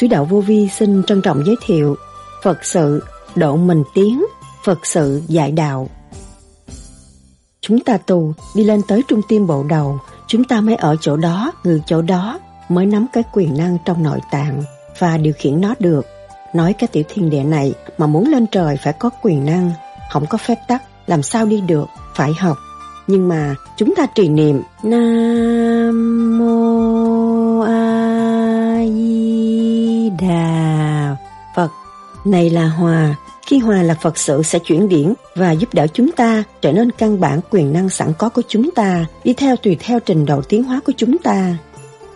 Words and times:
Sứ 0.00 0.06
đạo 0.06 0.24
vô 0.24 0.40
vi 0.40 0.68
xin 0.68 1.02
trân 1.02 1.22
trọng 1.22 1.46
giới 1.46 1.56
thiệu 1.66 1.96
Phật 2.42 2.64
sự 2.64 3.04
độ 3.34 3.56
mình 3.56 3.82
tiến, 3.94 4.24
Phật 4.64 4.86
sự 4.86 5.22
dạy 5.28 5.52
đạo. 5.52 5.88
Chúng 7.60 7.80
ta 7.80 7.96
tu, 7.96 8.34
đi 8.54 8.64
lên 8.64 8.80
tới 8.88 9.02
trung 9.08 9.20
tim 9.28 9.46
bộ 9.46 9.64
đầu, 9.68 9.98
chúng 10.26 10.44
ta 10.44 10.60
mới 10.60 10.74
ở 10.74 10.96
chỗ 11.00 11.16
đó, 11.16 11.52
ngự 11.64 11.80
chỗ 11.86 12.02
đó, 12.02 12.40
mới 12.68 12.86
nắm 12.86 13.06
cái 13.12 13.24
quyền 13.32 13.56
năng 13.56 13.78
trong 13.84 14.02
nội 14.02 14.18
tạng 14.30 14.62
và 14.98 15.16
điều 15.16 15.32
khiển 15.38 15.60
nó 15.60 15.74
được. 15.78 16.06
Nói 16.54 16.72
cái 16.72 16.88
tiểu 16.88 17.02
thiên 17.08 17.30
địa 17.30 17.42
này 17.42 17.74
mà 17.98 18.06
muốn 18.06 18.28
lên 18.28 18.46
trời 18.46 18.76
phải 18.82 18.92
có 18.92 19.10
quyền 19.22 19.44
năng, 19.44 19.72
không 20.10 20.26
có 20.26 20.38
phép 20.38 20.58
tắc, 20.68 20.82
làm 21.06 21.22
sao 21.22 21.46
đi 21.46 21.60
được, 21.60 21.86
phải 22.14 22.32
học. 22.38 22.56
Nhưng 23.06 23.28
mà 23.28 23.54
chúng 23.76 23.94
ta 23.94 24.06
trì 24.14 24.28
niệm 24.28 24.62
Nam 24.82 26.38
Mô 26.38 26.89
Đà 30.20 31.16
Phật. 31.56 31.70
Này 32.24 32.50
là 32.50 32.68
Hòa 32.68 33.14
Khi 33.46 33.58
Hòa 33.58 33.82
là 33.82 33.94
Phật 33.94 34.18
sự 34.18 34.42
sẽ 34.42 34.58
chuyển 34.58 34.88
điển 34.88 35.14
và 35.34 35.52
giúp 35.52 35.74
đỡ 35.74 35.86
chúng 35.86 36.12
ta 36.12 36.44
trở 36.60 36.72
nên 36.72 36.90
căn 36.90 37.20
bản 37.20 37.40
quyền 37.50 37.72
năng 37.72 37.88
sẵn 37.88 38.12
có 38.18 38.28
của 38.28 38.42
chúng 38.48 38.70
ta 38.70 39.06
đi 39.24 39.32
theo 39.32 39.56
tùy 39.56 39.76
theo 39.80 40.00
trình 40.00 40.26
độ 40.26 40.42
tiến 40.42 40.64
hóa 40.64 40.80
của 40.86 40.92
chúng 40.96 41.18
ta. 41.18 41.56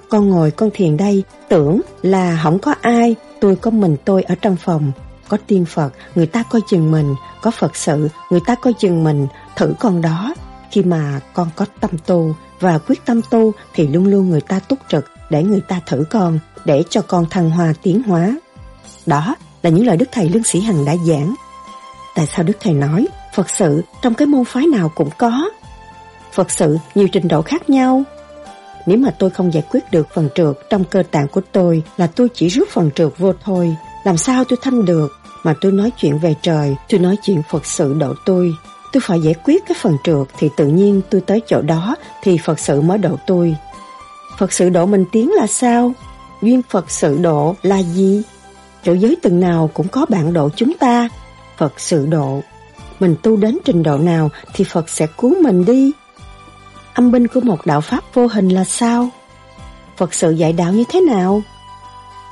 Con 0.09 0.29
ngồi 0.29 0.51
con 0.51 0.71
thiền 0.75 0.97
đây 0.97 1.23
tưởng 1.49 1.81
là 2.03 2.41
không 2.43 2.59
có 2.59 2.75
ai 2.81 3.17
tôi 3.41 3.57
có 3.57 3.71
mình 3.71 3.97
tôi 4.05 4.23
ở 4.23 4.35
trong 4.35 4.57
phòng. 4.57 4.93
Có 5.29 5.37
tiên 5.47 5.65
Phật, 5.65 5.93
người 6.15 6.27
ta 6.27 6.43
coi 6.43 6.61
chừng 6.69 6.91
mình, 6.91 7.15
có 7.43 7.51
Phật 7.51 7.77
sự, 7.77 8.09
người 8.31 8.41
ta 8.47 8.55
coi 8.55 8.73
chừng 8.73 9.05
mình, 9.05 9.27
thử 9.57 9.75
con 9.81 10.01
đó, 10.03 10.35
khi 10.71 10.83
mà 10.83 11.21
con 11.35 11.49
có 11.57 11.67
tâm 11.81 11.91
tu 12.07 12.35
và 12.61 12.79
quyết 12.79 13.05
tâm 13.05 13.21
tu 13.31 13.53
thì 13.75 13.87
luôn 13.87 14.07
luôn 14.07 14.31
người 14.31 14.41
ta 14.41 14.59
túc 14.59 14.79
trực 14.89 15.05
để 15.31 15.43
người 15.43 15.61
ta 15.61 15.81
thử 15.87 16.05
con, 16.11 16.39
để 16.65 16.83
cho 16.91 17.03
con 17.03 17.27
thăng 17.31 17.51
hoa 17.51 17.75
tiến 17.83 18.03
hóa. 18.03 18.37
Đó 19.07 19.37
là 19.63 19.71
những 19.71 19.87
lời 19.87 19.97
Đức 19.97 20.09
Thầy 20.13 20.29
Lương 20.29 20.45
Sĩ 20.45 20.61
Hằng 20.61 20.85
đã 20.85 20.97
giảng. 20.97 21.35
Tại 22.15 22.27
sao 22.27 22.45
Đức 22.45 22.57
Thầy 22.61 22.75
nói 22.75 23.07
Phật 23.35 23.51
sự 23.51 23.83
trong 24.03 24.15
cái 24.15 24.27
môn 24.27 24.45
phái 24.45 24.67
nào 24.67 24.89
cũng 24.95 25.11
có? 25.19 25.51
Phật 26.33 26.51
sự 26.51 26.79
nhiều 26.95 27.09
trình 27.13 27.29
độ 27.29 27.43
khác 27.43 27.71
nhau. 27.71 28.03
Nếu 28.87 28.99
mà 28.99 29.11
tôi 29.19 29.31
không 29.31 29.53
giải 29.55 29.63
quyết 29.71 29.91
được 29.91 30.09
phần 30.15 30.29
trượt 30.35 30.57
trong 30.71 30.85
cơ 30.85 31.03
tạng 31.11 31.29
của 31.29 31.41
tôi 31.53 31.83
là 31.97 32.07
tôi 32.07 32.29
chỉ 32.35 32.49
rút 32.49 32.69
phần 32.69 32.91
trượt 32.95 33.19
vô 33.19 33.33
thôi. 33.45 33.77
Làm 34.05 34.17
sao 34.17 34.45
tôi 34.45 34.59
thanh 34.63 34.85
được? 34.85 35.13
Mà 35.45 35.55
tôi 35.61 35.73
nói 35.73 35.91
chuyện 35.97 36.19
về 36.19 36.35
trời, 36.43 36.77
tôi 36.89 37.01
nói 37.01 37.17
chuyện 37.23 37.43
Phật 37.51 37.67
sự 37.67 37.95
độ 37.95 38.15
tôi 38.27 38.55
tôi 38.95 39.01
phải 39.01 39.21
giải 39.21 39.35
quyết 39.45 39.67
cái 39.67 39.77
phần 39.81 39.97
trượt 40.05 40.27
thì 40.39 40.51
tự 40.57 40.67
nhiên 40.67 41.01
tôi 41.11 41.21
tới 41.21 41.41
chỗ 41.47 41.63
đó 41.63 41.97
thì 42.23 42.39
Phật 42.39 42.59
sự 42.59 42.81
mới 42.81 42.99
độ 42.99 43.17
tôi. 43.27 43.57
Phật 44.39 44.53
sự 44.53 44.69
độ 44.69 44.87
mình 44.87 45.05
tiến 45.13 45.33
là 45.33 45.47
sao? 45.47 45.93
Duyên 46.43 46.63
Phật 46.71 46.91
sự 46.91 47.19
độ 47.19 47.55
là 47.63 47.83
gì? 47.83 48.23
Chỗ 48.83 48.93
giới 48.93 49.17
từng 49.23 49.41
nào 49.41 49.71
cũng 49.75 49.89
có 49.89 50.07
bạn 50.09 50.33
độ 50.33 50.49
chúng 50.57 50.79
ta. 50.79 51.09
Phật 51.57 51.73
sự 51.77 52.07
độ. 52.07 52.41
Mình 53.01 53.17
tu 53.23 53.37
đến 53.37 53.59
trình 53.65 53.83
độ 53.83 53.99
nào 53.99 54.31
thì 54.55 54.65
Phật 54.65 54.89
sẽ 54.89 55.07
cứu 55.19 55.35
mình 55.43 55.65
đi. 55.65 55.93
Âm 56.95 57.11
binh 57.11 57.29
của 57.29 57.41
một 57.41 57.67
đạo 57.67 57.81
Pháp 57.81 58.05
vô 58.15 58.27
hình 58.27 58.49
là 58.49 58.65
sao? 58.65 59.09
Phật 59.97 60.15
sự 60.15 60.31
dạy 60.31 60.53
đạo 60.53 60.73
như 60.73 60.85
thế 60.89 61.01
nào? 61.01 61.43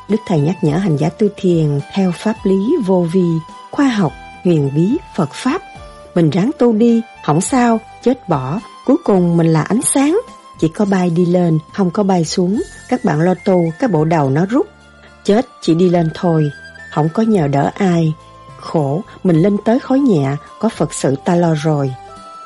Đức 0.09 0.19
Thầy 0.27 0.41
nhắc 0.41 0.57
nhở 0.63 0.77
hành 0.77 0.97
giả 0.97 1.09
tư 1.09 1.29
thiền 1.37 1.81
theo 1.95 2.13
pháp 2.13 2.35
lý 2.45 2.77
vô 2.87 3.07
vi, 3.13 3.27
khoa 3.71 3.87
học, 3.87 4.13
huyền 4.45 4.71
bí, 4.75 4.97
Phật 5.17 5.29
Pháp 5.33 5.63
mình 6.15 6.31
ráng 6.31 6.51
tu 6.59 6.73
đi, 6.73 7.03
không 7.25 7.41
sao, 7.41 7.81
chết 8.03 8.29
bỏ, 8.29 8.61
cuối 8.87 8.97
cùng 9.05 9.37
mình 9.37 9.47
là 9.47 9.63
ánh 9.63 9.81
sáng. 9.83 10.21
Chỉ 10.59 10.69
có 10.69 10.85
bay 10.85 11.11
đi 11.11 11.27
lên, 11.27 11.59
không 11.75 11.91
có 11.91 12.03
bay 12.03 12.25
xuống, 12.25 12.63
các 12.89 13.05
bạn 13.05 13.21
lo 13.21 13.35
tu, 13.45 13.65
cái 13.79 13.89
bộ 13.89 14.05
đầu 14.05 14.31
nó 14.31 14.47
rút. 14.47 14.67
Chết 15.25 15.47
chỉ 15.61 15.75
đi 15.75 15.89
lên 15.89 16.11
thôi, 16.15 16.51
không 16.91 17.09
có 17.15 17.23
nhờ 17.23 17.49
đỡ 17.49 17.71
ai. 17.75 18.13
Khổ, 18.61 19.03
mình 19.25 19.37
lên 19.37 19.57
tới 19.65 19.79
khói 19.81 20.01
nhẹ, 20.01 20.37
có 20.61 20.69
Phật 20.69 20.95
sự 20.95 21.15
ta 21.25 21.35
lo 21.35 21.55
rồi. 21.55 21.93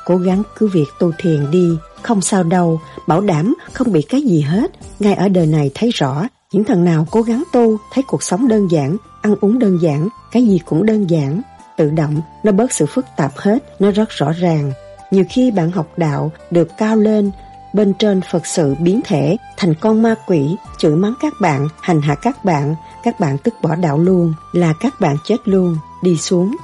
Cố 0.05 0.17
gắng 0.17 0.43
cứ 0.57 0.67
việc 0.67 0.85
tu 0.99 1.11
thiền 1.17 1.51
đi, 1.51 1.69
không 2.01 2.21
sao 2.21 2.43
đâu, 2.43 2.81
bảo 3.07 3.21
đảm 3.21 3.55
không 3.73 3.91
bị 3.91 4.01
cái 4.01 4.21
gì 4.21 4.41
hết. 4.41 4.71
Ngay 4.99 5.13
ở 5.13 5.29
đời 5.29 5.45
này 5.45 5.71
thấy 5.75 5.91
rõ, 5.91 6.27
những 6.51 6.63
thằng 6.63 6.85
nào 6.85 7.07
cố 7.11 7.21
gắng 7.21 7.43
tu, 7.53 7.77
thấy 7.93 8.03
cuộc 8.07 8.23
sống 8.23 8.47
đơn 8.47 8.71
giản, 8.71 8.97
ăn 9.21 9.35
uống 9.41 9.59
đơn 9.59 9.77
giản, 9.81 10.07
cái 10.31 10.43
gì 10.45 10.59
cũng 10.65 10.85
đơn 10.85 11.09
giản, 11.09 11.41
tự 11.77 11.89
động, 11.89 12.21
nó 12.43 12.51
bớt 12.51 12.73
sự 12.73 12.85
phức 12.85 13.05
tạp 13.17 13.37
hết, 13.37 13.63
nó 13.79 13.91
rất 13.91 14.09
rõ 14.09 14.31
ràng. 14.31 14.71
Nhiều 15.11 15.23
khi 15.29 15.51
bạn 15.51 15.71
học 15.71 15.87
đạo 15.97 16.31
được 16.51 16.77
cao 16.77 16.95
lên, 16.95 17.31
bên 17.73 17.93
trên 17.93 18.21
Phật 18.31 18.45
sự 18.45 18.75
biến 18.79 19.01
thể 19.05 19.37
thành 19.57 19.73
con 19.73 20.01
ma 20.01 20.15
quỷ, 20.27 20.55
chửi 20.77 20.95
mắng 20.95 21.13
các 21.21 21.33
bạn, 21.41 21.67
hành 21.81 22.01
hạ 22.01 22.15
các 22.15 22.45
bạn, 22.45 22.75
các 23.03 23.19
bạn 23.19 23.37
tức 23.37 23.53
bỏ 23.61 23.75
đạo 23.75 23.97
luôn, 23.97 24.33
là 24.53 24.73
các 24.79 24.99
bạn 24.99 25.15
chết 25.25 25.37
luôn, 25.45 25.77
đi 26.03 26.17
xuống. 26.17 26.55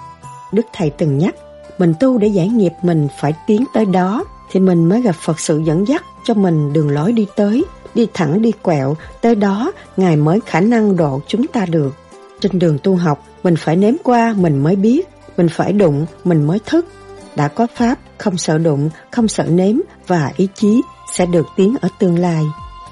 Đức 0.52 0.66
Thầy 0.74 0.90
từng 0.90 1.18
nhắc, 1.18 1.36
mình 1.78 1.94
tu 2.00 2.18
để 2.18 2.28
giải 2.28 2.48
nghiệp 2.48 2.74
mình 2.82 3.08
phải 3.20 3.34
tiến 3.48 3.66
tới 3.74 3.86
đó, 3.86 4.24
thì 4.52 4.60
mình 4.60 4.90
mới 4.90 5.02
gặp 5.02 5.16
Phật 5.26 5.40
sự 5.40 5.62
dẫn 5.66 5.88
dắt 5.88 6.04
cho 6.26 6.34
mình 6.34 6.74
đường 6.74 6.90
lối 6.90 7.12
đi 7.12 7.28
tới, 7.36 7.66
đi 7.96 8.08
thẳng 8.14 8.42
đi 8.42 8.52
quẹo, 8.62 8.96
tới 9.22 9.36
đó 9.36 9.72
Ngài 9.98 10.16
mới 10.16 10.40
khả 10.46 10.62
năng 10.62 10.96
độ 10.96 11.22
chúng 11.28 11.48
ta 11.48 11.66
được. 11.66 11.96
Trên 12.40 12.60
đường 12.60 12.78
tu 12.84 12.96
học, 12.96 13.24
mình 13.44 13.56
phải 13.56 13.76
nếm 13.76 13.94
qua 14.04 14.34
mình 14.38 14.64
mới 14.64 14.76
biết, 14.76 15.10
mình 15.38 15.50
phải 15.50 15.74
đụng 15.74 16.06
mình 16.24 16.48
mới 16.48 16.60
thức. 16.66 16.86
Đã 17.36 17.48
có 17.48 17.68
Pháp, 17.76 18.00
không 18.18 18.38
sợ 18.38 18.58
đụng, 18.58 18.90
không 19.12 19.28
sợ 19.28 19.44
nếm 19.44 19.76
và 20.08 20.32
ý 20.38 20.48
chí 20.56 20.82
sẽ 21.14 21.26
được 21.26 21.46
tiến 21.56 21.76
ở 21.82 21.90
tương 22.00 22.20
lai. 22.20 22.44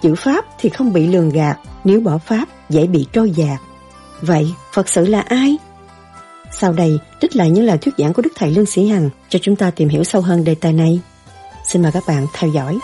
Chữ 0.02 0.16
Pháp 0.16 0.46
thì 0.60 0.70
không 0.70 0.94
bị 0.94 1.08
lường 1.08 1.30
gạt, 1.30 1.58
nếu 1.84 2.02
bỏ 2.02 2.18
Pháp 2.18 2.48
dễ 2.70 2.88
bị 2.88 3.06
trôi 3.14 3.32
dạt. 3.32 3.60
Vậy, 4.22 4.54
Phật 4.74 4.90
sự 4.90 5.06
là 5.06 5.22
ai? 5.22 5.58
Sau 6.52 6.74
đây, 6.74 7.00
trích 7.22 7.36
lại 7.36 7.50
những 7.50 7.66
lời 7.66 7.78
thuyết 7.78 7.96
giảng 7.98 8.14
của 8.14 8.22
Đức 8.22 8.34
Thầy 8.36 8.52
Lương 8.52 8.66
Sĩ 8.66 8.88
Hằng 8.88 9.10
cho 9.30 9.40
chúng 9.42 9.56
ta 9.56 9.72
tìm 9.72 9.90
hiểu 9.90 10.04
sâu 10.04 10.22
hơn 10.22 10.44
đề 10.44 10.56
tài 10.56 10.74
này. 10.74 11.00
Xin 11.68 11.82
mời 11.82 11.92
các 11.92 12.04
bạn 12.08 12.28
theo 12.34 12.50
dõi. 12.50 12.80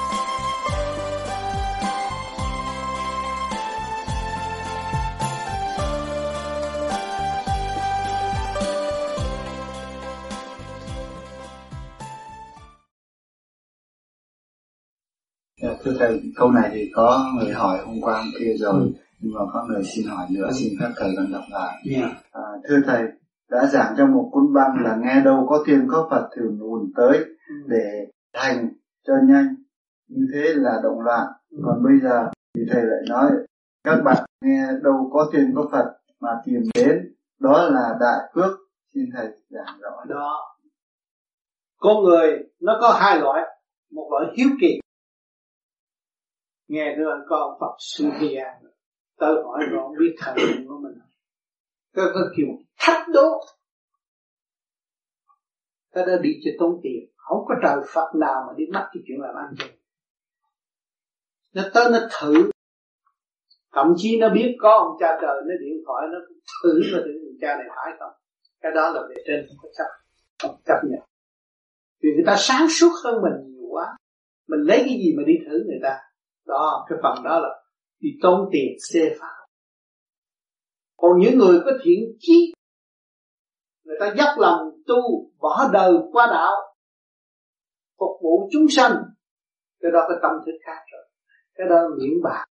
Thưa 15.83 15.93
thầy 15.99 16.21
câu 16.35 16.51
này 16.51 16.69
thì 16.73 16.91
có 16.93 17.33
người 17.37 17.53
hỏi 17.53 17.79
hôm 17.85 17.95
qua 18.01 18.17
hôm 18.17 18.31
kia 18.39 18.53
rồi 18.59 18.73
ừ. 18.73 18.91
nhưng 19.19 19.33
mà 19.33 19.41
có 19.53 19.65
người 19.69 19.83
xin 19.83 20.07
hỏi 20.07 20.27
nữa 20.31 20.49
xin 20.53 20.73
phép 20.79 20.89
thầy 20.95 21.13
còn 21.17 21.31
đọc 21.31 21.43
lại 21.51 21.83
yeah. 21.91 22.11
Dạ. 22.11 22.19
à, 22.31 22.41
thưa 22.69 22.77
thầy 22.85 23.03
đã 23.49 23.65
giảng 23.65 23.95
trong 23.97 24.13
một 24.13 24.29
cuốn 24.31 24.53
băng 24.53 24.83
là 24.83 24.97
nghe 25.03 25.21
đâu 25.25 25.45
có 25.49 25.63
thiên 25.67 25.87
có 25.89 26.07
phật 26.11 26.29
thường 26.35 26.57
nguồn 26.59 26.91
tới 26.95 27.17
ừ. 27.49 27.55
để 27.67 28.07
thành 28.33 28.69
cho 29.07 29.13
nhanh 29.27 29.55
như 30.07 30.27
thế 30.33 30.53
là 30.55 30.79
động 30.83 31.01
loạn 31.01 31.27
ừ. 31.51 31.57
còn 31.65 31.83
bây 31.83 31.99
giờ 32.03 32.29
thì 32.55 32.61
thầy 32.71 32.81
lại 32.85 33.01
nói 33.09 33.31
các 33.83 34.01
bạn 34.03 34.25
nghe 34.41 34.67
đâu 34.83 35.09
có 35.13 35.29
thiên 35.33 35.53
có 35.55 35.69
phật 35.71 35.85
mà 36.19 36.29
tìm 36.45 36.61
đến 36.75 37.13
đó 37.39 37.69
là 37.69 37.97
đại 37.99 38.31
phước 38.35 38.57
xin 38.93 39.03
thầy 39.15 39.27
giảng 39.49 39.79
rõ 39.81 40.05
đó 40.07 40.57
con 41.79 42.03
người 42.03 42.39
nó 42.59 42.77
có 42.81 42.97
hai 42.99 43.19
loại 43.19 43.41
một 43.91 44.07
loại 44.11 44.33
hiếu 44.37 44.47
kỳ 44.61 44.79
nghe 46.67 46.95
nói 46.95 47.17
con 47.29 47.57
Phật 47.59 47.75
sư 47.79 48.09
Hy 48.19 48.35
tới 49.17 49.35
hỏi 49.43 49.59
rồi 49.71 49.95
biết 49.99 50.15
thời 50.19 50.35
điểm 50.35 50.67
của 50.67 50.79
mình. 50.83 50.93
Cái 51.93 52.05
cái 52.13 52.23
kiểu 52.37 52.47
thách 52.79 53.07
đố. 53.13 53.41
Cái 55.93 56.05
đó 56.05 56.13
đi 56.21 56.29
cho 56.45 56.51
tốn 56.59 56.79
tiền. 56.83 57.11
Không 57.15 57.45
có 57.47 57.55
trời 57.63 57.75
Phật 57.93 58.15
nào 58.15 58.43
mà 58.47 58.53
đi 58.57 58.63
bắt 58.73 58.89
cái 58.93 59.03
chuyện 59.07 59.17
làm 59.21 59.35
ăn 59.35 59.53
được. 59.59 59.75
nó 61.53 61.63
tới, 61.73 61.91
nó 61.91 61.99
thử. 62.19 62.51
Thậm 63.73 63.93
chí 63.97 64.19
nó 64.19 64.29
biết 64.29 64.55
có 64.59 64.77
ông 64.77 64.97
cha 64.99 65.07
trời, 65.21 65.41
nó 65.47 65.53
điện 65.61 65.83
thoại, 65.85 66.07
nó 66.11 66.19
thử 66.63 66.79
là 66.91 66.99
thử 67.05 67.11
ông 67.27 67.37
cha 67.41 67.47
này 67.47 67.67
phải 67.75 67.93
không. 67.99 68.11
Cái 68.61 68.71
đó 68.75 68.89
là 68.89 69.01
về 69.09 69.15
trên, 69.27 69.45
không 69.47 69.57
có 69.61 69.69
chấp, 69.77 69.87
không 70.41 70.61
chấp 70.65 70.81
nhận. 70.89 70.99
Vì 72.01 72.09
người 72.15 72.23
ta 72.25 72.35
sáng 72.37 72.69
suốt 72.69 72.91
hơn 73.03 73.15
mình 73.21 73.53
nhiều 73.53 73.67
quá. 73.69 73.97
Mình 74.47 74.59
lấy 74.59 74.77
cái 74.77 74.97
gì 75.03 75.13
mà 75.17 75.23
đi 75.27 75.33
thử 75.45 75.63
người 75.67 75.79
ta? 75.83 76.06
Đó, 76.47 76.85
cái 76.89 76.99
phần 77.03 77.23
đó 77.23 77.39
là 77.39 77.49
đi 77.99 78.09
tốn 78.21 78.49
tiền 78.51 78.67
xê 78.91 79.15
pháp 79.19 79.37
còn 80.97 81.11
những 81.19 81.37
người 81.37 81.59
có 81.65 81.71
thiện 81.83 81.99
chí, 82.19 82.53
người 83.83 83.97
ta 83.99 84.13
dốc 84.17 84.39
lòng 84.39 84.59
tu, 84.87 85.31
bỏ 85.39 85.69
đời 85.73 85.93
qua 86.11 86.27
đạo, 86.31 86.53
phục 87.99 88.21
vụ 88.23 88.49
chúng 88.51 88.65
sanh, 88.69 88.91
cái 89.79 89.91
đó 89.91 89.99
cái 90.09 90.17
tâm 90.21 90.31
thức 90.45 90.51
khác 90.65 90.81
rồi. 90.91 91.03
Cái 91.55 91.67
đó 91.69 91.75
miễn 91.97 92.13
bạc 92.23 92.45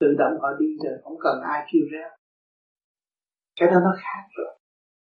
tự 0.00 0.06
động 0.18 0.32
họ 0.40 0.48
đi 0.58 0.66
rồi, 0.84 0.98
không 1.04 1.16
cần 1.20 1.40
ai 1.52 1.66
kêu 1.72 1.82
ra 1.92 2.08
cái 3.56 3.68
đó 3.68 3.80
nó 3.84 3.90
khác 3.96 4.24
rồi. 4.36 4.58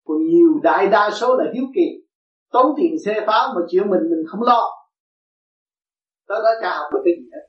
Còn 0.06 0.18
nhiều 0.28 0.60
đại 0.64 0.88
đa 0.88 1.10
số 1.12 1.38
là 1.38 1.52
hiếu 1.54 1.64
kỳ, 1.76 2.06
tốn 2.52 2.74
tiền 2.78 2.96
xe 3.06 3.24
pháo 3.28 3.54
mà 3.56 3.62
chuyện 3.70 3.90
mình 3.90 4.02
mình 4.10 4.24
không 4.28 4.42
lo. 4.42 4.62
Đó 6.28 6.36
đó 6.44 6.50
chả 6.62 6.78
học 6.78 6.88
được 6.94 7.02
cái 7.06 7.14
gì 7.18 7.30
hết 7.34 7.47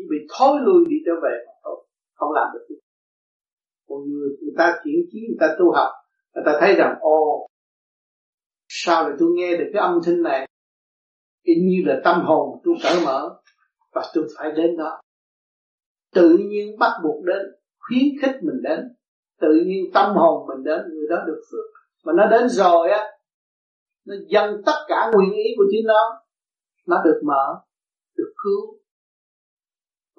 chỉ 0.00 0.06
bị 0.10 0.16
thối 0.38 0.60
lui 0.60 0.84
đi 0.88 0.96
trở 1.06 1.12
về 1.22 1.44
mà 1.46 1.52
thôi, 1.64 1.86
không 2.14 2.32
làm 2.32 2.48
được 2.54 2.66
gì. 2.68 2.74
Còn 3.88 3.98
người 4.10 4.28
người 4.40 4.54
ta 4.58 4.80
chuyển 4.84 4.96
chí, 5.10 5.18
người 5.28 5.36
ta 5.40 5.56
tu 5.58 5.72
học, 5.72 5.92
người 6.34 6.44
ta 6.46 6.58
thấy 6.60 6.74
rằng 6.74 6.94
ô 7.00 7.46
sao 8.68 9.08
lại 9.08 9.16
tôi 9.18 9.28
nghe 9.34 9.56
được 9.56 9.70
cái 9.72 9.82
âm 9.82 9.98
thanh 10.06 10.22
này? 10.22 10.48
Y 11.42 11.54
như 11.54 11.82
là 11.86 12.00
tâm 12.04 12.20
hồn 12.24 12.60
tôi 12.64 12.74
cởi 12.82 12.96
mở 13.06 13.40
và 13.94 14.02
tôi 14.14 14.28
phải 14.38 14.52
đến 14.52 14.76
đó. 14.76 15.00
Tự 16.14 16.38
nhiên 16.38 16.78
bắt 16.78 16.92
buộc 17.04 17.24
đến, 17.24 17.46
khuyến 17.78 18.08
khích 18.22 18.36
mình 18.42 18.62
đến, 18.62 18.80
tự 19.40 19.54
nhiên 19.66 19.84
tâm 19.94 20.14
hồn 20.14 20.46
mình 20.48 20.64
đến, 20.64 20.80
người 20.92 21.06
đó 21.10 21.16
được 21.26 21.40
phước. 21.50 21.64
Mà 22.04 22.12
nó 22.16 22.26
đến 22.30 22.48
rồi 22.48 22.90
á, 22.90 23.04
nó 24.06 24.14
dâng 24.28 24.62
tất 24.66 24.84
cả 24.88 25.10
nguyện 25.14 25.32
ý 25.32 25.44
của 25.56 25.64
chính 25.70 25.86
nó 25.86 26.20
nó 26.86 27.02
được 27.04 27.20
mở, 27.24 27.60
được 28.16 28.32
cứu 28.44 28.79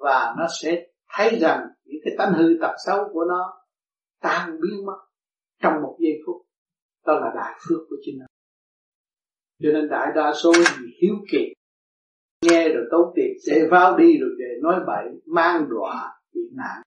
và 0.02 0.34
nó 0.38 0.46
sẽ 0.62 0.86
thấy 1.16 1.38
rằng 1.40 1.66
những 1.84 2.00
cái 2.04 2.14
tánh 2.18 2.32
hư 2.32 2.58
tật 2.60 2.74
xấu 2.86 3.08
của 3.12 3.24
nó 3.28 3.52
tan 4.20 4.50
biến 4.60 4.86
mất 4.86 4.98
trong 5.62 5.72
một 5.82 5.96
giây 5.98 6.18
phút. 6.26 6.36
Đó 7.06 7.12
là 7.20 7.32
đại 7.36 7.60
phước 7.68 7.78
của 7.88 7.96
chính 8.04 8.18
nó. 8.18 8.26
Cho 9.62 9.68
nên 9.72 9.88
đại 9.88 10.12
đa 10.14 10.32
số 10.42 10.52
vì 10.80 10.86
hiếu 11.02 11.14
kỳ, 11.30 11.52
nghe 12.42 12.68
rồi 12.68 12.84
tốn 12.90 13.12
tiền, 13.14 13.32
sẽ 13.46 13.68
vào 13.70 13.96
đi 13.98 14.18
rồi 14.20 14.30
để 14.38 14.60
nói 14.62 14.80
bậy, 14.86 15.04
mang 15.26 15.66
đọa 15.70 16.20
bị 16.34 16.40
nạn. 16.56 16.82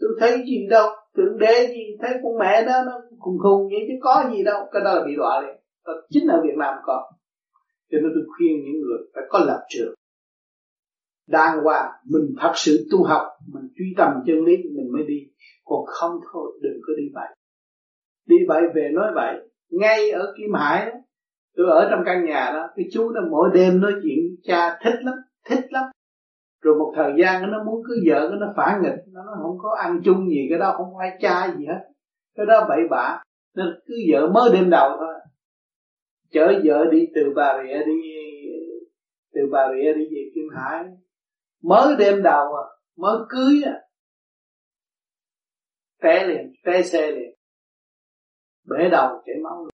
Tôi 0.00 0.10
thấy 0.20 0.42
gì 0.46 0.66
đâu, 0.70 0.90
thượng 1.16 1.38
đế 1.38 1.66
gì, 1.66 1.96
thấy 2.00 2.10
con 2.22 2.38
mẹ 2.38 2.64
đó, 2.66 2.82
nó 2.86 2.92
khùng 3.20 3.38
khùng 3.38 3.68
vậy 3.68 3.80
chứ 3.88 3.94
có 4.00 4.30
gì 4.32 4.44
đâu, 4.44 4.68
cái 4.72 4.82
đó 4.84 4.94
là 4.94 5.04
bị 5.06 5.16
đọa 5.16 5.40
liền. 5.40 5.56
Đó 5.86 5.92
chính 6.10 6.28
ở 6.28 6.40
Việt 6.42 6.54
Nam 6.58 6.74
có 6.82 7.10
cho 7.90 7.98
nên 8.02 8.10
tôi 8.14 8.24
khuyên 8.36 8.64
những 8.64 8.80
người 8.82 8.98
phải 9.14 9.24
có 9.28 9.38
lập 9.38 9.60
trường 9.68 9.94
đàng 11.28 11.64
hoàng, 11.64 11.90
mình 12.04 12.34
thật 12.40 12.52
sự 12.54 12.86
tu 12.90 13.04
học, 13.04 13.22
mình 13.52 13.68
truy 13.76 13.94
tầm 13.96 14.12
chân 14.26 14.44
lý, 14.44 14.56
mình 14.56 14.92
mới 14.92 15.02
đi. 15.06 15.18
Còn 15.64 15.84
không 15.86 16.20
thôi, 16.32 16.58
đừng 16.62 16.80
có 16.86 16.92
đi 16.96 17.04
bậy. 17.14 17.28
Đi 18.26 18.36
bậy 18.48 18.62
về 18.74 18.90
nói 18.94 19.12
bậy. 19.14 19.34
Ngay 19.70 20.10
ở 20.10 20.34
Kim 20.38 20.52
Hải 20.54 20.86
đó, 20.86 20.92
tôi 21.56 21.66
ở 21.70 21.88
trong 21.90 22.02
căn 22.06 22.24
nhà 22.24 22.50
đó, 22.54 22.68
cái 22.76 22.86
chú 22.92 23.10
nó 23.10 23.20
mỗi 23.30 23.48
đêm 23.54 23.80
nói 23.80 23.92
chuyện 24.02 24.18
cha, 24.42 24.78
thích 24.84 24.98
lắm 25.02 25.14
thích 25.48 25.64
lắm. 25.70 25.84
Rồi 26.62 26.74
một 26.78 26.92
thời 26.96 27.12
gian 27.18 27.50
nó 27.50 27.64
muốn 27.64 27.82
cưới 27.88 27.98
vợ 28.06 28.30
nó 28.40 28.52
phản 28.56 28.82
nghịch. 28.82 29.04
Nó 29.12 29.20
không 29.42 29.58
có 29.58 29.76
ăn 29.82 30.00
chung 30.04 30.28
gì, 30.28 30.46
cái 30.50 30.58
đó 30.58 30.74
không 30.76 30.94
phải 30.98 31.18
cha 31.20 31.54
gì 31.58 31.66
hết. 31.66 31.80
Cái 32.36 32.46
đó 32.46 32.66
bậy 32.68 32.80
bạ. 32.90 33.22
Nên 33.56 33.66
cứ 33.86 33.94
vợ 34.12 34.30
mới 34.34 34.50
đêm 34.52 34.70
đầu 34.70 34.90
thôi. 34.98 35.14
Chở 36.30 36.60
vợ 36.64 36.84
đi 36.90 37.08
từ 37.14 37.22
bà 37.36 37.62
rịa 37.62 37.84
đi, 37.86 38.00
từ 39.34 39.40
bà 39.52 39.68
rịa 39.74 39.92
đi 39.92 40.04
về 40.04 40.30
kim 40.34 40.44
hải 40.54 40.84
mới 41.64 41.96
đêm 41.98 42.22
đầu 42.22 42.54
à 42.54 42.64
mới 42.96 43.18
cưới 43.28 43.62
à. 43.64 43.80
Té 46.02 46.26
liền, 46.26 46.52
té 46.64 46.82
xe 46.82 47.10
liền. 47.10 47.34
Bể 48.64 48.88
đầu 48.92 49.22
chảy 49.26 49.34
máu 49.42 49.66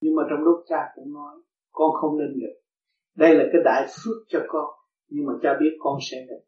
nhưng 0.00 0.14
mà 0.14 0.22
trong 0.30 0.40
lúc 0.40 0.64
cha 0.68 0.76
cũng 0.94 1.12
nói, 1.12 1.36
con 1.72 1.90
không 2.00 2.18
nên 2.18 2.40
được 2.40 2.54
đây 3.14 3.34
là 3.34 3.44
cái 3.52 3.62
đại 3.64 3.86
phước 3.86 4.16
cho 4.28 4.38
con, 4.48 4.64
nhưng 5.08 5.26
mà 5.26 5.32
cha 5.42 5.50
biết 5.60 5.76
con 5.80 5.98
sẽ 6.10 6.16
được 6.28 6.44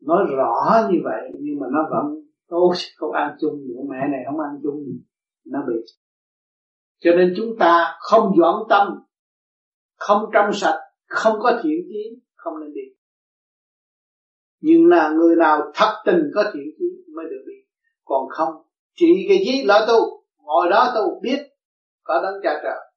nói 0.00 0.24
rõ 0.36 0.88
như 0.90 0.98
vậy, 1.04 1.30
nhưng 1.40 1.60
mà 1.60 1.66
nó 1.70 1.88
vẫn 1.90 2.14
ôi 2.46 2.74
không 2.96 3.12
ăn 3.12 3.36
chung 3.40 3.58
gì. 3.58 3.74
Mẹ 3.88 3.96
này 4.10 4.20
không 4.26 4.40
ăn 4.40 4.60
chung 4.62 4.84
gì, 4.84 5.02
nó 5.44 5.58
bị. 5.68 5.74
Cho 6.98 7.10
nên 7.16 7.34
chúng 7.36 7.58
ta 7.58 7.96
không 8.00 8.32
dọn 8.38 8.62
tâm, 8.68 8.88
không 9.96 10.30
trong 10.32 10.52
sạch 10.52 10.89
không 11.10 11.40
có 11.40 11.60
thiện 11.62 11.78
chí, 11.88 12.20
không 12.34 12.60
nên 12.60 12.74
đi. 12.74 12.82
Nhưng 14.60 14.88
là 14.88 15.10
người 15.10 15.36
nào 15.36 15.72
thật 15.74 16.02
tình 16.06 16.22
có 16.34 16.44
thiện 16.54 16.64
chí 16.78 16.84
mới 17.16 17.24
được 17.30 17.44
đi. 17.46 17.54
Còn 18.04 18.28
không, 18.28 18.54
chỉ 18.94 19.26
cái 19.28 19.38
gì 19.38 19.64
lo 19.64 19.86
tu, 19.88 20.24
ngồi 20.44 20.70
đó 20.70 20.92
tu 20.94 21.20
biết, 21.22 21.38
có 22.02 22.20
đấng 22.22 22.40
cha 22.42 22.60
trợ. 22.62 22.92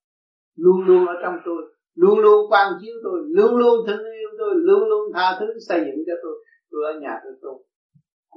Luôn 0.56 0.86
luôn 0.88 1.08
ở 1.08 1.14
trong 1.24 1.36
tôi, 1.46 1.64
luôn 1.96 2.20
luôn 2.20 2.52
quan 2.52 2.74
chiếu 2.82 2.96
tôi, 3.04 3.20
luôn 3.28 3.56
luôn 3.56 3.86
thương 3.88 4.00
yêu 4.00 4.30
tôi, 4.38 4.56
luôn 4.56 4.80
luôn 4.90 5.14
tha 5.14 5.38
thứ, 5.40 5.46
xây 5.68 5.80
dựng 5.80 6.04
cho 6.08 6.14
tôi. 6.24 6.34
Tôi 6.72 6.94
ở 6.94 7.00
nhà 7.00 7.20
tôi 7.24 7.34
tu. 7.42 7.66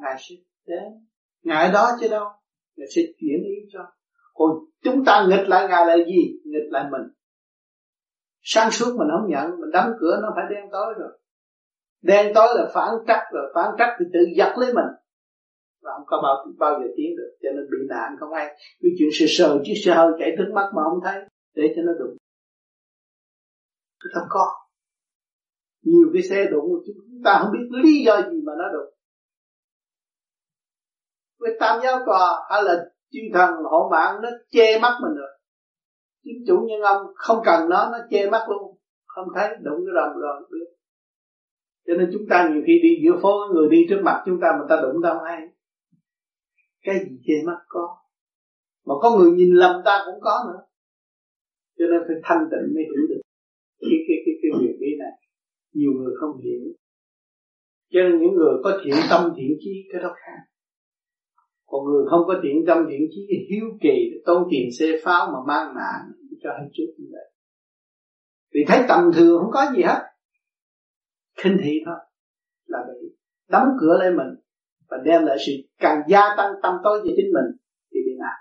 Ngài 0.03 0.17
sẽ 0.19 0.35
đến. 0.67 0.93
Ngài 1.43 1.73
đó 1.73 1.91
chứ 2.01 2.09
đâu. 2.09 2.27
Ngài 2.77 2.87
sẽ 2.97 3.03
chuyển 3.03 3.45
ý 3.45 3.69
cho. 3.73 3.81
Còn 4.35 4.51
chúng 4.83 5.05
ta 5.05 5.27
nghịch 5.29 5.49
lại 5.49 5.69
ngài 5.69 5.87
là 5.87 6.05
gì? 6.05 6.41
Nghịch 6.45 6.71
lại 6.71 6.85
mình 6.91 7.03
sáng 8.49 8.71
suốt 8.71 8.97
mình 8.99 9.09
không 9.13 9.31
nhận 9.31 9.61
mình 9.61 9.71
đóng 9.73 9.91
cửa 10.01 10.19
nó 10.23 10.29
phải 10.37 10.45
đen 10.51 10.65
tối 10.73 10.95
rồi. 10.99 11.19
Đen 12.03 12.33
tối 12.35 12.49
là 12.57 12.71
phản 12.75 12.95
trắc, 13.07 13.23
rồi 13.33 13.53
phản 13.55 13.71
trắc 13.79 13.89
thì 13.99 14.05
tự 14.13 14.21
giật 14.37 14.53
lấy 14.59 14.73
mình. 14.75 14.91
Và 15.83 15.91
không 15.97 16.07
có 16.07 16.21
bao 16.23 16.47
bao 16.59 16.81
giờ 16.81 16.87
tiến 16.97 17.17
được, 17.17 17.31
cho 17.43 17.49
nên 17.55 17.65
bị 17.71 17.79
nạn 17.89 18.17
không 18.21 18.33
ai. 18.33 18.47
Cái 18.83 18.91
chuyện 18.99 19.09
sờ 19.13 19.27
sờ 19.29 19.59
chứ 19.67 19.73
sờ 19.85 19.95
hơi 19.95 20.13
chảy 20.19 20.31
nước 20.39 20.51
mắt 20.55 20.71
mà 20.77 20.83
không 20.85 21.01
thấy, 21.05 21.21
để 21.55 21.73
cho 21.77 21.83
nó 21.83 21.93
đụng. 21.99 22.17
Tôi 24.01 24.11
không 24.15 24.29
có 24.31 24.45
nhiều 25.83 26.11
cái 26.13 26.23
xe 26.23 26.45
đụng, 26.51 26.65
chúng 26.87 27.23
ta 27.25 27.39
không 27.43 27.53
biết 27.53 27.79
lý 27.83 28.05
do 28.05 28.17
gì 28.17 28.41
mà 28.47 28.53
nó 28.59 28.65
đụng. 28.73 28.95
Với 31.39 31.51
tam 31.61 31.81
giáo 31.83 31.99
tòa, 32.07 32.47
hay 32.51 32.63
là 32.63 32.85
chư 33.13 33.21
thần 33.35 33.51
hộ 33.71 33.89
mạng, 33.93 34.21
nó 34.23 34.29
che 34.49 34.79
mắt 34.79 34.99
mình 35.03 35.17
rồi 35.17 35.36
chính 36.27 36.45
chủ 36.47 36.67
nhân 36.69 36.81
ông 36.81 37.07
không 37.15 37.39
cần 37.45 37.69
nó 37.69 37.91
nó 37.93 37.99
che 38.11 38.31
mắt 38.31 38.47
luôn. 38.49 38.77
Không 39.07 39.29
thấy, 39.35 39.49
đụng 39.63 39.81
cái 39.87 39.95
rồng 39.95 40.21
rồi, 40.23 40.49
biết. 40.53 40.67
Cho 41.87 41.95
nên 41.95 42.11
chúng 42.13 42.27
ta 42.31 42.49
nhiều 42.53 42.63
khi 42.67 42.81
đi 42.83 43.03
giữa 43.05 43.21
phố, 43.23 43.33
người 43.55 43.69
đi 43.69 43.87
trước 43.89 44.01
mặt 44.05 44.23
chúng 44.27 44.39
ta, 44.43 44.49
mà 44.59 44.65
ta 44.69 44.77
đụng 44.83 45.03
đâu 45.03 45.17
hay. 45.27 45.41
Cái 46.83 46.97
gì 47.05 47.17
che 47.27 47.35
mắt 47.47 47.59
có? 47.69 47.97
Mà 48.87 48.95
có 49.03 49.17
người 49.17 49.31
nhìn 49.31 49.55
lầm 49.55 49.83
ta 49.85 50.03
cũng 50.07 50.21
có 50.21 50.45
nữa. 50.49 50.63
Cho 51.79 51.85
nên 51.91 52.01
phải 52.07 52.17
thanh 52.23 52.49
tịnh 52.51 52.75
mới 52.75 52.85
hiểu 52.85 53.07
được 53.09 53.21
cái 53.81 53.99
cái 54.09 54.17
cái 54.25 54.35
cái 54.43 54.51
việc 54.61 54.77
lý 54.81 54.97
này. 54.99 55.15
Nhiều 55.73 55.93
người 55.93 56.15
không 56.21 56.41
hiểu. 56.45 56.61
Cho 57.93 58.01
nên 58.03 58.21
những 58.21 58.35
người 58.35 58.55
có 58.65 58.81
thiện 58.85 58.95
tâm, 59.11 59.33
thiện 59.37 59.51
chí, 59.61 59.89
cái 59.93 60.03
đó 60.03 60.15
khác 60.15 60.41
còn 61.67 61.85
người 61.85 62.05
không 62.11 62.21
có 62.27 62.35
thiện 62.43 62.65
tâm, 62.67 62.79
thiện 62.91 63.01
chí, 63.11 63.27
hiếu 63.51 63.65
kỳ, 63.81 64.21
tốn 64.27 64.49
tiền 64.51 64.69
xe 64.79 64.87
pháo 65.05 65.27
mà 65.33 65.39
mang 65.47 65.75
nạn 65.75 66.01
cho 66.43 66.51
hết 66.51 66.69
trước 66.73 66.93
như 66.99 67.05
vậy. 67.13 67.33
Vì 68.55 68.61
thấy 68.69 68.85
tầm 68.89 69.11
thường 69.15 69.39
không 69.43 69.51
có 69.53 69.67
gì 69.77 69.83
hết. 69.83 70.03
Khinh 71.39 71.59
thị 71.65 71.73
thôi. 71.87 71.95
Là 72.67 72.79
bị 72.89 73.09
đóng 73.49 73.69
cửa 73.81 73.99
lên 74.01 74.17
mình 74.17 74.27
và 74.89 74.97
đem 75.05 75.25
lại 75.25 75.37
sự 75.47 75.53
càng 75.79 76.03
gia 76.09 76.21
tăng 76.37 76.53
tâm 76.63 76.75
tối 76.85 77.01
cho 77.05 77.11
chính 77.17 77.33
mình 77.35 77.57
thì 77.93 78.01
bị 78.07 78.13
nạn. 78.19 78.37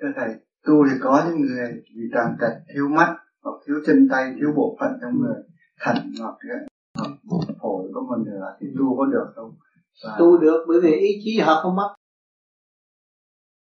Thưa 0.00 0.12
thầy 0.16 0.28
tu 0.62 0.84
thì 0.90 0.96
có 1.00 1.24
những 1.28 1.40
người 1.40 1.72
bị 1.72 2.02
tàn 2.14 2.36
tật 2.40 2.52
thiếu 2.74 2.88
mắt 2.88 3.23
hoặc 3.44 3.56
thiếu 3.66 3.76
chân 3.86 4.08
tay, 4.10 4.32
thiếu 4.40 4.50
bộ 4.56 4.76
phận 4.80 4.90
trong 5.02 5.20
người. 5.20 5.42
Thận 5.80 5.96
hoặc 6.20 6.34
phổi 7.62 7.84
của 7.94 8.00
mình 8.10 8.34
là 8.34 8.56
thì 8.60 8.66
tu 8.78 8.96
có 8.98 9.04
được 9.04 9.32
không? 9.34 9.50
Và... 10.04 10.16
tu 10.18 10.38
được, 10.38 10.64
bởi 10.68 10.80
vì 10.80 10.92
ý 10.92 11.20
chí 11.24 11.38
họ 11.38 11.60
không 11.62 11.76
mất. 11.76 11.94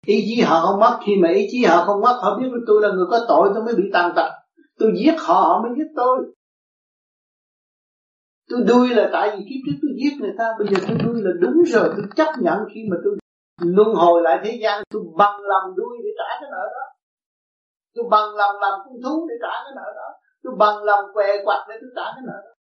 Ý 0.06 0.24
chí 0.26 0.42
họ 0.42 0.60
không 0.66 0.80
mất, 0.80 0.98
khi 1.06 1.16
mà 1.22 1.28
ý 1.28 1.48
chí 1.50 1.64
họ 1.64 1.84
không 1.86 2.00
mất, 2.00 2.18
họ 2.22 2.38
biết 2.38 2.46
tôi 2.66 2.82
là 2.82 2.88
người 2.92 3.06
có 3.10 3.18
tội, 3.28 3.50
tôi 3.54 3.64
mới 3.64 3.74
bị 3.74 3.84
tàn 3.92 4.12
tật. 4.16 4.30
Tôi 4.78 4.92
giết 4.96 5.14
họ 5.18 5.34
họ 5.34 5.62
mới 5.62 5.72
giết 5.76 5.90
tôi. 5.96 6.18
Tôi 8.48 8.60
đuôi 8.68 8.88
là 8.88 9.10
tại 9.12 9.36
vì 9.36 9.44
kiếp 9.44 9.60
trước 9.66 9.78
tôi 9.82 9.90
giết 9.96 10.20
người 10.20 10.34
ta, 10.38 10.44
bây 10.58 10.68
giờ 10.68 10.76
tôi 10.88 10.98
đuôi 11.04 11.22
là 11.22 11.30
đúng 11.40 11.62
rồi, 11.66 11.88
tôi 11.96 12.06
chấp 12.16 12.32
nhận 12.40 12.58
khi 12.74 12.80
mà 12.90 12.96
tôi 13.04 13.18
luân 13.62 13.94
hồi 13.94 14.22
lại 14.22 14.40
thế 14.44 14.58
gian, 14.62 14.82
tôi 14.90 15.02
bằng 15.18 15.40
lòng 15.40 15.76
đuôi 15.76 15.98
để 16.04 16.10
trả 16.18 16.40
cái 16.40 16.50
nợ 16.50 16.64
đó 16.74 16.85
tôi 17.96 18.04
bằng 18.10 18.28
lòng 18.40 18.54
làm 18.60 18.74
con 18.84 18.94
thú 19.04 19.26
để 19.28 19.34
trả 19.42 19.54
cái 19.64 19.72
nợ 19.76 19.88
đó. 20.00 20.08
Tôi 20.42 20.52
bằng 20.58 20.84
lòng 20.84 21.04
què 21.14 21.44
quặt 21.44 21.66
để 21.68 21.74
tôi 21.80 21.90
trả 21.96 22.06
cái 22.14 22.22
nợ 22.26 22.38
đó. 22.44 22.52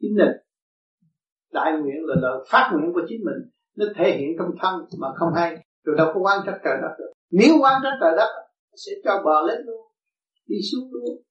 Chính 0.00 0.14
mình 0.18 0.34
đại 1.52 1.72
nguyện 1.72 2.00
là 2.08 2.14
lời 2.22 2.44
phát 2.50 2.70
nguyện 2.72 2.92
của 2.94 3.00
chính 3.08 3.20
mình. 3.24 3.50
Nó 3.76 3.86
thể 3.96 4.16
hiện 4.18 4.28
trong 4.38 4.50
thân 4.60 4.74
mà 5.00 5.08
không 5.18 5.32
hay. 5.34 5.56
Rồi 5.84 5.96
đâu 5.98 6.10
có 6.14 6.20
quan 6.20 6.38
trách 6.46 6.60
trời 6.64 6.76
đất 6.82 6.94
được. 6.98 7.12
Nếu 7.30 7.54
quan 7.60 7.80
trách 7.82 7.98
trời 8.00 8.12
đất 8.16 8.30
sẽ 8.74 8.92
cho 9.04 9.22
bò 9.24 9.40
lên 9.48 9.58
luôn. 9.66 9.92
Đi 10.46 10.56
xuống 10.72 10.92
luôn. 10.92 11.22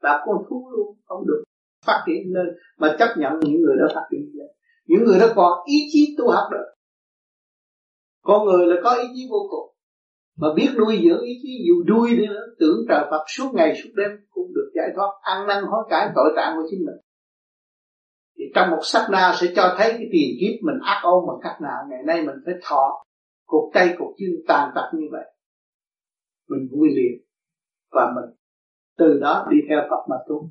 Là 0.00 0.24
con 0.26 0.36
thú 0.50 0.70
luôn. 0.76 0.96
Không 1.04 1.26
được 1.26 1.42
phát 1.86 2.02
triển 2.06 2.34
lên. 2.34 2.46
Mà 2.78 2.96
chấp 2.98 3.14
nhận 3.16 3.32
những 3.40 3.62
người 3.62 3.76
đó 3.80 3.86
phát 3.94 4.06
triển 4.10 4.30
lên. 4.34 4.48
Những 4.86 5.04
người 5.04 5.18
đó 5.20 5.26
còn 5.36 5.52
ý 5.66 5.76
chí 5.92 6.16
tu 6.18 6.30
học 6.30 6.48
được. 6.52 6.74
Con 8.22 8.44
người 8.44 8.66
là 8.66 8.76
có 8.84 8.94
ý 8.94 9.08
chí 9.14 9.28
vô 9.30 9.38
cùng 9.50 9.71
mà 10.42 10.48
biết 10.56 10.68
nuôi 10.78 10.94
dưỡng 11.04 11.20
ý 11.20 11.32
chí 11.42 11.64
dù 11.68 11.82
đuôi 11.86 12.16
đi 12.16 12.26
nữa, 12.26 12.46
tưởng 12.58 12.78
trời 12.88 13.04
Phật 13.10 13.24
suốt 13.28 13.50
ngày 13.54 13.74
suốt 13.74 13.90
đêm 13.94 14.10
cũng 14.30 14.54
được 14.54 14.70
giải 14.74 14.88
thoát, 14.96 15.10
ăn 15.20 15.46
năn 15.46 15.64
hối 15.64 15.84
cải 15.90 16.10
tội 16.14 16.32
trạng 16.36 16.56
của 16.56 16.62
chính 16.70 16.80
mình. 16.86 16.96
Thì 18.38 18.44
trong 18.54 18.70
một 18.70 18.80
sát 18.82 19.08
na 19.10 19.32
sẽ 19.40 19.46
cho 19.56 19.74
thấy 19.78 19.90
cái 19.90 20.06
tiền 20.12 20.30
kiếp 20.40 20.54
mình 20.62 20.78
ác 20.82 21.00
ôn 21.02 21.24
bằng 21.28 21.40
cách 21.42 21.60
nào. 21.62 21.78
Ngày 21.90 22.02
nay 22.06 22.26
mình 22.26 22.36
phải 22.44 22.54
thọ 22.62 23.04
cột 23.46 23.70
cây 23.74 23.94
cột 23.98 24.14
chân 24.18 24.30
tàn 24.48 24.70
tật 24.74 24.90
như 24.94 25.06
vậy. 25.12 25.34
Mình 26.48 26.68
vui 26.72 26.88
liền 26.88 27.24
và 27.90 28.12
mình 28.14 28.36
từ 28.98 29.18
đó 29.20 29.46
đi 29.50 29.56
theo 29.68 29.78
Phật 29.90 30.06
mà 30.10 30.16
tu. 30.28 30.50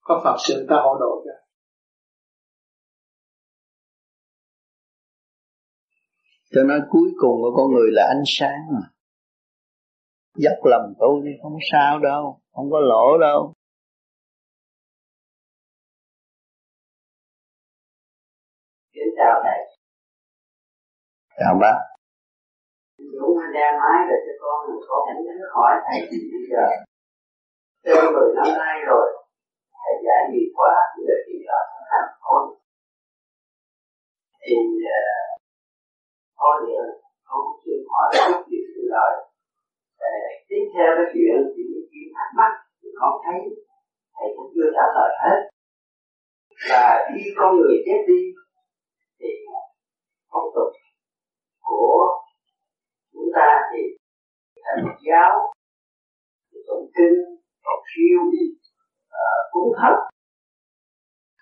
Có 0.00 0.20
Phật 0.24 0.36
sự 0.48 0.66
ta 0.68 0.76
hộ 0.76 0.96
độ 1.00 1.24
cho. 1.24 1.39
Cho 6.52 6.62
nên 6.68 6.80
cuối 6.90 7.10
cùng 7.20 7.36
của 7.42 7.52
con 7.56 7.66
người 7.72 7.90
là 7.92 8.02
ánh 8.08 8.22
sáng 8.26 8.60
mà. 8.72 8.84
Dốc 10.34 10.58
lòng 10.64 10.94
tu 11.00 11.22
đi 11.24 11.30
không 11.42 11.56
sao 11.72 11.98
đâu 11.98 12.40
không 12.52 12.70
có 12.70 12.80
lỗ 12.80 13.18
đâu. 13.18 13.54
Kính 18.92 19.14
chào 19.16 19.40
thầy. 19.44 19.60
Chào 21.38 21.54
bác. 21.60 21.78
Dũng 22.98 23.38
ra 23.54 23.66
máy 23.80 23.98
rồi 24.08 24.18
cho 24.26 24.32
con 24.42 24.58
có 24.88 24.96
cảnh 25.06 25.22
đến 25.26 25.36
hỏi 25.54 25.72
thầy. 25.86 26.08
Thì 26.10 26.18
bây 26.32 26.42
giờ 26.50 26.64
trên 27.84 28.12
10 28.14 28.34
năm 28.36 28.58
nay 28.58 28.74
rồi 28.86 29.06
thầy 29.72 29.92
giải 30.06 30.20
nghị 30.30 30.44
quá 30.56 30.74
giờ 31.06 31.14
thì 31.26 31.34
ở 31.58 31.60
thành 31.90 32.10
con. 32.20 32.42
Thì 34.40 34.54
thôi 36.40 36.54
thì 36.64 36.72
không 37.28 37.46
chịu 37.62 37.78
hỏi 37.92 38.08
chút 38.26 38.38
chuyện 38.48 38.64
sự 38.74 38.82
lợi 38.94 39.12
tiếp 40.50 40.64
theo 40.74 40.88
cái 40.96 41.06
chuyện 41.14 41.36
thì 41.52 41.62
những 41.70 41.86
chuyện 41.90 42.08
thắc 42.16 42.28
mắc 42.38 42.52
thì 42.80 42.88
không 43.00 43.16
thấy. 43.24 43.40
Thầy 44.14 44.28
cũng 44.36 44.48
chưa 44.54 44.68
trả 44.76 44.84
lời 44.96 45.10
hết. 45.22 45.38
Và 46.70 46.84
khi 47.08 47.22
con 47.36 47.56
người 47.56 47.76
chết 47.86 48.00
đi 48.08 48.20
thì 49.20 49.30
phong 50.30 50.48
tục 50.54 50.70
của 51.68 51.98
chúng 53.12 53.28
ta 53.34 53.48
thì 53.70 53.82
thành 54.64 54.84
giáo 55.08 55.52
tụng 56.66 56.90
kinh 56.96 57.16
tụng 57.64 57.84
siêu 57.90 58.20
uh, 58.26 58.52
à, 59.10 59.30
cúng 59.52 59.72
thất 59.80 59.96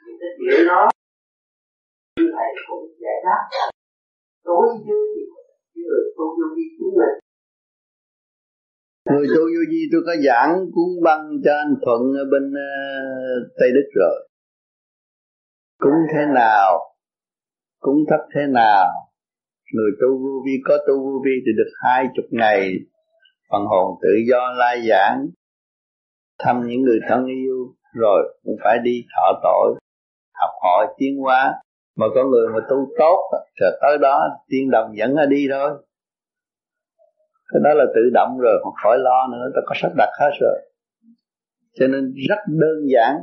những 0.07 0.17
cái 0.21 0.31
chuyện 0.39 0.69
đó 0.69 0.89
thầy 2.17 2.49
cũng 2.69 2.87
giải 3.01 3.19
đáp 3.25 3.69
đối 4.49 4.67
với 4.69 4.83
những 4.87 5.87
người 5.89 6.05
tu 6.17 6.25
vô 6.37 6.47
vi 6.57 6.67
chúng 6.79 6.95
mình 6.99 7.15
người 9.11 9.27
tu 9.35 9.43
vô 9.53 9.63
vi 9.71 9.83
tôi 9.93 10.03
có 10.07 10.15
giảng 10.27 10.53
cuốn 10.75 10.91
băng 11.05 11.25
cho 11.45 11.53
anh 11.65 11.75
thuận 11.85 12.03
ở 12.23 12.25
bên 12.33 12.45
uh, 12.51 13.53
tây 13.59 13.69
đức 13.77 13.89
rồi. 13.95 14.29
Cúng 15.79 16.01
thế 16.13 16.23
nào? 16.35 16.95
Cúng 17.81 18.05
thấp 18.11 18.21
thế 18.35 18.41
nào? 18.51 18.87
Người 19.73 19.91
tu 20.01 20.09
vô 20.19 20.43
vi 20.45 20.53
có 20.65 20.79
tu 20.87 20.95
vô 21.05 21.23
vi 21.25 21.33
thì 21.47 21.53
được 21.57 21.71
hai 21.85 22.07
chục 22.17 22.25
ngày 22.31 22.73
phần 23.51 23.63
hồn 23.67 23.99
tự 24.03 24.09
do 24.31 24.53
lai 24.59 24.89
giảng. 24.89 25.27
Thăm 26.39 26.67
những 26.67 26.83
người 26.83 26.99
thân 27.09 27.27
yêu 27.27 27.75
rồi 27.95 28.39
cũng 28.45 28.57
phải 28.65 28.79
đi 28.85 29.05
thọ 29.17 29.41
tội 29.43 29.79
học 30.35 30.51
hỏi 30.63 30.87
tiến 30.99 31.19
hóa 31.19 31.55
mà 31.99 32.07
có 32.15 32.25
người 32.25 32.47
mà 32.55 32.61
tu 32.71 32.77
tốt 32.99 33.19
rồi 33.61 33.71
tới 33.81 33.99
đó 34.01 34.21
tiên 34.49 34.71
đồng 34.71 34.97
dẫn 34.99 35.15
nó 35.15 35.27
đi 35.27 35.47
thôi. 35.51 35.71
Cái 37.53 37.61
đó 37.65 37.71
là 37.75 37.85
tự 37.95 38.01
động 38.15 38.39
rồi, 38.39 38.61
không 38.63 38.73
khỏi 38.83 38.99
lo 38.99 39.29
nữa, 39.33 39.51
ta 39.55 39.61
có 39.67 39.75
sắp 39.83 39.93
đặt 39.97 40.11
hết 40.21 40.31
rồi. 40.41 40.59
Cho 41.75 41.87
nên 41.87 42.15
rất 42.29 42.39
đơn 42.47 42.79
giản. 42.95 43.15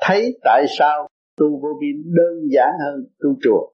Thấy 0.00 0.38
tại 0.44 0.64
sao 0.78 1.08
tu 1.36 1.60
vô 1.62 1.68
vi 1.80 1.88
đơn 2.04 2.34
giản 2.50 2.70
hơn 2.84 3.04
tu 3.20 3.28
chùa? 3.42 3.72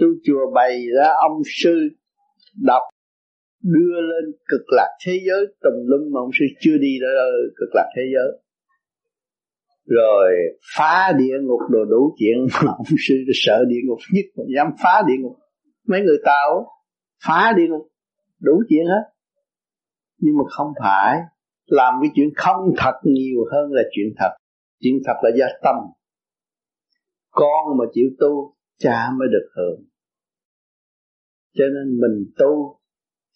Tu 0.00 0.06
chùa 0.24 0.50
bày 0.54 0.84
ra 0.96 1.08
ông 1.28 1.42
sư 1.62 1.88
đọc, 2.64 2.82
đưa 3.62 4.00
lên 4.00 4.24
cực 4.48 4.66
lạc 4.68 4.96
thế 5.06 5.20
giới, 5.26 5.46
tùm 5.62 5.72
lum 5.86 6.12
mà 6.12 6.20
ông 6.20 6.30
sư 6.38 6.44
chưa 6.60 6.78
đi 6.80 6.98
ra 7.02 7.08
ờ, 7.16 7.30
cực 7.56 7.68
lạc 7.74 7.88
thế 7.96 8.02
giới 8.14 8.40
rồi, 9.88 10.32
phá 10.76 11.12
địa 11.18 11.34
ngục 11.42 11.60
đồ 11.70 11.84
đủ 11.84 12.16
chuyện 12.18 12.46
mà 12.64 12.72
ông 12.72 12.86
sư 13.08 13.14
sợ 13.34 13.64
địa 13.68 13.80
ngục 13.84 13.98
nhất 14.12 14.24
mà 14.36 14.44
dám 14.56 14.66
phá 14.82 15.02
địa 15.06 15.14
ngục. 15.20 15.36
Mấy 15.88 16.00
người 16.00 16.18
tao 16.24 16.66
phá 17.26 17.52
địa 17.56 17.66
ngục, 17.68 17.88
đủ 18.40 18.52
chuyện 18.68 18.86
hết. 18.86 19.02
Nhưng 20.18 20.34
mà 20.38 20.44
không 20.48 20.72
phải, 20.82 21.18
làm 21.66 21.94
cái 22.02 22.10
chuyện 22.14 22.28
không 22.36 22.74
thật 22.76 22.94
nhiều 23.02 23.44
hơn 23.52 23.72
là 23.72 23.82
chuyện 23.92 24.06
thật. 24.18 24.30
Chuyện 24.80 24.94
thật 25.04 25.14
là 25.22 25.30
do 25.38 25.46
tâm. 25.62 25.76
Con 27.30 27.78
mà 27.78 27.84
chịu 27.92 28.08
tu, 28.20 28.56
cha 28.78 29.08
mới 29.18 29.28
được 29.28 29.48
hưởng. 29.56 29.84
Cho 31.54 31.64
nên 31.64 32.00
mình 32.00 32.32
tu 32.38 32.80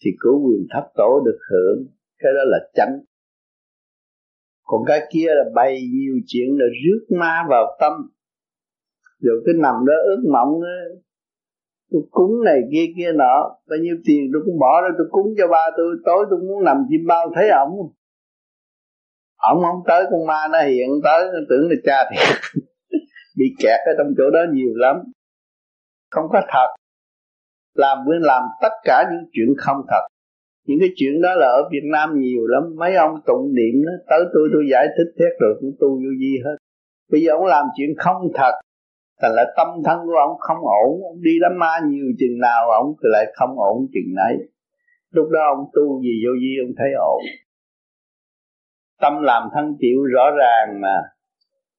thì 0.05 0.11
cứu 0.19 0.47
quyền 0.47 0.67
thấp 0.73 0.83
tổ 0.95 1.21
được 1.25 1.39
hưởng. 1.51 1.87
Cái 2.19 2.31
đó 2.35 2.41
là 2.45 2.57
chánh 2.73 2.99
còn 4.73 4.81
cái 4.87 4.99
kia 5.11 5.27
là 5.27 5.43
bày 5.55 5.73
nhiều 5.93 6.15
chuyện 6.27 6.47
là 6.59 6.65
rước 6.83 7.15
ma 7.19 7.43
vào 7.49 7.77
tâm. 7.79 7.93
Rồi 9.19 9.43
cái 9.45 9.55
nằm 9.57 9.75
đó 9.87 9.93
ước 10.05 10.21
mộng 10.33 10.61
đó, 10.61 10.75
tôi 11.91 12.01
cúng 12.11 12.43
này 12.45 12.59
kia 12.71 12.85
kia 12.97 13.11
nọ 13.15 13.57
bao 13.69 13.79
nhiêu 13.81 13.95
tiền 14.05 14.29
tôi 14.33 14.41
cũng 14.45 14.59
bỏ 14.59 14.81
ra 14.81 14.89
tôi 14.97 15.07
cúng 15.11 15.27
cho 15.37 15.47
ba 15.47 15.65
tôi 15.77 15.95
tối 16.05 16.25
tôi 16.29 16.39
muốn 16.39 16.63
nằm 16.63 16.77
chim 16.89 17.01
bao 17.07 17.31
thấy 17.35 17.49
ổng. 17.49 17.73
Ổng 19.37 19.63
không 19.63 19.81
tới 19.87 20.05
con 20.11 20.27
ma 20.27 20.47
nó 20.51 20.61
hiện 20.61 20.89
tới 21.03 21.25
nó 21.33 21.39
tưởng 21.49 21.69
là 21.69 21.75
cha 21.83 22.09
thì 22.11 22.17
bị 23.37 23.45
kẹt 23.59 23.79
ở 23.85 23.91
trong 23.97 24.13
chỗ 24.17 24.23
đó 24.29 24.39
nhiều 24.53 24.71
lắm. 24.75 24.95
Không 26.11 26.25
có 26.29 26.41
thật. 26.49 26.67
Làm 27.73 27.97
với 28.07 28.17
làm 28.21 28.43
tất 28.61 28.73
cả 28.83 29.03
những 29.11 29.29
chuyện 29.33 29.47
không 29.57 29.77
thật 29.89 30.12
những 30.65 30.79
cái 30.79 30.89
chuyện 30.95 31.21
đó 31.21 31.29
là 31.35 31.47
ở 31.47 31.69
Việt 31.71 31.85
Nam 31.91 32.19
nhiều 32.19 32.47
lắm. 32.47 32.63
Mấy 32.75 32.95
ông 32.95 33.15
tụng 33.25 33.53
niệm 33.55 33.75
đó, 33.85 33.91
tới 34.09 34.19
tôi 34.33 34.49
tôi 34.53 34.63
giải 34.71 34.85
thích 34.97 35.11
hết 35.19 35.33
rồi, 35.39 35.57
cũng 35.59 35.71
tu 35.79 35.89
vô 35.89 36.11
di 36.19 36.33
hết. 36.45 36.57
Bây 37.11 37.21
giờ 37.21 37.31
ông 37.31 37.45
làm 37.45 37.65
chuyện 37.77 37.89
không 37.97 38.21
thật, 38.33 38.53
thành 39.21 39.31
là 39.35 39.53
tâm 39.57 39.67
thân 39.85 39.99
của 40.05 40.17
ông 40.27 40.37
không 40.39 40.57
ổn. 40.57 41.03
Ông 41.03 41.21
đi 41.21 41.31
đám 41.41 41.59
ma 41.59 41.73
nhiều 41.87 42.05
chừng 42.19 42.39
nào, 42.39 42.71
ông 42.71 42.93
lại 43.01 43.33
không 43.35 43.59
ổn 43.59 43.77
chừng 43.93 44.13
nấy. 44.15 44.35
Lúc 45.11 45.29
đó 45.29 45.39
ông 45.55 45.65
tu 45.73 46.01
gì 46.01 46.13
vô 46.25 46.31
vi, 46.41 46.51
ông 46.65 46.73
thấy 46.77 46.89
ổn. 46.99 47.21
Tâm 49.01 49.13
làm 49.21 49.43
thân 49.53 49.75
chịu 49.79 50.03
rõ 50.13 50.23
ràng 50.37 50.81
mà 50.81 50.95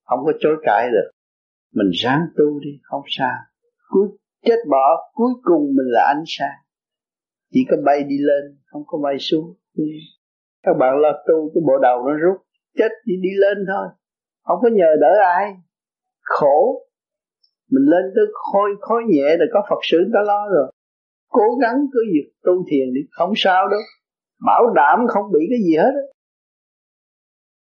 không 0.04 0.18
có 0.24 0.32
chối 0.40 0.56
cãi 0.62 0.88
được. 0.92 1.10
Mình 1.74 1.90
ráng 2.02 2.20
tu 2.36 2.60
đi, 2.60 2.70
không 2.82 3.02
sao. 3.06 3.36
Cuối, 3.88 4.08
chết 4.44 4.56
bỏ, 4.70 5.10
cuối 5.12 5.32
cùng 5.42 5.62
mình 5.62 5.86
là 5.86 6.04
ánh 6.06 6.22
sáng 6.26 6.63
chỉ 7.54 7.60
có 7.70 7.76
bay 7.84 8.04
đi 8.04 8.18
lên, 8.18 8.58
không 8.66 8.82
có 8.86 8.98
bay 9.04 9.18
xuống. 9.18 9.54
Các 10.62 10.72
bạn 10.80 10.98
lo 11.02 11.12
tu, 11.28 11.50
cái 11.54 11.62
bộ 11.66 11.78
đầu 11.82 11.98
nó 12.06 12.12
rút. 12.12 12.36
Chết 12.78 12.92
chỉ 13.04 13.12
đi 13.22 13.28
lên 13.38 13.58
thôi. 13.66 13.86
Không 14.44 14.58
có 14.62 14.68
nhờ 14.72 14.90
đỡ 15.00 15.12
ai. 15.22 15.54
Khổ. 16.20 16.86
Mình 17.70 17.84
lên 17.84 18.12
tới 18.14 18.24
khôi, 18.32 18.70
khói 18.80 19.02
nhẹ 19.08 19.36
rồi 19.38 19.48
có 19.52 19.62
phật 19.70 19.80
sự 19.82 19.98
ta 20.14 20.20
lo 20.26 20.48
rồi. 20.54 20.72
Cố 21.28 21.58
gắng 21.62 21.86
cứ 21.92 22.00
việc 22.12 22.32
tu 22.42 22.52
thiền 22.70 22.94
đi. 22.94 23.00
Không 23.10 23.32
sao 23.36 23.68
đâu. 23.68 23.80
Bảo 24.46 24.62
đảm 24.74 24.98
không 25.08 25.32
bị 25.32 25.40
cái 25.50 25.58
gì 25.64 25.76
hết 25.76 25.92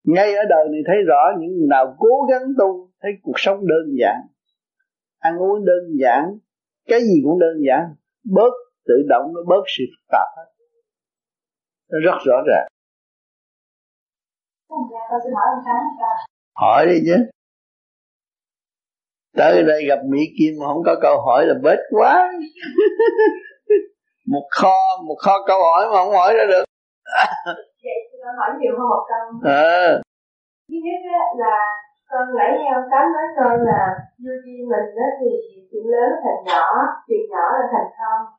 ngay 0.03 0.35
ở 0.35 0.43
đời 0.49 0.65
này 0.71 0.81
thấy 0.87 0.97
rõ 1.07 1.23
những 1.39 1.57
người 1.57 1.67
nào 1.69 1.95
cố 1.97 2.27
gắng 2.29 2.41
tu, 2.59 2.89
thấy 3.01 3.11
cuộc 3.21 3.35
sống 3.35 3.67
đơn 3.67 3.85
giản. 3.99 4.15
Ăn 5.19 5.37
uống 5.37 5.65
đơn 5.65 5.83
giản. 5.99 6.37
Cái 6.87 7.01
gì 7.01 7.21
cũng 7.23 7.39
đơn 7.39 7.57
giản. 7.67 7.83
Bớt 8.23 8.53
tự 8.87 8.95
động 9.09 9.33
nó 9.33 9.41
bớt 9.47 9.63
sự 9.77 9.83
phức 9.91 10.05
tạp 10.11 10.27
hết. 10.37 10.47
Nó 11.91 11.97
rất 12.05 12.17
rõ 12.25 12.35
ràng. 12.47 12.67
Hỏi 16.55 16.85
đi 16.85 16.99
chứ. 17.05 17.29
Tới 19.37 19.63
đây 19.63 19.85
gặp 19.87 19.99
mỹ 20.05 20.19
kim 20.39 20.53
mà 20.59 20.65
không 20.67 20.83
có 20.85 20.95
câu 21.01 21.21
hỏi 21.25 21.45
là 21.45 21.53
bết 21.63 21.79
quá. 21.89 22.31
Một 24.31 24.47
kho 24.61 24.77
một 25.07 25.15
kho 25.23 25.33
câu 25.47 25.59
hỏi 25.69 25.85
mà 25.91 25.97
không 26.03 26.13
hỏi 26.13 26.33
ra 26.37 26.45
được. 26.47 26.63
Vậy 27.83 27.99
con 28.23 28.35
hỏi 28.39 28.49
nhiều 28.59 28.73
hơn 28.77 28.87
một 28.93 29.03
câu. 29.11 29.51
À. 29.51 30.01
thứ 30.69 30.77
nhất 30.85 30.99
là 31.37 31.57
con 32.09 32.25
nãy 32.37 32.51
nghe 32.57 32.69
ông 32.79 32.87
tám 32.91 33.05
nói 33.15 33.27
con 33.37 33.53
là 33.69 33.83
vô 34.23 34.33
vi 34.45 34.57
mình 34.71 34.87
đó 34.97 35.07
thì 35.19 35.31
chuyện 35.71 35.85
lớn 35.93 36.09
thành 36.23 36.41
nhỏ 36.49 36.67
chuyện 37.07 37.23
nhỏ 37.33 37.45
là 37.59 37.65
thành 37.73 37.89
không 37.99 38.38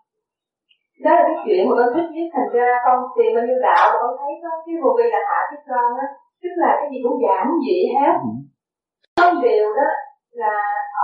đó 1.04 1.10
là 1.16 1.22
cái 1.28 1.36
chuyện 1.44 1.60
mà 1.68 1.72
con 1.78 1.88
thích 1.94 2.08
nhất. 2.14 2.28
Thành 2.34 2.50
ra 2.56 2.68
con 2.84 2.96
tìm 3.16 3.30
bao 3.36 3.44
nhiêu 3.46 3.58
đạo 3.66 3.84
mà 3.92 3.96
con 4.02 4.12
thấy 4.20 4.32
có 4.42 4.50
cái 4.64 4.74
vô 4.82 4.90
vi 4.98 5.06
là 5.14 5.20
hạ 5.28 5.40
cái 5.50 5.60
con 5.68 5.88
á. 6.04 6.08
Tức 6.42 6.52
là 6.62 6.70
cái 6.78 6.86
gì 6.92 6.98
cũng 7.04 7.16
giảm 7.24 7.46
dị 7.64 7.78
hết. 7.96 8.14
Ừ. 8.28 8.32
có 9.20 9.26
điều 9.44 9.66
đó 9.78 9.88
là 10.42 10.54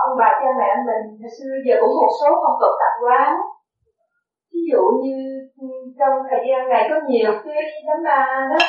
ông 0.03 0.13
bà 0.19 0.29
cha 0.39 0.49
mẹ 0.59 0.69
mình 0.87 1.03
hồi 1.21 1.31
xưa 1.37 1.53
giờ 1.65 1.75
cũng 1.81 1.93
một 2.01 2.11
số 2.19 2.29
phong 2.43 2.57
tục 2.61 2.73
tập 2.81 2.93
quán. 3.03 3.31
Ví 4.53 4.61
dụ 4.71 4.81
như 5.03 5.17
trong 5.99 6.13
thời 6.29 6.41
gian 6.47 6.61
này 6.71 6.83
có 6.89 6.95
nhiều 7.09 7.31
cái 7.45 7.61
đám 7.87 7.99
ma 8.07 8.19
đó. 8.51 8.59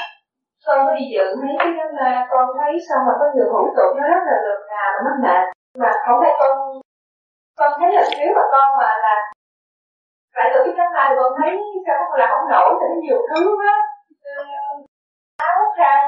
Con 0.67 0.79
có 0.87 0.93
đi 0.99 1.05
dự 1.15 1.27
mấy 1.43 1.55
cái 1.59 1.73
đám 1.79 1.91
ma 1.99 2.11
con 2.31 2.47
thấy 2.59 2.73
xong 2.87 3.03
mà 3.07 3.13
có 3.21 3.27
nhiều 3.35 3.47
thủ 3.53 3.63
tục 3.77 3.91
nó 3.99 4.05
rất 4.13 4.23
là 4.29 4.37
lượt 4.45 4.61
nào 4.73 4.89
mà 4.95 5.01
nó 5.07 5.13
mệt. 5.25 5.45
Mà 5.81 5.91
không 6.05 6.19
phải 6.23 6.33
con 6.41 6.53
con 7.59 7.71
thấy 7.79 7.91
là 7.97 8.03
nếu 8.19 8.31
mà 8.37 8.45
con 8.53 8.69
mà 8.81 8.91
là 9.05 9.15
tại 10.39 10.49
tổ 10.53 10.61
chức 10.65 10.75
trong 10.79 10.93
này 10.99 11.09
còn 11.19 11.31
thấy 11.39 11.53
sao 11.87 11.97
không 11.99 12.19
là 12.21 12.27
không 12.33 12.47
nổi 12.55 12.71
thì 12.79 12.87
nhiều 13.03 13.21
thứ 13.31 13.43
á 13.75 13.77
ờ, 14.37 14.45
áo 15.51 15.61
khăn 15.79 15.99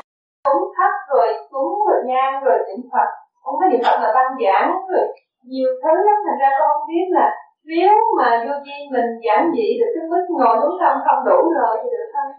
cúng 0.48 0.64
thấp 0.76 0.92
rồi 1.12 1.28
cúng 1.50 1.74
rồi 1.88 2.00
nhang 2.10 2.34
rồi 2.44 2.58
niệm 2.66 2.82
phật. 2.92 3.08
Không 3.42 3.54
có 3.60 3.64
niệm 3.66 3.80
phật 3.86 3.98
là 4.02 4.10
băng 4.18 4.32
giảng 4.44 4.70
rồi 4.90 5.06
nhiều 5.52 5.70
thứ 5.82 5.94
lắm. 6.06 6.16
Thành 6.26 6.40
ra 6.42 6.50
con 6.58 6.68
không 6.72 6.88
biết 6.88 7.06
là 7.18 7.28
nếu 7.64 7.92
mà 8.18 8.44
vô 8.44 8.54
vi 8.66 8.78
mình 8.94 9.10
giảm 9.24 9.52
dị 9.56 9.68
được 9.80 9.90
cái 9.94 10.04
mức 10.12 10.24
ngồi 10.28 10.56
đúng 10.62 10.76
không? 10.80 10.96
Không 11.06 11.24
đủ 11.28 11.38
rồi 11.58 11.72
thì 11.82 11.88
được 11.94 12.08
không 12.14 12.32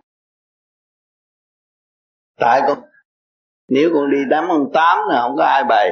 tại 2.42 2.62
con, 2.68 2.78
nếu 3.68 3.90
con 3.94 4.12
đi 4.12 4.18
đám 4.30 4.48
ông 4.50 4.72
tám 4.74 4.98
là 5.08 5.22
không 5.22 5.36
có 5.38 5.44
ai 5.44 5.64
bày. 5.64 5.90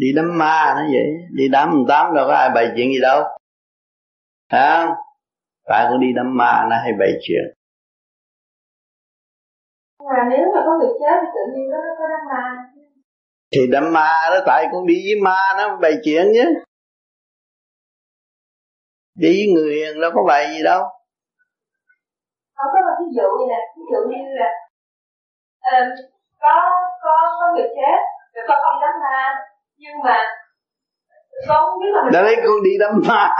Đi 0.00 0.06
đám 0.16 0.38
ma 0.38 0.74
nó 0.76 0.82
vậy. 0.92 1.06
Đi 1.32 1.48
đám 1.52 1.68
ông 1.68 1.84
tám 1.88 2.14
đâu 2.14 2.26
có 2.28 2.34
ai 2.34 2.50
bày 2.54 2.66
chuyện 2.76 2.88
gì 2.88 3.00
đâu 3.02 3.22
hả 4.48 4.88
tại 5.68 5.86
con 5.90 6.00
đi 6.00 6.06
đám 6.16 6.36
ma 6.36 6.66
nó 6.70 6.76
hay 6.76 6.92
bày 6.98 7.12
chuyện. 7.22 7.44
Mà 9.98 10.22
nếu 10.30 10.46
mà 10.54 10.60
có 10.66 10.78
người 10.78 10.92
chết 11.00 11.16
thì 11.22 11.28
tự 11.34 11.52
nhiên 11.54 11.70
nó 11.70 11.78
có 11.98 12.04
đám 12.10 12.20
ma. 12.28 12.42
Thì 13.52 13.60
đám 13.72 13.92
ma 13.92 14.10
đó 14.30 14.38
tại 14.46 14.66
con 14.72 14.86
đi 14.86 14.94
với 14.94 15.20
ma 15.22 15.40
nó 15.58 15.76
bày 15.76 15.92
chuyện 16.04 16.26
chứ 16.34 16.44
đi 19.14 19.28
với 19.28 19.54
người 19.54 19.74
hiền 19.74 20.00
đâu 20.00 20.10
có 20.14 20.24
bày 20.28 20.46
gì 20.56 20.62
đâu. 20.64 20.82
Không 22.54 22.70
có 22.74 22.80
một 22.86 22.96
ví 23.00 23.06
dụ 23.16 23.28
như 23.38 23.44
là 23.52 23.60
ví 23.76 23.82
dụ 23.92 24.00
như 24.10 24.22
là 24.40 24.50
um, 25.72 25.88
có 26.40 26.54
có 27.02 27.16
có 27.40 27.46
người 27.54 27.68
chết 27.76 27.98
rồi 28.34 28.46
con 28.48 28.74
đi 28.74 28.80
đám 28.82 28.94
ma 29.00 29.34
nhưng 29.76 29.96
mà 30.04 30.18
con 31.48 31.64
không 31.64 31.80
biết 31.80 31.92
là 31.92 32.02
mình 32.02 32.12
đấy 32.12 32.36
con 32.46 32.62
đi 32.64 32.70
đám 32.80 32.92
ma 33.08 33.34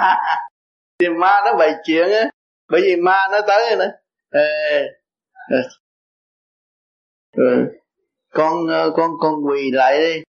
thì 0.98 1.08
ma 1.08 1.40
nó 1.44 1.54
bày 1.58 1.74
chuyện 1.84 2.10
á 2.10 2.30
bởi 2.70 2.80
vì 2.80 2.96
ma 2.96 3.18
nó 3.30 3.40
tới 3.46 3.66
rồi 3.68 3.78
nữa 3.78 3.92
Ê, 4.30 4.86
ừ. 7.36 7.66
con 8.32 8.66
ờ, 8.66 8.90
con 8.96 9.10
con 9.20 9.34
quỳ 9.46 9.70
lại 9.70 10.00
đi. 10.00 10.22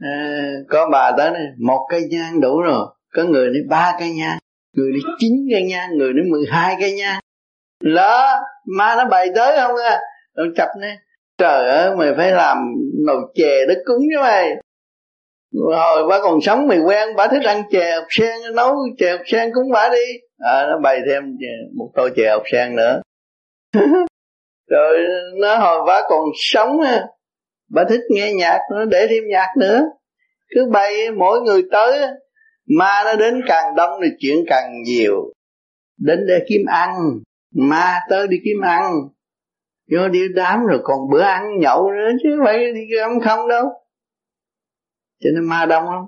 À, 0.00 0.46
có 0.68 0.88
bà 0.92 1.12
tới 1.16 1.30
này 1.30 1.46
một 1.58 1.86
cây 1.90 2.02
nhang 2.10 2.40
đủ 2.40 2.60
rồi. 2.60 2.86
Có 3.14 3.24
người 3.24 3.50
đi 3.50 3.60
ba 3.68 3.96
cây 3.98 4.10
nhang 4.10 4.38
người 4.76 4.92
đi 4.92 5.00
chín 5.18 5.32
cây 5.52 5.62
nhang 5.62 5.90
người 5.98 6.12
đi 6.12 6.22
mười 6.30 6.44
hai 6.50 6.76
cây 6.80 6.92
nhang. 6.92 7.20
Đó 7.94 8.40
ma 8.76 8.94
nó 8.96 9.04
bày 9.04 9.28
tới 9.34 9.56
không 9.60 9.76
à 9.76 10.00
ông 10.34 10.54
chập 10.56 10.68
nè. 10.80 10.96
Trời 11.38 11.68
ơi 11.68 11.96
mày 11.96 12.12
phải 12.16 12.30
làm 12.30 12.58
nồi 13.06 13.22
chè 13.34 13.66
để 13.68 13.74
cúng 13.84 13.98
với 14.14 14.22
mày 14.22 14.56
hồi 15.60 16.06
bà 16.08 16.18
còn 16.22 16.40
sống 16.40 16.68
mày 16.68 16.78
quen 16.78 17.08
bà 17.16 17.28
thích 17.28 17.42
ăn 17.44 17.62
chè 17.70 17.94
học 17.94 18.06
sen 18.10 18.40
nấu 18.54 18.76
chè 18.98 19.10
học 19.10 19.20
sen 19.26 19.50
cũng 19.54 19.70
bà 19.72 19.88
đi. 19.88 20.18
À, 20.38 20.66
nó 20.70 20.78
bày 20.82 21.00
thêm 21.06 21.22
một 21.76 21.90
tô 21.94 22.08
chè 22.16 22.30
học 22.30 22.42
sen 22.52 22.76
nữa. 22.76 23.02
Rồi 24.70 24.98
nó 25.40 25.56
hồi 25.56 25.80
bà 25.86 26.00
còn 26.08 26.24
sống 26.34 26.80
bà 27.70 27.84
thích 27.88 28.00
nghe 28.10 28.32
nhạc 28.32 28.58
nó 28.70 28.84
để 28.84 29.06
thêm 29.10 29.24
nhạc 29.28 29.48
nữa. 29.58 29.80
Cứ 30.54 30.70
bay 30.72 31.10
mỗi 31.10 31.40
người 31.40 31.62
tới 31.72 32.00
ma 32.78 33.02
nó 33.04 33.14
đến 33.14 33.40
càng 33.46 33.74
đông 33.76 34.00
thì 34.02 34.08
chuyện 34.18 34.44
càng 34.46 34.82
nhiều. 34.84 35.32
Đến 35.98 36.26
để 36.28 36.44
kiếm 36.48 36.60
ăn 36.66 36.90
ma 37.54 38.00
tới 38.10 38.28
đi 38.28 38.36
kiếm 38.44 38.60
ăn. 38.62 38.92
Vô 39.90 40.08
đi 40.08 40.20
đám 40.34 40.66
rồi 40.66 40.80
còn 40.84 40.98
bữa 41.10 41.22
ăn 41.22 41.58
nhậu 41.58 41.90
nữa 41.90 42.10
chứ 42.22 42.40
phải 42.44 42.72
đi 42.72 42.96
ăn 43.02 43.20
không 43.20 43.48
đâu 43.48 43.81
cho 45.22 45.28
nên 45.34 45.44
ma 45.50 45.60
đông 45.72 45.84
lắm. 45.94 46.04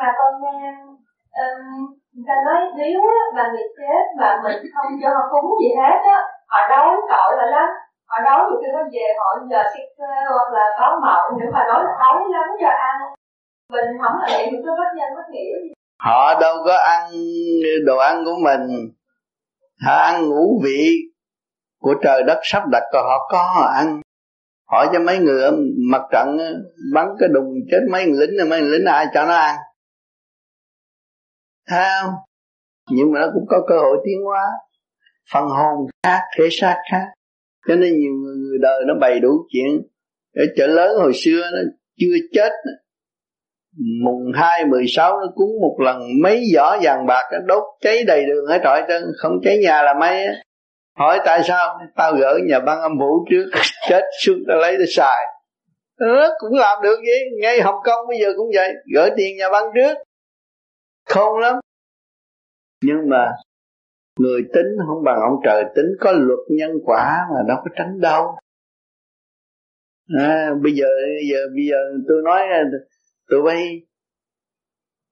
Mà 0.00 0.08
con 0.18 0.32
nghe 0.42 0.58
um, 1.42 1.60
người 2.12 2.24
ta 2.28 2.34
nói 2.46 2.60
nếu 2.80 3.00
mà 3.36 3.42
người 3.52 3.68
chết 3.78 4.04
mà 4.20 4.28
mình 4.44 4.60
không 4.74 4.90
cho 5.02 5.08
họ 5.16 5.22
cúng 5.32 5.50
gì 5.60 5.70
hết 5.80 5.98
á 6.16 6.18
họ 6.52 6.60
đói 6.72 6.96
tội 7.10 7.30
là 7.38 7.46
lắm. 7.56 7.68
Họ 8.10 8.18
đói 8.26 8.40
thì 8.48 8.54
khi 8.60 8.68
nó 8.76 8.82
về 8.94 9.06
họ 9.18 9.28
giờ 9.50 9.62
sick 9.72 9.90
hoặc 10.36 10.50
là 10.56 10.64
báo 10.80 10.92
mộng 11.04 11.38
nếu 11.38 11.50
mà 11.54 11.62
nói 11.68 11.80
là 11.84 11.92
đói 12.02 12.20
lắm 12.34 12.48
cho 12.60 12.68
ăn. 12.68 12.96
Mình 13.72 13.88
không 14.02 14.16
là 14.20 14.26
thì 14.50 14.56
có 14.66 14.72
bất 14.80 14.90
nhân 14.96 15.10
bất 15.16 15.26
nghĩa 15.30 15.76
họ 16.02 16.40
đâu 16.40 16.56
có 16.66 16.76
ăn 16.76 17.10
đồ 17.86 17.96
ăn 17.96 18.24
của 18.24 18.36
mình. 18.44 18.92
Họ 19.86 19.92
ăn 19.92 20.28
ngũ 20.28 20.60
vị 20.64 20.90
của 21.80 21.94
trời 22.02 22.22
đất 22.26 22.38
sắp 22.42 22.62
đặt 22.72 22.82
còn 22.92 23.04
họ 23.06 23.28
có 23.32 23.38
họ 23.38 23.66
ăn 23.74 24.00
hỏi 24.66 24.88
cho 24.92 25.00
mấy 25.00 25.18
người 25.18 25.42
ở 25.42 25.50
mặt 25.90 26.02
trận 26.12 26.38
ờ, 26.38 26.54
bắn 26.94 27.06
cái 27.18 27.28
đùng 27.32 27.54
chết 27.70 27.80
mấy 27.90 28.06
người 28.06 28.26
lính 28.26 28.48
mấy 28.48 28.60
người 28.60 28.78
lính 28.78 28.86
ai 28.86 29.06
cho 29.14 29.24
nó 29.24 29.34
ăn. 29.34 29.56
Thấy 31.68 31.84
không? 32.02 32.14
Nhưng 32.90 33.12
mà 33.12 33.20
nó 33.20 33.26
cũng 33.34 33.44
có 33.48 33.56
cơ 33.68 33.78
hội 33.78 33.96
tiến 34.04 34.24
hóa. 34.24 34.42
Phần 35.32 35.44
hồn 35.44 35.86
khác 36.02 36.20
thể 36.38 36.48
xác 36.50 36.76
khác. 36.90 37.06
Cho 37.68 37.74
nên 37.76 37.98
nhiều 37.98 38.12
người, 38.12 38.36
người 38.36 38.58
đời 38.62 38.82
nó 38.86 38.94
bày 39.00 39.20
đủ 39.20 39.46
chuyện. 39.52 39.82
Ở 40.36 40.44
chợ 40.56 40.66
lớn 40.66 40.96
hồi 40.98 41.12
xưa 41.14 41.42
nó 41.52 41.58
chưa 41.98 42.16
chết. 42.32 42.52
Mùng 44.04 44.32
hai 44.34 44.64
mười 44.64 44.84
sáu 44.88 45.12
nó 45.20 45.32
cúng 45.34 45.50
một 45.60 45.76
lần 45.84 46.02
mấy 46.22 46.42
giỏ 46.54 46.76
vàng 46.82 47.06
bạc 47.06 47.22
nó 47.32 47.38
đốt 47.46 47.62
cháy 47.80 48.04
đầy 48.06 48.26
đường 48.26 48.46
hết 48.48 48.60
trọi 48.64 48.82
trơn. 48.88 49.02
Không 49.18 49.32
cháy 49.42 49.58
nhà 49.58 49.82
là 49.82 49.94
mấy 50.00 50.26
hỏi 50.96 51.20
tại 51.24 51.40
sao 51.48 51.78
tao 51.96 52.14
gỡ 52.14 52.38
nhà 52.48 52.60
băng 52.60 52.80
âm 52.80 52.98
vũ 52.98 53.26
trước 53.30 53.50
chết 53.88 54.02
xuống 54.22 54.38
tao 54.48 54.58
lấy 54.58 54.76
tao 54.78 54.86
xài. 54.96 55.26
Nó 56.00 56.28
cũng 56.38 56.58
làm 56.58 56.82
được 56.82 56.96
vậy 56.96 57.20
ngay 57.40 57.60
hồng 57.60 57.80
kông 57.84 58.06
bây 58.08 58.18
giờ 58.18 58.28
cũng 58.36 58.50
vậy 58.54 58.72
gửi 58.94 59.10
tiền 59.16 59.36
nhà 59.36 59.48
băng 59.52 59.64
trước. 59.74 59.94
Không 61.06 61.38
lắm. 61.38 61.56
Nhưng 62.84 63.08
mà 63.08 63.32
người 64.18 64.40
tính 64.54 64.66
không 64.86 65.04
bằng 65.04 65.20
ông 65.20 65.40
trời 65.44 65.64
tính 65.76 65.86
có 66.00 66.12
luật 66.12 66.38
nhân 66.48 66.70
quả 66.84 67.18
mà 67.34 67.40
đâu 67.48 67.56
có 67.64 67.70
tránh 67.76 68.00
đâu. 68.00 68.36
À, 70.18 70.50
bây 70.62 70.72
giờ 70.72 70.86
bây 71.16 71.28
giờ 71.30 71.38
bây 71.54 71.66
giờ 71.70 71.76
tôi 72.08 72.22
nói 72.24 72.40
tụi 73.30 73.42
bay 73.42 73.82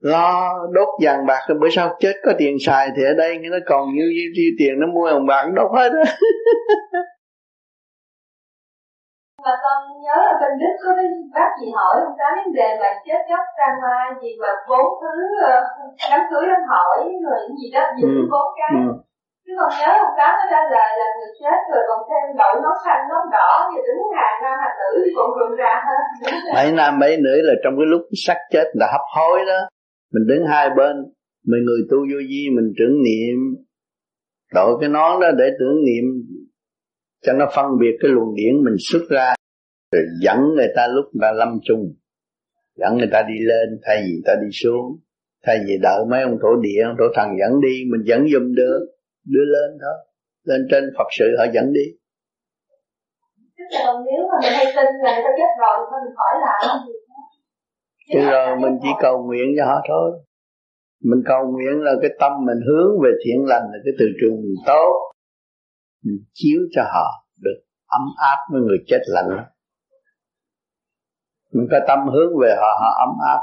lo 0.04 0.54
đốt 0.72 0.88
vàng 1.04 1.26
bạc 1.26 1.40
rồi 1.48 1.58
bữa 1.60 1.68
sau 1.76 1.96
chết 2.00 2.14
có 2.24 2.32
tiền 2.38 2.56
xài 2.66 2.88
thì 2.96 3.02
ở 3.04 3.14
đây 3.18 3.38
nó 3.38 3.58
còn 3.66 3.88
như, 3.94 4.06
như, 4.16 4.24
như 4.36 4.46
tiền 4.58 4.72
nó 4.80 4.86
mua 4.86 5.04
vàng 5.04 5.26
bạc 5.26 5.44
đốt 5.56 5.70
hết 5.76 5.90
á 6.04 6.12
mà 9.44 9.54
con 9.64 9.78
nhớ 10.04 10.18
ở 10.32 10.34
bên 10.40 10.52
Đức 10.60 10.74
có 10.84 10.90
cái 10.98 11.08
bác 11.36 11.50
gì 11.60 11.68
hỏi 11.76 11.94
ông 12.06 12.16
tám 12.20 12.32
vấn 12.40 12.50
đề 12.60 12.68
mà 12.80 12.88
chết 13.06 13.20
chóc 13.30 13.44
trang 13.58 13.76
ma 13.82 13.98
gì 14.22 14.30
mà 14.42 14.50
bốn 14.68 14.86
thứ 15.02 15.14
uh, 15.50 15.64
đám 16.10 16.20
cưới 16.30 16.44
đám 16.50 16.62
hỏi 16.72 16.98
rồi 17.26 17.38
gì 17.58 17.66
đó 17.74 17.82
gì 17.96 18.02
ừ. 18.02 18.28
bốn 18.32 18.46
cái 18.58 18.70
ừ. 18.80 18.86
chứ 19.44 19.52
còn 19.58 19.70
nhớ 19.78 19.90
ông 20.04 20.14
tám 20.18 20.32
nó 20.40 20.44
ra 20.52 20.60
lời 20.74 20.90
là 21.00 21.06
người 21.16 21.32
chết 21.40 21.58
rồi 21.70 21.82
còn 21.88 22.00
thêm 22.08 22.24
đậu 22.40 22.52
nón 22.62 22.76
xanh 22.84 23.02
nón 23.10 23.24
đỏ 23.36 23.50
gì 23.70 23.80
đứng 23.86 24.02
hàng 24.18 24.36
nam 24.42 24.56
hàng 24.62 24.76
nữ 24.80 24.90
thì 25.04 25.10
còn 25.16 25.28
rụng 25.38 25.54
ra 25.62 25.72
hết 25.86 26.02
mấy 26.56 26.68
nam 26.78 26.92
mấy 27.02 27.12
nữ 27.24 27.34
là 27.48 27.54
trong 27.62 27.74
cái 27.78 27.86
lúc 27.92 28.02
sắc 28.26 28.38
chết 28.52 28.66
là 28.80 28.86
hấp 28.92 29.04
hối 29.16 29.38
đó 29.50 29.60
mình 30.14 30.26
đứng 30.26 30.46
hai 30.46 30.68
bên, 30.76 30.96
mình 31.46 31.64
người 31.64 31.82
tu 31.90 31.96
vô 31.96 32.18
vi, 32.28 32.42
mình 32.56 32.72
tưởng 32.78 33.02
niệm. 33.02 33.36
Đội 34.54 34.78
cái 34.80 34.88
nón 34.88 35.20
đó 35.20 35.28
để 35.38 35.44
tưởng 35.58 35.84
niệm, 35.86 36.04
cho 37.22 37.32
nó 37.32 37.46
phân 37.56 37.66
biệt 37.80 37.96
cái 38.00 38.10
luồng 38.10 38.34
điển 38.34 38.54
mình 38.64 38.76
xuất 38.78 39.02
ra. 39.10 39.34
Rồi 39.92 40.02
dẫn 40.22 40.38
người 40.56 40.68
ta 40.76 40.86
lúc 40.94 41.04
người 41.12 41.22
ta 41.22 41.32
lâm 41.32 41.58
chung. 41.64 41.94
Dẫn 42.76 42.96
người 42.98 43.08
ta 43.12 43.22
đi 43.28 43.34
lên, 43.44 43.80
thay 43.82 43.96
vì 44.02 44.12
người 44.12 44.26
ta 44.26 44.34
đi 44.42 44.48
xuống. 44.52 44.86
Thay 45.46 45.56
vì 45.66 45.74
đợi 45.82 46.00
mấy 46.10 46.22
ông 46.22 46.38
thổ 46.42 46.60
địa, 46.60 46.82
ông 46.84 46.96
thổ 46.98 47.04
thần 47.14 47.28
dẫn 47.40 47.60
đi, 47.60 47.74
mình 47.90 48.02
dẫn 48.04 48.20
dùm 48.32 48.54
được 48.54 48.80
đưa 49.24 49.44
lên 49.44 49.70
thôi 49.80 49.96
lên 50.44 50.60
trên 50.70 50.84
phật 50.96 51.08
sự 51.18 51.26
họ 51.38 51.44
dẫn 51.54 51.72
đi. 51.72 51.86
Chứ 53.56 53.64
còn 53.72 53.94
nếu 54.06 54.20
mà 54.28 54.36
mình 54.42 54.54
hay 54.58 54.66
tin 54.76 54.88
là 55.04 55.10
người 55.14 55.24
ta 55.26 55.32
chết 55.38 55.50
rồi 55.62 55.74
thì 55.78 55.84
mình 55.92 56.14
khỏi 56.18 56.32
làm 56.44 56.62
gì? 56.86 56.96
Chứ 58.12 58.20
rồi 58.30 58.56
mình 58.56 58.78
chỉ 58.82 58.88
cầu 59.00 59.22
nguyện 59.26 59.46
cho 59.58 59.64
họ 59.66 59.80
thôi. 59.88 60.10
Mình 61.04 61.22
cầu 61.26 61.42
nguyện 61.52 61.80
là 61.80 61.92
cái 62.02 62.10
tâm 62.20 62.32
mình 62.46 62.60
hướng 62.68 63.00
về 63.02 63.10
thiện 63.24 63.44
lành 63.46 63.62
là 63.62 63.78
cái 63.84 63.92
từ 63.98 64.06
trường 64.20 64.36
mình 64.42 64.54
tốt. 64.66 64.92
Mình 66.04 66.18
chiếu 66.32 66.60
cho 66.74 66.82
họ 66.82 67.26
được 67.40 67.58
ấm 67.86 68.02
áp 68.16 68.38
với 68.52 68.60
người 68.60 68.78
chết 68.86 69.00
lạnh 69.06 69.28
lắm 69.28 69.44
Mình 71.52 71.66
có 71.70 71.78
tâm 71.88 71.98
hướng 71.98 72.32
về 72.42 72.56
họ, 72.60 72.70
họ 72.80 72.90
ấm 73.06 73.12
áp. 73.32 73.40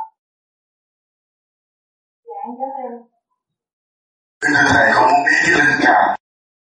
Thưa 4.42 4.64
Thầy, 4.74 4.92
con 4.96 5.04
muốn 5.12 5.20
biết 5.26 5.38
cái 5.44 5.54
linh 5.58 5.80
cảm 5.82 6.18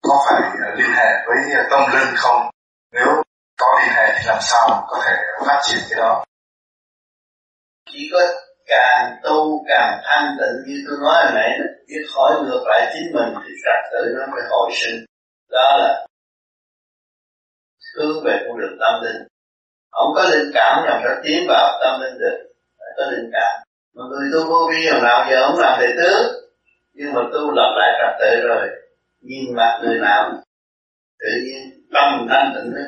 có 0.01 0.15
phải 0.25 0.41
liên 0.77 0.91
hệ 0.95 1.09
với 1.27 1.37
tâm 1.71 1.81
linh 1.93 2.13
không? 2.15 2.49
Nếu 2.91 3.07
có 3.59 3.67
liên 3.79 3.93
hệ 3.95 4.07
thì 4.17 4.23
làm 4.27 4.37
sao 4.41 4.85
có 4.87 5.01
thể 5.05 5.13
phát 5.47 5.59
triển 5.67 5.79
cái 5.89 5.99
đó? 5.99 6.23
Chỉ 7.91 8.09
có 8.13 8.19
càng 8.67 9.15
tu, 9.23 9.65
càng 9.67 10.01
thanh 10.03 10.35
tịnh 10.39 10.57
như 10.65 10.83
tôi 10.87 10.97
nói 11.03 11.25
hồi 11.25 11.31
nãy 11.35 11.59
biết 11.87 12.03
khỏi 12.15 12.31
ngược 12.45 12.63
lại 12.65 12.91
chính 12.93 13.13
mình 13.13 13.33
thì 13.43 13.51
trật 13.63 13.91
tự 13.91 14.13
nó 14.17 14.25
mới 14.31 14.41
hồi 14.49 14.69
sinh. 14.73 15.05
Đó 15.51 15.77
là 15.79 16.05
hướng 17.95 18.23
về 18.25 18.39
con 18.47 18.59
đường 18.59 18.77
tâm 18.79 19.03
linh. 19.03 19.27
Không 19.91 20.11
có 20.15 20.23
linh 20.23 20.51
cảm 20.53 20.85
nào 20.85 21.01
nó 21.03 21.11
tiến 21.23 21.45
vào 21.47 21.79
tâm 21.81 22.01
linh 22.01 22.17
được, 22.19 22.37
phải 22.79 22.87
có 22.97 23.11
linh 23.11 23.29
cảm. 23.33 23.67
Mà 23.95 24.03
người 24.09 24.29
tu 24.33 24.49
vô 24.49 24.69
vi 24.71 24.89
hồi 24.91 25.01
nào 25.01 25.25
giờ 25.29 25.47
không 25.47 25.59
làm 25.59 25.79
thầy 25.79 25.93
tướng, 25.97 26.35
nhưng 26.93 27.13
mà 27.13 27.21
tu 27.33 27.51
lập 27.51 27.71
lại 27.77 27.89
trật 27.99 28.19
tự 28.19 28.47
rồi, 28.47 28.67
nhìn 29.21 29.55
mặt 29.55 29.79
người 29.83 29.99
nào, 29.99 30.31
tự 31.19 31.29
nhiên 31.45 31.85
tâm 31.93 32.27
thanh 32.29 32.53
tịnh 32.55 32.73
đó 32.75 32.81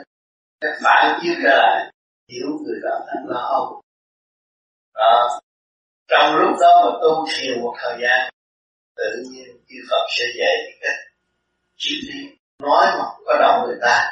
các 0.61 0.73
phản 0.83 1.19
chiếu 1.21 1.33
trở 1.43 1.57
lại, 1.57 1.91
hiểu 2.29 2.47
người 2.65 2.79
đó 2.83 2.99
thành 3.07 3.25
lo 3.27 3.39
âu 3.39 3.81
đó. 4.99 5.39
Trong 6.07 6.35
lúc 6.35 6.51
đó 6.61 6.73
mà 6.85 6.91
tu 7.01 7.25
thiền 7.31 7.61
một 7.61 7.75
thời 7.81 7.97
gian, 8.01 8.19
tự 8.95 9.23
nhiên 9.31 9.47
chư 9.67 9.75
Phật 9.89 10.05
sẽ 10.17 10.25
dạy 10.39 10.55
cách 10.81 10.99
chiếu 11.77 11.99
đi 12.07 12.39
nói 12.59 12.85
mà 12.97 13.03
không 13.03 13.23
có 13.25 13.33
động 13.41 13.67
người 13.67 13.77
ta, 13.81 14.11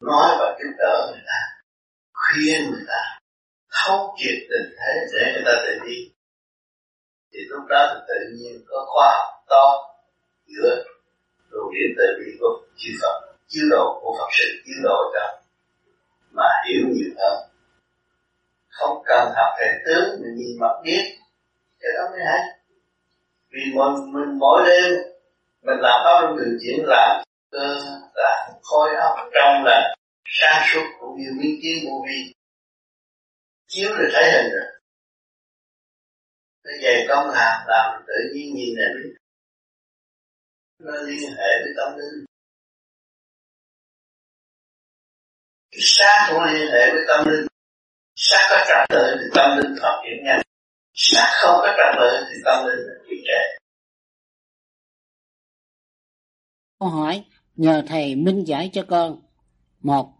nói 0.00 0.36
và 0.38 0.56
giúp 0.58 0.70
đỡ 0.78 1.10
người 1.10 1.22
ta, 1.26 1.40
khuyên 2.12 2.70
người 2.70 2.84
ta, 2.88 3.18
thấu 3.72 4.16
triệt 4.18 4.38
tình 4.50 4.76
thế 4.78 4.92
để 5.12 5.32
người 5.32 5.42
ta 5.46 5.52
tự 5.66 5.86
đi. 5.86 5.98
Thì 7.32 7.38
lúc 7.48 7.62
đó 7.68 7.92
thì 7.94 8.00
tự 8.08 8.14
nhiên 8.36 8.64
có 8.68 8.86
khoa 8.86 9.06
học 9.16 9.44
to 9.48 9.66
giữa 10.46 10.84
đồ 11.50 11.60
điển 11.74 11.90
tự 11.98 12.06
bi 12.18 12.36
của 12.40 12.66
chư 12.76 12.90
Phật 13.02 13.36
chiếu 13.48 13.64
độ 13.70 14.00
của 14.02 14.16
Phật 14.18 14.28
sự 14.38 14.44
chiếu 14.64 14.76
độ 14.82 15.12
cho 15.14 15.40
mà 16.30 16.48
hiểu 16.68 16.84
nhiều 16.94 17.10
hơn 17.18 17.53
không 18.74 19.02
cần 19.06 19.32
học 19.36 19.50
về 19.60 19.68
tướng 19.86 20.22
mình 20.22 20.34
nhìn 20.36 20.60
mặt 20.60 20.74
biết. 20.84 21.02
Cái 21.80 21.90
đó 21.96 22.02
mới 22.10 22.20
hay. 22.26 22.40
Vì 23.50 23.60
mình, 23.74 24.12
mình 24.12 24.38
mỗi 24.38 24.62
đêm 24.66 24.92
mình 25.62 25.78
làm 25.80 26.00
pháp 26.04 26.20
luân 26.20 26.36
thường 26.38 26.58
chuyển 26.62 26.84
làm 26.86 27.24
cơ 27.50 27.78
là 28.14 28.50
khối 28.62 28.88
óc 28.96 29.16
trong 29.34 29.64
là 29.64 29.94
sáng 30.24 30.66
suốt 30.72 30.84
cũng 31.00 31.16
nhiều 31.18 31.32
miếng 31.40 31.58
kiến 31.62 31.76
vô 31.86 32.04
vi. 32.06 32.32
Chiếu 33.68 33.90
rồi 33.98 34.08
thấy 34.12 34.32
hình 34.32 34.52
rồi. 34.52 34.70
Cái 36.64 36.74
về 36.82 37.06
công 37.08 37.28
làm 37.30 37.60
làm 37.66 38.02
tự 38.06 38.14
nhiên 38.34 38.54
nhìn 38.54 38.78
là 38.78 38.86
biết. 38.96 39.14
Nó 40.78 40.92
liên 40.92 41.30
hệ 41.30 41.50
với 41.62 41.72
tâm 41.76 41.98
linh. 41.98 42.24
Cái 45.70 45.80
xác 45.82 46.26
cũng 46.30 46.44
liên 46.44 46.72
hệ 46.72 46.92
với 46.92 47.02
tâm 47.08 47.28
linh 47.28 47.46
sát 48.14 48.46
có 48.50 48.56
trật 48.68 48.88
tự 48.88 49.16
thì 49.18 49.26
tâm 49.34 49.58
linh 49.58 49.74
phát 49.82 50.02
triển 50.04 50.24
nhanh. 50.24 50.42
Sát 50.94 51.28
không 51.42 51.56
có 51.62 51.68
trật 51.76 52.00
tự 52.00 52.24
thì 52.28 52.36
tâm 52.44 52.66
linh 52.66 52.86
trì 53.10 53.16
trệ 53.26 53.64
câu 56.84 56.88
hỏi, 56.88 57.24
nhờ 57.56 57.82
thầy 57.86 58.14
minh 58.14 58.44
giải 58.46 58.70
cho 58.72 58.82
con. 58.88 59.20
Một, 59.80 60.14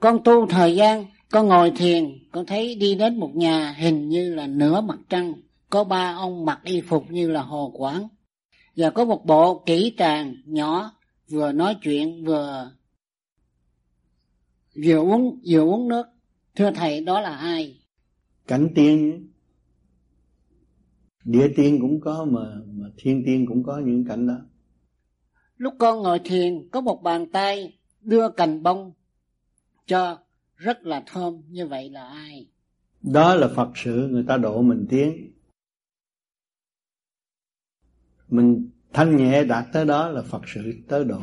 con 0.00 0.24
tu 0.24 0.46
thời 0.46 0.76
gian, 0.76 1.04
con 1.30 1.46
ngồi 1.46 1.72
thiền, 1.76 2.28
con 2.32 2.46
thấy 2.46 2.74
đi 2.74 2.94
đến 2.94 3.20
một 3.20 3.30
nhà 3.34 3.74
hình 3.78 4.08
như 4.08 4.34
là 4.34 4.46
nửa 4.46 4.80
mặt 4.80 4.98
trăng, 5.08 5.34
có 5.70 5.84
ba 5.84 6.14
ông 6.18 6.44
mặc 6.44 6.60
y 6.64 6.80
phục 6.80 7.10
như 7.10 7.30
là 7.30 7.42
hồ 7.42 7.72
quán 7.74 8.08
và 8.76 8.90
có 8.90 9.04
một 9.04 9.24
bộ 9.24 9.62
kỹ 9.66 9.94
tràng 9.98 10.34
nhỏ, 10.44 10.90
vừa 11.30 11.52
nói 11.52 11.76
chuyện, 11.82 12.24
vừa 12.24 12.70
vừa 14.84 14.98
uống 14.98 15.40
vừa 15.46 15.60
uống 15.60 15.88
nước. 15.88 16.06
Thưa 16.54 16.70
thầy 16.70 17.00
đó 17.00 17.20
là 17.20 17.36
ai? 17.36 17.80
Cảnh 18.46 18.68
tiên. 18.74 19.28
Địa 21.24 21.48
tiên 21.56 21.78
cũng 21.80 22.00
có 22.00 22.24
mà, 22.24 22.40
mà 22.66 22.86
thiên 22.96 23.22
tiên 23.26 23.46
cũng 23.48 23.62
có 23.62 23.78
những 23.84 24.04
cảnh 24.08 24.26
đó. 24.26 24.36
Lúc 25.56 25.74
con 25.78 26.02
ngồi 26.02 26.18
thiền 26.24 26.68
có 26.72 26.80
một 26.80 27.02
bàn 27.02 27.30
tay 27.32 27.78
đưa 28.00 28.28
cành 28.28 28.62
bông 28.62 28.92
cho. 29.86 30.18
Rất 30.56 30.82
là 30.82 31.02
thơm 31.06 31.42
như 31.48 31.66
vậy 31.66 31.90
là 31.90 32.08
ai? 32.08 32.46
Đó 33.02 33.34
là 33.34 33.48
phật 33.56 33.68
sự 33.74 34.08
người 34.10 34.24
ta 34.28 34.36
độ 34.36 34.62
mình 34.62 34.86
tiến. 34.90 35.32
Mình 38.28 38.70
thanh 38.92 39.16
nhẹ 39.16 39.44
đạt 39.44 39.64
tới 39.72 39.84
đó 39.84 40.08
là 40.08 40.22
phật 40.22 40.42
sự 40.54 40.72
tới 40.88 41.04
độ. 41.04 41.20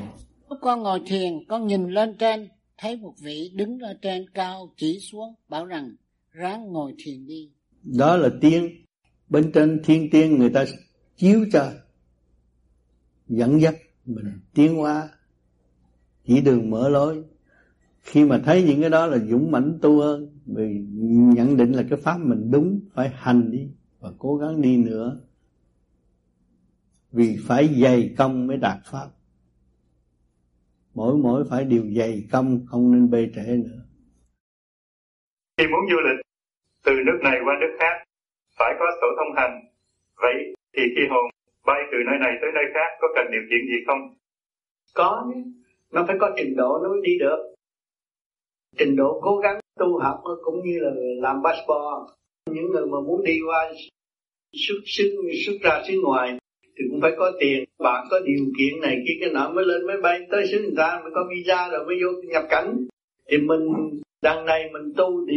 Lúc 0.49 0.59
con 0.61 0.83
ngồi 0.83 1.01
thiền 1.05 1.33
con 1.47 1.67
nhìn 1.67 1.89
lên 1.89 2.15
trên 2.19 2.49
thấy 2.77 2.97
một 2.97 3.13
vị 3.19 3.51
đứng 3.55 3.79
ở 3.79 3.93
trên 4.01 4.29
cao 4.29 4.73
chỉ 4.77 4.99
xuống 4.99 5.35
bảo 5.49 5.65
rằng 5.65 5.95
ráng 6.31 6.67
ngồi 6.67 6.95
thiền 6.97 7.27
đi. 7.27 7.51
Đó 7.83 8.17
là 8.17 8.29
tiên. 8.41 8.69
Bên 9.29 9.51
trên 9.53 9.81
thiên 9.83 10.09
tiên 10.09 10.37
người 10.37 10.49
ta 10.49 10.65
chiếu 11.17 11.45
cho 11.51 11.71
dẫn 13.27 13.61
dắt 13.61 13.75
mình. 14.05 14.39
Tiến 14.53 14.75
hóa. 14.75 15.09
Chỉ 16.27 16.41
đường 16.41 16.69
mở 16.69 16.89
lối. 16.89 17.23
Khi 18.01 18.25
mà 18.25 18.41
thấy 18.45 18.63
những 18.63 18.81
cái 18.81 18.89
đó 18.89 19.05
là 19.05 19.17
dũng 19.17 19.51
mãnh 19.51 19.79
tu 19.81 20.01
hơn 20.01 20.39
vì 20.45 20.85
nhận 21.35 21.57
định 21.57 21.71
là 21.71 21.83
cái 21.89 21.99
pháp 21.99 22.17
mình 22.17 22.51
đúng 22.51 22.79
phải 22.93 23.11
hành 23.15 23.51
đi 23.51 23.67
và 23.99 24.11
cố 24.17 24.37
gắng 24.37 24.61
đi 24.61 24.77
nữa. 24.77 25.19
Vì 27.11 27.37
phải 27.43 27.81
dày 27.81 28.13
công 28.17 28.47
mới 28.47 28.57
đạt 28.57 28.77
pháp 28.85 29.09
mỗi 30.95 31.15
mỗi 31.23 31.43
phải 31.49 31.65
điều 31.65 31.83
dày 31.97 32.23
công 32.31 32.59
không 32.67 32.91
nên 32.91 33.09
bê 33.11 33.29
trễ 33.35 33.45
nữa. 33.65 33.81
Khi 35.57 35.67
muốn 35.67 35.81
du 35.91 35.97
lịch 36.07 36.19
từ 36.85 36.91
nước 37.05 37.19
này 37.23 37.37
qua 37.45 37.53
nước 37.61 37.75
khác 37.79 38.03
phải 38.59 38.73
có 38.79 38.85
sổ 39.01 39.07
thông 39.17 39.35
hành. 39.35 39.59
Vậy 40.15 40.53
thì 40.73 40.81
khi 40.95 41.01
hồn 41.09 41.25
bay 41.65 41.81
từ 41.91 41.97
nơi 42.05 42.17
này 42.19 42.33
tới 42.41 42.49
nơi 42.53 42.63
khác 42.73 42.97
có 43.01 43.07
cần 43.15 43.25
điều 43.31 43.41
kiện 43.49 43.61
gì 43.67 43.83
không? 43.87 43.99
Có 44.93 45.31
nó 45.91 46.03
phải 46.07 46.15
có 46.19 46.31
trình 46.37 46.55
độ 46.55 46.79
nó 46.83 46.89
mới 46.89 47.01
đi 47.03 47.17
được. 47.19 47.53
Trình 48.77 48.95
độ 48.95 49.19
cố 49.23 49.37
gắng 49.37 49.59
tu 49.79 49.99
học 49.99 50.21
cũng 50.43 50.61
như 50.65 50.79
là 50.79 50.91
làm 51.21 51.35
passport. 51.43 52.15
Những 52.51 52.71
người 52.71 52.85
mà 52.85 52.99
muốn 53.07 53.23
đi 53.23 53.39
qua 53.47 53.71
xuất 54.67 54.75
xuất 54.85 55.09
xuất 55.45 55.53
ra 55.61 55.81
xứ 55.87 55.93
ngoài 56.03 56.37
thì 56.77 56.85
cũng 56.89 57.01
phải 57.01 57.11
có 57.17 57.31
tiền. 57.39 57.63
Bạn 57.79 58.07
có 58.09 58.19
điều 58.19 58.45
kiện 58.57 58.81
này, 58.81 58.95
kia 59.07 59.13
cái 59.19 59.29
nọ, 59.33 59.49
mới 59.49 59.65
lên 59.65 59.87
máy 59.87 59.97
bay 60.03 60.19
tới 60.31 60.47
xứ 60.51 60.59
người 60.61 60.73
ta 60.77 60.99
mới 61.03 61.11
có 61.15 61.25
visa 61.29 61.69
rồi 61.69 61.85
mới 61.85 61.95
vô 62.03 62.21
nhập 62.21 62.43
cảnh. 62.49 62.77
Thì 63.29 63.37
mình, 63.37 63.67
đằng 64.21 64.45
này 64.45 64.69
mình 64.73 64.93
tu 64.97 65.25
thì 65.29 65.35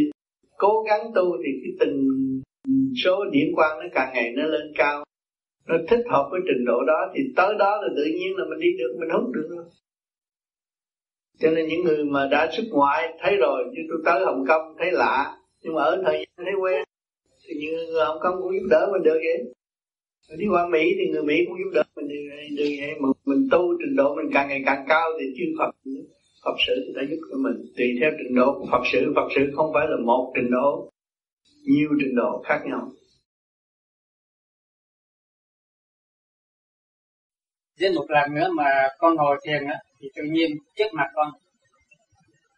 cố 0.57 0.83
gắng 0.89 1.11
tu 1.15 1.37
thì 1.43 1.49
cái 1.63 1.71
từng 1.79 2.07
số 3.03 3.25
điển 3.31 3.55
quang 3.55 3.79
nó 3.79 3.85
càng 3.93 4.11
ngày 4.13 4.31
nó 4.35 4.43
lên 4.43 4.73
cao. 4.75 5.03
Nó 5.67 5.75
thích 5.87 6.03
hợp 6.09 6.27
với 6.31 6.41
trình 6.47 6.65
độ 6.65 6.83
đó, 6.87 7.11
thì 7.15 7.21
tới 7.35 7.55
đó 7.59 7.79
là 7.81 7.87
tự 7.95 8.03
nhiên 8.05 8.37
là 8.37 8.45
mình 8.49 8.59
đi 8.59 8.67
được, 8.77 8.97
mình 8.99 9.09
hút 9.09 9.31
được 9.33 9.47
rồi 9.49 9.65
cho 11.39 11.51
nên 11.51 11.67
những 11.67 11.83
người 11.83 12.03
mà 12.03 12.27
đã 12.31 12.49
xuất 12.51 12.63
ngoại, 12.71 13.13
thấy 13.19 13.37
rồi, 13.37 13.63
như 13.71 13.81
tôi 13.89 13.97
tới 14.05 14.25
Hồng 14.25 14.45
Kông, 14.47 14.75
thấy 14.77 14.91
lạ, 14.91 15.37
nhưng 15.61 15.75
mà 15.75 15.83
ở 15.83 16.01
thời 16.05 16.17
gian 16.17 16.45
thấy 16.45 16.53
quen, 16.61 16.83
thì 17.47 17.55
như 17.59 17.71
người 17.91 18.05
Hồng 18.05 18.17
Kông 18.21 18.35
cũng 18.41 18.53
giúp 18.53 18.67
đỡ 18.69 18.89
mình 18.91 19.03
được 19.03 19.19
vậy 19.23 19.53
đi 20.35 20.47
qua 20.47 20.67
Mỹ 20.71 20.95
thì 20.97 21.11
người 21.11 21.23
Mỹ 21.23 21.35
cũng 21.47 21.57
giúp 21.57 21.71
đỡ 21.73 21.83
mình 21.95 22.07
như 22.07 22.75
vậy 22.79 22.95
mà 22.99 23.09
mình 23.25 23.47
tu 23.51 23.77
trình 23.79 23.95
độ 23.95 24.15
mình 24.15 24.29
càng 24.33 24.47
ngày 24.49 24.61
càng 24.65 24.85
cao 24.87 25.09
thì 25.19 25.25
chư 25.37 25.43
Phật 25.59 25.71
Phật 26.43 26.55
sự 26.67 26.93
đã 26.95 27.01
giúp 27.09 27.17
cho 27.31 27.37
mình. 27.37 27.55
Tùy 27.77 27.97
theo 27.99 28.11
trình 28.17 28.35
độ 28.35 28.59
của 28.59 28.67
Phật 28.71 28.83
sự 28.91 29.13
Phật 29.15 29.27
sự 29.35 29.51
không 29.55 29.71
phải 29.73 29.85
là 29.89 29.97
một 30.05 30.33
trình 30.35 30.51
độ, 30.51 30.91
nhiều 31.63 31.89
trình 31.99 32.15
độ 32.15 32.43
khác 32.45 32.59
nhau. 32.65 32.91
Đến 37.79 37.95
một 37.95 38.05
lần 38.09 38.35
nữa 38.35 38.49
mà 38.55 38.71
con 38.97 39.15
ngồi 39.15 39.39
thiền 39.45 39.65
á, 39.65 39.79
thì 40.01 40.07
tự 40.15 40.23
nhiên 40.23 40.49
trước 40.75 40.93
mặt 40.93 41.07
con, 41.15 41.31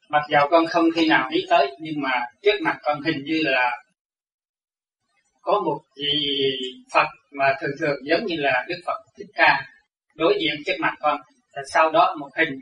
mặc 0.09 0.21
dầu 0.29 0.47
con 0.51 0.65
không 0.65 0.85
khi 0.95 1.07
nào 1.07 1.29
nghĩ 1.31 1.45
tới, 1.49 1.77
nhưng 1.79 2.01
mà 2.01 2.11
trước 2.41 2.61
mặt 2.61 2.79
con 2.83 3.01
hình 3.01 3.23
như 3.25 3.41
là 3.43 3.83
có 5.49 5.61
một 5.65 5.79
vị 5.97 6.13
Phật 6.93 7.07
mà 7.31 7.53
thường 7.61 7.75
thường 7.79 7.97
giống 8.03 8.25
như 8.25 8.35
là 8.37 8.65
Đức 8.67 8.79
Phật 8.85 8.99
Thích 9.17 9.27
Ca 9.33 9.61
đối 10.15 10.37
diện 10.39 10.55
trước 10.65 10.77
mặt 10.79 10.93
con. 10.99 11.21
Và 11.55 11.61
sau 11.73 11.91
đó 11.91 12.15
một 12.19 12.29
hình 12.37 12.59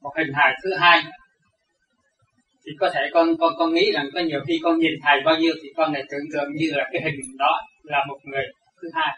một 0.00 0.12
hình 0.16 0.32
hài 0.34 0.54
thứ 0.62 0.70
hai. 0.78 1.02
Thì 2.66 2.72
có 2.80 2.90
thể 2.94 3.00
con 3.12 3.36
con 3.40 3.52
con 3.58 3.74
nghĩ 3.74 3.92
rằng 3.94 4.06
có 4.14 4.20
nhiều 4.20 4.40
khi 4.48 4.58
con 4.62 4.78
nhìn 4.78 4.92
thầy 5.04 5.20
bao 5.24 5.36
nhiêu 5.36 5.54
thì 5.62 5.68
con 5.76 5.92
lại 5.92 6.04
tưởng 6.10 6.26
tượng 6.32 6.50
như 6.54 6.66
là 6.72 6.84
cái 6.92 7.02
hình 7.02 7.20
đó 7.38 7.60
là 7.82 8.04
một 8.08 8.18
người 8.24 8.44
thứ 8.82 8.88
hai. 8.94 9.16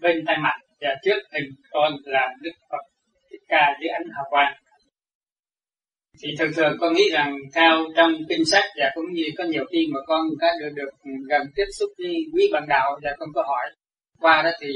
Bên 0.00 0.24
tay 0.26 0.36
mặt 0.40 0.56
và 0.80 0.96
trước 1.04 1.18
hình 1.32 1.50
con 1.70 1.92
là 2.04 2.28
Đức 2.40 2.52
Phật 2.70 2.84
Thích 3.30 3.42
Ca 3.48 3.76
dưới 3.80 3.88
ánh 3.88 4.06
hào 4.16 4.24
quang 4.30 4.54
thì 6.22 6.28
thường 6.38 6.52
thường 6.56 6.76
con 6.80 6.92
nghĩ 6.94 7.10
rằng 7.12 7.36
theo 7.54 7.84
trong 7.96 8.12
kinh 8.28 8.44
sách 8.44 8.64
và 8.76 8.90
cũng 8.94 9.12
như 9.12 9.24
có 9.38 9.44
nhiều 9.44 9.64
khi 9.72 9.86
mà 9.94 10.00
con 10.06 10.26
đã 10.38 10.48
được, 10.60 10.70
được 10.74 10.90
gần 11.28 11.42
tiếp 11.54 11.66
xúc 11.78 11.90
với 11.98 12.14
quý 12.34 12.48
bạn 12.52 12.64
đạo 12.68 12.98
và 13.02 13.10
con 13.18 13.28
có 13.34 13.42
hỏi 13.42 13.66
qua 14.20 14.42
đó 14.42 14.50
thì 14.60 14.68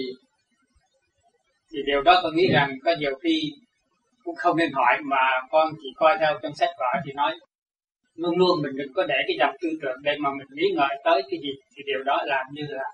thì 1.72 1.78
điều 1.86 2.02
đó 2.02 2.20
con 2.22 2.36
nghĩ 2.36 2.48
rằng 2.52 2.74
có 2.84 2.94
nhiều 2.98 3.14
khi 3.22 3.40
cũng 4.24 4.36
không 4.36 4.56
nên 4.56 4.72
hỏi 4.72 4.98
mà 5.02 5.30
con 5.50 5.72
chỉ 5.82 5.88
coi 5.96 6.16
theo 6.20 6.38
trong 6.42 6.54
sách 6.54 6.70
vở 6.78 7.00
thì 7.06 7.12
nói 7.12 7.34
luôn 8.16 8.38
luôn 8.38 8.62
mình 8.62 8.76
đừng 8.76 8.92
có 8.94 9.06
để 9.08 9.14
cái 9.26 9.36
dòng 9.38 9.54
tư 9.60 9.68
tưởng 9.82 9.96
để 10.02 10.16
mà 10.18 10.30
mình 10.30 10.46
nghĩ 10.54 10.66
ngợi 10.74 11.00
tới 11.04 11.22
cái 11.30 11.40
gì. 11.42 11.50
Thì 11.76 11.82
điều 11.86 12.02
đó 12.02 12.22
làm 12.26 12.46
như 12.52 12.62
là 12.68 12.84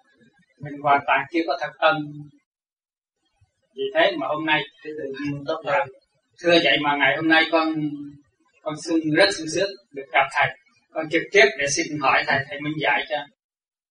mình 0.61 0.75
hoàn 0.83 1.01
toàn 1.07 1.27
chưa 1.33 1.41
có 1.47 1.59
thật 1.61 1.71
tâm. 1.81 1.97
Vì 3.77 3.85
thế 3.95 4.13
mà 4.19 4.27
hôm 4.27 4.47
nay 4.47 4.63
thưa 6.43 6.59
vậy 6.65 6.79
mà 6.83 6.97
ngày 6.97 7.17
hôm 7.17 7.29
nay 7.29 7.45
con 7.53 7.75
con 8.69 8.77
xin 8.87 9.15
rất 9.19 9.29
sung 9.37 9.47
sướng 9.55 9.71
được 9.97 10.09
gặp 10.13 10.27
thầy. 10.35 10.49
Con 10.95 11.05
trực 11.13 11.23
tiếp 11.33 11.47
để 11.59 11.67
xin 11.77 11.87
hỏi 12.03 12.19
thầy. 12.27 12.39
Thầy 12.49 12.59
minh 12.65 12.77
giải 12.85 13.01
cho. 13.11 13.17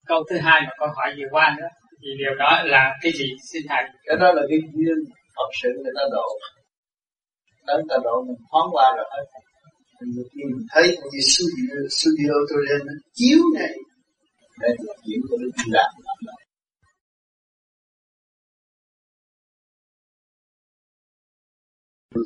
Câu 0.07 0.19
thứ 0.29 0.35
hai 0.37 0.59
mà 0.67 0.73
con 0.79 0.89
hỏi 0.97 1.09
vừa 1.17 1.29
qua 1.31 1.55
nữa 1.57 1.69
thì 2.01 2.09
điều 2.21 2.35
đó 2.43 2.51
là 2.65 2.83
cái 3.01 3.11
gì? 3.19 3.29
Xin 3.51 3.61
thầy. 3.69 3.83
Cái 4.07 4.17
đó 4.21 4.27
là 4.37 4.41
cái 4.49 4.59
duyên 4.73 4.97
Phật 5.35 5.49
sự 5.61 5.69
người 5.83 5.93
ta 5.97 6.03
độ. 6.11 6.27
Đến 7.67 7.79
ta 7.89 7.95
độ 8.03 8.15
mình 8.27 8.39
thoáng 8.49 8.69
qua 8.75 8.87
rồi 8.97 9.05
hết 9.13 9.25
mình 9.99 10.11
mình 10.35 10.67
thấy 10.73 10.85
như 11.11 11.19
studio, 11.33 11.77
studio 11.97 12.33
tôi 12.49 12.59
lên 12.69 12.81
nó 12.87 12.93
chiếu 13.13 13.39
này 13.59 13.73
để 14.61 14.69
là 14.85 14.93
chuyện 15.05 15.19
của 15.29 15.37
Đức 15.41 15.51
làm 15.67 15.91
làm 16.05 16.35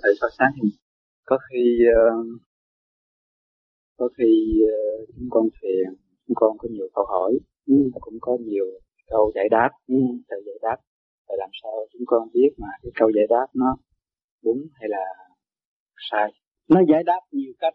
thầy 0.04 0.14
so 0.22 0.28
sáng 0.38 0.52
thì 0.56 0.81
có 1.32 1.38
khi 1.50 1.64
uh, 1.92 2.42
có 3.98 4.10
khi 4.18 4.32
uh, 4.64 5.10
chúng 5.16 5.28
con 5.30 5.46
phiền 5.62 5.86
chúng 6.28 6.36
con 6.36 6.58
có 6.58 6.68
nhiều 6.72 6.88
câu 6.94 7.06
hỏi 7.06 7.32
ừ. 7.68 7.76
cũng 8.02 8.18
có 8.22 8.38
nhiều 8.42 8.66
câu 9.08 9.32
giải 9.36 9.50
đáp 9.52 9.70
ừ. 9.88 9.96
giải 10.30 10.60
đáp. 10.62 10.78
Và 11.28 11.36
làm 11.38 11.50
sao 11.64 11.72
chúng 11.92 12.02
con 12.06 12.30
biết 12.34 12.50
mà 12.58 12.68
cái 12.82 12.92
câu 12.96 13.10
giải 13.16 13.26
đáp 13.30 13.48
nó 13.54 13.78
đúng 14.44 14.58
hay 14.74 14.90
là 14.90 15.06
sai? 16.12 16.32
Nó 16.70 16.82
giải 16.90 17.04
đáp 17.04 17.20
nhiều 17.32 17.54
cách. 17.60 17.74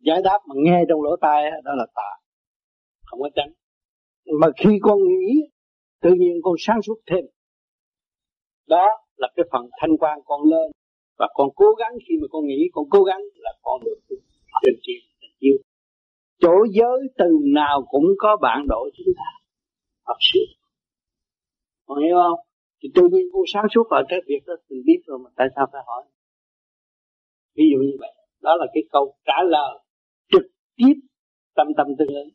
Giải 0.00 0.22
đáp 0.24 0.38
mà 0.48 0.54
nghe 0.58 0.84
trong 0.88 1.02
lỗ 1.02 1.16
tai 1.20 1.50
đó 1.64 1.72
là 1.74 1.86
tà. 1.94 2.10
Không 3.04 3.20
có 3.20 3.30
tránh. 3.34 3.52
Mà 4.40 4.46
khi 4.56 4.78
con 4.82 4.98
nghĩ 4.98 5.34
tự 6.02 6.10
nhiên 6.14 6.36
con 6.42 6.54
sáng 6.58 6.82
suốt 6.82 6.98
thêm. 7.10 7.24
Đó 8.68 8.86
là 9.16 9.28
cái 9.36 9.44
phần 9.52 9.68
thanh 9.80 9.96
quan 9.98 10.18
con 10.24 10.40
lên 10.42 10.70
và 11.18 11.28
con 11.34 11.48
cố 11.54 11.66
gắng 11.78 11.92
khi 12.08 12.14
mà 12.20 12.26
con 12.30 12.46
nghĩ, 12.46 12.68
con 12.72 12.84
cố 12.90 13.02
gắng 13.02 13.20
là 13.34 13.52
con 13.62 13.80
được 13.84 13.98
trên 14.62 14.74
chiều 14.82 15.00
chiều 15.40 15.56
chỗ 16.42 16.54
giới 16.72 16.98
từ 17.18 17.24
nào 17.54 17.86
cũng 17.90 18.04
có 18.18 18.36
bạn 18.42 18.66
đổi 18.68 18.90
chúng 18.94 19.14
ta. 19.16 19.28
Học 20.02 20.16
sự. 20.32 20.40
Con 21.86 22.02
hiểu 22.02 22.16
không? 22.22 22.40
Thì 22.82 22.88
tự 22.94 23.02
nhiên 23.12 23.26
con 23.32 23.42
sáng 23.52 23.66
suốt 23.74 23.86
ở 23.90 24.02
cái 24.08 24.20
việc 24.26 24.40
đó, 24.46 24.54
mình 24.68 24.82
biết 24.86 25.00
rồi 25.06 25.18
mà 25.18 25.30
tại 25.36 25.46
sao 25.56 25.66
phải 25.72 25.82
hỏi? 25.86 26.04
Ví 27.56 27.64
dụ 27.72 27.78
như 27.82 27.96
vậy. 28.00 28.12
Đó 28.40 28.56
là 28.56 28.66
cái 28.74 28.82
câu 28.92 29.14
trả 29.24 29.42
lời 29.48 29.78
trực 30.32 30.42
tiếp 30.76 30.94
tâm 31.54 31.66
tâm 31.76 31.86
tương 31.98 32.14
ứng. 32.14 32.28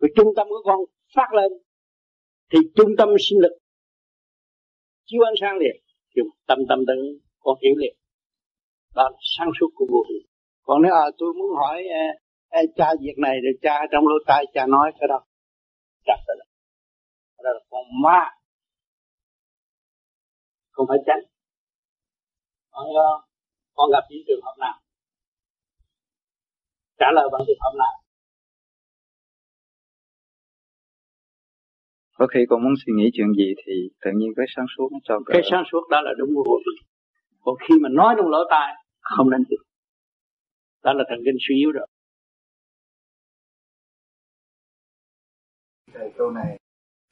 Vì 0.00 0.08
trung 0.16 0.28
tâm 0.36 0.46
của 0.48 0.62
con 0.64 0.78
phát 1.14 1.32
lên, 1.32 1.52
thì 2.52 2.58
trung 2.76 2.90
tâm 2.98 3.08
sinh 3.18 3.38
lực 3.38 3.52
chiếu 5.04 5.22
ánh 5.22 5.34
sáng 5.40 5.56
liền 5.58 5.83
dùng 6.16 6.28
tâm 6.46 6.58
tâm 6.68 6.78
tư 6.88 6.94
con 7.38 7.54
hiểu 7.62 7.74
liền. 7.80 7.96
Đó 8.94 9.02
là 9.02 9.18
sáng 9.38 9.50
suốt 9.60 9.70
của 9.74 9.86
vô 9.92 10.00
hình 10.08 10.26
còn 10.66 10.82
nếu 10.82 10.92
à, 10.94 11.04
tôi 11.18 11.34
muốn 11.38 11.50
hỏi 11.60 11.82
à, 12.02 12.04
à, 12.48 12.60
cha 12.76 12.88
việc 13.00 13.16
này 13.18 13.36
rồi 13.44 13.54
cha 13.62 13.76
trong 13.92 14.04
lỗ 14.08 14.14
tai 14.26 14.44
cha 14.54 14.66
nói 14.66 14.92
cái 15.00 15.08
đó. 15.08 15.20
Chắc 16.06 16.18
rồi 16.26 16.36
đó. 16.40 16.46
Đó 17.44 17.50
là 17.54 17.60
con 17.70 17.84
ma. 18.02 18.20
Không 20.70 20.86
phải 20.88 20.98
tránh 21.06 21.24
con, 22.70 22.86
à, 22.96 23.10
con 23.74 23.90
gặp 23.92 24.04
những 24.10 24.22
trường 24.26 24.44
hợp 24.44 24.56
nào? 24.60 24.80
Trả 26.98 27.06
lời 27.14 27.28
bằng 27.32 27.42
trường 27.46 27.60
hợp 27.60 27.72
nào? 27.78 28.03
Có 32.24 32.28
khi 32.34 32.40
con 32.48 32.64
muốn 32.64 32.74
suy 32.86 32.92
nghĩ 32.96 33.10
chuyện 33.14 33.32
gì 33.32 33.54
thì 33.66 33.72
tự 34.04 34.10
nhiên 34.14 34.32
cái 34.36 34.46
sáng 34.56 34.66
suốt 34.76 34.88
nó 34.92 34.98
cho 35.04 35.20
cái 35.26 35.42
sáng 35.50 35.64
suốt 35.72 35.88
đó 35.90 36.00
là 36.00 36.10
đúng 36.18 36.34
vô 36.34 36.42
vi 36.66 36.86
còn 37.44 37.54
khi 37.60 37.74
mà 37.82 37.88
nói 37.88 38.14
trong 38.16 38.28
lỗ 38.28 38.38
tai 38.50 38.74
không 39.00 39.30
nên 39.30 39.44
được 39.50 39.62
đó 40.84 40.92
là 40.92 41.04
thần 41.08 41.18
kinh 41.24 41.36
suy 41.48 41.54
yếu 41.54 41.72
rồi. 41.72 41.86
Thầy 45.94 46.12
câu 46.16 46.30
này 46.30 46.58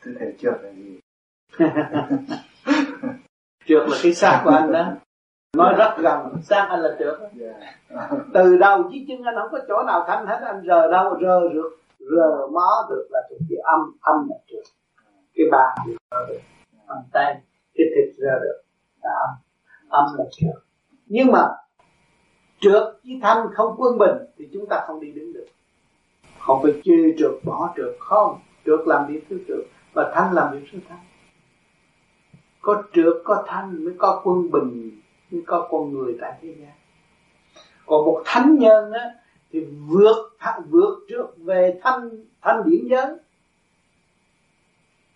thưa 0.02 0.12
thầy 0.18 0.34
trượt 0.38 0.54
là 0.62 0.72
gì? 0.72 1.00
Trượt 3.66 3.88
là 3.88 3.96
cái 4.02 4.14
xác 4.14 4.40
của 4.44 4.50
anh 4.50 4.72
đó. 4.72 4.92
Nói 5.56 5.74
rất 5.78 5.96
gần 5.98 6.42
xác 6.42 6.66
anh 6.70 6.80
là 6.80 6.96
trượt. 6.98 7.18
Yeah. 7.40 7.56
từ 8.34 8.56
đầu 8.56 8.88
chí 8.92 9.04
chân 9.08 9.22
anh 9.22 9.34
không 9.38 9.48
có 9.52 9.58
chỗ 9.68 9.82
nào 9.86 10.04
thanh 10.06 10.26
hết 10.26 10.40
anh 10.44 10.62
rờ 10.66 10.90
đâu 10.90 11.18
rờ 11.20 11.48
được 11.54 11.78
rờ 11.98 12.46
mó 12.52 12.86
được 12.90 13.08
là 13.10 13.20
thuộc 13.30 13.38
cái 13.48 13.58
âm 13.64 13.80
âm 14.00 14.28
là 14.28 14.36
trượt 14.46 14.64
cái 15.34 15.46
bàn 15.50 15.78
thì 15.86 15.92
được. 16.28 16.40
Bàn 16.88 16.98
tay 17.12 17.34
cái 17.74 17.86
thịt 17.94 18.16
ra 18.18 18.32
được. 18.42 18.62
Đó 19.02 19.36
âm. 19.88 20.06
Là 20.18 20.24
trước 20.30 20.62
nhưng 21.06 21.32
mà 21.32 21.48
trượt 22.60 22.82
với 23.04 23.20
thanh 23.22 23.46
không 23.54 23.74
quân 23.78 23.98
bình 23.98 24.16
thì 24.38 24.48
chúng 24.52 24.66
ta 24.66 24.84
không 24.86 25.00
đi 25.00 25.12
đứng 25.12 25.32
được. 25.32 25.46
Không 26.38 26.62
phải 26.62 26.72
chê 26.84 26.92
trượt, 27.18 27.30
bỏ 27.44 27.74
trượt. 27.76 27.96
Không, 28.00 28.40
trượt 28.66 28.80
làm 28.86 29.06
việc 29.06 29.24
thứ 29.30 29.38
trượt 29.48 29.66
và 29.92 30.12
thanh 30.14 30.32
làm 30.32 30.52
việc 30.52 30.66
thứ 30.72 30.78
thanh. 30.88 30.98
Có 32.60 32.82
trượt, 32.92 33.16
có 33.24 33.44
thanh 33.46 33.84
mới 33.84 33.94
có 33.98 34.20
quân 34.24 34.50
bình, 34.50 35.00
mới 35.30 35.42
có 35.46 35.68
con 35.70 35.92
người 35.92 36.16
tại 36.20 36.38
thế 36.42 36.54
gian. 36.60 36.72
Còn 37.86 38.04
một 38.04 38.22
thánh 38.24 38.58
nhân 38.58 38.92
á, 38.92 39.10
thì 39.50 39.66
vượt 39.88 40.32
vượt 40.68 41.06
trước 41.08 41.26
về 41.36 41.80
thanh 41.82 42.10
thanh 42.42 42.62
điển 42.66 42.88
giới 42.90 43.06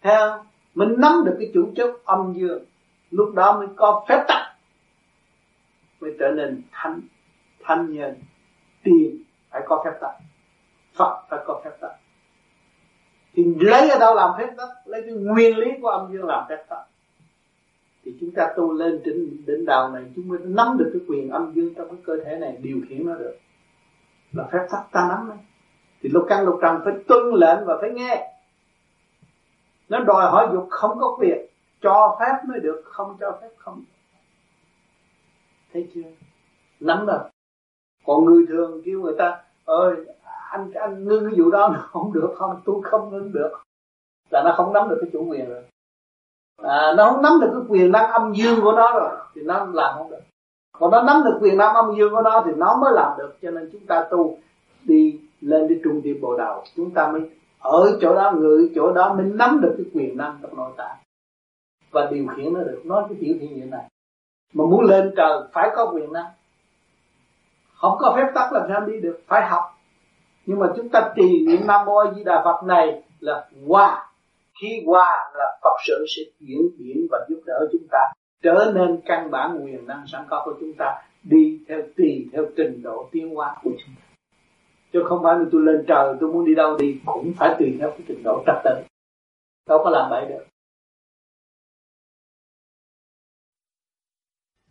theo 0.03 0.45
mình 0.75 0.95
nắm 0.99 1.23
được 1.25 1.37
cái 1.39 1.51
chủ 1.55 1.73
chất 1.77 1.91
âm 2.05 2.33
dương. 2.37 2.65
Lúc 3.11 3.35
đó 3.35 3.59
mới 3.59 3.69
có 3.77 4.05
phép 4.09 4.25
tắc. 4.29 4.43
Mới 6.01 6.17
trở 6.19 6.31
nên 6.31 6.63
thanh 6.73 7.01
thanh 7.65 7.95
nhân. 7.95 8.15
Tiền 8.83 9.23
phải 9.51 9.63
có 9.67 9.83
phép 9.85 9.99
tắc. 10.01 10.11
Phật 10.95 11.23
phải 11.31 11.41
có 11.47 11.61
phép 11.65 11.71
tắc. 11.81 11.91
Thì 13.35 13.45
lấy 13.61 13.91
ở 13.91 13.99
đâu 13.99 14.15
làm 14.15 14.31
phép 14.39 14.49
tắc? 14.57 14.69
Lấy 14.85 15.03
cái 15.03 15.13
nguyên 15.13 15.57
lý 15.57 15.71
của 15.83 15.89
âm 15.89 16.13
dương 16.13 16.25
làm 16.25 16.45
phép 16.49 16.65
tắc. 16.69 16.79
Thì 18.05 18.15
chúng 18.21 18.31
ta 18.31 18.53
tu 18.57 18.73
lên 18.73 19.01
trên 19.05 19.45
đỉnh 19.47 19.65
đạo 19.65 19.91
này, 19.91 20.03
chúng 20.17 20.29
mới 20.29 20.39
nắm 20.43 20.77
được 20.79 20.91
cái 20.93 21.03
quyền 21.09 21.31
âm 21.31 21.53
dương 21.55 21.75
trong 21.75 21.89
cái 21.89 21.99
cơ 22.05 22.25
thể 22.25 22.37
này, 22.37 22.57
điều 22.63 22.81
khiển 22.89 23.07
nó 23.07 23.15
được. 23.15 23.39
Là 24.33 24.45
phép 24.53 24.67
tắc 24.71 24.93
ta 24.93 25.07
nắm 25.09 25.29
đấy. 25.29 25.39
Thì 26.03 26.09
lục 26.09 26.27
căn 26.29 26.45
lục 26.45 26.59
trần 26.63 26.81
phải 26.85 26.95
tuân 27.07 27.35
lệnh 27.35 27.59
và 27.67 27.79
phải 27.81 27.91
nghe 27.91 28.36
nó 29.89 29.99
đòi 30.01 30.31
hỏi 30.31 30.49
dục 30.53 30.67
không 30.71 30.99
có 31.01 31.17
quyền 31.19 31.47
cho 31.81 32.17
phép 32.21 32.49
mới 32.49 32.61
được 32.61 32.83
không 32.85 33.17
cho 33.21 33.39
phép 33.41 33.49
không. 33.59 33.85
Thấy 35.73 35.89
chưa? 35.95 36.11
Nắm 36.81 37.07
rồi. 37.07 37.19
Còn 38.07 38.25
người 38.25 38.47
thường 38.49 38.83
kêu 38.85 39.01
người 39.01 39.15
ta 39.19 39.43
ơi 39.65 39.97
anh 40.51 40.73
anh 40.73 41.05
ngưng 41.05 41.31
cái 41.31 41.41
vụ 41.41 41.51
đó 41.51 41.75
không 41.91 42.13
được 42.13 42.35
không 42.37 42.61
tôi 42.65 42.77
không 42.83 43.11
ngưng 43.11 43.33
được. 43.33 43.51
Là 44.31 44.43
nó 44.43 44.55
không 44.57 44.73
nắm 44.73 44.89
được 44.89 44.99
cái 45.01 45.11
chủ 45.13 45.27
quyền 45.31 45.51
rồi. 45.51 45.63
À, 46.63 46.93
nó 46.97 47.11
không 47.11 47.23
nắm 47.23 47.33
được 47.41 47.51
cái 47.53 47.63
quyền 47.69 47.93
năng 47.93 48.13
âm 48.13 48.33
dương 48.35 48.61
của 48.63 48.73
nó 48.73 48.93
rồi 48.93 49.17
thì 49.35 49.43
nó 49.43 49.67
làm 49.73 49.95
không 49.99 50.11
được. 50.11 50.21
Còn 50.79 50.91
nó 50.91 51.03
nắm 51.03 51.23
được 51.25 51.39
quyền 51.41 51.57
năng 51.57 51.75
âm 51.75 51.95
dương 51.97 52.13
của 52.15 52.23
nó 52.23 52.43
thì 52.47 52.53
nó 52.57 52.77
mới 52.77 52.93
làm 52.93 53.19
được 53.19 53.37
cho 53.43 53.51
nên 53.51 53.71
chúng 53.73 53.87
ta 53.87 54.07
tu 54.11 54.39
đi 54.85 55.21
lên 55.41 55.69
đi 55.69 55.81
trung 55.85 56.03
đi 56.03 56.15
bộ 56.15 56.37
đầu 56.37 56.65
chúng 56.77 56.91
ta 56.91 57.13
mới 57.13 57.31
ở 57.59 57.99
chỗ 58.01 58.15
đó 58.15 58.33
ngự 58.39 58.69
chỗ 58.75 58.93
đó 58.93 59.15
mới 59.15 59.27
nắm 59.27 59.61
được 59.63 59.75
cái 59.79 59.87
quyền 59.95 60.17
năng 60.17 60.39
trong 60.43 60.57
nội 60.57 60.73
tạng. 60.77 60.97
Và 61.91 62.11
điều 62.11 62.27
khiển 62.37 62.55
nó 62.55 62.61
được. 62.61 62.83
Nói 62.85 63.05
cái 63.09 63.19
tiểu 63.21 63.35
thiên 63.41 63.55
như 63.55 63.67
này. 63.67 63.85
Mà 64.53 64.65
muốn 64.65 64.85
lên 64.85 65.15
trời, 65.17 65.43
phải 65.53 65.71
có 65.77 65.91
quyền 65.95 66.13
năng. 66.13 66.27
Không 67.75 67.97
có 67.99 68.15
phép 68.17 68.27
tắc 68.35 68.53
làm 68.53 68.63
sao 68.69 68.81
đi 68.81 69.01
được. 69.01 69.21
Phải 69.27 69.49
học. 69.49 69.65
Nhưng 70.47 70.59
mà 70.59 70.67
chúng 70.77 70.89
ta 70.89 71.13
trì 71.17 71.47
niệm 71.47 71.67
nam 71.67 71.87
mô 71.87 72.15
di 72.17 72.25
đà 72.25 72.43
phật 72.45 72.67
này 72.67 73.03
là 73.21 73.49
qua 73.67 74.07
khi 74.61 74.83
qua 74.87 75.31
là 75.35 75.59
phật 75.63 75.77
sự 75.87 76.07
sẽ 76.17 76.23
chuyển 76.41 76.61
biến 76.79 77.07
và 77.11 77.19
giúp 77.29 77.41
đỡ 77.47 77.69
chúng 77.73 77.87
ta 77.91 77.99
trở 78.43 78.73
nên 78.75 79.01
căn 79.05 79.31
bản 79.31 79.59
quyền 79.65 79.87
năng 79.87 80.07
sẵn 80.07 80.25
có 80.29 80.43
của 80.45 80.55
chúng 80.61 80.73
ta, 80.73 81.03
đi 81.23 81.61
theo 81.69 81.83
tùy 81.97 82.27
theo 82.33 82.45
trình 82.57 82.83
độ 82.83 83.09
tiến 83.13 83.35
hóa 83.35 83.57
của 83.63 83.71
chúng 83.71 83.95
ta 83.97 84.06
chứ 84.93 85.03
không 85.09 85.21
phải 85.23 85.39
là 85.39 85.45
tôi 85.53 85.63
lên 85.63 85.85
trời 85.89 86.15
tôi 86.21 86.33
muốn 86.33 86.45
đi 86.45 86.55
đâu 86.55 86.77
đi 86.79 87.01
cũng 87.07 87.33
phải 87.37 87.57
tùy 87.59 87.77
theo 87.79 87.91
cái 87.91 88.01
trình 88.09 88.23
độ 88.23 88.43
trật 88.47 88.55
tự. 88.65 88.71
Đâu 89.69 89.79
có 89.85 89.91
làm 89.91 90.11
vậy 90.11 90.27
được. 90.29 90.45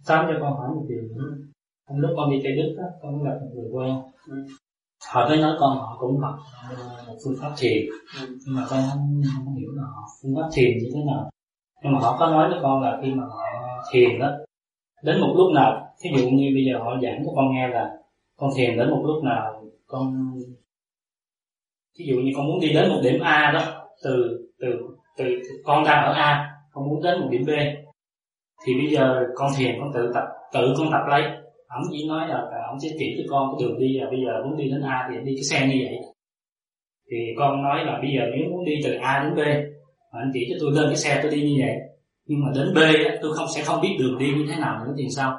Sao 0.03 0.25
cho 0.27 0.37
con 0.41 0.53
hỏi 0.57 0.69
một 0.75 0.85
điều 0.89 1.01
nữa. 1.01 1.35
Hôm 1.89 1.99
lúc 2.01 2.11
con 2.17 2.31
đi 2.31 2.39
chơi 2.43 2.55
Đức 2.55 2.75
á, 2.79 2.85
con 3.01 3.23
gặp 3.23 3.37
một 3.41 3.51
người 3.55 3.69
quen. 3.71 3.95
Ừ. 4.27 4.35
Họ 5.13 5.25
tới 5.29 5.37
nói 5.37 5.57
con 5.59 5.77
họ 5.77 5.97
cũng 5.99 6.19
học 6.19 6.35
một 7.07 7.15
phương 7.25 7.35
pháp 7.41 7.51
thiền. 7.57 7.85
Ừ. 8.21 8.27
Nhưng 8.45 8.55
mà 8.55 8.65
con 8.69 8.79
không, 8.91 9.21
không 9.35 9.55
hiểu 9.55 9.69
là 9.75 9.83
họ 9.83 10.01
phương 10.21 10.35
pháp 10.35 10.49
thiền 10.53 10.77
như 10.77 10.89
thế 10.93 10.99
nào. 11.07 11.29
Nhưng 11.83 11.93
mà 11.93 11.99
họ 11.99 12.17
có 12.19 12.27
nói 12.27 12.49
với 12.49 12.59
con 12.61 12.81
là 12.81 12.99
khi 13.03 13.13
mà 13.13 13.23
họ 13.23 13.45
thiền 13.91 14.19
đó 14.19 14.31
Đến 15.03 15.21
một 15.21 15.33
lúc 15.37 15.51
nào 15.55 15.87
Thí 16.01 16.09
dụ 16.17 16.29
như 16.29 16.51
bây 16.53 16.65
giờ 16.65 16.79
họ 16.83 16.97
giảng 17.03 17.23
cho 17.25 17.31
con 17.35 17.51
nghe 17.51 17.67
là 17.67 17.97
Con 18.37 18.49
thiền 18.57 18.77
đến 18.77 18.89
một 18.89 19.03
lúc 19.05 19.23
nào 19.23 19.54
con 19.85 20.33
Ví 21.99 22.05
dụ 22.09 22.15
như 22.15 22.31
con 22.35 22.45
muốn 22.45 22.59
đi 22.59 22.73
đến 22.73 22.89
một 22.89 22.99
điểm 23.03 23.19
A 23.21 23.51
đó 23.53 23.87
Từ 24.03 24.11
từ 24.59 24.67
từ 25.17 25.25
con 25.63 25.83
đang 25.83 26.05
ở 26.05 26.13
A 26.13 26.51
con 26.71 26.89
muốn 26.89 27.03
đến 27.03 27.19
một 27.19 27.27
điểm 27.31 27.45
B 27.45 27.49
thì 28.65 28.73
bây 28.73 28.93
giờ 28.93 29.25
con 29.35 29.51
thiền 29.57 29.75
con 29.79 29.91
tự 29.93 30.11
tập 30.13 30.23
tự 30.53 30.73
con 30.77 30.87
tập 30.91 31.03
lấy. 31.09 31.21
Ổng 31.67 31.83
chỉ 31.91 32.07
nói 32.07 32.27
là 32.27 32.37
ổng 32.69 32.79
sẽ 32.79 32.89
chỉ 32.99 33.15
cho 33.17 33.23
con 33.29 33.49
cái 33.51 33.67
đường 33.67 33.79
đi 33.79 33.99
là 33.99 34.05
bây 34.09 34.19
giờ 34.25 34.43
muốn 34.45 34.57
đi 34.57 34.69
đến 34.69 34.81
A 34.81 35.09
thì 35.09 35.15
đi 35.25 35.35
cái 35.35 35.43
xe 35.43 35.67
như 35.67 35.85
vậy. 35.85 35.97
Thì 37.11 37.17
con 37.37 37.63
nói 37.63 37.85
là 37.85 37.99
bây 38.01 38.11
giờ 38.15 38.21
nếu 38.35 38.49
muốn 38.51 38.65
đi 38.65 38.73
từ 38.83 38.93
A 38.93 39.23
đến 39.23 39.35
B 39.35 39.39
mà 40.13 40.19
anh 40.19 40.31
chỉ 40.33 40.47
cho 40.49 40.55
tôi 40.59 40.71
lên 40.71 40.85
cái 40.87 40.95
xe 40.95 41.19
tôi 41.21 41.31
đi 41.31 41.41
như 41.41 41.55
vậy. 41.65 41.75
Nhưng 42.25 42.39
mà 42.41 42.51
đến 42.55 42.73
B 42.75 42.77
á, 43.09 43.15
tôi 43.21 43.33
không 43.35 43.47
sẽ 43.55 43.61
không 43.63 43.81
biết 43.81 43.97
đường 43.99 44.17
đi 44.17 44.25
như 44.25 44.45
thế 44.49 44.55
nào 44.59 44.85
nữa 44.85 44.93
thì 44.97 45.03
sao? 45.09 45.37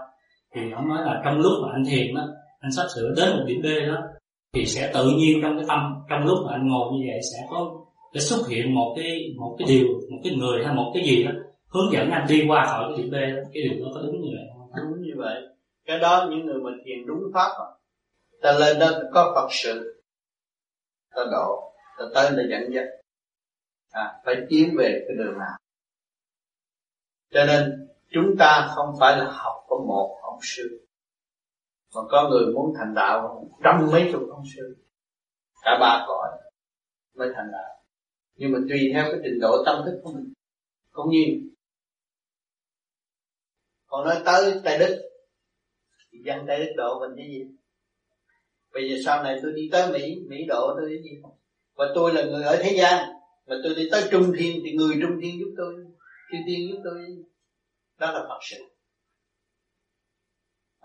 Thì 0.54 0.61
ông 0.74 0.88
nói 0.88 0.98
là 1.04 1.20
trong 1.24 1.38
lúc 1.38 1.52
mà 1.62 1.68
anh 1.72 1.85
thiền 1.90 2.14
đó 2.14 2.22
anh 2.61 2.72
sắp 2.72 2.87
sửa 2.94 3.14
đến 3.16 3.37
một 3.37 3.44
điểm 3.46 3.61
B 3.62 3.66
đó 3.88 3.98
thì 4.57 4.66
sẽ 4.66 4.90
tự 4.95 5.11
nhiên 5.16 5.38
trong 5.42 5.57
cái 5.57 5.64
tâm 5.69 5.95
trong 6.11 6.25
lúc 6.25 6.38
mà 6.47 6.53
anh 6.53 6.69
ngồi 6.69 6.92
như 6.92 7.05
vậy 7.09 7.21
sẽ 7.33 7.38
có 7.51 7.85
sẽ 8.14 8.21
xuất 8.21 8.49
hiện 8.49 8.75
một 8.75 8.95
cái 8.97 9.35
một 9.37 9.57
cái 9.59 9.69
điều 9.69 9.87
một 10.11 10.19
cái 10.25 10.35
người 10.37 10.64
hay 10.64 10.75
một 10.75 10.90
cái 10.95 11.03
gì 11.07 11.25
đó 11.25 11.31
hướng 11.69 11.92
dẫn 11.92 12.11
anh 12.11 12.27
đi 12.29 12.45
qua 12.49 12.66
khỏi 12.66 12.85
cái 12.88 13.03
điểm 13.03 13.11
B 13.11 13.14
đó. 13.14 13.42
Cái 13.55 13.62
điều 13.62 13.85
đó 13.85 13.90
có 13.95 14.01
đúng 14.01 14.21
như 14.21 14.29
vậy 14.37 14.47
không? 14.55 14.71
Đúng 14.77 15.03
như 15.03 15.12
vậy. 15.16 15.42
Cái 15.87 15.99
đó 15.99 16.29
những 16.31 16.47
người 16.47 16.61
mình 16.61 16.75
thiền 16.85 17.07
đúng 17.07 17.21
pháp 17.35 17.49
đó. 17.59 17.79
ta 18.42 18.53
lên 18.53 18.79
đó 18.79 18.90
có 19.12 19.33
phật 19.35 19.49
sự. 19.51 20.03
Ta 21.14 21.23
độ 21.33 21.73
ta 21.99 22.05
tới 22.14 22.31
là 22.33 22.42
dẫn 22.51 22.75
dắt. 22.75 22.85
À, 23.90 24.21
phải 24.25 24.35
tiến 24.49 24.75
về 24.79 25.05
cái 25.09 25.16
đường 25.19 25.38
nào. 25.38 25.59
Cho 27.31 27.45
nên 27.45 27.88
chúng 28.11 28.37
ta 28.38 28.73
không 28.75 28.95
phải 29.01 29.16
là 29.16 29.31
học 29.31 29.55
có 29.69 29.77
một 29.88 30.19
ông 30.23 30.38
sư 30.42 30.86
mà 31.94 32.01
có 32.11 32.29
người 32.31 32.55
muốn 32.55 32.75
thành 32.79 32.94
đạo, 32.94 33.49
trăm 33.64 33.88
mấy 33.92 34.09
chục 34.12 34.22
ông 34.31 34.44
sư. 34.57 34.77
Cả 35.62 35.79
ba 35.81 36.05
cõi 36.09 36.29
mới 37.14 37.29
thành 37.35 37.51
đạo. 37.53 37.83
Nhưng 38.35 38.53
mà 38.53 38.59
tùy 38.68 38.90
theo 38.94 39.05
cái 39.05 39.20
trình 39.25 39.40
độ 39.40 39.62
tâm 39.66 39.83
thức 39.85 40.01
của 40.03 40.12
mình. 40.12 40.33
Cũng 40.92 41.11
như 41.11 41.25
còn 43.87 44.05
nói 44.05 44.22
tới 44.25 44.61
Tây 44.64 44.79
Đức, 44.79 45.11
thì 46.12 46.18
dân 46.25 46.46
Tây 46.46 46.59
Đức 46.59 46.72
độ 46.77 47.01
mình 47.01 47.16
cái 47.16 47.27
gì? 47.27 47.46
Bây 48.72 48.90
giờ 48.90 48.96
sau 49.05 49.22
này 49.22 49.38
tôi 49.42 49.53
đi 49.53 49.68
tới 49.72 49.92
Mỹ 49.92 50.16
Mỹ 50.29 50.37
độ 50.49 50.75
tôi 50.81 50.88
cái 50.88 51.03
gì? 51.03 51.22
Và 51.75 51.87
tôi 51.94 52.14
là 52.14 52.25
người 52.25 52.42
ở 52.42 52.57
thế 52.62 52.77
gian, 52.79 53.09
mà 53.46 53.57
tôi 53.64 53.75
đi 53.75 53.88
tới 53.92 54.03
Trung 54.11 54.33
Thiên 54.38 54.62
thì 54.64 54.72
người 54.72 54.94
Trung 55.03 55.18
Thiên 55.22 55.40
giúp 55.40 55.55
tôi 55.57 55.75
chư 56.33 56.38
Thiên 56.46 56.70
giúp 56.70 56.81
tôi. 56.85 57.25
Đó 57.99 58.12
là 58.12 58.25
Phật 58.29 58.38
sự 58.42 58.75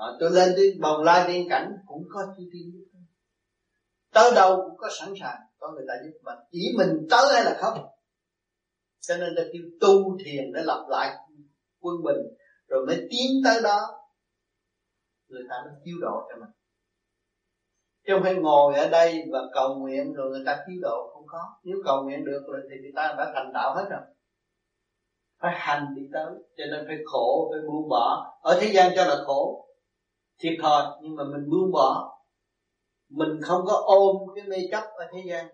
à, 0.05 0.07
tôi 0.19 0.31
lên 0.31 0.55
đi 0.55 0.63
bồng 0.81 1.03
lai 1.03 1.23
tiên 1.27 1.47
cảnh 1.49 1.71
cũng 1.87 2.03
có 2.13 2.21
chư 2.37 2.43
tiên 2.53 2.71
giúp 2.73 2.85
tôi 2.93 3.01
tới 4.13 4.31
đâu 4.35 4.61
cũng 4.67 4.77
có 4.77 4.89
sẵn 4.99 5.13
sàng 5.19 5.39
có 5.59 5.71
người 5.71 5.85
ta 5.87 5.93
giúp. 6.03 6.17
Mình 6.23 6.37
chỉ 6.51 6.73
mình 6.77 7.07
tới 7.11 7.25
hay 7.33 7.43
là 7.43 7.57
không. 7.61 7.87
Cho 8.99 9.17
nên 9.17 9.33
ta 9.37 9.43
kêu 9.53 9.61
tu 9.81 10.17
thiền 10.25 10.53
để 10.53 10.61
lập 10.63 10.85
lại 10.89 11.15
quân 11.79 11.95
bình 12.03 12.17
rồi 12.67 12.85
mới 12.85 12.95
tiến 12.95 13.29
tới 13.45 13.61
đó. 13.63 13.79
Người 15.27 15.43
ta 15.49 15.55
mới 15.65 15.73
cứu 15.85 15.95
độ 16.01 16.27
cho 16.29 16.35
mình. 16.39 16.49
Chứ 18.07 18.13
không 18.13 18.23
phải 18.23 18.35
ngồi 18.35 18.75
ở 18.75 18.89
đây 18.89 19.23
và 19.31 19.39
cầu 19.53 19.75
nguyện 19.75 20.13
rồi 20.13 20.29
người 20.29 20.43
ta 20.45 20.63
cứu 20.67 20.75
độ 20.81 21.11
không 21.13 21.23
có. 21.27 21.39
Nếu 21.63 21.77
cầu 21.85 22.03
nguyện 22.03 22.25
được 22.25 22.41
rồi 22.47 22.61
thì 22.69 22.75
người 22.81 22.91
ta 22.95 23.15
đã 23.17 23.31
thành 23.35 23.53
đạo 23.53 23.75
hết 23.75 23.87
rồi. 23.89 24.01
Phải 25.39 25.51
hành 25.55 25.87
đi 25.95 26.01
tới 26.13 26.33
cho 26.57 26.63
nên 26.71 26.85
phải 26.87 26.97
khổ 27.05 27.51
phải 27.51 27.61
buông 27.67 27.89
bỏ. 27.89 28.37
Ở 28.41 28.57
thế 28.61 28.71
gian 28.73 28.91
cho 28.95 29.05
là 29.05 29.15
khổ 29.25 29.67
thiệt 30.41 30.53
thòi, 30.61 30.83
nhưng 31.01 31.15
mà 31.15 31.23
mình 31.23 31.49
buông 31.49 31.71
bỏ. 31.71 32.17
Mình 33.09 33.41
không 33.41 33.61
có 33.65 33.81
ôm 33.85 34.15
cái 34.35 34.45
mê 34.47 34.57
chấp 34.71 34.83
ở 34.83 35.05
thế 35.13 35.23
gian. 35.25 35.47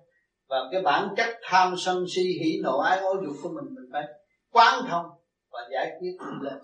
Và 0.50 0.58
cái 0.72 0.82
bản 0.82 1.14
chất 1.18 1.28
tham 1.44 1.76
sân 1.78 2.06
si, 2.10 2.22
hỉ 2.22 2.60
nộ, 2.64 2.78
ái 2.80 3.00
ố 3.00 3.14
dục 3.14 3.36
của 3.44 3.50
mình 3.50 3.76
mình 3.76 3.90
phải 3.92 4.04
quán 4.52 4.84
thông 4.90 5.06
và 5.52 5.60
giải 5.72 5.92
quyết 6.00 6.18
lên. 6.42 6.58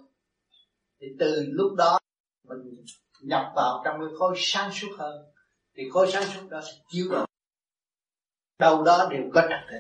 Thì 1.02 1.08
từ 1.20 1.46
lúc 1.48 1.72
đó, 1.78 2.00
mình 2.48 2.84
nhập 3.22 3.52
vào 3.56 3.82
trong 3.86 3.96
cái 4.00 4.10
khối 4.20 4.34
sáng 4.38 4.72
suốt 4.74 4.90
hơn. 4.98 5.26
Thì 5.78 5.84
khối 5.94 6.12
sáng 6.12 6.24
suốt 6.24 6.50
đó 6.50 6.62
sẽ 6.62 6.72
chiếu 6.88 7.06
đầu 7.12 7.26
đâu 8.60 8.84
đó 8.84 9.08
đều 9.12 9.22
có 9.34 9.42
trật 9.42 9.60
tự. 9.72 9.78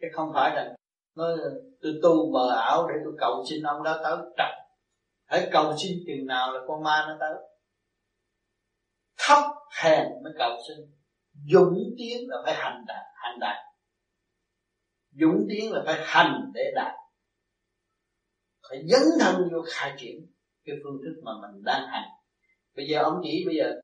Chứ 0.00 0.06
không 0.12 0.30
phải 0.34 0.54
là 0.54 0.76
nói 1.16 1.38
tôi 1.82 1.92
tu 2.02 2.32
mờ 2.32 2.50
ảo 2.56 2.88
để 2.88 2.94
tôi 3.04 3.14
cầu 3.18 3.44
xin 3.50 3.62
ông 3.62 3.82
đó 3.82 4.00
tới 4.02 4.16
trật 4.36 4.63
hãy 5.26 5.48
cầu 5.52 5.74
xin 5.82 5.98
chừng 6.06 6.26
nào 6.26 6.52
là 6.52 6.60
con 6.68 6.82
ma 6.82 7.04
nó 7.08 7.16
tới. 7.20 7.34
Thấp 9.18 9.44
hèn 9.82 10.06
mới 10.22 10.32
cầu 10.38 10.50
xin. 10.68 10.76
Dũng 11.52 11.78
tiến 11.98 12.28
là 12.28 12.36
phải 12.44 12.54
hành 12.54 12.84
đạt 12.86 13.04
hành 13.14 13.38
đạt 13.40 13.56
dũng 15.20 15.46
tiến 15.48 15.72
là 15.72 15.82
phải 15.86 16.00
hành 16.04 16.50
để 16.54 16.72
đạt. 16.74 16.94
Phải 18.68 18.78
dấn 18.88 19.02
thân 19.20 19.48
vô 19.52 19.58
khai 19.72 19.94
triển 19.98 20.16
cái 20.64 20.76
phương 20.84 20.98
thức 21.04 21.20
mà 21.24 21.32
mình 21.42 21.62
đang 21.64 21.88
hành. 21.88 22.08
Bây 22.76 22.86
giờ 22.88 23.02
ông 23.02 23.20
chỉ 23.22 23.44
bây 23.46 23.56
giờ 23.56 23.80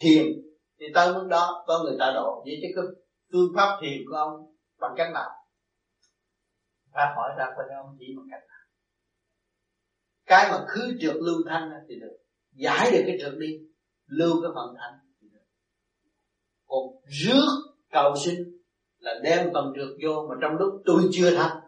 thiền 0.00 0.26
thì 0.78 0.86
tới 0.94 1.14
lúc 1.14 1.26
đó, 1.30 1.64
có 1.66 1.82
người 1.84 1.96
ta 1.98 2.12
độ. 2.14 2.42
Vậy 2.44 2.58
chứ 2.62 2.68
cái 2.74 2.84
phương 3.32 3.52
pháp 3.56 3.78
thiền 3.82 3.98
của 4.10 4.16
ông 4.16 4.56
bằng 4.78 4.94
cách 4.96 5.12
nào? 5.14 5.30
Ta 6.92 7.12
hỏi 7.16 7.30
ra 7.38 7.46
bên 7.58 7.66
ông 7.76 7.96
chỉ 7.98 8.06
bằng 8.16 8.26
cách 8.30 8.49
cái 10.30 10.50
mà 10.50 10.64
khứ 10.68 10.96
trượt 11.00 11.16
lưu 11.16 11.36
thanh 11.48 11.70
thì 11.88 11.94
được. 12.00 12.16
Giải 12.52 12.90
được 12.90 13.02
cái 13.06 13.16
trượt 13.20 13.38
đi, 13.38 13.58
lưu 14.06 14.42
cái 14.42 14.50
phần 14.54 14.74
thanh 14.78 14.98
thì 15.20 15.28
được. 15.32 15.46
Còn 16.66 16.80
rước 17.04 17.48
cầu 17.92 18.16
sinh 18.16 18.60
là 18.98 19.20
đem 19.22 19.50
phần 19.54 19.72
trượt 19.76 19.88
vô 20.04 20.26
mà 20.28 20.34
trong 20.42 20.52
lúc 20.58 20.82
tôi 20.84 21.02
chưa 21.12 21.36
thanh 21.36 21.60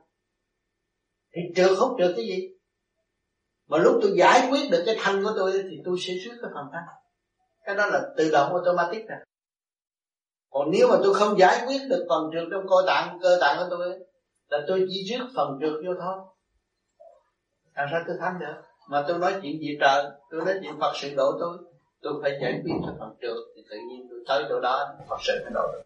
thì 1.35 1.41
trượt 1.57 1.71
không 1.79 1.97
trượt 1.99 2.13
cái 2.17 2.25
gì? 2.27 2.49
Mà 3.67 3.79
lúc 3.79 3.99
tôi 4.03 4.13
giải 4.17 4.49
quyết 4.51 4.71
được 4.71 4.83
cái 4.87 4.97
thanh 4.99 5.25
của 5.25 5.33
tôi 5.37 5.53
thì 5.71 5.77
tôi 5.85 5.97
sẽ 6.01 6.15
rước 6.15 6.39
cái 6.43 6.51
phần 6.55 6.67
thanh. 6.73 6.85
Cái 7.65 7.75
đó 7.75 7.87
là 7.87 8.03
tự 8.17 8.31
động 8.31 8.53
automatic 8.53 9.09
rồi 9.09 9.19
còn 10.51 10.71
nếu 10.71 10.89
mà 10.89 10.97
tôi 11.03 11.15
không 11.15 11.39
giải 11.39 11.65
quyết 11.67 11.79
được 11.91 12.07
phần 12.09 12.31
trượt 12.33 12.49
trong 12.51 12.69
cơ 12.69 12.77
tạng 12.87 13.19
cơ 13.23 13.39
tạng 13.41 13.59
của 13.59 13.67
tôi 13.71 13.99
là 14.49 14.59
tôi 14.69 14.87
chỉ 14.91 15.05
rước 15.05 15.27
phần 15.37 15.59
trượt 15.61 15.73
vô 15.87 15.93
thôi 16.01 16.17
làm 17.75 17.89
sao 17.93 18.03
tôi 18.07 18.17
thắng 18.21 18.39
được 18.41 18.55
mà 18.89 19.05
tôi 19.09 19.19
nói 19.19 19.33
chuyện 19.43 19.61
gì 19.61 19.77
trời, 19.81 20.05
tôi 20.31 20.45
nói 20.45 20.55
chuyện 20.63 20.73
phật 20.81 20.93
sự 20.95 21.15
độ 21.17 21.33
tôi 21.41 21.59
tôi 22.01 22.13
phải 22.23 22.39
giải 22.43 22.61
quyết 22.65 22.75
cho 22.87 22.97
phần 22.99 23.17
trượt 23.21 23.37
thì 23.57 23.63
tự 23.71 23.77
nhiên 23.89 24.07
tôi 24.11 24.19
tới 24.29 24.45
chỗ 24.49 24.61
đó, 24.61 24.95
phật 25.09 25.19
sự 25.21 25.33
mới 25.45 25.53
độ 25.55 25.73
được. 25.73 25.83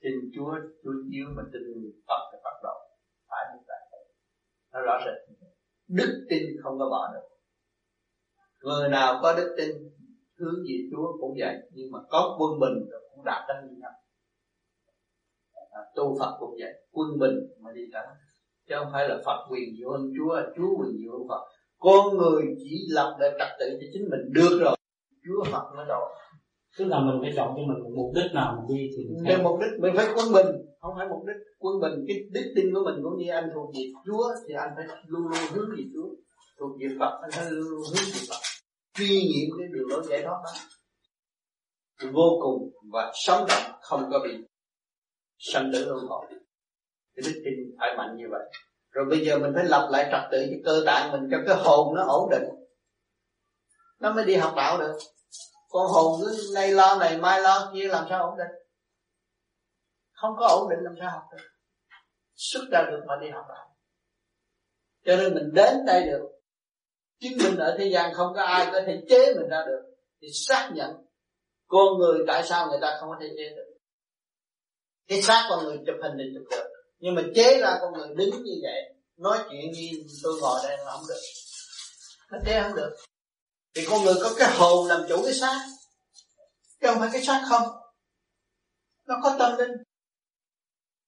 Tin 0.00 0.12
chúa 0.34 0.54
chúa 0.84 0.92
chiếu 1.10 1.26
mà 1.36 1.42
tin 1.52 1.62
phật 2.08 2.30
thì 2.32 2.38
phật 2.44 2.60
độ. 2.62 2.74
Phải 3.28 3.44
như 3.52 3.60
vậy. 3.66 4.04
Nó 4.72 4.80
rõ 4.80 4.98
rệt 5.04 5.28
đức 5.88 6.26
tin 6.30 6.42
không 6.62 6.78
có 6.78 6.88
bỏ 6.90 7.12
được. 7.14 7.28
Người 8.60 8.88
nào 8.88 9.18
có 9.22 9.34
đức 9.36 9.54
tin 9.58 9.70
hướng 10.38 10.54
về 10.68 10.88
Chúa 10.92 11.16
cũng 11.20 11.34
vậy 11.38 11.56
nhưng 11.72 11.90
mà 11.92 11.98
có 12.08 12.36
quân 12.38 12.60
bình 12.60 12.88
rồi 12.90 13.00
cũng 13.10 13.24
đạt 13.24 13.48
đến 13.48 13.56
như 13.68 13.76
nhau. 13.80 13.92
À, 15.70 15.80
tu 15.94 16.16
Phật 16.20 16.36
cũng 16.40 16.54
vậy. 16.60 16.72
Quân 16.90 17.18
bình 17.18 17.36
mà 17.60 17.72
đi 17.72 17.82
cả 17.92 18.00
chứ 18.68 18.74
không 18.78 18.92
phải 18.92 19.08
là 19.08 19.16
Phật 19.26 19.38
quyền 19.50 19.76
diệu 19.78 19.90
hơn 19.92 20.12
Chúa 20.16 20.40
Chúa 20.56 20.70
quyền 20.78 20.92
diệu 20.98 21.12
hơn 21.12 21.28
Phật. 21.28 21.42
Con 21.78 22.16
người 22.16 22.42
chỉ 22.62 22.86
lập 22.88 23.16
lại 23.20 23.30
trật 23.38 23.48
tự 23.60 23.66
cho 23.80 23.86
chính 23.92 24.10
mình 24.10 24.20
được 24.32 24.58
rồi. 24.60 24.76
Chúa 25.24 25.44
Phật 25.52 25.64
mới 25.76 25.86
độ. 25.88 26.02
Tức 26.78 26.84
là 26.84 27.00
mình 27.00 27.18
phải 27.22 27.32
chọn 27.36 27.48
cho 27.56 27.62
mình 27.68 27.82
một 27.84 27.92
mục 27.96 28.10
đích 28.14 28.30
nào 28.34 28.56
mình 28.56 28.76
đi 28.76 28.82
thì 28.96 29.02
mình 29.08 29.24
theo 29.26 29.38
mục 29.42 29.60
đích 29.60 29.80
mình 29.80 29.92
phải 29.96 30.06
quân 30.16 30.32
bình. 30.32 30.50
Không 30.80 30.94
phải 30.98 31.06
mục 31.08 31.22
đích 31.26 31.40
quân 31.58 31.80
bình. 31.80 32.04
Cái 32.08 32.16
đức 32.30 32.52
tin 32.56 32.74
của 32.74 32.82
mình 32.84 32.96
cũng 33.02 33.16
như 33.18 33.30
anh 33.30 33.50
thuộc 33.54 33.74
về 33.74 33.84
Chúa 34.06 34.24
thì 34.48 34.54
anh 34.54 34.70
phải 34.76 34.86
luôn 35.06 35.22
luôn 35.22 35.42
hướng 35.52 35.68
về 35.76 35.82
Chúa. 35.94 36.08
Thuộc 36.58 36.70
về 36.80 36.88
Phật 37.00 37.12
anh 37.22 37.30
phải 37.32 37.46
luôn 37.50 37.68
luôn 37.70 37.82
hướng 37.92 38.08
về 38.14 38.20
Phật. 38.30 38.42
Truy 38.94 39.12
nghiệm 39.28 39.48
cái 39.58 39.68
đường 39.72 39.88
lối 39.88 40.02
giải 40.10 40.22
thoát 40.22 40.40
đó. 40.44 40.52
Vô 42.12 42.38
cùng 42.42 42.70
và 42.92 43.12
sống 43.26 43.44
động 43.48 43.72
không 43.82 44.02
có 44.10 44.20
bị 44.24 44.32
sanh 45.38 45.70
tử 45.72 45.84
luân 45.84 46.06
hồi 46.08 46.26
cái 47.22 47.32
đức 47.32 47.40
tin 47.44 47.54
phải 47.78 47.96
mạnh 47.96 48.16
như 48.16 48.24
vậy. 48.30 48.42
Rồi 48.90 49.04
bây 49.10 49.26
giờ 49.26 49.38
mình 49.38 49.52
phải 49.54 49.64
lập 49.64 49.88
lại 49.90 50.08
trật 50.12 50.30
tự 50.30 50.46
cho 50.50 50.56
cơ 50.64 50.82
tạng 50.86 51.12
mình 51.12 51.28
cho 51.30 51.38
cái 51.46 51.56
hồn 51.56 51.94
nó 51.94 52.04
ổn 52.08 52.30
định. 52.30 52.44
Nó 54.00 54.12
mới 54.12 54.24
đi 54.24 54.36
học 54.36 54.52
đạo 54.56 54.78
được. 54.78 54.98
Con 55.68 55.86
hồn 55.86 56.20
cứ 56.20 56.50
nay 56.54 56.72
lo 56.72 56.96
này, 57.00 57.18
mai 57.18 57.40
lo 57.40 57.70
kia, 57.74 57.88
làm 57.88 58.06
sao 58.08 58.30
ổn 58.30 58.38
định? 58.38 58.62
Không 60.12 60.34
có 60.38 60.46
ổn 60.46 60.70
định, 60.70 60.78
làm 60.82 60.94
sao 61.00 61.10
học 61.10 61.22
được? 61.32 61.44
Xuất 62.34 62.60
ra 62.72 62.82
được 62.90 63.00
mà 63.06 63.14
đi 63.20 63.30
học 63.30 63.44
đạo. 63.48 63.76
Cho 65.04 65.16
nên 65.16 65.34
mình 65.34 65.50
đến 65.54 65.74
đây 65.86 66.06
được. 66.06 66.28
Chứng 67.20 67.38
minh 67.44 67.56
ở 67.56 67.76
thế 67.78 67.90
gian 67.92 68.14
không 68.14 68.32
có 68.34 68.42
ai 68.42 68.68
có 68.72 68.80
thể 68.86 69.02
chế 69.08 69.34
mình 69.34 69.48
ra 69.48 69.64
được. 69.66 69.82
Thì 70.22 70.28
xác 70.32 70.70
nhận 70.74 70.90
con 71.66 71.98
người 71.98 72.18
tại 72.26 72.42
sao 72.42 72.68
người 72.68 72.78
ta 72.82 72.96
không 73.00 73.08
có 73.08 73.16
thể 73.20 73.28
chế 73.36 73.56
được. 73.56 73.74
Cái 75.08 75.22
xác 75.22 75.46
con 75.50 75.64
người 75.64 75.78
chụp 75.86 75.96
hình 76.02 76.12
thì 76.18 76.24
chụp 76.34 76.46
được 76.50 76.67
nhưng 76.98 77.14
mà 77.14 77.22
chế 77.34 77.58
ra 77.60 77.78
con 77.80 77.92
người 77.92 78.08
đứng 78.16 78.42
như 78.44 78.54
vậy, 78.62 78.94
nói 79.16 79.38
chuyện 79.50 79.72
như 79.72 79.90
tôi 80.22 80.40
ngồi 80.40 80.60
đây 80.62 80.78
là 80.78 80.92
không 80.92 81.04
được. 81.08 81.20
Nó 82.30 82.38
chế 82.46 82.62
không 82.62 82.74
được. 82.74 82.96
Thì 83.74 83.86
con 83.90 84.04
người 84.04 84.14
có 84.22 84.34
cái 84.38 84.50
hồn 84.56 84.86
làm 84.86 85.00
chủ 85.08 85.22
cái 85.24 85.34
xác. 85.34 85.66
Chứ 86.80 86.86
không 86.86 86.98
phải 86.98 87.08
cái 87.12 87.22
xác 87.22 87.46
không. 87.48 87.68
Nó 89.06 89.14
có 89.22 89.36
tâm 89.38 89.58
linh. 89.58 89.70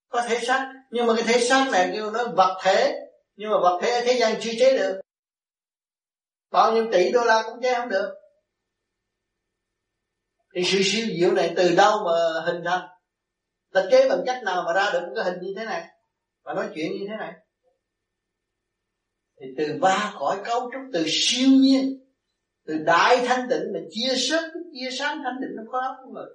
Có 0.08 0.22
thể 0.28 0.40
xác. 0.46 0.72
Nhưng 0.90 1.06
mà 1.06 1.14
cái 1.16 1.24
thể 1.24 1.48
xác 1.48 1.68
này 1.72 1.90
kêu 1.92 2.10
nó 2.10 2.24
vật 2.36 2.60
thể. 2.62 3.00
Nhưng 3.36 3.50
mà 3.50 3.56
vật 3.62 3.78
thể 3.82 3.90
ở 3.90 4.02
thế 4.06 4.18
gian 4.20 4.40
chưa 4.40 4.50
chế 4.58 4.78
được. 4.78 5.00
Bao 6.50 6.72
nhiêu 6.72 6.88
tỷ 6.92 7.12
đô 7.12 7.24
la 7.24 7.42
cũng 7.42 7.62
chế 7.62 7.74
không 7.74 7.88
được. 7.88 8.14
Thì 10.54 10.62
sự 10.64 10.78
siêu 10.84 11.06
diệu 11.18 11.32
này 11.32 11.52
từ 11.56 11.74
đâu 11.74 12.04
mà 12.04 12.42
hình 12.46 12.62
thành? 12.64 12.88
Ta 13.72 13.86
chế 13.90 14.08
bằng 14.08 14.22
cách 14.26 14.42
nào 14.44 14.62
mà 14.66 14.72
ra 14.72 14.90
được 14.92 15.00
một 15.06 15.12
cái 15.16 15.24
hình 15.24 15.40
như 15.42 15.54
thế 15.56 15.64
này? 15.64 15.88
Và 16.42 16.54
nói 16.54 16.70
chuyện 16.74 16.92
như 16.92 17.06
thế 17.08 17.16
này. 17.18 17.32
Thì 19.40 19.46
từ 19.58 19.78
ba 19.80 20.14
cõi 20.18 20.40
cấu 20.44 20.60
trúc, 20.60 20.82
từ 20.92 21.04
siêu 21.08 21.48
nhiên, 21.48 22.04
từ 22.66 22.78
đại 22.86 23.24
thanh 23.26 23.46
tịnh 23.50 23.72
mà 23.74 23.80
chia 23.90 24.14
sớt, 24.16 24.52
chia 24.72 24.90
sáng 24.98 25.20
thanh 25.24 25.36
tịnh 25.40 25.56
nó 25.56 25.62
có 25.72 25.80
óc 25.80 25.96
của 26.04 26.12
người 26.12 26.26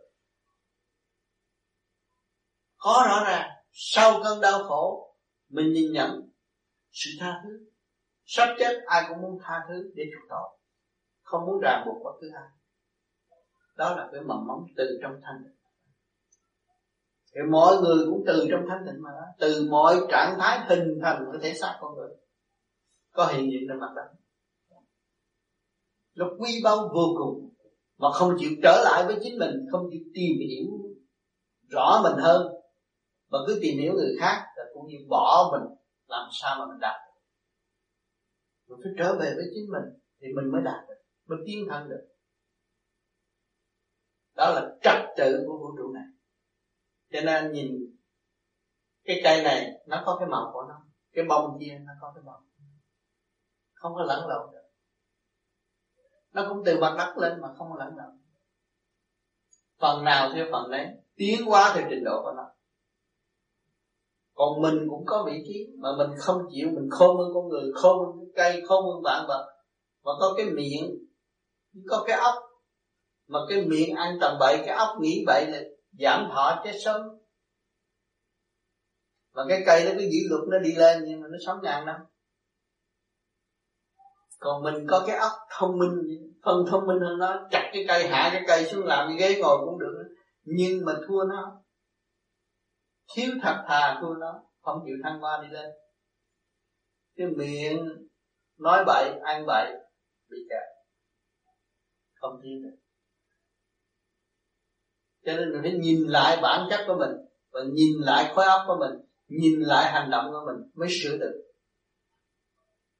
có 2.85 3.05
rõ 3.07 3.23
ràng. 3.27 3.49
Sau 3.71 4.21
cơn 4.23 4.41
đau 4.41 4.63
khổ, 4.63 5.15
mình 5.49 5.73
nhìn 5.73 5.91
nhận 5.91 6.29
sự 6.91 7.09
tha 7.19 7.41
thứ. 7.43 7.65
Sắp 8.25 8.55
chết, 8.59 8.83
ai 8.85 9.05
cũng 9.09 9.21
muốn 9.21 9.39
tha 9.43 9.65
thứ 9.67 9.91
để 9.95 10.03
chuộc 10.13 10.29
tội. 10.29 10.59
Không 11.21 11.45
muốn 11.45 11.59
ràng 11.61 11.83
buộc 11.85 12.03
bất 12.03 12.11
cứ 12.21 12.31
ai. 12.35 12.49
Đó 13.75 13.95
là 13.95 14.09
cái 14.11 14.21
mầm 14.21 14.47
mống 14.47 14.67
từ 14.77 14.99
trong 15.01 15.19
thanh 15.23 15.43
tịnh 15.43 15.54
thì 17.35 17.41
mọi 17.51 17.77
người 17.81 18.05
cũng 18.05 18.23
từ 18.27 18.47
trong 18.51 18.65
thanh 18.69 18.83
tịnh 18.85 19.01
mà 19.03 19.09
từ 19.39 19.67
mọi 19.69 19.95
trạng 20.09 20.37
thái 20.39 20.59
hình 20.69 20.99
thành 21.03 21.25
của 21.25 21.37
thể 21.41 21.53
xác 21.53 21.77
con 21.81 21.95
người. 21.95 22.09
Có 23.11 23.25
hiện 23.25 23.51
diện 23.51 23.61
trên 23.69 23.79
mặt 23.79 23.91
đất. 23.95 24.13
Nó 26.15 26.25
quy 26.39 26.61
bao 26.63 26.77
vô 26.77 27.15
cùng. 27.17 27.49
Mà 27.97 28.11
không 28.11 28.35
chịu 28.39 28.49
trở 28.63 28.81
lại 28.83 29.03
với 29.07 29.17
chính 29.23 29.39
mình. 29.39 29.51
Không 29.71 29.89
chịu 29.91 30.01
tìm 30.13 30.31
hiểu 30.49 30.65
rõ 31.69 32.01
mình 32.03 32.23
hơn. 32.23 32.47
Mà 33.29 33.39
cứ 33.47 33.59
tìm 33.61 33.79
hiểu 33.79 33.93
người 33.93 34.15
khác 34.19 34.45
là 34.55 34.63
cũng 34.73 34.87
như 34.87 34.97
bỏ 35.09 35.51
mình 35.51 35.77
làm 36.07 36.29
sao 36.31 36.59
mà 36.59 36.65
mình 36.65 36.79
đạt 36.79 36.95
được. 37.05 37.21
Mình 38.67 38.79
phải 38.83 38.93
trở 38.97 39.13
về 39.13 39.33
với 39.35 39.45
chính 39.53 39.71
mình 39.71 40.01
thì 40.21 40.27
mình 40.35 40.51
mới 40.51 40.61
đạt 40.61 40.87
được. 40.87 41.01
Mới 41.27 41.37
tiến 41.45 41.67
thân 41.69 41.89
được. 41.89 42.07
Đó 44.35 44.51
là 44.55 44.75
trật 44.83 45.17
tự 45.17 45.43
của 45.47 45.57
vũ 45.57 45.77
trụ 45.77 45.93
này 45.93 46.03
cho 47.15 47.21
nên 47.21 47.51
nhìn 47.51 47.95
cái 49.03 49.21
cây 49.23 49.43
này, 49.43 49.71
nó 49.85 50.03
có 50.05 50.17
cái 50.19 50.27
màu 50.29 50.49
của 50.53 50.63
nó. 50.69 50.81
Cái 51.13 51.25
bông 51.25 51.57
kia, 51.59 51.79
nó 51.85 51.93
có 52.01 52.11
cái 52.15 52.23
màu. 52.25 52.41
Không 53.73 53.93
có 53.95 54.03
lẫn 54.03 54.27
lộn 54.27 54.51
được. 54.53 54.69
Nó 56.33 56.45
cũng 56.49 56.63
từ 56.65 56.79
mặt 56.79 56.95
đất 56.97 57.17
lên 57.17 57.41
mà 57.41 57.47
không 57.57 57.67
có 57.71 57.75
lẫn 57.79 57.97
lộn. 57.97 58.19
Phần 59.79 60.03
nào 60.03 60.31
theo 60.33 60.45
phần 60.51 60.71
đấy, 60.71 60.87
tiến 61.15 61.45
hóa 61.45 61.71
theo 61.75 61.87
trình 61.89 62.03
độ 62.03 62.21
của 62.23 62.33
nó. 62.37 62.43
Còn 64.33 64.61
mình 64.61 64.87
cũng 64.89 65.03
có 65.05 65.23
vị 65.27 65.43
trí 65.47 65.67
mà 65.77 65.89
mình 65.97 66.09
không 66.19 66.41
chịu, 66.51 66.67
mình 66.67 66.89
khôn 66.91 67.17
hơn 67.17 67.27
con 67.33 67.47
người, 67.47 67.71
khôn 67.75 68.05
hơn 68.05 68.25
cái 68.35 68.51
cây, 68.51 68.61
khôn 68.67 68.85
hơn 68.85 69.03
vạn 69.03 69.25
vật. 69.27 69.51
Mà 70.03 70.11
có 70.19 70.33
cái 70.37 70.45
miệng, 70.45 71.07
có 71.89 72.03
cái 72.07 72.17
óc 72.17 72.33
mà 73.27 73.39
cái 73.49 73.65
miệng 73.65 73.95
ăn 73.95 74.17
tầm 74.21 74.37
bậy, 74.39 74.57
cái 74.65 74.75
óc 74.75 74.97
nghĩ 74.99 75.23
bậy 75.27 75.45
là 75.47 75.59
giảm 75.99 76.29
thọ 76.33 76.61
chết 76.63 76.73
sớm 76.85 77.01
mà 79.35 79.43
cái 79.49 79.63
cây 79.65 79.85
nó 79.85 79.91
cứ 79.99 80.09
giữ 80.11 80.19
luật 80.29 80.41
nó 80.47 80.59
đi 80.59 80.75
lên, 80.75 81.03
nhưng 81.05 81.21
mà 81.21 81.27
nó 81.31 81.37
sống 81.45 81.59
ngàn 81.63 81.85
năm. 81.85 81.95
Còn 84.39 84.63
mình 84.63 84.87
có 84.89 85.03
cái 85.07 85.17
óc 85.17 85.31
thông 85.57 85.77
minh, 85.77 85.91
phân 86.45 86.65
thông 86.71 86.87
minh 86.87 86.99
hơn 86.99 87.17
nó, 87.19 87.47
chặt 87.51 87.69
cái 87.73 87.85
cây, 87.87 88.07
hạ 88.07 88.29
cái 88.33 88.43
cây 88.47 88.65
xuống 88.65 88.85
làm 88.85 89.07
cái 89.07 89.17
ghế 89.17 89.41
ngồi 89.41 89.57
cũng 89.65 89.79
được. 89.79 90.15
Nhưng 90.43 90.85
mà 90.85 90.93
thua 91.07 91.23
nó. 91.23 91.61
Thiếu 93.15 93.31
thật 93.41 93.63
thà 93.67 93.99
thua 94.01 94.13
nó, 94.13 94.43
không 94.61 94.83
chịu 94.85 94.95
thăng 95.03 95.19
hoa 95.19 95.41
đi 95.43 95.47
lên. 95.49 95.69
Cái 97.15 97.27
miệng 97.27 98.07
nói 98.57 98.83
bậy, 98.87 99.19
ăn 99.23 99.45
bậy, 99.47 99.71
bị 100.29 100.37
kẹt. 100.49 100.63
Không 102.13 102.39
tiến 102.43 102.61
được 102.63 102.84
cho 105.25 105.33
nên 105.33 105.51
mình 105.51 105.61
phải 105.61 105.71
nhìn 105.71 106.07
lại 106.07 106.39
bản 106.41 106.67
chất 106.69 106.83
của 106.87 106.95
mình 106.99 107.11
và 107.51 107.61
nhìn 107.73 107.93
lại 107.99 108.31
khối 108.35 108.45
óc 108.45 108.61
của 108.67 108.77
mình, 108.79 108.99
nhìn 109.27 109.59
lại 109.59 109.91
hành 109.91 110.09
động 110.09 110.25
của 110.31 110.43
mình 110.45 110.71
mới 110.73 110.87
sửa 110.91 111.17
được. 111.17 111.41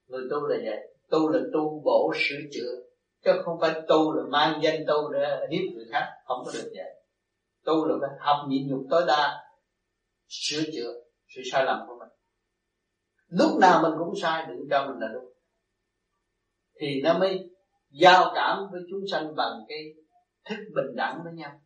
Người 0.06 0.22
tu 0.30 0.46
là 0.46 0.56
vậy. 0.64 0.92
Tu 1.10 1.28
là 1.28 1.40
tu 1.52 1.82
bổ 1.84 2.12
sửa 2.16 2.36
chữa, 2.52 2.72
chứ 3.24 3.30
không 3.44 3.60
phải 3.60 3.82
tu 3.88 4.12
là 4.12 4.22
mang 4.30 4.60
danh 4.62 4.84
tu 4.86 5.12
để 5.12 5.46
hiếp 5.50 5.74
người 5.74 5.84
khác. 5.92 6.06
Không 6.24 6.42
có 6.44 6.52
được 6.54 6.70
vậy. 6.74 7.02
Tu 7.64 7.84
là 7.84 7.94
phải 8.00 8.10
học 8.20 8.36
nhịn 8.48 8.68
nhục 8.68 8.86
tối 8.90 9.04
đa, 9.06 9.44
sửa 10.28 10.62
chữa 10.74 10.92
sự 11.28 11.42
sai 11.52 11.64
lầm 11.64 11.78
của 11.88 11.98
mình. 11.98 12.08
Lúc 13.28 13.60
nào 13.60 13.82
mình 13.82 13.92
cũng 13.98 14.14
sai, 14.22 14.46
đừng 14.48 14.68
cho 14.70 14.86
mình 14.86 14.98
là 15.00 15.08
đúng. 15.14 15.32
Thì 16.80 17.00
nó 17.04 17.18
mới 17.18 17.50
giao 17.90 18.32
cảm 18.34 18.58
với 18.72 18.80
chúng 18.90 19.00
sanh 19.10 19.36
bằng 19.36 19.52
cái 19.68 19.78
thức 20.44 20.56
bình 20.74 20.96
đẳng 20.96 21.20
với 21.24 21.32
nhau 21.32 21.60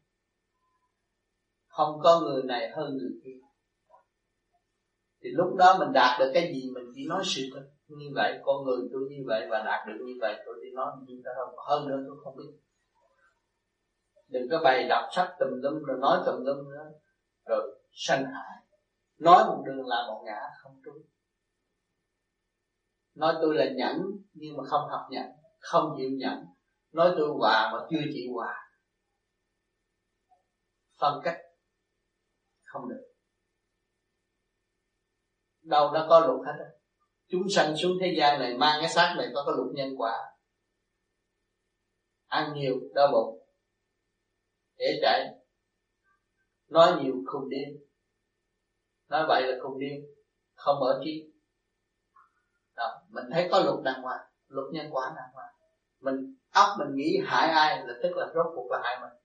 không 1.70 2.00
có 2.02 2.20
người 2.20 2.42
này 2.42 2.70
hơn 2.70 2.96
người 2.96 3.12
kia. 3.24 3.38
Thì 5.22 5.30
lúc 5.30 5.56
đó 5.56 5.76
mình 5.78 5.92
đạt 5.92 6.20
được 6.20 6.30
cái 6.34 6.52
gì, 6.54 6.70
mình 6.74 6.84
chỉ 6.94 7.06
nói 7.08 7.22
sự 7.24 7.42
thật 7.54 7.66
như 7.88 8.06
vậy, 8.14 8.38
con 8.42 8.64
người 8.64 8.88
tôi 8.92 9.02
như 9.10 9.24
vậy 9.26 9.46
và 9.50 9.62
đạt 9.64 9.88
được 9.88 10.04
như 10.06 10.12
vậy, 10.20 10.42
tôi 10.46 10.54
chỉ 10.62 10.70
nói 10.74 10.92
như 11.06 11.22
thế 11.24 11.30
không 11.36 11.54
hơn 11.68 11.88
nữa 11.88 12.04
tôi 12.06 12.16
không 12.24 12.36
biết. 12.36 12.50
Đừng 14.28 14.48
có 14.50 14.60
bày 14.64 14.88
đọc 14.88 15.04
sách 15.16 15.34
tùm 15.40 15.48
lum 15.62 15.82
rồi 15.82 15.98
nói 16.00 16.18
tùm 16.26 16.44
lum 16.44 16.70
nữa. 16.70 16.90
Rồi 17.46 17.80
sanh 17.92 18.24
hại. 18.24 18.64
Nói 19.18 19.44
một 19.44 19.62
đường 19.66 19.86
là 19.86 20.04
một 20.08 20.22
ngã 20.26 20.40
không 20.62 20.80
trúng. 20.84 21.02
Nói 23.14 23.34
tôi 23.42 23.54
là 23.54 23.64
nhẫn 23.76 23.96
nhưng 24.32 24.56
mà 24.56 24.64
không 24.64 24.88
học 24.90 25.06
nhẫn, 25.10 25.26
không 25.58 25.94
chịu 25.98 26.10
nhẫn. 26.10 26.44
Nói 26.92 27.14
tôi 27.18 27.28
hòa 27.38 27.70
mà 27.72 27.78
chưa 27.90 28.00
chịu 28.14 28.32
hòa. 28.34 28.54
Phân 31.00 31.20
cách 31.24 31.36
không 32.70 32.88
được. 32.88 33.02
Đâu 35.62 35.90
nó 35.92 36.06
có 36.08 36.20
luật 36.20 36.40
hết 36.46 36.64
chúng 37.28 37.42
sanh 37.50 37.76
xuống 37.76 37.92
thế 38.00 38.14
gian 38.18 38.40
này 38.40 38.56
mang 38.56 38.78
cái 38.80 38.88
xác 38.88 39.14
này 39.18 39.28
có 39.34 39.44
cái 39.46 39.54
luật 39.56 39.68
nhân 39.74 39.94
quả. 39.98 40.12
Ăn 42.26 42.52
nhiều 42.54 42.74
đau 42.94 43.08
bụng 43.12 43.46
để 44.78 44.98
chạy. 45.02 45.34
Nói 46.68 47.02
nhiều 47.02 47.14
khùng 47.26 47.48
điên. 47.48 47.68
Nói 49.08 49.24
vậy 49.28 49.42
là 49.46 49.58
khùng 49.62 49.78
điên 49.78 50.06
không 50.54 50.80
ở 50.80 51.00
trí. 51.04 51.32
Đó, 52.76 53.02
mình 53.08 53.24
thấy 53.32 53.48
có 53.50 53.60
luật 53.60 53.84
đàng 53.84 54.02
hoàng 54.02 54.30
luật 54.50 54.66
nhân 54.72 54.86
quả 54.90 55.12
đàng 55.16 55.30
hoàng. 55.32 55.54
Mình 56.00 56.36
óc 56.50 56.68
mình 56.78 56.96
nghĩ 56.96 57.20
hại 57.24 57.48
ai 57.48 57.86
là 57.86 57.94
tức 58.02 58.10
là 58.16 58.26
rốt 58.34 58.46
cuộc 58.54 58.70
là 58.70 58.80
hại 58.82 58.98
mình 59.00 59.19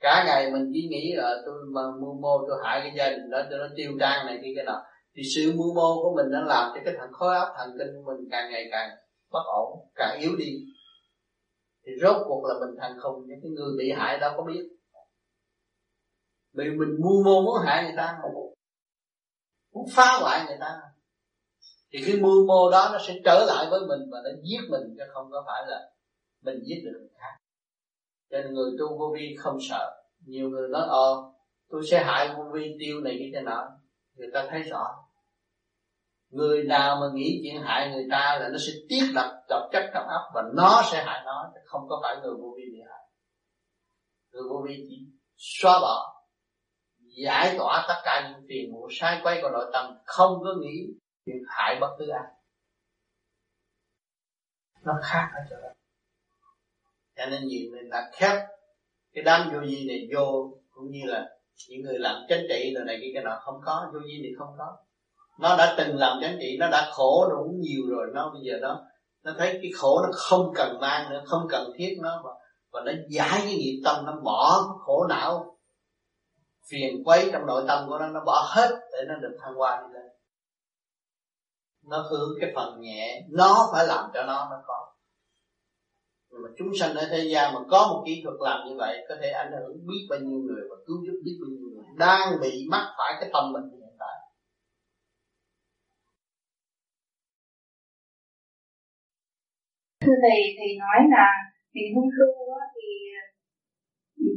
cả 0.00 0.24
ngày 0.26 0.50
mình 0.52 0.70
chỉ 0.74 0.88
nghĩ 0.90 1.12
là 1.16 1.42
tôi 1.46 1.54
mà 1.72 1.82
mưu 2.00 2.14
mô, 2.14 2.44
tôi 2.48 2.58
hại 2.64 2.80
cái 2.80 2.92
gia 2.96 3.10
đình 3.10 3.30
đó, 3.30 3.42
cho 3.50 3.56
nó 3.56 3.66
tiêu 3.76 3.92
trang 4.00 4.26
này 4.26 4.38
kia, 4.42 4.52
cái 4.56 4.64
nào 4.64 4.82
thì 5.14 5.22
sự 5.34 5.52
mưu 5.56 5.74
mô 5.74 6.02
của 6.02 6.14
mình 6.16 6.26
nó 6.30 6.40
làm 6.40 6.72
cho 6.74 6.80
cái 6.84 6.94
thằng 6.98 7.12
khối 7.12 7.36
óc 7.36 7.48
thần 7.56 7.76
kinh 7.78 7.88
của 7.96 8.12
mình 8.12 8.28
càng 8.30 8.50
ngày 8.50 8.68
càng 8.70 8.90
bất 9.30 9.42
ổn, 9.46 9.88
càng 9.94 10.20
yếu 10.20 10.36
đi. 10.36 10.52
Thì 11.86 11.92
rốt 12.02 12.16
cuộc 12.28 12.44
là 12.44 12.54
mình 12.66 12.76
thành 12.80 12.98
không 13.00 13.26
những 13.26 13.40
cái 13.42 13.50
người 13.50 13.76
bị 13.78 13.92
hại 13.92 14.18
đâu 14.18 14.32
có 14.36 14.42
biết. 14.42 14.68
Vì 16.52 16.64
mình 16.64 16.96
mưu 17.00 17.24
mô 17.24 17.42
muốn 17.42 17.58
hại 17.66 17.84
người 17.84 17.94
ta 17.96 18.18
muốn 19.72 19.86
phá 19.94 20.18
hoại 20.20 20.44
người 20.46 20.56
ta. 20.60 20.80
Thì 21.92 21.98
cái 22.06 22.16
mưu 22.16 22.46
mô 22.46 22.70
đó 22.70 22.90
nó 22.92 22.98
sẽ 23.06 23.14
trở 23.24 23.44
lại 23.48 23.66
với 23.70 23.80
mình 23.80 24.10
và 24.12 24.18
nó 24.24 24.30
giết 24.42 24.60
mình, 24.70 24.94
chứ 24.98 25.04
không 25.14 25.30
có 25.30 25.44
phải 25.46 25.62
là 25.66 25.90
mình 26.42 26.62
giết 26.64 26.82
được 26.84 26.98
người 27.00 27.08
khác 27.18 27.36
cho 28.30 28.38
nên 28.38 28.54
người 28.54 28.70
tu 28.78 28.98
vô 28.98 29.14
vi 29.14 29.36
không 29.38 29.58
sợ. 29.68 30.02
Nhiều 30.26 30.48
người 30.48 30.68
nói 30.68 30.86
ờ 30.88 31.32
tôi 31.68 31.82
sẽ 31.90 32.04
hại 32.04 32.28
vô 32.36 32.44
vi 32.54 32.76
tiêu 32.80 33.00
này 33.00 33.18
như 33.20 33.30
thế 33.34 33.40
nào? 33.40 33.64
Người 34.14 34.28
ta 34.34 34.46
thấy 34.50 34.62
rõ. 34.62 34.84
Người 36.30 36.64
nào 36.64 36.96
mà 37.00 37.06
nghĩ 37.14 37.40
chuyện 37.42 37.62
hại 37.62 37.90
người 37.90 38.06
ta 38.10 38.38
là 38.40 38.48
nó 38.48 38.58
sẽ 38.66 38.72
tiết 38.88 39.12
đặt 39.14 39.32
độc 39.48 39.68
chất 39.72 39.90
trong 39.94 40.06
óc 40.08 40.22
và 40.34 40.42
nó 40.54 40.82
sẽ 40.92 41.04
hại 41.04 41.22
nó, 41.24 41.50
chứ 41.54 41.60
không 41.64 41.88
có 41.88 42.00
phải 42.02 42.16
người 42.22 42.34
vô 42.34 42.54
vi 42.56 42.62
bị 42.72 42.78
hại. 42.88 43.02
Người 44.32 44.42
vô 44.50 44.64
vi 44.68 44.84
chỉ 44.88 45.06
xóa 45.36 45.80
bỏ, 45.80 46.22
giải 47.24 47.54
tỏa 47.58 47.84
tất 47.88 48.00
cả 48.04 48.30
những 48.30 48.46
phiền 48.48 48.72
muộn, 48.72 48.88
sai 48.92 49.20
quay 49.22 49.38
của 49.42 49.50
nội 49.50 49.70
tâm, 49.72 49.98
không 50.04 50.32
có 50.44 50.54
nghĩ 50.60 50.86
chuyện 51.26 51.36
hại 51.48 51.78
bất 51.80 51.96
cứ 51.98 52.08
ai. 52.08 52.32
Nó 54.82 54.92
khác 55.02 55.28
ở 55.34 55.40
chỗ 55.50 55.56
đó 55.62 55.68
cho 57.16 57.26
nên 57.26 57.46
nhiều 57.46 57.70
người 57.70 57.82
ta 57.90 58.10
khép 58.12 58.46
cái 59.12 59.24
đám 59.24 59.50
vô 59.52 59.60
vi 59.60 59.86
này 59.88 60.08
vô 60.14 60.52
cũng 60.70 60.90
như 60.90 61.00
là 61.04 61.28
những 61.68 61.82
người 61.82 61.98
làm 61.98 62.22
chính 62.28 62.46
trị 62.48 62.72
rồi 62.76 62.84
này 62.84 62.98
kia 63.02 63.10
cái 63.14 63.24
nọ 63.24 63.38
không 63.42 63.60
có 63.64 63.90
vô 63.92 63.98
vi 64.04 64.20
thì 64.22 64.28
không 64.38 64.54
có. 64.58 64.76
Nó 65.38 65.56
đã 65.56 65.74
từng 65.78 65.96
làm 65.96 66.18
chính 66.20 66.38
trị 66.40 66.56
nó 66.60 66.68
đã 66.70 66.90
khổ 66.92 67.28
đủ 67.30 67.54
nhiều 67.58 67.82
rồi 67.88 68.06
nó 68.14 68.30
bây 68.34 68.42
giờ 68.42 68.58
nó 68.60 68.84
nó 69.22 69.32
thấy 69.38 69.58
cái 69.62 69.70
khổ 69.76 70.02
nó 70.02 70.08
không 70.12 70.52
cần 70.54 70.80
mang 70.80 71.10
nữa 71.10 71.22
không 71.26 71.46
cần 71.50 71.70
thiết 71.76 71.98
nó 72.02 72.22
và, 72.24 72.30
và 72.70 72.80
nó 72.84 72.92
giải 73.10 73.40
cái 73.44 73.54
nghiệp 73.54 73.82
tâm 73.84 74.06
nó 74.06 74.12
bỏ 74.24 74.60
khổ 74.78 75.06
não. 75.08 75.58
Phiền 76.68 77.02
quấy 77.04 77.30
trong 77.32 77.46
nội 77.46 77.64
tâm 77.68 77.88
của 77.88 77.98
nó 77.98 78.06
nó 78.06 78.20
bỏ 78.26 78.46
hết 78.54 78.70
để 78.92 78.98
nó 79.08 79.14
được 79.14 79.36
thăng 79.42 79.54
hoa 79.54 79.82
đi 79.82 79.94
lên. 79.94 80.02
Nó 81.82 81.98
hướng 82.10 82.30
cái 82.40 82.52
phần 82.54 82.80
nhẹ 82.80 83.22
nó 83.30 83.68
phải 83.72 83.86
làm 83.86 84.10
cho 84.14 84.22
nó 84.22 84.48
nó 84.50 84.56
có 84.66 84.92
nhưng 86.36 86.44
mà 86.44 86.50
chúng 86.58 86.72
sanh 86.78 86.94
ở 87.02 87.04
thế 87.12 87.22
gian 87.32 87.54
mà 87.54 87.60
có 87.72 87.80
một 87.90 88.00
kỹ 88.06 88.14
thuật 88.24 88.36
làm 88.46 88.58
như 88.66 88.74
vậy 88.82 88.94
có 89.08 89.14
thể 89.20 89.28
ảnh 89.42 89.52
hưởng 89.52 89.76
biết 89.88 90.02
bao 90.10 90.18
nhiêu 90.24 90.40
người 90.46 90.62
và 90.70 90.76
cứu 90.86 90.96
giúp 91.06 91.16
biết 91.24 91.36
bao 91.40 91.48
nhiêu 91.50 91.68
người. 91.72 91.84
Đang 92.04 92.26
bị 92.42 92.52
mắc 92.72 92.84
phải 92.98 93.12
cái 93.20 93.28
tâm 93.34 93.44
mình 93.54 93.66
hiện 93.72 93.94
tại. 94.02 94.16
Thưa 100.02 100.16
thầy 100.22 100.40
thầy 100.58 100.70
nói 100.82 101.00
là 101.14 101.26
mình 101.74 101.88
hung 101.94 102.10
tu 102.18 102.30
thì 102.74 102.88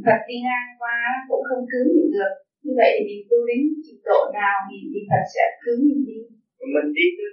Phật 0.06 0.20
đi 0.28 0.36
ngang 0.46 0.70
qua 0.80 0.96
cũng 1.28 1.44
không 1.48 1.64
cứu 1.72 1.86
mình 1.96 2.10
được. 2.16 2.32
Như 2.64 2.72
vậy 2.80 2.90
thì 2.96 3.02
mình 3.08 3.22
tu 3.30 3.38
đến 3.48 3.60
trình 3.84 4.02
độ 4.08 4.20
nào 4.40 4.56
thì, 4.66 4.76
thì 4.92 5.00
Phật 5.10 5.24
sẽ 5.34 5.44
cứu 5.64 5.78
mình 5.88 6.02
đi. 6.08 6.18
Mình 6.74 6.88
đi 6.96 7.06
cái, 7.16 7.28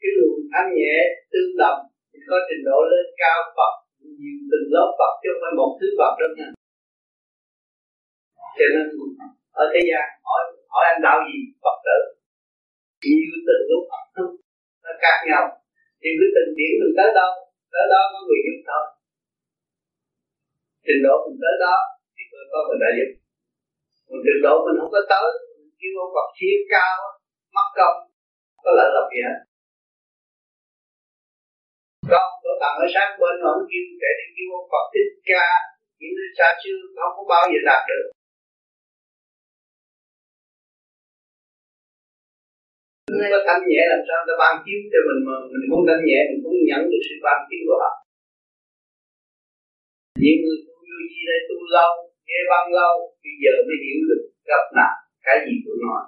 cái 0.00 0.10
luồng 0.16 0.40
thanh 0.52 0.70
nhẹ 0.78 0.96
tương 1.32 1.52
đồng 1.62 1.80
thì 2.18 2.24
có 2.30 2.38
trình 2.48 2.62
độ 2.68 2.78
lên 2.92 3.06
cao 3.22 3.38
Phật, 3.56 3.74
nhiều 4.20 4.38
từng 4.50 4.66
lớp 4.74 4.88
Phật, 4.98 5.12
chứ 5.20 5.28
không 5.30 5.42
phải 5.44 5.54
một 5.60 5.72
thứ 5.78 5.88
Phật 5.98 6.12
đâu 6.20 6.30
nha. 6.38 6.48
Cho 8.56 8.66
nên 8.74 8.86
ở 9.62 9.64
thế 9.72 9.80
gian 9.88 10.04
hỏi 10.28 10.42
hỏi 10.72 10.84
anh 10.92 11.00
đạo 11.06 11.18
gì? 11.28 11.38
Phật 11.64 11.76
tử. 11.86 11.98
Nhiều 13.02 13.34
từng 13.46 13.64
lúc 13.70 13.82
Phật 13.90 14.04
tu 14.16 14.26
nó 14.84 14.92
khác 15.02 15.16
nhau. 15.30 15.44
Thì 16.00 16.08
cứ 16.18 16.26
từng 16.34 16.50
điển 16.58 16.72
mình 16.80 16.94
tới 16.98 17.10
đâu 17.20 17.32
tới 17.72 17.84
đó 17.92 18.00
có 18.12 18.18
người 18.26 18.40
giúp 18.44 18.58
thôi. 18.68 18.84
Trình 20.86 21.00
độ 21.06 21.14
mình 21.24 21.38
tới 21.44 21.56
đó 21.64 21.74
thì 22.14 22.22
tôi 22.30 22.42
có 22.52 22.58
người 22.66 22.78
đã 22.84 22.90
giúp. 22.96 23.10
Còn 24.06 24.18
trình 24.24 24.40
độ 24.44 24.54
mình 24.64 24.76
không 24.80 24.92
có 24.96 25.02
tới, 25.12 25.26
mình 25.56 25.70
kêu 25.80 25.92
ông 26.04 26.12
Phật 26.14 26.28
chia 26.38 26.56
cao 26.74 26.96
mất 27.56 27.68
công 27.78 27.96
có 28.62 28.70
lợi 28.78 28.88
lộc 28.94 29.06
gì 29.12 29.20
hết 29.26 29.38
con 32.12 32.28
của 32.42 32.54
bạn 32.62 32.74
ở 32.84 32.86
sáng 32.94 33.12
bên 33.20 33.34
mà 33.42 33.48
ông 33.56 33.66
kêu 33.70 33.84
để 34.02 34.10
đi 34.18 34.26
kêu 34.36 34.48
ông 34.60 34.68
Phật 34.72 34.84
thích 34.92 35.10
ca 35.30 35.46
những 35.98 36.14
nơi 36.18 36.28
xa 36.38 36.48
xưa 36.60 36.78
không 37.00 37.14
có 37.18 37.24
bao 37.32 37.44
giờ 37.52 37.60
đạt 37.70 37.82
được 37.90 38.04
Người 43.14 43.30
có 43.34 43.40
thanh 43.46 43.62
nhẹ 43.68 43.82
làm 43.92 44.02
sao 44.08 44.18
ta 44.28 44.34
ban 44.42 44.54
chiếu 44.64 44.80
cho 44.92 45.00
mình 45.08 45.20
mà 45.26 45.34
mình 45.52 45.68
không 45.70 45.84
thanh 45.88 46.02
nhẹ 46.08 46.20
mình 46.28 46.40
cũng 46.44 46.56
nhận 46.68 46.82
được 46.90 47.02
sự 47.08 47.14
ban 47.26 47.38
chiếu 47.48 47.62
của 47.68 47.78
họ. 47.82 47.92
Những 50.22 50.40
người 50.42 50.58
tu 50.66 50.74
vô 50.88 50.96
gì 51.12 51.20
đây 51.30 51.40
tu 51.48 51.56
lâu, 51.76 51.92
nghe 52.26 52.40
văn 52.50 52.64
lâu, 52.78 52.94
bây 53.22 53.34
giờ 53.42 53.52
mới 53.66 53.76
hiểu 53.84 54.00
được 54.08 54.22
gặp 54.50 54.64
nào 54.78 54.94
cái 55.26 55.36
gì 55.44 55.54
tôi 55.64 55.76
nói. 55.84 56.02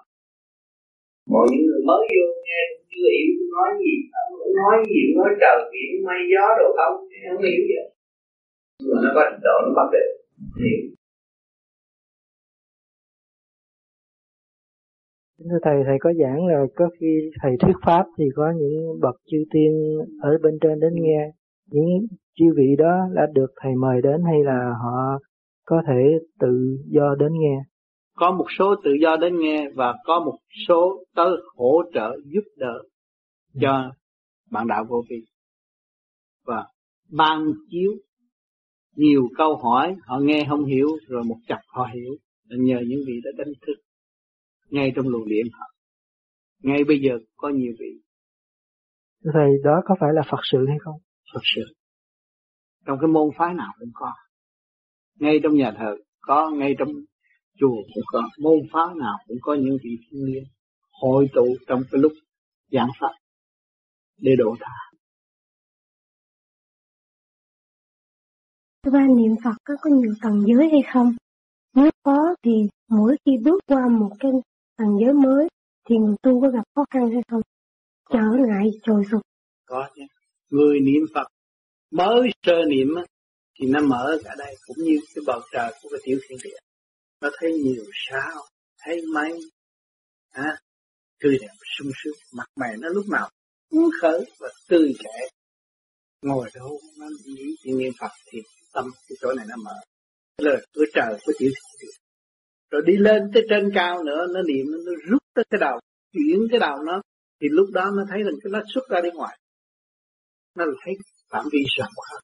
Mọi 1.33 1.47
những 1.51 1.65
người 1.67 1.83
mới 1.89 2.03
vô 2.15 2.27
nghe 2.45 2.61
chưa 2.91 3.09
hiểu 3.15 3.29
tôi 3.39 3.49
nói 3.57 3.71
gì, 3.83 3.93
nói 4.61 4.77
gì 4.89 5.01
nói 5.17 5.31
trời 5.41 5.59
biển 5.73 5.91
mây 6.07 6.21
gió 6.33 6.45
đồ 6.59 6.69
không, 6.79 6.95
không 7.25 7.43
hiểu 7.47 7.61
gì. 7.69 7.79
Mà 8.89 8.97
nó 9.03 9.11
có 9.15 9.23
trình 9.31 9.43
độ 9.47 9.57
nó 9.65 9.71
bắt 9.79 9.89
được. 9.95 10.09
Hiểu. 10.61 10.81
Thưa 15.51 15.59
thầy, 15.63 15.77
thầy 15.87 15.97
có 16.01 16.13
giảng 16.21 16.47
là 16.47 16.59
có 16.77 16.89
khi 17.01 17.31
thầy 17.43 17.53
thuyết 17.61 17.77
pháp 17.87 18.05
thì 18.19 18.25
có 18.37 18.53
những 18.57 19.01
bậc 19.01 19.17
chư 19.31 19.39
tiên 19.53 19.73
ở 20.21 20.39
bên 20.43 20.59
trên 20.61 20.81
đến 20.81 20.93
nghe. 20.95 21.31
Những 21.71 22.07
chư 22.39 22.47
vị 22.57 22.77
đó 22.79 23.09
đã 23.15 23.27
được 23.35 23.51
thầy 23.63 23.73
mời 23.75 24.03
đến 24.03 24.23
hay 24.25 24.45
là 24.45 24.75
họ 24.83 25.19
có 25.67 25.83
thể 25.87 26.19
tự 26.41 26.79
do 26.87 27.15
đến 27.19 27.33
nghe? 27.33 27.57
Có 28.21 28.33
một 28.33 28.47
số 28.59 28.75
tự 28.85 28.91
do 29.03 29.17
đến 29.17 29.39
nghe 29.39 29.69
và 29.75 29.95
có 30.05 30.21
một 30.21 30.39
số 30.69 31.05
tới 31.15 31.31
hỗ 31.57 31.83
trợ 31.95 32.17
giúp 32.25 32.45
đỡ 32.57 32.83
cho 33.61 33.91
bạn 34.51 34.67
đạo 34.67 34.85
vô 34.89 35.05
vi. 35.11 35.17
Và 36.45 36.67
ban 37.11 37.45
chiếu 37.71 37.93
nhiều 38.97 39.29
câu 39.37 39.57
hỏi 39.57 39.97
họ 40.07 40.19
nghe 40.23 40.47
không 40.49 40.65
hiểu 40.65 40.89
rồi 41.09 41.25
một 41.25 41.37
chập 41.49 41.61
họ 41.67 41.89
hiểu 41.95 42.13
nhờ 42.45 42.81
những 42.87 43.01
vị 43.07 43.21
đã 43.25 43.31
đánh 43.37 43.53
thức 43.67 43.75
ngay 44.71 44.93
trong 44.97 45.09
luồng 45.09 45.29
điện 45.29 45.47
họ. 45.53 45.67
Ngay 46.63 46.85
bây 46.85 47.01
giờ 47.01 47.19
có 47.37 47.49
nhiều 47.49 47.73
vị. 47.81 48.01
Thầy 49.33 49.51
đó 49.65 49.83
có 49.85 49.95
phải 50.01 50.11
là 50.15 50.23
Phật 50.31 50.41
sự 50.53 50.59
hay 50.69 50.77
không? 50.81 50.97
Phật 51.35 51.43
sự. 51.55 51.63
Trong 52.87 52.99
cái 53.01 53.09
môn 53.09 53.29
phái 53.39 53.55
nào 53.55 53.73
cũng 53.79 53.91
có. 53.95 54.13
Ngay 55.19 55.41
trong 55.43 55.55
nhà 55.55 55.73
thờ 55.79 55.97
có 56.21 56.51
ngay 56.51 56.75
trong 56.79 56.89
chùa 57.61 57.77
cũng 57.95 58.05
có 58.07 58.23
môn 58.39 58.59
phái 58.73 58.95
nào 58.97 59.19
cũng 59.27 59.39
có 59.41 59.55
những 59.55 59.79
vị 59.83 59.91
thiên 60.11 60.25
liêng 60.25 60.45
hội 60.91 61.29
tụ 61.35 61.57
trong 61.67 61.83
cái 61.91 62.01
lúc 62.01 62.13
giảng 62.73 62.91
pháp 63.01 63.13
để 64.19 64.33
độ 64.39 64.57
tha 64.61 64.91
Và 68.87 69.01
niệm 69.17 69.35
Phật 69.45 69.55
có, 69.65 69.75
có 69.81 69.91
nhiều 69.91 70.15
tầng 70.23 70.45
giới 70.47 70.69
hay 70.71 70.83
không? 70.93 71.13
Nếu 71.75 71.91
có 72.03 72.35
thì 72.43 72.53
mỗi 72.89 73.17
khi 73.25 73.33
bước 73.45 73.61
qua 73.67 73.89
một 73.89 74.11
cái 74.21 74.31
tầng 74.77 74.99
giới 75.01 75.13
mới 75.13 75.49
thì 75.89 75.97
người 75.97 76.17
tu 76.23 76.41
có 76.41 76.49
gặp 76.49 76.63
khó 76.75 76.85
khăn 76.91 77.11
hay 77.11 77.23
không? 77.29 77.41
Trở 78.13 78.47
ngại 78.49 78.71
trồi 78.83 79.03
sụp. 79.11 79.21
Có 79.67 79.89
chứ. 79.95 80.03
Người 80.51 80.81
niệm 80.81 81.03
Phật 81.15 81.27
mới 81.91 82.31
sơ 82.47 82.53
niệm 82.69 82.89
thì 83.61 83.67
nó 83.69 83.81
mở 83.81 84.19
cả 84.25 84.31
đây 84.39 84.57
cũng 84.67 84.77
như 84.85 84.99
cái 85.15 85.23
bầu 85.27 85.41
trời 85.53 85.73
của 85.83 85.89
cái 85.93 86.01
tiểu 86.05 86.19
thiên 86.29 86.39
địa. 86.45 86.57
Nó 87.21 87.31
thấy 87.41 87.53
nhiều 87.53 87.85
sao, 88.09 88.43
thấy 88.79 89.01
mây, 89.15 89.33
à, 90.31 90.57
tươi 91.21 91.39
đẹp 91.41 91.55
sung 91.79 91.91
sướng, 92.05 92.17
mặt 92.33 92.47
mày 92.57 92.77
nó 92.79 92.89
lúc 92.89 93.05
nào 93.09 93.31
phấn 93.71 93.85
khởi 94.01 94.25
và 94.41 94.49
tươi 94.69 94.95
trẻ. 94.99 95.29
Ngồi 96.23 96.51
đó 96.55 96.69
nó 96.99 97.07
nghĩ 97.27 97.57
chuyện 97.65 97.79
niệm 97.79 97.93
Phật 98.01 98.11
thì 98.33 98.39
tâm 98.73 98.85
cái 99.09 99.17
chỗ 99.21 99.33
này 99.37 99.47
nó 99.49 99.57
mở. 99.65 99.75
Lời 100.39 100.67
của 100.75 100.85
trời 100.95 101.19
của 101.25 101.33
tiểu 101.39 101.51
rồi 102.71 102.83
đi 102.87 102.97
lên 102.97 103.23
tới 103.35 103.43
trên 103.51 103.71
cao 103.75 104.03
nữa 104.03 104.27
nó 104.35 104.43
niệm 104.43 104.67
nó 104.87 104.93
rút 105.11 105.23
tới 105.35 105.45
cái 105.51 105.59
đầu 105.61 105.81
chuyển 106.13 106.49
cái 106.51 106.61
đầu 106.61 106.77
nó 106.87 107.03
thì 107.41 107.49
lúc 107.51 107.67
đó 107.73 107.91
nó 107.97 108.03
thấy 108.11 108.23
rằng 108.23 108.35
cái 108.43 108.51
nó 108.51 108.61
xuất 108.75 108.89
ra 108.89 109.01
bên 109.03 109.15
ngoài 109.15 109.39
nó 110.57 110.65
thấy 110.85 110.95
phạm 111.31 111.45
vi 111.53 111.59
rộng 111.79 111.93
hơn 112.11 112.23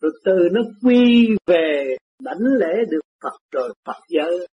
rồi 0.00 0.12
từ 0.24 0.32
nó 0.52 0.60
quy 0.82 1.28
về 1.46 1.96
đảnh 2.24 2.44
lễ 2.60 2.74
được 2.90 3.04
Phật 3.22 3.38
rồi 3.50 3.74
Phật 3.86 4.00
giới 4.08 4.46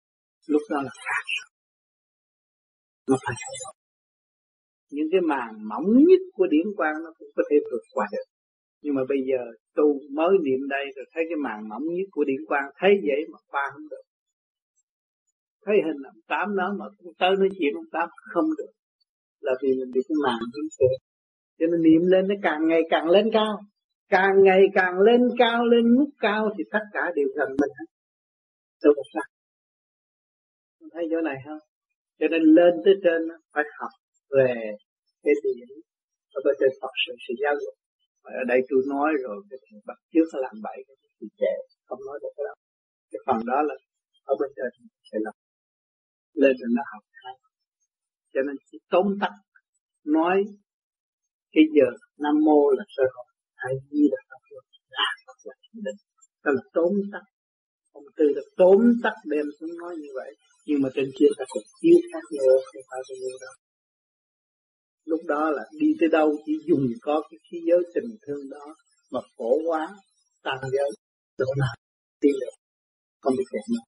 lúc 0.47 0.63
đó 0.71 0.77
là 0.83 0.91
khác 1.05 1.25
nó 3.09 3.17
phải 3.25 3.35
thay 3.41 3.55
đổi 3.63 3.75
những 4.91 5.09
cái 5.13 5.21
màn 5.33 5.51
mỏng 5.71 5.89
nhất 6.09 6.23
của 6.37 6.47
điển 6.47 6.67
quang 6.77 6.97
nó 7.05 7.11
cũng 7.19 7.29
có 7.37 7.43
thể 7.51 7.57
vượt 7.71 7.85
qua 7.95 8.07
được. 8.13 8.27
Nhưng 8.83 8.95
mà 8.95 9.03
bây 9.09 9.19
giờ 9.29 9.41
tu 9.77 9.87
mới 10.19 10.33
niệm 10.47 10.61
đây 10.69 10.85
rồi 10.97 11.07
thấy 11.13 11.23
cái 11.29 11.39
màn 11.47 11.69
mỏng 11.71 11.85
nhất 11.97 12.09
của 12.11 12.25
điển 12.25 12.43
quang, 12.49 12.67
thấy 12.81 12.91
vậy 13.09 13.21
mà 13.33 13.39
qua 13.51 13.65
không 13.73 13.89
được. 13.93 14.05
Thấy 15.65 15.77
hình 15.87 16.03
ông 16.13 16.21
tám 16.33 16.57
đó 16.57 16.67
mà 16.79 16.87
cũng 16.99 17.13
tới 17.19 17.33
nói 17.39 17.49
chuyện 17.59 17.73
ông 17.75 17.91
tám 17.93 18.09
không 18.33 18.49
được. 18.59 18.73
Là 19.41 19.53
vì 19.63 19.69
mình 19.69 19.91
bị 19.95 20.01
cái 20.09 20.17
màn 20.25 20.39
dính 20.55 20.71
phệ 20.79 20.91
cho 21.59 21.67
nên 21.71 21.81
niệm 21.87 22.03
lên 22.13 22.29
nó 22.29 22.35
càng 22.43 22.61
ngày 22.69 22.83
càng 22.91 23.07
lên 23.11 23.27
cao 23.33 23.55
càng 24.09 24.35
ngày 24.43 24.63
càng 24.75 24.95
lên 24.99 25.21
cao, 25.39 25.67
lên 25.67 25.85
mức 25.97 26.11
cao 26.19 26.43
thì 26.59 26.65
tất 26.71 26.85
cả 26.93 27.13
đều 27.17 27.29
gần 27.37 27.49
mình 27.61 27.73
hết. 27.79 27.89
Đâu 28.85 28.93
có 28.97 29.03
sao? 29.15 29.29
Thấy 30.93 31.05
chỗ 31.11 31.21
này 31.21 31.37
không? 31.47 31.63
Cho 32.19 32.27
nên 32.29 32.43
lên 32.43 32.73
tới 32.85 32.95
trên 33.05 33.21
phải 33.53 33.65
học 33.79 33.93
về 34.31 34.55
cái 35.23 35.35
điểm 35.45 35.69
và 36.33 36.41
bên 36.45 36.55
trên 36.61 36.71
Phật 36.81 36.93
sự 37.07 37.13
sự 37.29 37.35
giáo 37.43 37.55
dục. 37.63 37.75
Và 38.25 38.31
ở 38.43 38.45
đây 38.53 38.61
tôi 38.69 38.81
nói 38.95 39.11
rồi, 39.25 39.37
cái 39.51 39.59
thằng 39.65 39.81
bắt 39.89 39.99
trước 40.13 40.27
là 40.33 40.39
làm 40.47 40.57
bậy, 40.67 40.79
cái 40.87 40.97
thì 41.21 41.27
trẻ 41.41 41.55
không 41.87 42.01
nói 42.07 42.19
được 42.23 42.33
cái 42.37 42.45
đó. 42.49 42.55
Cái 43.11 43.21
phần 43.27 43.39
đó 43.51 43.59
là 43.69 43.75
ở 44.25 44.35
bên 44.41 44.51
trên 44.57 44.71
sẽ 45.09 45.19
làm 45.27 45.35
lên 46.43 46.53
rồi 46.61 46.69
nó 46.77 46.83
học 46.93 47.03
hay 47.25 47.35
cho 48.37 48.43
nên 48.47 48.57
chỉ 48.71 48.79
tóm 48.91 49.07
tắt, 49.21 49.33
nói 50.05 50.45
cái 51.53 51.65
giờ 51.77 51.89
nam 52.19 52.35
mô 52.45 52.71
là 52.71 52.85
sơ 52.97 53.03
hội 53.15 53.27
hay 53.63 53.73
di 53.91 54.05
là 54.13 54.21
phật 54.29 54.43
rồi 54.51 54.63
là 54.97 55.09
phật 55.27 55.39
là 55.49 55.55
chính 55.63 55.79
định. 55.87 55.99
Đó 56.45 56.51
là 56.57 56.63
tóm 56.77 56.93
tắt. 57.13 57.25
Ông 57.99 58.07
tư 58.17 58.27
là 58.37 58.43
tóm 58.61 58.79
tắt 59.05 59.17
đem 59.33 59.47
xuống 59.57 59.75
nói 59.83 59.93
như 60.03 60.11
vậy. 60.19 60.31
Nhưng 60.67 60.79
mà 60.83 60.89
trên 60.95 61.09
kia 61.19 61.31
ta 61.39 61.45
còn 61.53 61.65
chiếu 61.81 61.99
khác 62.13 62.25
nữa 62.39 62.55
không 62.69 62.85
phải 62.91 63.01
bao 63.09 63.17
nhiêu 63.23 63.37
đâu. 63.45 63.55
Lúc 65.11 65.21
đó 65.33 65.43
là 65.57 65.65
đi 65.81 65.89
tới 66.01 66.09
đâu, 66.19 66.29
chỉ 66.47 66.53
dùng 66.69 66.87
có 67.07 67.23
cái 67.29 67.39
khí 67.47 67.59
giới 67.69 67.83
tình 67.95 68.11
thương 68.25 68.45
đó 68.51 68.67
mà 69.13 69.21
phổ 69.37 69.53
quá 69.69 69.83
tăng 70.43 70.61
giới 70.75 70.91
chỗ 71.39 71.45
nào 71.63 71.75
đi 72.23 72.31
được 72.41 72.55
không 73.21 73.35
bị 73.39 73.45
kẹt 73.53 73.65
nữa 73.73 73.85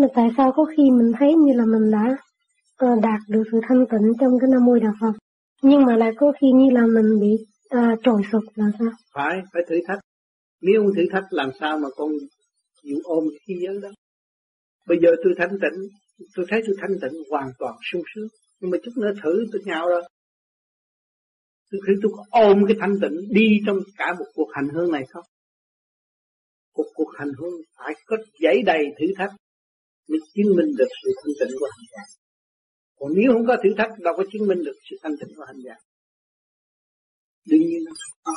mà 0.00 0.08
tại 0.14 0.28
sao 0.36 0.52
có 0.56 0.64
khi 0.64 0.82
mình 0.90 1.12
thấy 1.18 1.34
như 1.34 1.52
là 1.52 1.64
mình 1.64 1.90
đã 1.90 2.16
ờ, 2.76 2.88
đạt 3.02 3.20
được 3.28 3.42
sự 3.52 3.60
thanh 3.68 3.84
tịnh 3.90 4.12
trong 4.20 4.32
cái 4.40 4.48
nam 4.52 4.64
môi 4.64 4.80
đạo 4.80 4.92
Phật? 5.00 5.12
Nhưng 5.62 5.84
mà 5.86 5.96
lại 5.96 6.10
có 6.16 6.32
khi 6.40 6.46
như 6.54 6.70
là 6.70 6.80
mình 6.86 7.20
bị 7.20 7.30
à, 7.68 7.96
trồi 8.02 8.22
sụp 8.32 8.42
là 8.54 8.66
sao? 8.78 8.88
Phải, 9.14 9.40
phải 9.52 9.62
thử 9.68 9.76
thách. 9.88 9.98
Nếu 10.60 10.82
không 10.82 10.94
thử 10.96 11.02
thách 11.12 11.24
làm 11.30 11.50
sao 11.60 11.78
mà 11.78 11.88
con 11.96 12.12
chịu 12.82 12.98
ôm 13.04 13.24
cái 13.46 13.56
giới 13.66 13.80
đó. 13.82 13.88
Bây 14.86 14.98
giờ 15.02 15.10
tôi 15.24 15.34
thanh 15.38 15.50
tịnh, 15.50 15.88
tôi 16.34 16.46
thấy 16.48 16.62
tôi 16.66 16.76
thanh 16.80 16.98
tịnh 17.02 17.22
hoàn 17.30 17.48
toàn 17.58 17.74
sung 17.92 18.02
sướng. 18.14 18.28
Nhưng 18.60 18.70
mà 18.70 18.78
chút 18.82 18.92
nữa 18.96 19.12
thử 19.22 19.46
tôi 19.52 19.62
nhào 19.64 19.88
rồi. 19.88 20.02
Tôi 21.70 21.80
thấy 21.86 21.94
tôi 22.02 22.12
có 22.16 22.24
ôm 22.30 22.64
cái 22.68 22.76
thanh 22.80 22.94
tịnh 23.02 23.16
đi 23.30 23.60
trong 23.66 23.78
cả 23.96 24.14
một 24.18 24.26
cuộc 24.34 24.48
hành 24.54 24.68
hương 24.74 24.92
này 24.92 25.04
không? 25.08 25.24
Cuộc 26.72 26.86
cuộc 26.94 27.10
hành 27.18 27.32
hương 27.38 27.60
phải 27.78 27.94
có 28.06 28.16
giấy 28.40 28.62
đầy 28.66 28.84
thử 29.00 29.06
thách 29.16 29.30
mới 30.08 30.18
chứng 30.34 30.56
minh 30.56 30.76
được 30.78 30.88
sự 31.02 31.10
thanh 31.16 31.34
tịnh 31.40 31.58
của 31.60 31.66
hành 31.76 31.86
giả 31.92 32.02
còn 32.98 33.12
nếu 33.16 33.32
không 33.32 33.46
có 33.46 33.56
thử 33.62 33.70
thách 33.78 33.90
đâu 33.98 34.14
có 34.16 34.24
chứng 34.32 34.46
minh 34.48 34.64
được 34.64 34.76
sự 34.90 34.96
thanh 35.02 35.16
tịnh 35.20 35.36
của 35.36 35.44
hành 35.44 35.60
giả 35.64 35.74
đương 37.50 37.60
nhiên 37.60 37.84
nó 37.84 37.92
không 38.24 38.34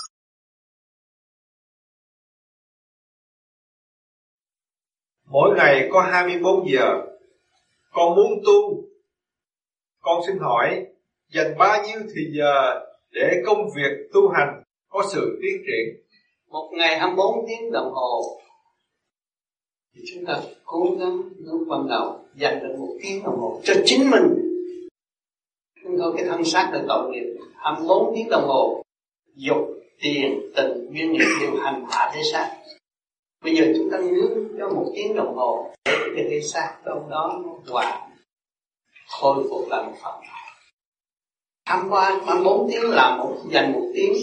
Mỗi 5.26 5.56
ngày 5.58 5.90
có 5.92 6.02
24 6.02 6.70
giờ. 6.70 7.02
Con 7.92 8.16
muốn 8.16 8.42
tu. 8.46 8.84
Con 10.00 10.22
xin 10.28 10.38
hỏi 10.40 10.86
Dành 11.30 11.58
bao 11.58 11.84
nhiêu 11.84 12.00
thì 12.16 12.22
giờ 12.38 12.86
Để 13.12 13.42
công 13.46 13.70
việc 13.76 14.10
tu 14.14 14.30
hành 14.30 14.64
Có 14.90 15.04
sự 15.14 15.40
tiến 15.42 15.62
triển? 15.66 16.06
Một 16.48 16.70
ngày 16.74 17.00
24 17.00 17.46
tiếng 17.48 17.72
đồng 17.72 17.92
hồ. 17.94 18.42
Thì 19.94 20.02
chúng 20.14 20.26
ta 20.26 20.42
cố 20.64 20.96
gắng 21.00 21.22
lúc 21.38 21.68
ban 21.68 21.88
đầu 21.88 22.20
Dành 22.36 22.60
được 22.64 22.76
một 22.80 22.98
tiếng 23.04 23.24
đồng 23.24 23.40
hồ 23.40 23.62
cho 23.64 23.74
chính 23.86 24.10
mình. 24.10 24.24
Không 25.84 25.98
thôi 25.98 26.14
cái 26.18 26.26
thân 26.26 26.44
xác 26.44 26.70
là 26.74 26.84
tội 26.88 27.12
nghiệp. 27.12 27.38
24 27.56 28.16
tiếng 28.16 28.30
đồng 28.30 28.48
hồ 28.48 28.81
Dục, 29.48 29.68
tiền, 30.02 30.42
tình, 30.56 30.92
duyên 30.92 31.14
nghiệp 31.14 31.28
đều 31.42 31.56
hành 31.56 31.86
hạ 31.92 32.12
thế 32.14 32.22
xác 32.32 32.58
bây 33.44 33.56
giờ 33.56 33.66
chúng 33.78 33.90
ta 33.92 33.98
nướng 33.98 34.48
cho 34.60 34.70
một 34.70 34.92
tiếng 34.96 35.16
đồng 35.16 35.36
hồ 35.36 35.74
để 35.86 35.98
cái 36.16 36.26
thế 36.30 36.42
xác 36.42 36.78
trong 36.86 37.10
đó 37.10 37.40
nó 37.44 37.74
hòa 37.74 38.08
khôi 39.08 39.44
phục 39.50 39.70
lại 39.70 39.84
một 39.86 39.94
phần 40.04 40.14
tham 41.66 41.88
quan 41.90 42.26
khoảng 42.26 42.44
bốn 42.44 42.70
tiếng 42.72 42.90
làm 42.90 43.18
một 43.18 43.38
dành 43.52 43.74
một 43.74 43.92
tiếng 43.94 44.14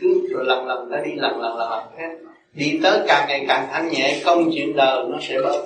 cứ 0.00 0.28
rồi 0.30 0.44
lần 0.44 0.66
lần 0.66 0.88
ta 0.90 1.02
đi 1.04 1.10
lần 1.14 1.40
lần 1.40 1.56
lần 1.56 1.70
lần 1.70 1.98
hết 1.98 2.26
đi 2.56 2.80
tới 2.82 3.00
càng 3.08 3.28
ngày 3.28 3.44
càng 3.48 3.68
thanh 3.72 3.88
nhẹ 3.88 4.22
công 4.24 4.50
chuyện 4.54 4.76
đời 4.76 5.04
nó 5.08 5.18
sẽ 5.22 5.40
bớt. 5.42 5.64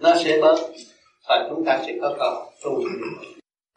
Nó 0.00 0.14
sẽ 0.24 0.38
bớt 0.40 0.56
và 1.28 1.46
chúng 1.50 1.64
ta 1.64 1.82
sẽ 1.86 1.92
có 2.00 2.16
cầu 2.18 2.52
tu 2.64 2.84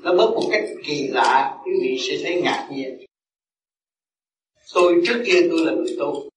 nó 0.02 0.14
bớt 0.14 0.32
một 0.32 0.50
cách 0.52 0.64
kỳ 0.86 1.08
lạ 1.08 1.58
quý 1.66 1.72
vị 1.82 1.98
sẽ 2.00 2.18
thấy 2.24 2.42
ngạc 2.42 2.70
nhiên 2.72 3.06
tôi 4.74 5.02
trước 5.06 5.24
kia 5.26 5.48
tôi 5.50 5.60
là 5.66 5.72
người 5.72 5.96
tu. 6.00 6.30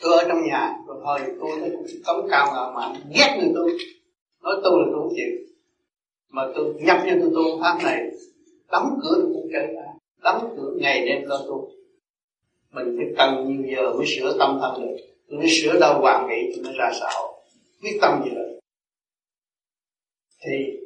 Tôi 0.00 0.18
ở 0.18 0.24
trong 0.28 0.38
nhà 0.48 0.74
rồi 0.86 0.96
hồi 1.02 1.20
tôi 1.40 1.50
thấy 1.60 1.70
cũng 1.70 1.86
cống 2.06 2.28
cao 2.30 2.46
ngạo 2.52 2.72
mạn 2.74 2.94
ghét 3.14 3.36
người 3.38 3.52
tôi 3.54 3.78
nói 4.42 4.54
tôi 4.64 4.72
là 4.78 4.86
tôi 4.92 5.00
không 5.02 5.12
chịu. 5.16 5.30
Mà 6.30 6.42
tôi 6.54 6.74
nhập 6.78 6.98
vô 7.04 7.12
tôi 7.20 7.30
tu 7.34 7.60
pháp 7.62 7.78
này 7.84 8.10
đóng 8.70 8.98
cửa 9.02 9.14
tôi 9.16 9.30
cũng 9.34 9.48
chơi 9.52 9.66
ra. 9.66 9.84
Đóng 10.22 10.54
cửa 10.56 10.72
ngày 10.76 11.06
đêm 11.06 11.24
lo 11.26 11.38
tu. 11.38 11.70
Mình 12.72 12.96
phải 12.96 13.06
cần 13.16 13.48
nhiều 13.48 13.76
giờ 13.76 13.92
mới 13.92 14.06
sửa 14.06 14.38
tâm 14.38 14.58
thân 14.60 14.82
được. 14.82 14.96
Tôi 15.28 15.38
mới 15.38 15.48
sửa 15.50 15.78
đâu 15.80 16.00
hoàn 16.00 16.28
mỹ 16.28 16.36
tôi 16.54 16.64
mới 16.64 16.74
ra 16.78 16.90
xã 17.00 17.06
hội. 17.14 17.32
Biết 17.82 17.98
tâm 18.00 18.22
gì 18.24 18.30
rồi 18.34 18.46
thì 20.46 20.78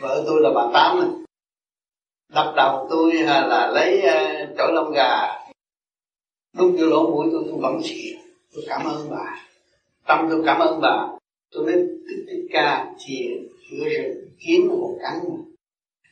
vợ 0.00 0.24
tôi 0.26 0.40
là 0.40 0.50
bà 0.54 0.70
tám 0.72 1.00
này 1.00 1.08
đập 2.28 2.52
đầu 2.56 2.86
tôi 2.90 3.12
là 3.12 3.70
lấy 3.74 3.98
uh, 3.98 4.58
chổi 4.58 4.72
lông 4.72 4.92
gà 4.92 5.39
lúc 6.52 6.74
tôi 6.78 6.88
lỗ 6.88 7.10
mũi 7.10 7.28
tôi 7.32 7.44
tôi 7.46 7.58
vẫn 7.60 7.80
chịu 7.82 8.18
tôi 8.54 8.64
cảm 8.68 8.86
ơn 8.86 9.10
bà. 9.10 9.46
Tâm 10.06 10.26
tôi 10.30 10.42
cảm 10.46 10.60
ơn 10.60 10.80
bà. 10.80 11.08
Tôi 11.50 11.64
mới 11.64 11.74
tích 11.76 12.24
tích 12.26 12.46
ca 12.50 12.94
thiền 13.06 13.48
chữa 13.70 13.88
rừng 13.88 14.28
kiếm 14.38 14.68
một 14.68 14.98
cắn 15.02 15.14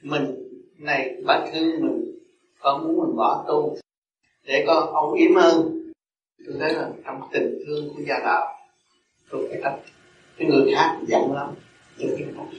mình 0.02 0.34
này 0.78 1.14
bà 1.24 1.46
thương 1.52 1.80
mình 1.80 2.04
con 2.60 2.84
muốn 2.84 3.06
mình 3.06 3.16
bỏ 3.16 3.44
tu 3.48 3.76
để 4.44 4.64
có 4.66 4.90
ông 4.94 5.14
yếm 5.14 5.34
hơn 5.34 5.78
tôi 6.48 6.56
thấy 6.60 6.74
là 6.74 6.90
trong 7.04 7.20
tình 7.32 7.58
thương 7.66 7.88
của 7.88 8.02
gia 8.08 8.18
đạo, 8.18 8.58
tôi 9.30 9.48
phải 9.50 9.60
tập 9.62 9.80
cái 10.36 10.48
người 10.48 10.72
khác 10.74 10.98
giận 11.06 11.32
lắm. 11.32 11.54
Tôi 11.98 12.14
cái 12.18 12.28
không 12.36 12.50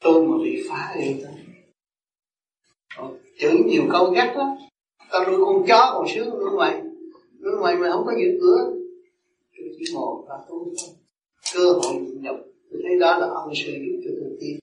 tôi 0.00 0.26
mà 0.26 0.36
bị 0.44 0.62
phá 0.70 0.94
đi. 0.98 1.22
Thôi 2.96 3.18
chửi 3.38 3.58
nhiều 3.66 3.82
câu 3.92 4.10
gắt 4.10 4.36
lắm 4.36 4.48
tao 5.12 5.26
nuôi 5.26 5.40
con 5.44 5.64
chó 5.68 5.90
còn 5.94 6.06
sướng 6.14 6.30
nuôi 6.30 6.50
mày 6.58 6.82
nuôi 7.42 7.56
mày 7.62 7.76
mà 7.76 7.90
không 7.92 8.06
có 8.06 8.12
giữ 8.18 8.38
cửa. 8.40 8.72
Chỉ 9.52 9.84
ngồi 9.94 10.22
và 10.28 10.34
tu 10.48 10.64
thôi. 10.64 10.94
Cơ 11.54 11.72
hội 11.72 11.94
nhập, 12.20 12.36
tôi 12.70 12.80
thấy 12.84 12.98
đó 13.00 13.18
là 13.18 13.26
ông 13.26 13.52
sư 13.54 13.72
giúp 13.72 14.00
cho 14.04 14.10
tôi 14.20 14.36
tiên, 14.40 14.58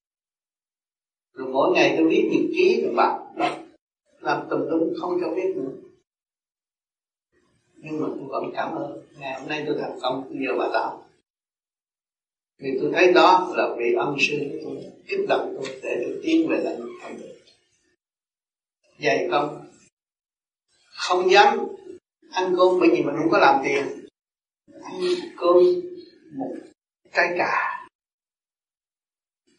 rồi 1.33 1.47
mỗi 1.51 1.71
ngày 1.73 1.95
tôi 1.97 2.07
viết 2.09 2.29
nhật 2.31 2.51
ký 2.55 2.81
rồi 2.83 2.93
bạn 2.95 3.21
làm 4.19 4.47
tùm 4.49 4.61
lum 4.69 4.93
không 4.99 5.17
cho 5.21 5.35
biết 5.35 5.53
nữa. 5.55 5.71
Nhưng 7.75 8.01
mà 8.01 8.07
tôi 8.07 8.27
vẫn 8.27 8.51
cảm 8.53 8.75
ơn. 8.75 9.03
Ngày 9.19 9.39
hôm 9.39 9.49
nay 9.49 9.63
tôi 9.67 9.77
thành 9.79 9.99
công 10.01 10.23
tôi 10.29 10.37
nhờ 10.37 10.51
bà 10.57 10.69
tạo 10.73 11.03
vì 12.59 12.77
tôi 12.81 12.91
thấy 12.93 13.13
đó 13.13 13.53
là 13.55 13.75
vị 13.77 13.93
ân 13.97 14.15
sư 14.19 14.35
của 14.51 14.57
tôi 14.63 14.91
kích 15.07 15.27
động 15.29 15.53
tôi 15.55 15.79
để 15.83 16.01
tôi 16.05 16.19
tiến 16.23 16.47
về 16.49 16.57
lãnh 16.63 16.81
thành 17.01 17.17
được. 17.17 17.33
Dày 18.99 19.27
công 19.31 19.56
không 21.07 21.31
dám. 21.31 21.57
Ăn 22.31 22.55
cơm 22.57 22.79
bởi 22.79 22.89
vì 22.91 23.03
mình 23.03 23.15
không 23.17 23.31
có 23.31 23.37
làm 23.37 23.61
tiền. 23.63 24.05
Ăn 24.83 25.01
cơm 25.37 25.57
một 26.37 26.55
trái 27.13 27.35
cà. 27.37 27.83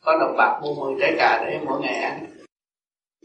Có 0.01 0.19
đồng 0.21 0.37
bạc 0.37 0.61
mua 0.63 0.75
mười 0.75 0.95
trái 1.01 1.15
cà 1.19 1.45
để 1.47 1.61
mỗi 1.65 1.81
ngày 1.81 1.95
ăn. 1.95 2.27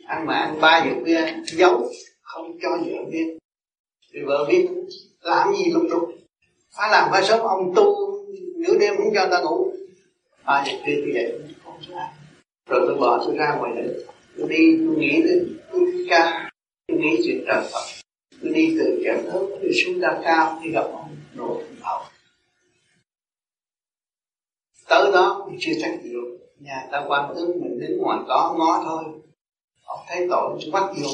Ăn 0.07 0.25
mà 0.25 0.33
ăn 0.33 0.61
ba 0.61 0.85
giờ 0.85 0.91
kia 1.05 1.41
giấu, 1.45 1.91
không 2.21 2.57
cho 2.61 2.69
vợ 2.69 3.11
biết 3.11 3.37
thì 4.13 4.19
vợ 4.25 4.45
biết 4.49 4.69
làm 5.21 5.53
gì 5.53 5.71
lúc 5.71 5.83
lúc 5.89 6.09
phải 6.77 6.89
làm 6.91 7.09
phải 7.11 7.23
sớm, 7.23 7.39
ông 7.39 7.73
tu, 7.75 7.95
nửa 8.55 8.77
đêm 8.79 8.93
không 8.97 9.13
cho 9.13 9.27
ta 9.31 9.41
ngủ. 9.41 9.73
Ba 10.45 10.63
giờ 10.67 10.73
kia 10.85 11.01
tôi 11.01 11.11
dậy 11.13 11.39
không 11.63 11.79
ra 11.89 12.13
rồi 12.69 12.81
tôi 12.87 12.97
bỏ 12.97 13.23
tôi 13.25 13.35
ra 13.37 13.55
ngoài 13.55 13.71
nữa 13.75 13.93
tôi 14.37 14.47
đi, 14.49 14.77
tôi 14.87 14.95
nghĩ 14.97 15.21
đến 15.21 15.57
tôi 15.71 16.05
ca 16.09 16.49
tôi 16.87 16.97
nghĩ 16.97 17.21
chuyện 17.25 17.43
trời 17.47 17.63
Phật 17.71 18.02
tôi 18.43 18.53
đi 18.53 18.75
từ 18.79 19.01
trận 19.05 19.25
thớt 19.25 19.41
tôi 19.61 19.71
xuống 19.73 20.01
đa 20.01 20.21
cao, 20.23 20.59
đi 20.63 20.71
gặp 20.71 20.83
ông 20.91 21.15
nội 21.33 21.63
hậu 21.81 22.03
tới 24.93 25.11
đó 25.11 25.45
mình 25.47 25.57
chưa 25.59 25.71
chắc 25.81 25.99
được. 26.03 26.37
Nhà 26.59 26.87
ta 26.91 27.05
quan 27.07 27.33
tướng 27.35 27.61
mình 27.61 27.79
đứng 27.79 27.97
ngoài 27.97 28.19
có 28.27 28.55
ngó 28.57 28.81
thôi. 28.83 29.03
Ông 29.85 29.99
thấy 30.07 30.27
tội 30.29 30.57
chúng 30.61 30.71
bắt 30.71 30.83
vô. 31.01 31.09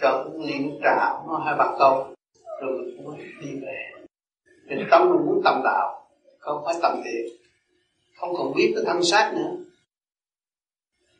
Cho 0.00 0.24
cũng 0.24 0.42
liền 0.42 0.78
trà 0.82 0.96
nó 1.26 1.42
hai 1.46 1.54
bạc 1.58 1.76
câu 1.78 2.14
rồi 2.60 2.78
mình 2.78 2.96
cũng 2.96 3.18
đi 3.40 3.48
về. 3.62 3.90
Mình 4.66 4.86
tâm 4.90 5.10
mình 5.10 5.26
muốn 5.26 5.40
tầm 5.44 5.60
đạo, 5.64 6.08
không 6.38 6.62
phải 6.64 6.74
tầm 6.82 7.00
thiện. 7.04 7.36
Không 8.16 8.34
còn 8.36 8.54
biết 8.56 8.72
cái 8.74 8.84
thân 8.86 9.02
xác 9.02 9.32
nữa. 9.36 9.56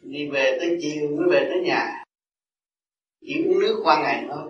Đi 0.02 0.28
về 0.30 0.58
tới 0.60 0.78
chiều 0.82 1.08
mới 1.16 1.28
về 1.30 1.46
tới 1.50 1.60
nhà. 1.64 2.04
Chỉ 3.20 3.44
uống 3.46 3.60
nước 3.60 3.80
qua 3.84 4.02
ngày 4.02 4.24
thôi 4.30 4.42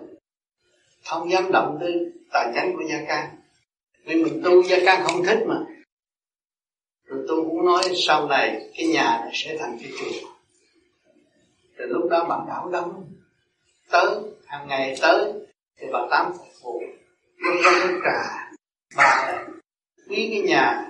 không 1.09 1.31
dám 1.31 1.51
động 1.51 1.77
tới 1.81 2.11
tài 2.31 2.51
chánh 2.55 2.73
của 2.75 2.83
gia 2.89 3.05
can 3.07 3.29
vì 4.05 4.23
mình 4.23 4.41
tu 4.43 4.63
gia 4.63 4.77
can 4.85 5.03
không 5.07 5.23
thích 5.23 5.39
mà. 5.47 5.55
Rồi 7.05 7.25
tôi 7.27 7.41
cũng 7.45 7.65
nói 7.65 7.83
sau 7.95 8.27
này 8.27 8.69
cái 8.77 8.87
nhà 8.87 9.19
này 9.21 9.31
sẽ 9.33 9.57
thành 9.59 9.77
cái 9.81 9.91
chùa. 9.99 10.27
Rồi 11.77 11.87
lúc 11.87 12.09
đó 12.09 12.25
bạn 12.29 12.39
đảo 12.47 12.69
đông 12.69 13.13
tới, 13.91 14.15
hàng 14.45 14.67
ngày 14.67 14.95
tới, 15.01 15.33
thì 15.79 15.87
bà 15.91 15.99
tám 16.11 16.31
phục 16.37 16.47
vụ. 16.63 16.81
Lúc 17.37 17.55
đó 17.63 17.71
nước 17.87 18.01
trà, 18.05 18.51
bà 18.97 19.37
quý 20.09 20.27
cái 20.31 20.41
nhà 20.41 20.85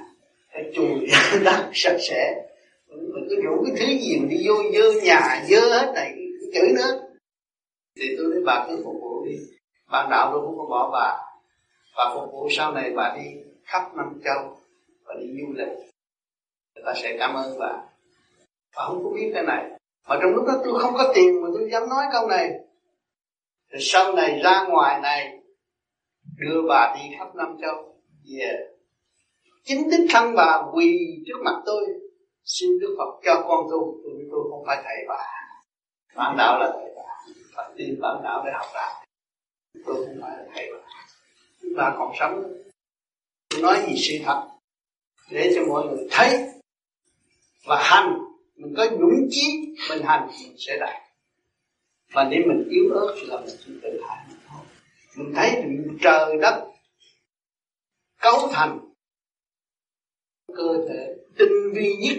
phải 0.53 0.71
chùi 0.75 1.07
đất 1.43 1.69
sạch 1.73 1.97
sẽ. 2.09 2.45
Mình 2.87 3.27
cứ 3.29 3.41
rủ 3.43 3.65
cái 3.65 3.75
thứ 3.79 3.85
gì 3.85 4.19
mình 4.19 4.29
đi 4.29 4.47
vô 4.47 4.53
dơ 4.73 5.01
nhà, 5.01 5.45
dơ 5.49 5.59
hết 5.59 5.91
này 5.95 6.15
chửi 6.53 6.69
nữa 6.75 6.99
thì 7.99 8.15
tôi 8.17 8.25
nói 8.33 8.41
bà 8.45 8.65
cứ 8.67 8.81
phục 8.83 8.95
vụ 9.01 9.25
đi 9.25 9.35
ban 9.91 10.09
đạo 10.09 10.29
tôi 10.31 10.41
cũng 10.45 10.57
có 10.57 10.65
bỏ 10.65 10.89
bà. 10.93 11.17
Và 11.97 12.15
phục 12.15 12.31
vụ 12.31 12.47
sau 12.51 12.71
này 12.71 12.91
bà 12.95 13.15
đi 13.17 13.23
khắp 13.63 13.95
năm 13.95 14.21
châu 14.23 14.57
và 15.05 15.13
đi 15.19 15.25
du 15.27 15.53
lịch. 15.53 15.77
Người 16.75 16.83
ta 16.85 16.93
sẽ 16.95 17.15
cảm 17.19 17.33
ơn 17.33 17.59
bà. 17.59 17.73
Và 18.75 18.85
không 18.85 19.03
có 19.03 19.09
biết 19.09 19.31
cái 19.33 19.43
này. 19.43 19.65
Mà 20.07 20.17
trong 20.21 20.31
lúc 20.35 20.45
đó 20.47 20.53
tôi 20.63 20.79
không 20.79 20.93
có 20.93 21.11
tiền 21.15 21.41
mà 21.41 21.47
tôi 21.53 21.69
dám 21.71 21.89
nói 21.89 22.05
câu 22.11 22.27
này. 22.27 22.49
Rồi 23.69 23.81
sau 23.81 24.13
này 24.13 24.39
ra 24.43 24.65
ngoài 24.69 24.99
này, 25.01 25.39
đưa 26.37 26.61
bà 26.69 26.95
đi 26.95 27.15
khắp 27.17 27.35
năm 27.35 27.57
châu. 27.61 27.95
Về 28.25 28.39
yeah. 28.39 28.59
chính 29.63 29.89
đích 29.89 30.09
thân 30.09 30.35
bà 30.35 30.61
quỳ 30.73 30.97
trước 31.25 31.41
mặt 31.45 31.61
tôi. 31.65 31.85
Xin 32.43 32.79
đức 32.79 32.95
phật 32.97 33.19
cho 33.25 33.45
con 33.47 33.67
tu 33.71 33.95
tôi 34.03 34.27
tôi 34.31 34.43
không 34.49 34.63
phải 34.67 34.77
thầy 34.83 35.05
bà. 35.07 35.25
Bản 36.15 36.35
đạo 36.37 36.59
là 36.59 36.71
thầy 36.73 36.93
bà. 36.95 37.33
Phải 37.55 37.69
tin 37.77 38.01
bản 38.01 38.21
đạo 38.23 38.43
để 38.45 38.51
học 38.55 38.67
đạo 38.73 39.05
tôi 39.85 39.95
không 39.95 40.17
phải 40.21 40.31
là 40.37 40.45
thầy 40.53 40.71
bà. 40.73 40.79
Chúng 41.61 41.73
ta 41.77 41.95
còn 41.97 42.11
sống. 42.19 42.53
Tôi 43.49 43.61
nói 43.61 43.85
gì 43.87 43.95
sự 43.97 44.25
thật? 44.25 44.47
Để 45.31 45.51
cho 45.55 45.61
mọi 45.65 45.87
người 45.87 46.07
thấy 46.11 46.49
và 47.65 47.83
hành. 47.83 48.19
Mình 48.55 48.73
có 48.77 48.87
dũng 48.89 49.27
chí, 49.29 49.75
mình 49.89 50.03
hành 50.03 50.27
mình 50.27 50.55
sẽ 50.57 50.77
đạt. 50.79 51.01
Và 52.13 52.23
nếu 52.23 52.41
mình 52.47 52.67
yếu 52.69 52.89
ớt 52.93 53.15
thì 53.15 53.27
là 53.27 53.39
mình 53.39 53.55
chỉ 53.65 53.71
tự 53.81 54.01
hại 54.07 54.25
mình 54.29 54.37
thôi. 54.47 54.61
Mình 55.17 55.33
thấy 55.35 55.63
trời 56.01 56.37
đất 56.41 56.65
cấu 58.21 58.49
thành 58.51 58.79
cơ 60.47 60.85
thể 60.89 61.15
tinh 61.37 61.73
vi 61.73 61.95
nhất 61.95 62.17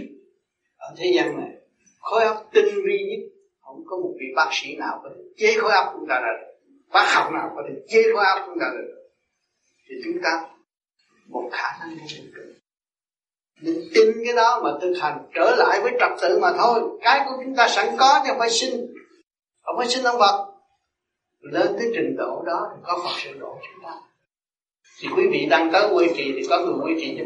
ở 0.76 0.94
thế 0.98 1.12
gian 1.16 1.40
này. 1.40 1.50
Khối 1.98 2.24
óc 2.24 2.50
tinh 2.52 2.74
vi 2.86 2.98
nhất. 3.10 3.30
Không 3.60 3.84
có 3.86 3.96
một 3.96 4.14
vị 4.20 4.26
bác 4.36 4.48
sĩ 4.52 4.76
nào 4.76 5.00
có 5.02 5.10
thể 5.16 5.22
chế 5.36 5.54
khối 5.60 5.72
óc 5.72 5.86
chúng 5.92 6.08
ta 6.08 6.20
ra 6.20 6.28
được 6.40 6.49
bác 6.92 7.14
học 7.14 7.32
nào 7.32 7.52
có 7.56 7.62
thể 7.68 7.74
chế 7.88 8.02
qua 8.14 8.24
óc 8.24 8.42
chúng 8.46 8.58
được. 8.58 9.10
Thì 9.88 9.94
chúng 10.04 10.22
ta 10.24 10.46
một 11.28 11.48
khả 11.52 11.78
năng 11.80 11.96
vô 11.96 12.04
cùng 12.10 12.54
mình 13.60 13.80
tin 13.94 14.08
cái 14.24 14.34
đó 14.34 14.60
mà 14.64 14.70
thực 14.80 14.94
hành 15.00 15.18
trở 15.34 15.56
lại 15.58 15.80
với 15.82 15.92
trật 16.00 16.10
tự 16.22 16.38
mà 16.38 16.52
thôi. 16.58 16.82
Cái 17.00 17.24
của 17.26 17.42
chúng 17.44 17.56
ta 17.56 17.68
sẵn 17.68 17.96
có 17.98 18.20
chứ 18.22 18.28
không 18.28 18.38
phải 18.38 18.50
sinh 18.50 18.86
không 19.62 19.74
phải 19.78 19.88
sinh 19.88 20.04
ông 20.04 20.18
Phật. 20.18 20.46
Lên 21.40 21.66
tới 21.78 21.92
trình 21.94 22.16
độ 22.18 22.42
đó 22.46 22.70
thì 22.74 22.80
có 22.84 23.00
Phật 23.04 23.14
sự 23.18 23.30
độ 23.38 23.58
chúng 23.62 23.84
ta. 23.84 23.94
Thì 25.00 25.08
quý 25.16 25.22
vị 25.32 25.46
đang 25.50 25.70
tới 25.72 25.90
quy 25.94 26.06
trì 26.16 26.32
thì 26.36 26.46
có 26.50 26.58
người 26.58 26.74
quy 26.84 27.00
trì 27.00 27.16
giúp. 27.18 27.24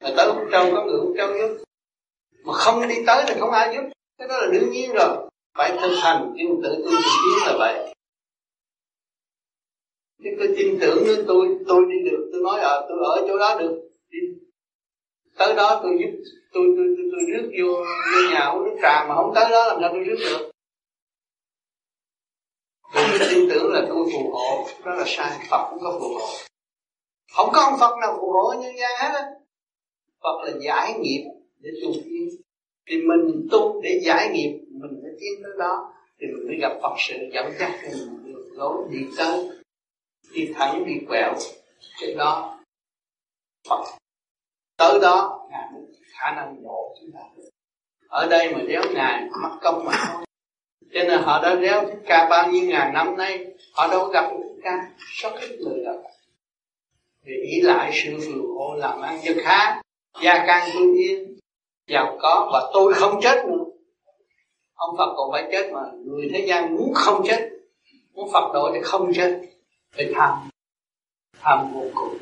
Mà 0.00 0.10
tới 0.16 0.26
Úc 0.26 0.48
Châu 0.52 0.64
có 0.74 0.84
người 0.84 1.00
Úc 1.00 1.14
Châu 1.16 1.38
giúp. 1.38 1.64
Mà 2.44 2.52
không 2.52 2.88
đi 2.88 2.94
tới 3.06 3.24
thì 3.28 3.34
không 3.40 3.50
ai 3.50 3.74
giúp. 3.74 3.82
Cái 4.18 4.28
đó 4.28 4.40
là 4.40 4.46
đương 4.52 4.70
nhiên 4.70 4.92
rồi. 4.92 5.16
Phải 5.58 5.78
thực 5.82 5.96
hành. 6.02 6.32
Nhưng 6.34 6.60
tự 6.62 6.82
tôi 6.84 6.92
tiến 6.92 7.46
là 7.46 7.54
vậy 7.58 7.94
chứ 10.22 10.30
tôi 10.38 10.54
tin 10.56 10.78
tưởng 10.80 11.04
nữa 11.04 11.24
tôi 11.26 11.48
tôi 11.68 11.80
đi 11.90 12.10
được. 12.10 12.30
Tôi 12.32 12.42
nói 12.42 12.60
à, 12.60 12.74
tôi 12.88 12.98
ở 13.04 13.24
chỗ 13.28 13.38
đó 13.38 13.56
được. 13.60 13.74
Đi. 14.10 14.18
Tới 15.38 15.54
đó 15.54 15.80
tôi 15.82 15.92
giúp 16.00 16.10
tôi 16.52 16.64
tôi 16.76 16.86
tôi, 16.96 17.06
tôi 17.12 17.20
rước 17.30 17.50
vô, 17.58 17.84
vô 18.12 18.30
nhà 18.30 18.46
uống 18.46 18.64
nước 18.64 18.76
trà 18.82 19.06
mà 19.08 19.14
không 19.14 19.32
tới 19.34 19.44
đó 19.50 19.64
làm 19.68 19.78
sao 19.80 19.90
tôi 19.92 20.04
rước 20.04 20.16
được. 20.20 20.50
Tôi 22.94 23.28
tin 23.30 23.48
tưởng 23.50 23.72
là 23.72 23.86
tôi 23.88 24.06
phù 24.12 24.30
hộ. 24.30 24.66
Đó 24.84 24.94
là 24.94 25.04
sai 25.06 25.46
Phật 25.50 25.66
cũng 25.70 25.78
có 25.82 25.98
phù 26.00 26.08
hộ. 26.08 26.26
Không 27.32 27.50
có 27.52 27.60
ông 27.60 27.80
Phật 27.80 27.96
nào 28.00 28.16
phù 28.20 28.32
hộ 28.32 28.52
nhân 28.52 28.72
gian 28.78 28.90
hết 28.98 29.10
á. 29.14 29.24
Phật 30.22 30.44
là 30.44 30.52
giải 30.64 30.94
nghiệp 30.98 31.24
để 31.58 31.70
tu 31.82 31.92
tiến. 32.04 32.28
Thì 32.88 32.96
mình 32.96 33.48
tu 33.50 33.80
để 33.82 34.00
giải 34.04 34.28
nghiệp 34.32 34.60
mình 34.80 35.00
phải 35.02 35.12
tiến 35.20 35.42
tới 35.42 35.52
đó 35.58 35.92
thì 36.20 36.26
mình 36.26 36.46
mới 36.46 36.56
gặp 36.60 36.78
Phật 36.82 36.94
sự 36.98 37.14
dẫn 37.32 37.52
dắt 37.58 37.70
mình 37.82 38.24
được 38.24 38.48
lối 38.52 38.74
đi 38.90 38.98
tới 39.18 39.59
đi 40.32 40.52
thẳng 40.54 40.84
đi 40.86 40.94
quẹo 41.08 41.34
trên 42.00 42.16
đó, 42.16 42.58
Phật. 43.68 43.84
Tới 44.76 44.98
đó, 45.02 45.46
ngài 45.50 45.64
mới 45.72 45.82
khả 46.18 46.30
năng 46.30 46.62
độ 46.62 46.94
chúng 47.00 47.10
ta. 47.14 47.20
Ở 48.08 48.26
đây 48.26 48.54
mà 48.54 48.62
đéo 48.68 48.82
ngài 48.94 49.24
mất 49.42 49.58
công 49.60 49.84
mà 49.84 49.92
thôi 50.08 50.24
cho 50.92 51.00
nên 51.08 51.22
họ 51.22 51.42
đã 51.42 51.56
réo 51.56 51.84
thích 51.86 51.98
ca 52.06 52.26
bao 52.30 52.50
nhiêu 52.50 52.68
ngàn 52.68 52.94
năm 52.94 53.16
nay, 53.16 53.46
họ 53.74 53.88
đâu 53.88 54.06
gặp 54.08 54.30
thích 54.30 54.60
ca. 54.62 54.90
Rất 54.98 55.30
ít 55.40 55.58
người 55.60 55.84
gặp. 55.84 55.96
Vì 57.24 57.34
ý 57.34 57.60
lại 57.60 57.90
sự 57.94 58.18
phù 58.26 58.58
hộ 58.58 58.74
làm 58.74 59.00
ăn 59.00 59.20
cho 59.24 59.32
khá, 59.42 59.80
gia 60.22 60.46
can 60.46 60.70
tu 60.74 60.94
yên. 60.94 61.38
Giàu 61.86 62.18
có 62.20 62.50
và 62.52 62.70
tôi 62.74 62.94
không 62.94 63.20
chết 63.22 63.44
nữa. 63.46 63.64
Ông 64.74 64.96
Phật 64.98 65.14
còn 65.16 65.32
phải 65.32 65.48
chết 65.52 65.70
mà 65.72 65.80
người 66.06 66.30
thế 66.32 66.46
gian 66.48 66.76
muốn 66.76 66.94
không 66.94 67.22
chết, 67.26 67.50
muốn 68.12 68.30
Phật 68.32 68.50
độ 68.54 68.70
thì 68.74 68.80
không 68.82 69.12
chết 69.14 69.40
phải 69.96 70.12
tham 70.14 70.48
tham 71.40 71.72
vô 71.72 71.84
cùng. 71.94 72.18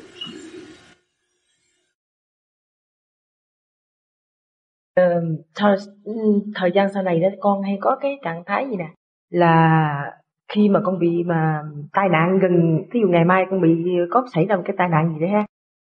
Ờ, 4.93 5.23
thời, 5.55 5.75
ừ, 6.03 6.13
thời 6.55 6.71
gian 6.75 6.93
sau 6.93 7.03
này 7.03 7.19
đó 7.19 7.27
con 7.39 7.61
hay 7.61 7.77
có 7.81 7.97
cái 8.01 8.19
trạng 8.23 8.43
thái 8.45 8.69
gì 8.69 8.75
nè? 8.75 8.89
Là 9.29 10.19
khi 10.53 10.69
mà 10.69 10.79
con 10.83 10.99
bị 10.99 11.23
mà 11.23 11.63
tai 11.93 12.09
nạn 12.09 12.39
gần 12.41 12.83
ví 12.91 12.99
dụ 13.01 13.07
ngày 13.07 13.25
mai 13.25 13.45
con 13.49 13.61
bị 13.61 13.69
có 14.11 14.25
xảy 14.33 14.45
ra 14.45 14.55
một 14.55 14.61
cái 14.65 14.75
tai 14.77 14.89
nạn 14.89 15.13
gì 15.13 15.19
đấy 15.19 15.29
ha 15.29 15.45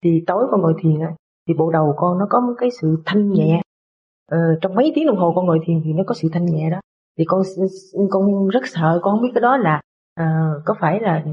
thì 0.03 0.23
tối 0.27 0.47
con 0.51 0.61
ngồi 0.61 0.73
thiền 0.83 0.99
á 0.99 1.11
thì 1.47 1.53
bộ 1.53 1.71
đầu 1.71 1.93
con 1.97 2.19
nó 2.19 2.27
có 2.29 2.39
một 2.39 2.53
cái 2.57 2.69
sự 2.81 3.03
thanh 3.05 3.31
nhẹ. 3.31 3.61
Ờ, 4.31 4.37
trong 4.61 4.75
mấy 4.75 4.91
tiếng 4.95 5.07
đồng 5.07 5.17
hồ 5.17 5.33
con 5.35 5.45
ngồi 5.45 5.59
thiền 5.65 5.81
thì 5.83 5.93
nó 5.93 6.03
có 6.07 6.13
sự 6.13 6.29
thanh 6.33 6.45
nhẹ 6.45 6.69
đó. 6.69 6.79
Thì 7.17 7.25
con 7.27 7.41
con 8.09 8.47
rất 8.47 8.67
sợ 8.67 8.99
con 9.01 9.13
không 9.13 9.21
biết 9.21 9.31
cái 9.33 9.41
đó 9.41 9.57
là 9.57 9.81
uh, 10.21 10.61
có 10.65 10.75
phải 10.79 10.99
là 10.99 11.23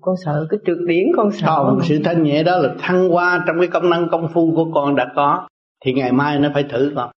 con 0.00 0.14
sợ 0.24 0.46
cái 0.50 0.60
trượt 0.66 0.78
điển 0.86 1.06
con 1.16 1.32
sợ 1.32 1.64
không 1.64 1.80
sự 1.82 2.00
thanh 2.04 2.22
nhẹ 2.22 2.42
đó 2.42 2.58
là 2.58 2.74
thăng 2.78 3.08
hoa 3.08 3.44
trong 3.46 3.56
cái 3.58 3.68
công 3.68 3.90
năng 3.90 4.08
công 4.10 4.28
phu 4.34 4.54
của 4.54 4.70
con 4.74 4.96
đã 4.96 5.12
có 5.16 5.48
thì 5.84 5.92
ngày 5.92 6.12
mai 6.12 6.38
nó 6.38 6.50
phải 6.54 6.64
thử 6.70 6.92
con. 6.96 7.10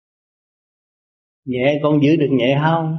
Nhẹ 1.44 1.80
con 1.82 2.02
giữ 2.02 2.16
được 2.16 2.28
nhẹ 2.30 2.60
không? 2.64 2.96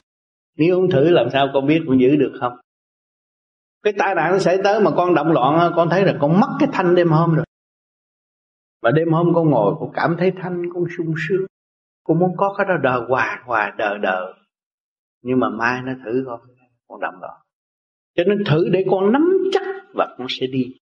Nếu 0.57 0.75
không 0.75 0.89
thử 0.91 1.09
làm 1.09 1.29
sao 1.29 1.47
con 1.53 1.67
biết 1.67 1.81
con 1.87 1.99
giữ 1.99 2.15
được 2.15 2.31
không? 2.39 2.53
Cái 3.83 3.93
tai 3.97 4.15
nạn 4.15 4.31
nó 4.31 4.39
xảy 4.39 4.57
tới 4.63 4.79
mà 4.79 4.91
con 4.91 5.13
động 5.13 5.31
loạn 5.31 5.71
con 5.75 5.89
thấy 5.89 6.05
là 6.05 6.17
con 6.19 6.39
mất 6.39 6.47
cái 6.59 6.69
thanh 6.71 6.95
đêm 6.95 7.09
hôm 7.09 7.35
rồi. 7.35 7.45
Mà 8.83 8.91
đêm 8.91 9.11
hôm 9.11 9.33
con 9.35 9.49
ngồi 9.49 9.75
con 9.79 9.89
cảm 9.93 10.15
thấy 10.19 10.31
thanh 10.41 10.61
con 10.73 10.83
sung 10.97 11.13
sướng. 11.27 11.45
Con 12.03 12.19
muốn 12.19 12.29
có 12.37 12.55
cái 12.57 12.65
đó 12.69 12.73
đờ 12.83 13.05
hoài 13.09 13.37
hoài 13.45 13.71
đờ 13.77 13.97
đờ. 13.97 14.33
Nhưng 15.21 15.39
mà 15.39 15.49
mai 15.49 15.81
nó 15.81 15.91
thử 16.05 16.23
con 16.27 16.39
con 16.87 16.99
động 17.01 17.15
loạn 17.21 17.46
cho 18.17 18.23
nên 18.23 18.43
thử 18.45 18.69
để 18.69 18.85
con 18.91 19.11
nắm 19.11 19.21
chắc 19.51 19.67
và 19.93 20.15
con 20.17 20.27
sẽ 20.29 20.47
đi. 20.47 20.75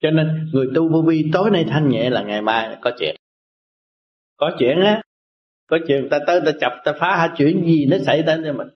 Cho 0.00 0.10
nên 0.10 0.50
người 0.52 0.66
tu 0.74 0.88
vô 0.88 1.02
vi 1.02 1.30
tối 1.32 1.50
nay 1.50 1.64
thanh 1.68 1.88
nhẹ 1.88 2.10
là 2.10 2.22
ngày 2.22 2.42
mai 2.42 2.78
có 2.80 2.90
chuyện. 2.98 3.16
Có 4.36 4.56
chuyện 4.58 4.80
á, 4.80 5.02
có 5.66 5.78
chuyện 5.88 6.08
ta 6.10 6.18
tới 6.26 6.40
ta 6.46 6.52
chập 6.60 6.72
ta 6.84 6.92
phá 7.00 7.16
hả, 7.16 7.34
chuyện 7.36 7.64
gì 7.66 7.86
nó 7.86 7.96
xảy 7.98 8.22
ra 8.22 8.36
cho 8.44 8.52
mình. 8.52 8.68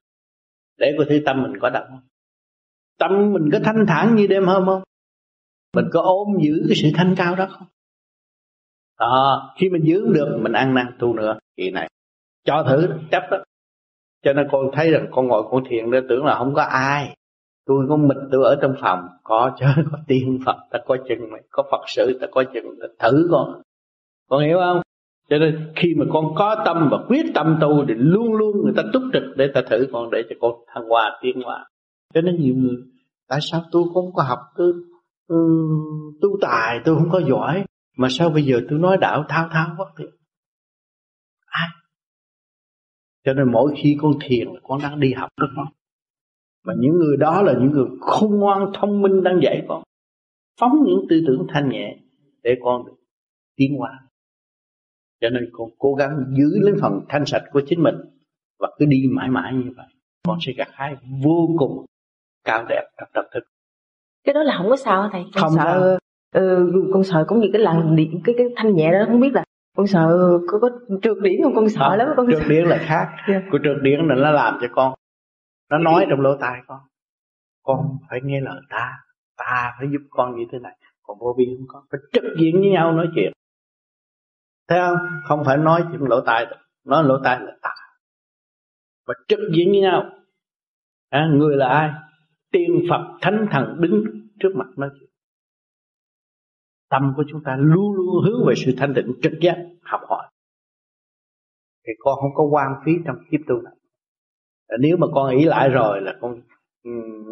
Để 0.79 0.95
có 0.99 1.05
thứ 1.09 1.21
tâm 1.27 1.43
mình 1.43 1.53
có 1.61 1.71
động 1.71 1.87
không. 1.89 2.09
Tâm 2.99 3.33
mình 3.33 3.49
có 3.53 3.59
thanh 3.65 3.85
thản 3.89 4.15
như 4.15 4.27
đêm 4.27 4.45
hôm 4.45 4.67
không? 4.67 4.83
Mình 5.75 5.85
có 5.93 6.01
ôm 6.01 6.29
giữ 6.43 6.65
cái 6.69 6.77
sự 6.77 6.89
thanh 6.95 7.15
cao 7.19 7.37
đó 7.37 7.47
không? 7.51 7.69
À 8.97 9.07
khi 9.57 9.69
mình 9.69 9.83
giữ 9.85 10.07
được, 10.15 10.39
mình 10.41 10.53
ăn 10.53 10.75
năn 10.75 10.87
tu 10.99 11.15
nữa, 11.15 11.39
kỳ 11.57 11.71
này. 11.71 11.91
Cho 12.45 12.65
thử, 12.69 12.89
chấp 13.11 13.23
đó 13.31 13.45
cho 14.27 14.33
nên 14.33 14.49
con 14.51 14.71
thấy 14.73 14.91
rằng 14.91 15.07
con 15.11 15.29
ngồi 15.29 15.43
con 15.51 15.65
thiền 15.69 15.91
để 15.91 16.01
tưởng 16.09 16.25
là 16.25 16.35
không 16.39 16.55
có 16.55 16.63
ai. 16.63 17.17
Tôi 17.67 17.87
có 17.89 17.97
mình 17.97 18.19
tôi 18.33 18.45
ở 18.45 18.59
trong 18.63 18.75
phòng. 18.81 19.01
Có 19.23 19.51
chứ, 19.61 19.67
có 19.93 19.99
tiên 20.07 20.39
phật, 20.47 20.57
ta 20.71 20.79
có 20.87 20.97
chừng 21.09 21.31
mày. 21.31 21.43
Có 21.51 21.63
phật 21.71 21.81
sự, 21.87 22.19
ta 22.21 22.27
có 22.31 22.45
chừng 22.55 22.67
ta 22.81 22.87
thử 22.99 23.29
con. 23.31 23.63
Con 24.29 24.45
hiểu 24.45 24.59
không? 24.59 24.81
Cho 25.31 25.39
nên 25.39 25.73
khi 25.77 25.95
mà 25.99 26.05
con 26.13 26.35
có 26.35 26.63
tâm 26.65 26.89
và 26.91 26.99
quyết 27.09 27.27
tâm 27.35 27.59
tu 27.61 27.85
thì 27.89 27.95
luôn 27.97 28.35
luôn 28.35 28.63
người 28.65 28.73
ta 28.77 28.83
túc 28.93 29.03
trực 29.13 29.23
để 29.37 29.51
ta 29.55 29.63
thử 29.71 29.87
con, 29.93 30.11
để 30.11 30.23
cho 30.31 30.37
con 30.41 30.53
thăng 30.75 30.89
hoa, 30.89 31.19
tiến 31.23 31.43
hóa. 31.45 31.67
Cho 32.15 32.21
nên 32.21 32.37
nhiều 32.41 32.55
người, 32.55 32.77
tại 33.29 33.39
sao 33.43 33.63
tôi 33.73 33.83
không 33.95 34.13
có 34.15 34.23
học, 34.23 34.39
tôi 34.57 34.73
ừ, 35.29 35.37
tu 36.23 36.29
tài, 36.41 36.81
tôi 36.85 36.95
không 36.95 37.11
có 37.11 37.21
giỏi? 37.29 37.65
Mà 37.97 38.09
sao 38.11 38.31
bây 38.31 38.43
giờ 38.43 38.61
tôi 38.71 38.79
nói 38.79 38.97
đạo 39.01 39.25
thao 39.29 39.49
thao 39.53 39.69
bất 39.79 39.89
tuyệt 39.97 40.09
cho 43.27 43.33
nên 43.33 43.53
mỗi 43.53 43.75
khi 43.77 43.97
con 44.01 44.13
thiền 44.21 44.49
con 44.63 44.81
đang 44.83 45.01
đi 45.01 45.13
học 45.13 45.31
đó 45.41 45.47
con. 45.57 45.67
Mà 46.65 46.75
những 46.79 46.93
người 46.93 47.17
đó 47.17 47.43
là 47.43 47.53
những 47.53 47.71
người 47.71 47.87
khôn 48.01 48.39
ngoan 48.39 48.71
thông 48.75 49.03
minh 49.03 49.23
đang 49.23 49.41
dạy 49.43 49.65
con. 49.69 49.83
Phóng 50.61 50.73
những 50.87 51.07
tư 51.11 51.25
tưởng 51.27 51.47
thanh 51.49 51.69
nhẹ 51.69 51.97
để 52.43 52.51
con 52.63 52.87
được 52.87 52.97
tiến 53.57 53.79
hóa. 53.79 53.91
Cho 55.21 55.29
nên 55.29 55.51
con 55.53 55.69
cố 55.79 55.95
gắng 55.95 56.11
giữ 56.37 56.61
lấy 56.61 56.75
phần 56.81 57.01
thanh 57.09 57.27
sạch 57.27 57.43
của 57.53 57.61
chính 57.67 57.83
mình 57.83 57.95
và 58.59 58.69
cứ 58.79 58.87
đi 58.87 59.05
mãi 59.11 59.29
mãi 59.31 59.53
như 59.55 59.71
vậy. 59.77 59.87
Con 60.27 60.39
sẽ 60.41 60.53
gặt 60.57 60.69
hái 60.73 60.97
vô 61.25 61.49
cùng 61.59 61.85
cao 62.45 62.65
đẹp 62.69 62.83
trong 62.99 63.09
tâm 63.15 63.25
thức. 63.35 63.45
Cái 64.25 64.35
đó 64.35 64.43
là 64.43 64.55
không 64.59 64.69
có 64.69 64.77
sao 64.77 65.09
thầy. 65.13 65.25
Con 65.35 65.43
không 65.43 65.55
sợ. 65.57 65.99
ừ, 66.35 66.73
con 66.93 67.05
sợ 67.05 67.25
cũng 67.29 67.41
như 67.41 67.49
cái 67.53 67.63
làn 67.63 67.97
điện 67.97 68.21
cái 68.25 68.35
cái 68.39 68.47
thanh 68.57 68.75
nhẹ 68.75 68.93
đó 68.93 69.05
không 69.07 69.21
biết 69.21 69.33
là 69.33 69.45
con 69.77 69.87
sợ 69.87 70.39
có, 70.49 70.59
có 70.59 70.69
trượt 71.03 71.17
điển 71.23 71.43
không? 71.43 71.55
Con 71.55 71.69
sợ 71.69 71.97
lắm 71.97 72.09
con 72.17 72.27
trượt 72.31 72.43
điển 72.49 72.65
là 72.65 72.79
khác. 72.81 73.09
Yeah. 73.29 73.43
của 73.51 73.59
trượt 73.65 73.77
điển 73.83 74.01
là 74.09 74.15
nó 74.15 74.31
làm 74.31 74.59
cho 74.61 74.67
con 74.73 74.95
nó 75.71 75.79
nói 75.79 76.07
trong 76.11 76.21
lỗ 76.21 76.37
tai 76.41 76.61
con 76.67 76.81
con 77.63 77.99
phải 78.11 78.21
nghe 78.25 78.41
lời 78.41 78.61
ta 78.71 78.93
ta 79.37 79.75
phải 79.79 79.89
giúp 79.93 80.07
con 80.11 80.37
như 80.37 80.45
thế 80.53 80.59
này. 80.59 80.77
Còn 81.03 81.19
vô 81.21 81.35
vi 81.39 81.45
không 81.59 81.67
có 81.69 81.83
phải 81.91 82.01
trực 82.13 82.25
diện 82.39 82.61
với 82.61 82.71
nhau 82.71 82.93
nói 82.93 83.09
chuyện. 83.15 83.33
Thấy 84.69 84.79
không? 84.81 84.97
Không 85.25 85.43
phải 85.47 85.57
nói 85.57 85.85
chuyện 85.91 86.01
lỗ 86.01 86.21
tai 86.21 86.47
nói 86.85 87.05
lỗ 87.05 87.15
tai 87.25 87.41
là 87.41 87.53
ta. 87.63 87.71
Và 89.07 89.15
trực 89.29 89.39
diện 89.57 89.71
với 89.71 89.81
nhau. 89.81 90.11
À, 91.11 91.29
người 91.33 91.57
là 91.57 91.69
ai? 91.69 91.91
Tiên 92.53 92.83
phật 92.91 93.19
thánh 93.21 93.47
thần 93.51 93.81
đứng 93.81 94.05
trước 94.41 94.51
mặt 94.55 94.67
nói 94.77 94.91
chuyện 95.01 95.11
tâm 96.91 97.13
của 97.17 97.25
chúng 97.29 97.41
ta 97.45 97.57
luôn 97.59 97.93
luôn 97.93 98.25
hướng 98.25 98.47
về 98.49 98.55
sự 98.57 98.73
thanh 98.77 98.95
tịnh 98.95 99.13
trực 99.23 99.33
giác, 99.41 99.57
học 99.83 100.01
hỏi. 100.09 100.31
Thì 101.87 101.93
con 101.99 102.15
không 102.21 102.35
có 102.35 102.45
quan 102.45 102.73
phí 102.85 102.93
trong 103.07 103.17
kiếp 103.31 103.41
tu 103.49 103.61
này. 103.63 103.73
Nếu 104.81 104.97
mà 104.97 105.07
con 105.15 105.31
ý 105.31 105.45
lại 105.45 105.69
rồi 105.69 106.01
là 106.01 106.15
con, 106.21 106.41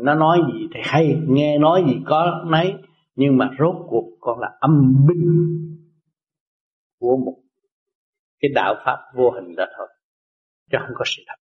nó 0.05 0.15
nói 0.15 0.39
gì 0.53 0.69
thì 0.75 0.81
hay, 0.85 1.21
nghe 1.29 1.59
nói 1.59 1.85
gì 1.87 1.97
có 2.07 2.45
nấy, 2.47 2.75
nhưng 3.15 3.37
mà 3.37 3.51
rốt 3.59 3.75
cuộc 3.89 4.05
con 4.21 4.39
là 4.39 4.49
âm 4.61 5.07
binh 5.09 5.51
của 7.01 7.17
một 7.17 7.37
cái 8.41 8.51
đạo 8.55 8.75
pháp 8.85 8.99
vô 9.15 9.31
hình 9.31 9.55
đó 9.57 9.65
thôi, 9.77 9.89
chứ 10.71 10.79
không 10.81 10.95
có 10.95 11.05
sự 11.07 11.23
thật. 11.27 11.35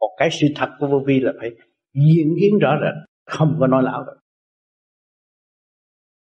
Còn 0.00 0.10
cái 0.16 0.28
sự 0.40 0.46
thật 0.56 0.68
của 0.78 0.86
vô 0.86 1.02
vi 1.06 1.20
là 1.20 1.32
phải 1.40 1.50
diễn 1.94 2.34
kiến 2.40 2.58
rõ 2.60 2.70
rệt, 2.80 3.08
không 3.26 3.56
có 3.60 3.66
nói 3.66 3.82
lão 3.82 4.04
được 4.04 4.18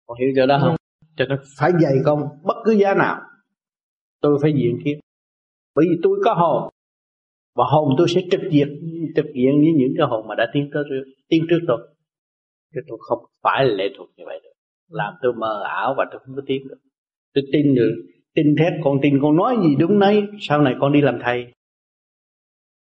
con 0.08 0.18
hiểu 0.20 0.30
chỗ 0.36 0.46
đó 0.46 0.60
không? 0.62 0.76
Cho 1.16 1.26
nên 1.26 1.40
phải 1.58 1.72
dày 1.82 1.94
công 2.06 2.20
bất 2.44 2.56
cứ 2.66 2.72
giá 2.72 2.94
nào 2.94 3.22
tôi 4.22 4.40
phải 4.42 4.54
diện 4.54 4.80
kiến. 4.86 5.00
Bởi 5.76 5.86
vì 5.90 5.96
tôi 6.04 6.20
có 6.26 6.34
hồn 6.34 6.70
và 7.56 7.64
hồn 7.72 7.96
tôi 7.98 8.08
sẽ 8.10 8.22
trực 8.32 8.42
diện 8.52 8.68
trực 9.16 9.26
diện 9.26 9.52
với 9.62 9.74
những 9.76 9.94
cái 9.98 10.08
hồn 10.08 10.28
mà 10.28 10.36
đã 10.36 10.48
tiến 10.54 10.70
tới 10.74 10.84
tiến 11.28 11.46
trước 11.50 11.60
tôi. 11.68 11.88
Chứ 12.74 12.82
tôi 12.88 12.98
không 13.02 13.20
phải 13.44 13.66
lệ 13.66 13.90
thuộc 13.98 14.10
như 14.18 14.24
vậy 14.26 14.40
được. 14.44 14.50
Làm 14.90 15.14
tôi 15.22 15.34
mờ 15.34 15.64
ảo 15.64 15.96
và 15.98 16.06
tôi 16.12 16.22
không 16.26 16.36
có 16.36 16.42
tiến 16.46 16.68
được. 16.68 16.78
Tôi 17.34 17.44
tin 17.54 17.76
được 17.76 17.96
tin 18.36 18.56
thét 18.60 18.74
con 18.84 19.00
tin 19.02 19.20
con 19.22 19.36
nói 19.36 19.56
gì 19.64 19.76
đúng 19.80 20.00
nấy 20.00 20.24
sau 20.40 20.62
này 20.62 20.76
con 20.80 20.94
đi 20.94 21.02
làm 21.02 21.20
thầy. 21.24 21.54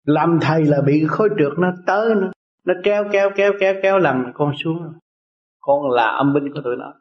Làm 0.05 0.39
thầy 0.41 0.65
là 0.65 0.82
bị 0.86 1.05
khối 1.07 1.30
trượt 1.39 1.59
nó 1.59 1.67
tới 1.86 2.15
nó 2.15 2.32
nó 2.65 2.74
kéo 2.84 3.03
kéo 3.11 3.30
kéo 3.36 3.53
kéo 3.59 3.74
kéo 3.84 3.99
làm 3.99 4.32
con 4.34 4.53
xuống. 4.63 4.78
Con 5.59 5.89
là 5.91 6.07
âm 6.07 6.34
binh 6.34 6.53
của 6.53 6.61
tụi 6.63 6.76
nó 6.78 6.93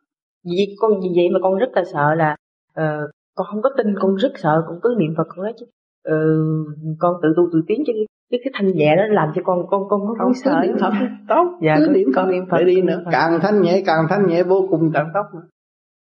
vì 0.44 0.76
con 0.78 1.00
vì 1.02 1.08
vậy 1.16 1.30
mà 1.32 1.38
con 1.42 1.58
rất 1.58 1.70
là 1.74 1.84
sợ 1.92 2.14
là 2.14 2.36
uh, 2.80 3.10
con 3.34 3.46
không 3.50 3.62
có 3.62 3.70
tin 3.76 3.94
con 4.00 4.14
rất 4.14 4.32
sợ 4.36 4.62
con 4.68 4.78
cứ 4.82 4.94
niệm 4.98 5.14
phật 5.16 5.24
con 5.28 5.42
nói 5.42 5.52
chứ 5.60 5.66
uh, 6.08 6.96
con 6.98 7.14
tự 7.22 7.28
tu 7.36 7.48
tự 7.52 7.62
tiến 7.66 7.82
chứ 7.86 7.92
cái 8.30 8.40
cái 8.44 8.52
thanh 8.54 8.76
nhẹ 8.76 8.96
đó 8.96 9.02
làm 9.08 9.28
cho 9.34 9.42
con 9.44 9.66
con 9.70 9.82
con 9.88 10.00
có 10.18 10.32
sợ 10.44 10.60
niệm 10.62 10.76
phật 10.80 10.92
tốt 11.28 11.58
dạ 11.62 11.74
cứ 11.78 11.84
con, 11.86 11.94
niệm 11.94 12.08
con 12.14 12.24
phật 12.24 12.30
niệm 12.32 12.44
phật 12.50 12.64
đi 12.64 12.82
nữa. 12.82 13.02
Càng 13.12 13.38
thanh 13.42 13.62
nhẹ 13.62 13.82
càng 13.86 14.06
thanh 14.08 14.26
nhẹ 14.26 14.42
vô 14.42 14.66
cùng 14.70 14.90
càng 14.94 15.10
tốt 15.14 15.24
nữa. 15.34 15.48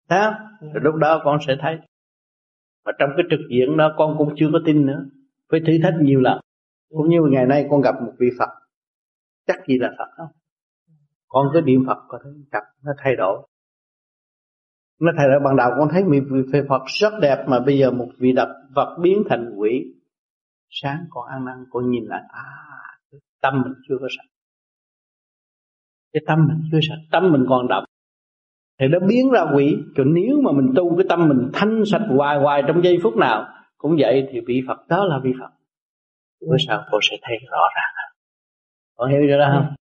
Thấy 0.10 0.20
không? 0.24 0.34
Rồi 0.74 0.84
lúc 0.84 0.96
đó 0.96 1.22
con 1.24 1.38
sẽ 1.48 1.56
thấy. 1.62 1.78
Và 2.86 2.92
trong 3.00 3.10
cái 3.18 3.26
trực 3.30 3.40
diện 3.50 3.78
đó 3.78 3.94
con 3.98 4.16
cũng 4.18 4.34
chưa 4.36 4.50
có 4.54 4.60
tin 4.66 4.86
nữa. 4.86 5.06
Phải 5.52 5.60
thử 5.68 5.74
thách 5.84 5.94
nhiều 6.02 6.20
lần. 6.20 6.40
Cũng 6.90 7.10
như 7.10 7.22
ngày 7.32 7.46
nay 7.46 7.68
con 7.70 7.82
gặp 7.82 7.96
một 8.02 8.12
vị 8.20 8.28
Phật. 8.40 8.50
Chắc 9.48 9.58
gì 9.68 9.78
là 9.80 9.90
Phật 9.98 10.10
không? 10.18 10.28
Con 11.28 11.48
cứ 11.54 11.62
niệm 11.62 11.84
Phật 11.88 11.98
có 12.08 12.20
thấy 12.24 12.32
gặp 12.52 12.64
nó 12.84 12.92
thay 12.98 13.16
đổi 13.16 13.48
nó 15.04 15.12
thay 15.18 15.28
đổi 15.28 15.40
ban 15.46 15.56
đầu 15.56 15.72
con 15.80 15.90
thấy 15.92 16.04
vị 16.54 16.60
Phật 16.70 16.82
rất 16.86 17.14
đẹp 17.22 17.46
mà 17.48 17.60
bây 17.60 17.78
giờ 17.78 17.92
một 17.92 18.10
vị 18.18 18.32
đập 18.32 18.50
vật 18.76 18.98
biến 19.02 19.24
thành 19.30 19.54
quỷ. 19.58 19.86
Sáng 20.70 21.06
con 21.10 21.28
ăn 21.28 21.46
năn, 21.46 21.66
con 21.72 21.92
nhìn 21.92 22.04
lại 22.06 22.22
à 22.30 22.46
tâm 23.42 23.62
mình 23.64 23.74
chưa 23.88 23.96
có 24.02 24.08
sạch. 24.18 24.30
Cái 26.14 26.24
tâm 26.28 26.48
mình 26.48 26.58
chưa 26.72 26.80
sạch, 26.82 27.02
tâm 27.12 27.32
mình 27.32 27.46
còn 27.50 27.68
đậm 27.68 27.84
thì 28.80 28.88
nó 28.88 29.00
biến 29.00 29.30
ra 29.32 29.46
quỷ. 29.56 29.76
Còn 29.98 30.14
nếu 30.14 30.42
mà 30.44 30.52
mình 30.52 30.74
tu 30.76 30.98
cái 30.98 31.06
tâm 31.10 31.30
mình 31.30 31.50
thanh 31.54 31.84
sạch 31.86 32.06
hoài 32.10 32.38
hoài 32.38 32.64
trong 32.68 32.84
giây 32.84 32.98
phút 33.04 33.18
nào, 33.18 33.48
cũng 33.78 33.96
vậy 34.00 34.28
thì 34.32 34.40
vị 34.48 34.62
Phật 34.68 34.88
đó 34.90 35.06
là 35.06 35.20
vị 35.24 35.32
Phật. 35.40 35.50
Bữa 36.42 36.56
sau 36.68 36.84
cô 36.92 37.00
sẽ 37.02 37.18
thấy 37.22 37.38
rõ 37.52 37.62
ràng. 37.76 38.12
Con 38.96 39.12
hiểu 39.12 39.22
chưa 39.28 39.38
đó 39.38 39.50
không? 39.54 39.76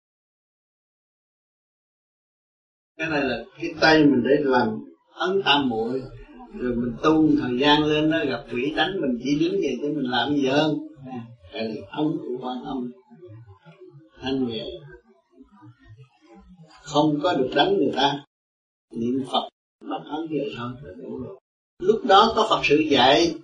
Cái 2.99 3.09
này 3.11 3.23
là 3.23 3.37
cái 3.59 3.71
tay 3.81 4.05
mình 4.05 4.23
để 4.25 4.37
làm 4.41 4.69
ấn 5.13 5.43
tam 5.45 5.69
muội. 5.69 6.03
Rồi 6.55 6.77
mình 6.77 6.97
tu 7.03 7.29
thời 7.41 7.59
gian 7.59 7.85
lên 7.85 8.11
nó 8.11 8.19
gặp 8.25 8.45
quỷ 8.53 8.73
đánh 8.77 9.01
mình 9.01 9.19
chỉ 9.25 9.39
đứng 9.41 9.61
vậy 9.61 9.79
cho 9.83 9.89
mình 9.89 10.11
làm 10.11 10.35
gì 10.35 10.47
hơn. 10.47 10.79
Tại 11.53 11.69
vì 11.69 11.81
ấn 11.91 12.07
của 12.19 12.47
quan 12.47 12.65
âm 12.65 12.91
thanh 14.21 14.49
nhẹ 14.49 14.65
không 16.83 17.21
có 17.23 17.35
được 17.35 17.51
đánh 17.55 17.77
người 17.77 17.93
ta. 17.97 18.25
Niệm 18.93 19.25
phật 19.33 19.49
bắt 19.91 20.03
ấn 20.11 20.27
về 20.31 20.53
thôi. 20.59 20.71
Là 20.83 20.93
đủ 20.99 21.19
rồi 21.19 21.41
lúc 21.81 22.01
đó 22.05 22.33
có 22.37 22.47
phật 22.51 22.61
sự 22.65 22.77
dạy. 22.77 23.35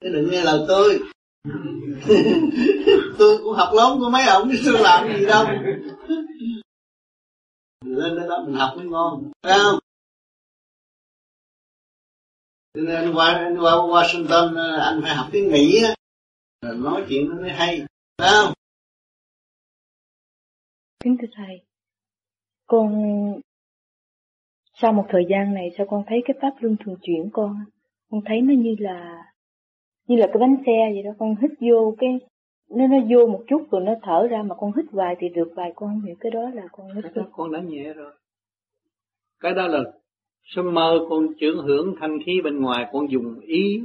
Chứ 0.00 0.08
đừng 0.12 0.30
nghe 0.30 0.44
lời 0.44 0.64
tôi. 0.68 1.00
Tôi 3.18 3.38
cũng 3.44 3.54
học 3.54 3.68
lớn 3.76 3.98
của 3.98 4.10
mấy 4.10 4.26
ông 4.26 4.50
chứ 4.52 4.58
tôi 4.64 4.82
làm 4.82 5.18
gì 5.18 5.26
đâu. 5.26 5.44
Lên 7.84 8.16
đó, 8.16 8.26
đó 8.28 8.44
mình 8.46 8.54
học 8.54 8.72
mới 8.76 8.86
ngon. 8.86 9.30
Phải 9.42 9.58
không? 9.58 9.78
Cho 12.78 12.84
nên 12.84 12.96
anh 12.96 13.12
qua 13.14 13.26
anh 13.34 13.56
qua 13.60 13.72
Washington 13.72 14.78
anh 14.80 15.00
phải 15.02 15.14
học 15.14 15.26
tiếng 15.32 15.52
Mỹ 15.52 15.82
á. 15.82 15.94
Rồi 16.62 16.76
nói 16.76 17.04
chuyện 17.08 17.28
nó 17.28 17.40
mới 17.40 17.50
hay 17.50 17.82
phải 18.18 18.30
không? 18.32 18.52
Kính 21.04 21.16
thưa 21.20 21.28
thầy 21.36 21.60
con 22.66 22.92
sau 24.74 24.92
một 24.92 25.06
thời 25.08 25.22
gian 25.30 25.54
này 25.54 25.70
sao 25.76 25.86
con 25.90 26.04
thấy 26.06 26.18
cái 26.24 26.36
pháp 26.42 26.52
luân 26.60 26.76
thường 26.84 26.96
chuyển 27.02 27.30
con? 27.32 27.64
Con 28.10 28.20
thấy 28.26 28.40
nó 28.40 28.54
như 28.54 28.76
là 28.78 29.24
như 30.06 30.16
là 30.16 30.26
cái 30.26 30.38
bánh 30.40 30.56
xe 30.66 30.92
vậy 30.94 31.02
đó. 31.02 31.10
Con 31.18 31.34
hít 31.42 31.50
vô 31.60 31.94
cái 31.98 32.18
nó 32.70 32.86
nó 32.86 32.96
vô 33.10 33.26
một 33.26 33.44
chút 33.48 33.66
rồi 33.70 33.82
nó 33.82 33.94
thở 34.02 34.26
ra 34.30 34.42
mà 34.42 34.54
con 34.54 34.72
hít 34.76 34.84
vài 34.92 35.16
thì 35.18 35.28
được 35.28 35.52
vài 35.56 35.72
con 35.76 35.88
không 35.88 36.02
hiểu 36.02 36.16
cái 36.20 36.30
đó 36.30 36.50
là 36.54 36.62
con 36.72 36.94
hít 36.94 37.04
cái 37.04 37.12
đó 37.14 37.22
con 37.32 37.52
đã 37.52 37.60
nhẹ 37.60 37.92
rồi. 37.92 38.12
Cái 39.40 39.52
đó 39.54 39.66
là 39.66 39.78
sớm 40.48 40.74
mơ 40.74 41.06
con 41.08 41.26
trưởng 41.40 41.58
hưởng 41.58 41.94
thanh 42.00 42.18
khí 42.26 42.40
bên 42.44 42.60
ngoài 42.60 42.86
con 42.92 43.10
dùng 43.10 43.40
ý 43.40 43.80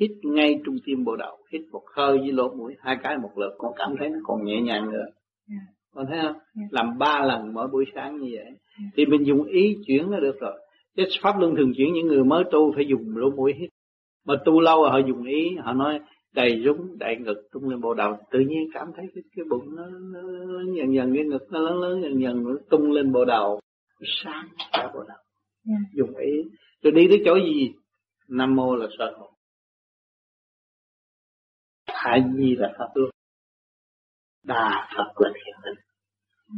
hít 0.00 0.10
ngay 0.22 0.60
trung 0.64 0.76
tim 0.84 1.04
bộ 1.04 1.16
đầu 1.16 1.36
hít 1.52 1.62
một 1.72 1.82
hơi 1.96 2.18
với 2.18 2.32
lỗ 2.32 2.54
mũi 2.54 2.74
hai 2.80 2.96
cái 3.02 3.18
một 3.18 3.30
lượt. 3.36 3.54
Con 3.58 3.72
cảm 3.76 3.94
thấy 3.98 4.08
nó 4.08 4.18
còn 4.24 4.44
nhẹ 4.44 4.60
nhàng 4.60 4.90
nữa. 4.90 5.04
Yeah. 5.50 5.62
con 5.94 6.06
thấy 6.06 6.18
không? 6.22 6.36
Yeah. 6.60 6.72
làm 6.72 6.98
ba 6.98 7.24
lần 7.24 7.54
mỗi 7.54 7.68
buổi 7.68 7.84
sáng 7.94 8.16
như 8.16 8.30
vậy. 8.32 8.44
Yeah. 8.44 8.92
thì 8.96 9.06
mình 9.06 9.26
dùng 9.26 9.44
ý 9.44 9.76
chuyển 9.86 10.10
nó 10.10 10.20
được 10.20 10.40
rồi. 10.40 10.60
Cái 10.96 11.06
pháp 11.22 11.40
luân 11.40 11.56
thường 11.56 11.72
chuyển 11.76 11.92
những 11.92 12.06
người 12.06 12.24
mới 12.24 12.44
tu 12.50 12.72
phải 12.74 12.86
dùng 12.86 13.16
lỗ 13.16 13.30
mũi 13.30 13.54
hít. 13.60 13.70
Mà 14.26 14.34
tu 14.44 14.60
lâu 14.60 14.82
rồi 14.82 14.90
họ 14.90 14.98
dùng 14.98 15.24
ý 15.24 15.56
họ 15.56 15.72
nói 15.72 16.00
đầy 16.34 16.62
rúng 16.64 16.98
đầy 16.98 17.16
ngực 17.16 17.48
tung 17.52 17.68
lên 17.68 17.80
bộ 17.80 17.94
đầu. 17.94 18.16
Tự 18.30 18.38
nhiên 18.38 18.68
cảm 18.74 18.88
thấy 18.96 19.06
cái, 19.14 19.22
cái 19.36 19.44
bụng 19.50 19.76
nó, 19.76 19.86
nó, 19.86 20.20
nó 20.22 20.72
dần 20.76 20.94
dần 20.94 21.14
cái 21.14 21.24
ngực 21.24 21.46
nó 21.50 21.60
lớn 21.60 21.80
lớn 21.80 22.02
dần 22.02 22.20
dần 22.20 22.44
nó 22.44 22.50
tung 22.70 22.92
lên 22.92 23.12
bộ 23.12 23.24
đầu. 23.24 23.60
Sáng 24.24 24.48
cả 24.72 24.90
bộ 24.94 25.00
đầu 25.08 25.18
yeah. 25.68 25.82
dùng 25.92 26.16
ý. 26.16 26.32
Tôi 26.82 26.92
đi 26.92 27.06
tới 27.08 27.22
chỗ 27.24 27.34
gì? 27.34 27.72
Nam 28.28 28.56
mô 28.56 28.76
là 28.76 28.86
soi 28.98 29.12
hồn 29.18 29.36
hạ 32.06 32.18
di 32.36 32.56
là 32.56 32.74
pháp 32.78 32.88
luân 32.94 33.10
đà 34.42 34.88
phật 34.96 35.20
là 35.20 35.30
thiền 35.34 35.54
định 35.64 35.84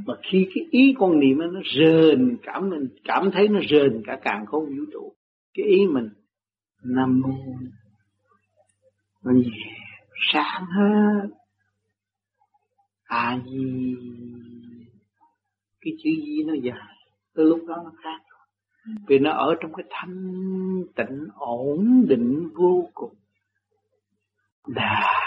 mà 0.07 0.15
khi 0.31 0.49
cái 0.55 0.65
ý 0.71 0.95
con 0.99 1.21
niệm 1.21 1.39
nó 1.39 1.61
rền, 1.77 2.39
cảm 2.43 2.71
mình, 2.71 2.89
cảm 3.05 3.31
thấy 3.33 3.49
nó 3.49 3.61
rền 3.71 4.03
cả 4.07 4.19
càng 4.23 4.47
không 4.47 4.65
vũ 4.65 4.85
trụ. 4.93 5.13
Cái 5.55 5.67
ý 5.67 5.87
mình, 5.87 6.09
nam 6.85 7.21
mô. 7.21 7.35
Nó 9.25 9.33
sáng 10.33 10.65
hết. 10.67 11.29
A 13.05 13.39
di. 13.45 13.95
Cái 15.81 15.93
chữ 16.03 16.11
di 16.27 16.45
nó 16.47 16.55
dài. 16.63 16.97
Tới 17.35 17.47
lúc 17.47 17.61
đó 17.69 17.77
nó 17.85 17.93
khác 18.03 18.28
vì 19.07 19.18
nó 19.18 19.30
ở 19.30 19.55
trong 19.61 19.72
cái 19.74 19.86
thanh 19.91 20.84
tịnh, 20.97 21.26
ổn 21.34 22.05
định, 22.09 22.49
vô 22.55 22.89
cùng. 22.95 23.14
Đà 24.66 25.18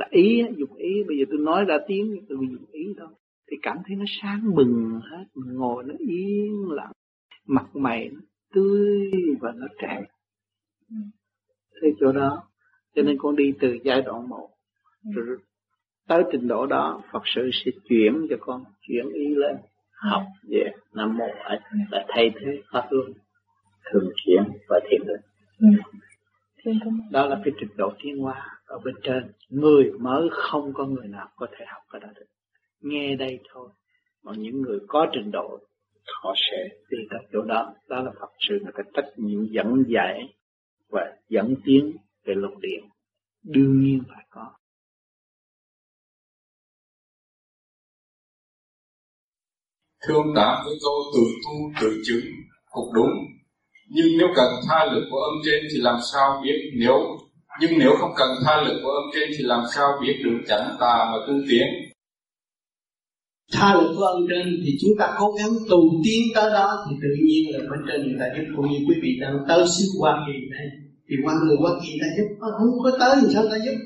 là 0.00 0.06
ý, 0.10 0.42
dùng 0.56 0.74
ý, 0.74 1.04
bây 1.08 1.18
giờ 1.18 1.24
tôi 1.30 1.38
nói 1.38 1.64
ra 1.64 1.78
tiếng, 1.86 2.16
tôi 2.28 2.38
dùng 2.40 2.64
ý 2.72 2.94
thôi. 2.98 3.08
Thì 3.50 3.56
cảm 3.62 3.76
thấy 3.86 3.96
nó 3.96 4.04
sáng 4.22 4.54
bừng 4.54 5.00
hết 5.10 5.24
ngồi 5.34 5.84
nó 5.84 5.94
yên 5.98 6.70
lặng. 6.70 6.92
Mặt 7.46 7.76
mày 7.76 8.08
nó 8.08 8.20
tươi 8.54 9.10
và 9.40 9.52
nó 9.56 9.66
trẻ. 9.82 10.02
Thế 11.82 11.88
chỗ 12.00 12.12
đó, 12.12 12.42
cho 12.94 13.02
nên 13.02 13.16
con 13.18 13.36
đi 13.36 13.52
từ 13.60 13.78
giai 13.84 14.02
đoạn 14.02 14.28
một. 14.28 14.48
Rồi 15.14 15.38
tới 16.08 16.22
trình 16.32 16.48
độ 16.48 16.66
đó, 16.66 17.02
Phật 17.12 17.22
sự 17.34 17.50
sẽ 17.52 17.70
chuyển 17.88 18.26
cho 18.30 18.36
con 18.40 18.64
chuyển 18.80 19.08
ý 19.08 19.34
lên 19.34 19.56
học 20.00 20.22
về 20.48 20.70
nam 20.94 21.16
mô 21.16 21.24
ấy 21.44 21.58
là 21.90 22.04
thay 22.08 22.30
thế 22.40 22.62
pháp 22.72 22.86
luân 22.90 23.12
thường 23.92 24.10
chuyển 24.16 24.42
và 24.68 24.80
thiền 24.90 25.00
định. 25.06 25.20
Đó 27.10 27.26
là 27.26 27.40
cái 27.44 27.54
trình 27.60 27.70
độ 27.76 27.92
tiến 28.02 28.18
hóa 28.18 28.60
ở 28.66 28.78
bên 28.84 28.94
trên. 29.02 29.32
Người 29.48 29.92
mới 30.00 30.28
không 30.32 30.72
có 30.72 30.84
người 30.84 31.08
nào 31.08 31.28
có 31.36 31.46
thể 31.52 31.64
học 31.68 31.82
cái 31.90 32.00
đó 32.00 32.08
được. 32.14 32.26
Nghe 32.80 33.16
đây 33.16 33.38
thôi 33.52 33.68
mà 34.22 34.32
những 34.36 34.62
người 34.62 34.78
có 34.88 35.06
trình 35.12 35.30
độ 35.30 35.58
họ 36.22 36.34
sẽ 36.36 36.68
đi 36.90 36.98
tới 37.10 37.20
chỗ 37.32 37.42
đó. 37.42 37.74
Đó 37.88 38.02
là 38.02 38.10
Phật 38.20 38.30
sự 38.48 38.58
là 38.64 38.70
cái 38.74 38.84
trách 38.94 39.08
nhiệm 39.16 39.44
dẫn 39.44 39.84
dạy 39.88 40.34
và 40.88 41.16
dẫn 41.28 41.54
tiến 41.64 41.96
về 42.24 42.34
lục 42.34 42.52
điện 42.60 42.84
đương 43.42 43.80
nhiên 43.80 44.02
phải 44.08 44.24
có 44.30 44.52
thương 50.06 50.26
ông 50.36 50.62
với 50.64 50.74
câu 50.84 50.96
tự 51.14 51.24
tu 51.44 51.54
tự 51.80 52.02
chứng, 52.06 52.24
cũng 52.70 52.94
đúng. 52.94 53.14
Nhưng 53.94 54.18
nếu 54.18 54.28
cần 54.36 54.50
tha 54.68 54.84
lực 54.92 55.04
của 55.10 55.18
âm 55.18 55.34
trên 55.44 55.60
thì 55.72 55.80
làm 55.80 55.98
sao 56.12 56.40
biết 56.44 56.58
nếu? 56.80 56.98
Nhưng 57.60 57.78
nếu 57.78 57.92
không 57.98 58.12
cần 58.16 58.30
tha 58.44 58.62
lực 58.66 58.80
của 58.82 58.90
âm 58.90 59.04
trên 59.14 59.28
thì 59.38 59.44
làm 59.44 59.62
sao 59.74 59.88
biết 60.02 60.14
được 60.24 60.38
chẳng 60.48 60.76
tà 60.80 60.96
mà 61.10 61.18
tu 61.26 61.34
tiến? 61.48 61.66
Tha 63.52 63.74
lực 63.74 63.94
của 63.96 64.04
âm 64.04 64.26
trên 64.30 64.46
thì 64.64 64.72
chúng 64.80 64.94
ta 64.98 65.14
cố 65.18 65.32
gắng 65.38 65.52
tu 65.70 65.80
tiến 66.04 66.22
tới 66.34 66.50
đó 66.50 66.84
thì 66.84 66.96
tự 67.02 67.12
nhiên 67.26 67.42
là 67.52 67.58
bên 67.70 67.80
trên 67.88 68.00
người 68.06 68.18
ta 68.20 68.26
giúp. 68.36 68.44
Cũng 68.56 68.70
như 68.70 68.78
quý 68.88 68.94
vị 69.02 69.10
đang 69.20 69.36
tới 69.48 69.64
xứ 69.66 69.84
Hoa 70.00 70.12
Kỳ 70.26 70.36
này, 70.54 70.66
thì 71.08 71.14
qua 71.24 71.34
người 71.34 71.56
Hoa 71.60 71.72
Kỳ 71.82 71.90
ta 72.00 72.06
giúp. 72.16 72.28
Không 72.58 72.72
có 72.84 72.90
tới 73.00 73.12
thì 73.20 73.26
sao 73.34 73.44
ta 73.50 73.56
giúp? 73.64 73.76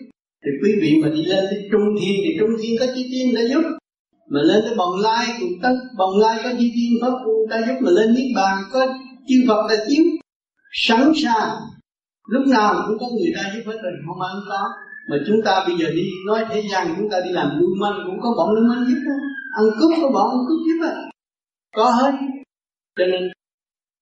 Thì 0.45 0.51
quý 0.63 0.71
vị 0.83 0.91
mà 1.03 1.09
đi 1.09 1.23
lên 1.25 1.45
tới 1.51 1.69
Trung 1.73 1.89
Thiên 2.01 2.17
thì 2.25 2.31
Trung 2.39 2.55
Thiên 2.61 2.73
có 2.81 2.87
chi 2.95 3.03
tiên 3.13 3.35
đã 3.35 3.43
giúp 3.51 3.65
mà 4.29 4.41
lên 4.43 4.61
tới 4.65 4.75
bồng 4.77 4.97
lai 5.01 5.27
cũng 5.41 5.53
tất 5.63 5.75
bồng 5.99 6.19
lai 6.19 6.41
có 6.45 6.51
chi 6.59 6.73
tiên 6.75 6.99
pháp 7.03 7.19
phu 7.25 7.47
ta 7.51 7.59
giúp 7.67 7.75
mà 7.81 7.91
lên 7.91 8.15
niết 8.15 8.27
bàn, 8.37 8.59
có 8.73 8.87
chư 9.29 9.35
phật 9.49 9.67
ta 9.69 9.75
chiếu. 9.89 10.05
Sẵn 10.73 11.13
sàng. 11.23 11.57
Lúc 12.29 12.47
nào 12.47 12.85
cũng 12.87 12.99
có 13.01 13.07
người 13.07 13.33
ta 13.37 13.43
giúp 13.55 13.63
hết 13.67 13.79
rồi, 13.83 13.93
không 14.07 14.21
ai 14.21 14.31
không 14.33 14.45
có. 14.49 14.63
Mà 15.11 15.17
chúng 15.27 15.43
ta 15.45 15.65
bây 15.69 15.77
giờ 15.79 15.91
đi, 15.91 16.07
nói 16.27 16.45
thế 16.51 16.63
gian 16.73 16.95
chúng 16.97 17.11
ta 17.11 17.21
đi 17.25 17.31
làm 17.31 17.49
buôn 17.61 17.71
manh, 17.81 17.99
cũng 18.07 18.21
có 18.23 18.35
bọn 18.37 18.55
lưu 18.55 18.65
manh 18.69 18.85
giúp 18.89 19.01
đó. 19.07 19.15
Ăn 19.57 19.65
cướp 19.81 19.91
có 20.03 20.09
bọn 20.15 20.31
ăn 20.31 20.41
cướp 20.49 20.59
giúp 20.67 20.87
á 20.87 20.95
có 21.75 21.85
hết. 21.85 22.13
Cho 22.99 23.05
nên 23.07 23.23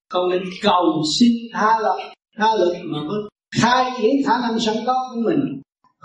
không 0.09 0.29
nên 0.29 0.43
cầu 0.61 1.01
xin 1.19 1.31
tha 1.53 1.79
lực 1.79 2.13
tha 2.37 2.47
lực 2.59 2.73
mà 2.85 2.99
mới 3.03 3.19
khai 3.61 3.91
triển 3.97 4.11
khả 4.25 4.33
năng 4.41 4.59
sẵn 4.59 4.75
có 4.85 5.09
của 5.15 5.21
mình, 5.25 5.61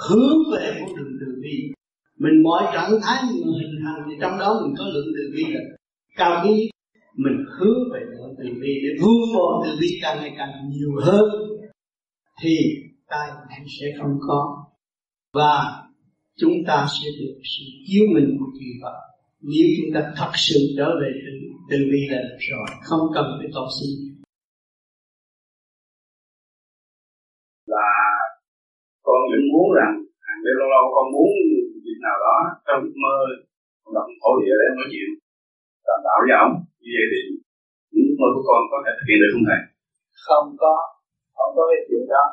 hướng 0.09 0.37
về 0.53 0.77
con 0.81 0.97
đường 0.97 1.13
từ 1.21 1.27
bi 1.43 1.73
mình 2.19 2.43
mọi 2.43 2.63
trạng 2.75 2.91
thái 3.03 3.23
mình 3.31 3.53
hình 3.61 3.75
thành 3.85 4.01
thì 4.07 4.15
trong 4.21 4.39
đó 4.39 4.61
mình 4.63 4.75
có 4.79 4.85
lượng 4.85 5.07
từ 5.17 5.23
bi 5.37 5.45
là 5.55 5.61
cao 6.17 6.45
nhất 6.45 6.55
mình 7.15 7.45
hướng 7.59 7.79
về 7.93 8.01
lượng 8.11 8.35
từ 8.39 8.45
bi 8.61 8.73
để 8.83 8.91
vun 9.01 9.21
bồi 9.35 9.53
từ 9.65 9.71
bi 9.81 9.89
càng 10.03 10.19
ngày 10.21 10.35
càng 10.39 10.51
nhiều 10.71 10.91
hơn. 11.03 11.25
Thì 12.43 12.57
tai 13.09 13.29
nạn 13.29 13.67
sẽ 13.81 13.87
không 13.99 14.19
có 14.29 14.67
và 15.33 15.83
chúng 16.37 16.65
ta 16.67 16.87
sẽ 16.89 17.09
được 17.21 17.35
sự 17.43 17.65
chiếu 17.87 18.05
mình 18.15 18.37
của 18.39 18.47
chư 18.59 18.67
Phật. 18.83 18.97
Nếu 19.41 19.67
chúng 19.77 19.95
ta 19.95 20.13
thật 20.17 20.31
sự 20.35 20.59
trở 20.77 20.89
về 21.01 21.11
từ, 21.25 21.33
từ 21.71 21.77
bi 21.93 22.01
là 22.11 22.19
được 22.23 22.39
rồi 22.51 22.67
không 22.83 23.01
cần 23.15 23.25
phải 23.39 23.49
cầu 23.55 23.67
xin 23.81 24.19
là 27.75 27.91
con 29.07 29.21
vẫn 29.31 29.45
muốn 29.53 29.67
rằng 29.79 29.93
hàng 30.27 30.41
đêm 30.45 30.55
lâu 30.61 30.69
lâu 30.75 30.85
con 30.95 31.07
muốn 31.15 31.31
nào 32.07 32.17
đó 32.27 32.37
trong 32.67 32.81
giấc 32.85 32.97
mơ 33.05 33.17
động 33.97 34.11
thổ 34.21 34.31
địa 34.41 34.57
để 34.61 34.69
nói 34.79 34.87
chuyện. 34.93 35.11
Đảm 35.87 35.99
bảo 36.07 36.19
với 36.23 36.35
ông 36.45 36.53
như 36.83 36.91
vậy 36.97 37.07
thì 37.13 37.21
những 37.93 38.07
giấc 38.09 38.17
mơ 38.21 38.29
của 38.35 38.45
con 38.49 38.61
có 38.73 38.79
thể 38.85 38.93
thực 38.97 39.07
hiện 39.09 39.19
được 39.23 39.31
không 39.35 39.47
thầy? 39.49 39.61
Không 40.27 40.47
có. 40.63 40.75
Không 41.37 41.53
có 41.57 41.63
cái 41.71 41.81
chuyện 41.87 42.05
đó. 42.15 42.25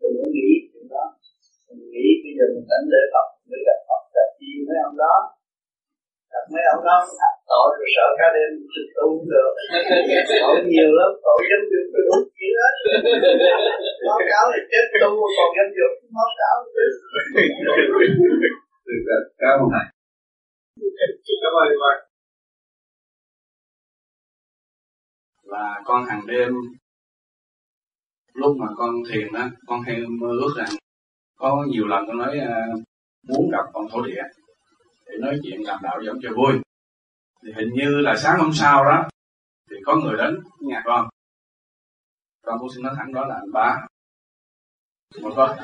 Đừng 0.00 0.14
có 0.18 0.26
nghĩ 0.34 0.48
chuyện 0.70 0.86
đó. 0.94 1.04
Mình 1.66 1.82
nghĩ 1.92 2.06
bây 2.22 2.32
giờ 2.36 2.44
mình 2.54 2.66
đánh 2.72 2.86
lễ 2.92 3.02
Phật 3.14 3.26
mình 3.50 3.62
gặp 3.68 3.78
Phật 3.88 4.02
gặp 4.16 4.28
chi 4.38 4.50
mấy 4.66 4.78
ông 4.88 4.96
đó. 5.04 5.14
Gặp 6.32 6.44
mấy 6.52 6.64
ông 6.74 6.82
đó 6.88 6.96
thật 7.20 7.34
tội 7.50 7.68
rồi 7.78 7.88
sợ 7.96 8.06
cả 8.18 8.28
đêm 8.36 8.50
trực 8.72 8.86
tu 8.96 9.06
cũng 9.16 9.28
được. 9.34 9.52
Tội 10.42 10.56
nhiều 10.72 10.90
lắm 10.98 11.10
tội 11.24 11.40
dám 11.50 11.62
dục 11.70 11.86
tôi 11.92 12.02
đúng 12.08 12.24
chuyện 12.36 12.54
hết 12.60 12.74
báo 14.08 14.20
cáo 14.30 14.44
là 14.52 14.58
chết 14.70 14.84
tu 15.00 15.10
còn 15.36 15.48
dám 15.56 15.68
dục 15.78 15.92
báo 16.16 16.30
cáo 16.40 16.56
cảm 19.38 19.60
ơn 19.60 19.68
thầy 19.72 19.86
cảm 21.42 21.52
ơn 21.60 21.68
thầy 21.80 21.96
là 25.42 25.82
con 25.84 26.04
hàng 26.04 26.26
đêm 26.26 26.52
lúc 28.34 28.56
mà 28.56 28.66
con 28.76 28.90
thiền 29.10 29.32
đó 29.32 29.48
con 29.66 29.82
hay 29.82 29.96
mơ 30.20 30.28
ước 30.28 30.54
rằng 30.56 30.68
có 31.36 31.64
nhiều 31.68 31.86
lần 31.86 32.04
con 32.06 32.18
nói 32.18 32.38
uh, 32.38 32.82
muốn 33.28 33.50
gặp 33.52 33.64
con 33.72 33.84
thổ 33.92 34.02
địa 34.02 34.22
để 35.06 35.14
nói 35.20 35.38
chuyện 35.42 35.60
làm 35.64 35.78
đạo 35.82 36.00
giống 36.06 36.16
cho 36.22 36.28
vui. 36.36 36.60
Thì 37.42 37.52
hình 37.56 37.68
như 37.74 38.00
là 38.00 38.16
sáng 38.16 38.38
hôm 38.40 38.50
sau 38.52 38.84
đó 38.84 39.08
thì 39.70 39.76
có 39.84 39.96
người 39.96 40.16
đến 40.18 40.34
nhà 40.60 40.82
con. 40.84 41.08
Con 42.42 42.58
cũng 42.60 42.68
xin 42.74 42.82
nói 42.82 42.94
thẳng 42.96 43.12
đó 43.12 43.24
là 43.26 43.34
anh 43.34 43.52
ba 43.52 43.86
một 45.22 45.32
con 45.36 45.58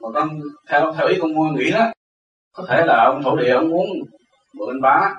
mà 0.00 0.08
con 0.14 0.40
theo 0.68 0.92
theo 0.96 1.06
ý 1.06 1.16
con 1.20 1.34
mua 1.34 1.44
nghĩ 1.44 1.70
đó 1.70 1.92
có 2.52 2.64
thể 2.68 2.86
là 2.86 3.04
ông 3.04 3.22
thổ 3.22 3.36
địa 3.36 3.50
ông 3.50 3.68
muốn 3.68 3.86
mượn 4.54 4.68
anh 4.68 4.80
bá 4.80 5.14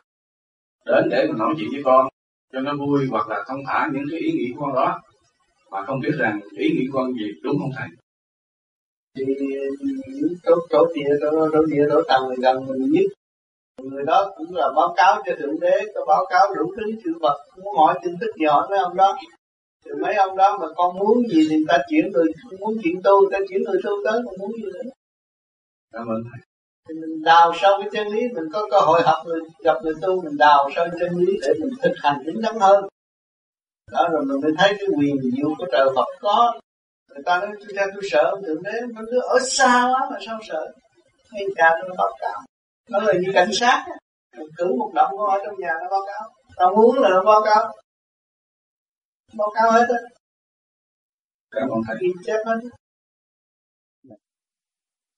đến 0.85 1.09
để 1.09 1.27
mình 1.27 1.37
nói 1.37 1.53
chuyện 1.57 1.69
với 1.73 1.81
con 1.83 2.07
cho 2.53 2.59
nó 2.59 2.73
vui 2.75 3.07
hoặc 3.11 3.29
là 3.29 3.43
thông 3.47 3.59
thả 3.67 3.89
những 3.93 4.03
cái 4.11 4.19
ý 4.19 4.31
nghĩ 4.31 4.53
của 4.55 4.65
con 4.65 4.75
đó. 4.75 5.01
Mà 5.71 5.83
không 5.85 5.99
biết 5.99 6.11
rằng 6.19 6.39
ý 6.51 6.69
nghĩ 6.69 6.87
của 6.91 6.99
con 6.99 7.13
gì 7.13 7.25
đúng 7.43 7.57
không 7.59 7.71
thầy? 7.77 7.87
Thì 9.15 9.23
chỗ 10.43 10.55
chỗ 10.69 10.87
kia 10.95 11.09
chỗ, 11.21 11.49
chỗ 11.53 11.61
kia 11.71 11.85
chỗ 11.89 12.01
tầng 12.07 12.23
gần 12.41 12.65
mình 12.67 12.91
nhất. 12.91 13.05
Người 13.83 14.03
đó 14.05 14.33
cũng 14.37 14.55
là 14.55 14.67
báo 14.75 14.93
cáo 14.97 15.21
cho 15.25 15.35
thượng 15.39 15.59
đế 15.59 15.85
có 15.95 16.05
báo 16.07 16.25
cáo 16.29 16.55
đủ 16.55 16.73
thứ 16.77 16.83
sự 17.03 17.11
vật 17.21 17.37
muốn 17.57 17.97
tin 18.03 18.13
tức 18.21 18.31
nhỏ 18.35 18.67
với 18.69 18.79
ông 18.79 18.95
đó? 18.95 19.17
Thì 19.87 20.01
mấy 20.01 20.15
ông 20.15 20.37
đó 20.37 20.57
mà 20.61 20.67
con 20.75 20.99
muốn 20.99 21.17
gì 21.31 21.47
thì 21.49 21.55
ta 21.67 21.77
chuyển 21.89 22.11
người 22.11 22.27
không 22.43 22.59
muốn 22.59 22.77
chuyện 22.83 22.95
tu 23.03 23.29
ta 23.31 23.39
chuyển 23.49 23.61
người 23.63 23.79
tu 23.83 23.91
tới 24.05 24.19
con 24.25 24.35
muốn 24.39 24.51
gì 24.51 24.63
nữa. 24.73 24.89
Cảm 25.93 26.07
ơn 26.07 26.21
thầy. 26.23 26.41
Thì 26.87 26.93
mình 27.01 27.23
đào 27.23 27.53
sâu 27.61 27.71
cái 27.81 27.89
chân 27.93 28.07
lý 28.07 28.21
mình 28.33 28.43
có 28.53 28.67
cơ 28.71 28.79
hội 28.79 29.01
học 29.01 29.17
người 29.25 29.41
gặp 29.63 29.77
người 29.83 29.93
tu 30.01 30.21
mình 30.21 30.37
đào 30.37 30.69
sâu 30.75 30.87
chân 30.99 31.17
lý 31.17 31.33
để 31.41 31.53
mình 31.59 31.73
thực 31.83 31.93
hành 32.03 32.23
chính 32.25 32.41
chắn 32.43 32.59
hơn. 32.59 32.85
Đó 33.91 34.07
rồi 34.11 34.25
mình 34.25 34.41
mới 34.41 34.51
thấy 34.57 34.69
cái 34.79 34.87
quyền 34.97 35.15
diệu 35.21 35.49
của 35.57 35.65
trời 35.71 35.89
Phật 35.95 36.05
có. 36.21 36.59
Người 37.13 37.23
ta 37.25 37.39
nói 37.39 37.49
tôi 37.59 37.67
ra 37.75 37.85
tôi 37.93 38.03
sợ 38.11 38.35
thượng 38.47 38.63
đế 38.63 38.71
nó 38.93 39.01
cứ 39.11 39.19
ở 39.21 39.39
xa 39.39 39.89
quá 39.91 40.07
mà 40.11 40.17
sao 40.25 40.39
sợ? 40.47 40.73
Ngay 41.31 41.45
cha 41.55 41.69
nó 41.87 41.95
báo 41.97 42.11
cáo. 42.21 42.41
Nó 42.89 42.99
là 42.99 43.13
như 43.13 43.31
cảnh 43.33 43.49
sát 43.53 43.85
mình 44.37 44.47
cử 44.57 44.65
một 44.79 44.91
động 44.93 45.11
của 45.17 45.25
ở 45.25 45.39
trong 45.45 45.55
nhà 45.59 45.73
nó 45.83 45.89
báo 45.91 46.05
cáo. 46.07 46.29
Tao 46.57 46.75
muốn 46.75 46.99
là 46.99 47.09
nó 47.09 47.23
báo 47.23 47.41
cáo 47.45 47.73
báo 49.37 49.51
cáo 49.55 49.71
hết 49.71 49.85
á 49.89 49.99
các 51.51 51.67
bạn 51.69 51.79
phải 51.87 51.95
ghi 52.01 52.09
chép 52.25 52.39
hết. 52.45 52.59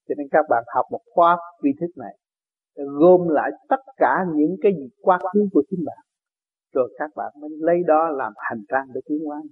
Cho 0.08 0.14
nên 0.18 0.26
các 0.30 0.44
bạn 0.50 0.64
học 0.74 0.84
một 0.90 1.00
khóa 1.14 1.36
vi 1.62 1.70
thức 1.80 1.90
này 1.96 2.14
gom 2.74 3.28
lại 3.28 3.50
tất 3.68 3.80
cả 3.96 4.24
những 4.34 4.56
cái 4.62 4.72
gì 4.78 4.88
quá 5.00 5.18
khứ 5.32 5.40
của 5.52 5.62
chính 5.70 5.80
bạn. 5.86 5.98
Rồi 6.74 6.94
các 6.98 7.10
bạn 7.16 7.32
mới 7.40 7.50
lấy 7.60 7.76
đó 7.86 8.08
làm 8.08 8.32
hành 8.36 8.62
trang 8.68 8.86
để 8.94 9.00
tiến 9.08 9.18
hóa. 9.26 9.42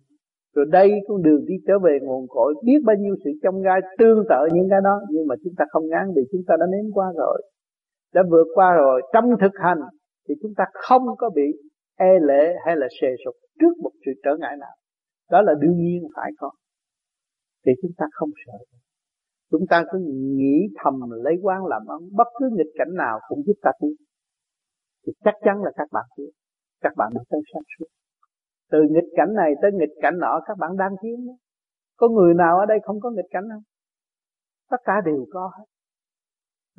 Rồi 0.54 0.66
đây 0.70 0.90
con 1.08 1.22
đường 1.22 1.44
đi 1.46 1.54
trở 1.66 1.78
về 1.78 1.98
nguồn 2.02 2.26
cội, 2.28 2.54
biết 2.64 2.78
bao 2.84 2.96
nhiêu 2.96 3.14
sự 3.24 3.30
trong 3.42 3.62
gai 3.62 3.80
tương 3.98 4.18
tự 4.28 4.54
những 4.54 4.66
cái 4.70 4.80
đó, 4.84 5.00
nhưng 5.10 5.26
mà 5.26 5.34
chúng 5.44 5.54
ta 5.58 5.64
không 5.68 5.88
ngán 5.88 6.06
vì 6.16 6.22
chúng 6.32 6.42
ta 6.48 6.54
đã 6.60 6.66
nếm 6.66 6.92
qua 6.94 7.12
rồi. 7.16 7.42
Đã 8.14 8.22
vượt 8.30 8.46
qua 8.54 8.72
rồi, 8.74 9.02
trong 9.12 9.24
thực 9.40 9.52
hành 9.64 9.78
thì 10.28 10.34
chúng 10.42 10.52
ta 10.56 10.64
không 10.72 11.02
có 11.18 11.30
bị 11.34 11.42
e 11.98 12.12
lệ 12.28 12.54
hay 12.66 12.76
là 12.76 12.86
xề 13.00 13.08
sụp 13.24 13.34
trước 13.60 13.74
một 13.82 13.90
sự 14.06 14.12
trở 14.24 14.30
ngại 14.40 14.56
nào, 14.60 14.74
đó 15.30 15.42
là 15.42 15.52
đương 15.60 15.76
nhiên 15.76 16.02
phải 16.16 16.30
có. 16.38 16.50
Thì 17.66 17.72
chúng 17.82 17.92
ta 17.98 18.06
không 18.12 18.30
sợ. 18.46 18.58
Chúng 19.50 19.66
ta 19.70 19.84
cứ 19.92 19.98
nghĩ 20.38 20.56
thầm, 20.84 20.94
lấy 21.10 21.34
quan 21.42 21.66
làm 21.66 21.82
ăn 21.86 21.98
bất 22.12 22.28
cứ 22.38 22.48
nghịch 22.52 22.72
cảnh 22.78 22.94
nào 22.94 23.20
cũng 23.28 23.42
giúp 23.46 23.52
ta 23.62 23.70
tiến. 23.80 23.94
Thì 25.06 25.12
chắc 25.24 25.34
chắn 25.44 25.62
là 25.62 25.70
các 25.76 25.88
bạn 25.92 26.04
tiến. 26.16 26.30
Các 26.80 26.92
bạn 26.96 27.12
đã 27.14 27.20
tới 27.30 27.40
sáng 27.52 27.62
suốt. 27.78 27.86
Từ 28.70 28.78
nghịch 28.90 29.10
cảnh 29.16 29.34
này 29.34 29.52
tới 29.62 29.70
nghịch 29.74 29.96
cảnh 30.02 30.18
nọ, 30.18 30.40
các 30.46 30.58
bạn 30.58 30.76
đang 30.76 30.94
tiến. 31.02 31.26
Đó. 31.26 31.32
có 31.96 32.08
người 32.08 32.34
nào 32.34 32.58
ở 32.58 32.66
đây 32.66 32.78
không 32.82 33.00
có 33.00 33.10
nghịch 33.10 33.30
cảnh 33.30 33.44
không? 33.52 33.62
Tất 34.70 34.76
cả 34.84 34.92
đều 35.04 35.26
có 35.30 35.50
hết. 35.58 35.64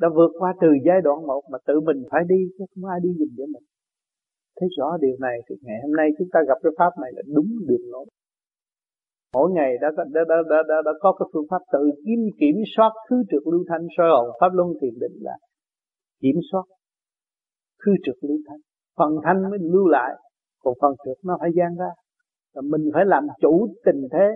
Đã 0.00 0.08
vượt 0.16 0.32
qua 0.38 0.54
từ 0.60 0.68
giai 0.86 1.00
đoạn 1.00 1.26
một 1.26 1.42
mà 1.52 1.58
tự 1.66 1.80
mình 1.80 2.02
phải 2.10 2.22
đi 2.28 2.36
chứ 2.58 2.64
không 2.74 2.90
ai 2.90 2.98
đi 3.02 3.08
giùm 3.18 3.28
cho 3.38 3.44
mình 3.46 3.69
thấy 4.60 4.68
rõ 4.78 4.96
điều 5.00 5.16
này 5.20 5.36
thì 5.46 5.54
ngày 5.62 5.78
hôm 5.82 5.92
nay 5.96 6.08
chúng 6.18 6.28
ta 6.32 6.40
gặp 6.48 6.58
cái 6.62 6.72
pháp 6.78 6.92
này 7.02 7.10
là 7.16 7.22
đúng 7.36 7.50
đường 7.68 7.86
lối. 7.92 8.06
Mỗi 9.34 9.50
ngày 9.50 9.70
đã, 9.82 9.88
đã, 9.96 10.04
đã, 10.14 10.36
đã, 10.50 10.56
đã, 10.68 10.74
đã 10.84 10.92
có 11.00 11.12
cái 11.18 11.26
phương 11.32 11.46
pháp 11.50 11.62
tự 11.72 11.90
kiểm 12.04 12.20
kiểm 12.40 12.56
soát 12.76 12.92
khứ 13.10 13.16
trực 13.30 13.46
lưu 13.46 13.64
thanh. 13.68 13.86
Soi 13.96 14.08
hồn 14.10 14.26
pháp 14.40 14.50
luân 14.52 14.68
thiền 14.80 14.94
định 15.00 15.16
là 15.20 15.36
kiểm 16.22 16.38
soát 16.52 16.64
khứ 17.82 17.92
trực 18.04 18.16
lưu 18.28 18.38
thanh. 18.46 18.60
Phần 18.98 19.12
thanh 19.24 19.50
mới 19.50 19.58
lưu 19.62 19.86
lại 19.88 20.12
còn 20.62 20.74
phần 20.80 20.94
trực 21.04 21.18
nó 21.24 21.36
phải 21.40 21.50
gian 21.56 21.76
ra. 21.78 21.90
Và 22.54 22.62
mình 22.72 22.90
phải 22.94 23.04
làm 23.06 23.24
chủ 23.40 23.68
tình 23.84 24.08
thế 24.12 24.26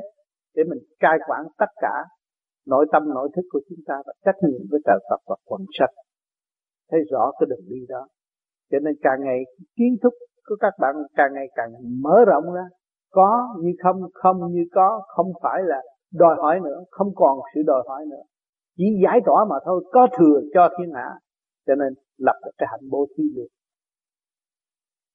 để 0.55 0.63
mình 0.71 0.79
cai 0.99 1.19
quản 1.29 1.43
tất 1.59 1.71
cả 1.77 2.05
nội 2.67 2.87
tâm 2.93 3.03
nội 3.15 3.29
thức 3.37 3.43
của 3.51 3.61
chúng 3.69 3.79
ta 3.87 3.95
và 4.07 4.13
trách 4.25 4.37
nhiệm 4.43 4.61
với 4.71 4.81
trời 4.85 4.99
Phật 5.11 5.21
và 5.27 5.37
quần 5.45 5.63
sách 5.79 5.91
thấy 6.91 7.01
rõ 7.11 7.33
cái 7.41 7.47
đường 7.51 7.67
đi 7.69 7.87
đó 7.89 8.07
cho 8.71 8.79
nên 8.83 8.95
càng 9.03 9.19
ngày 9.25 9.41
kiến 9.77 9.97
thức 10.03 10.13
của 10.49 10.57
các 10.61 10.75
bạn 10.81 10.95
càng 11.17 11.31
ngày 11.35 11.47
càng 11.55 11.71
mở 12.03 12.25
rộng 12.27 12.53
ra. 12.55 12.65
Có 13.13 13.55
như 13.61 13.71
không 13.83 13.97
không 14.15 14.37
như 14.51 14.65
có, 14.73 15.03
không 15.07 15.33
phải 15.43 15.63
là 15.65 15.83
đòi 16.13 16.37
hỏi 16.37 16.61
nữa, 16.61 16.85
không 16.91 17.09
còn 17.15 17.39
sự 17.55 17.61
đòi 17.67 17.83
hỏi 17.89 18.05
nữa. 18.11 18.23
Chỉ 18.77 18.85
giải 19.05 19.21
tỏa 19.27 19.45
mà 19.51 19.57
thôi, 19.65 19.85
có 19.93 20.09
thừa 20.19 20.41
cho 20.55 20.69
thiên 20.79 20.93
hạ. 20.95 21.09
Cho 21.67 21.75
nên 21.75 21.95
lập 22.19 22.37
được 22.45 22.51
cái 22.59 22.69
hạnh 22.71 22.91
bố 22.91 23.07
thí 23.17 23.25
được. 23.37 23.47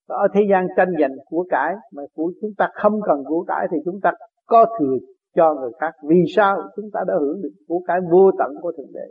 Ở 0.08 0.28
thế 0.34 0.42
gian 0.52 0.68
tranh 0.78 0.90
giành 1.02 1.16
của 1.26 1.46
cải 1.50 1.74
mà 1.94 2.04
của 2.16 2.32
chúng 2.42 2.52
ta 2.58 2.70
không 2.74 3.00
cần 3.08 3.24
của 3.28 3.44
cải 3.48 3.68
thì 3.72 3.78
chúng 3.86 4.00
ta 4.04 4.12
có 4.46 4.66
thừa 4.80 4.98
cho 5.36 5.54
người 5.54 5.72
khác. 5.80 5.92
Vì 6.10 6.24
sao? 6.36 6.58
Chúng 6.76 6.86
ta 6.94 7.00
đã 7.08 7.14
hưởng 7.20 7.42
được 7.42 7.54
của 7.68 7.82
cái 7.88 8.00
vô 8.12 8.32
tận 8.40 8.52
của 8.62 8.72
thượng 8.78 8.94
đế 8.94 9.08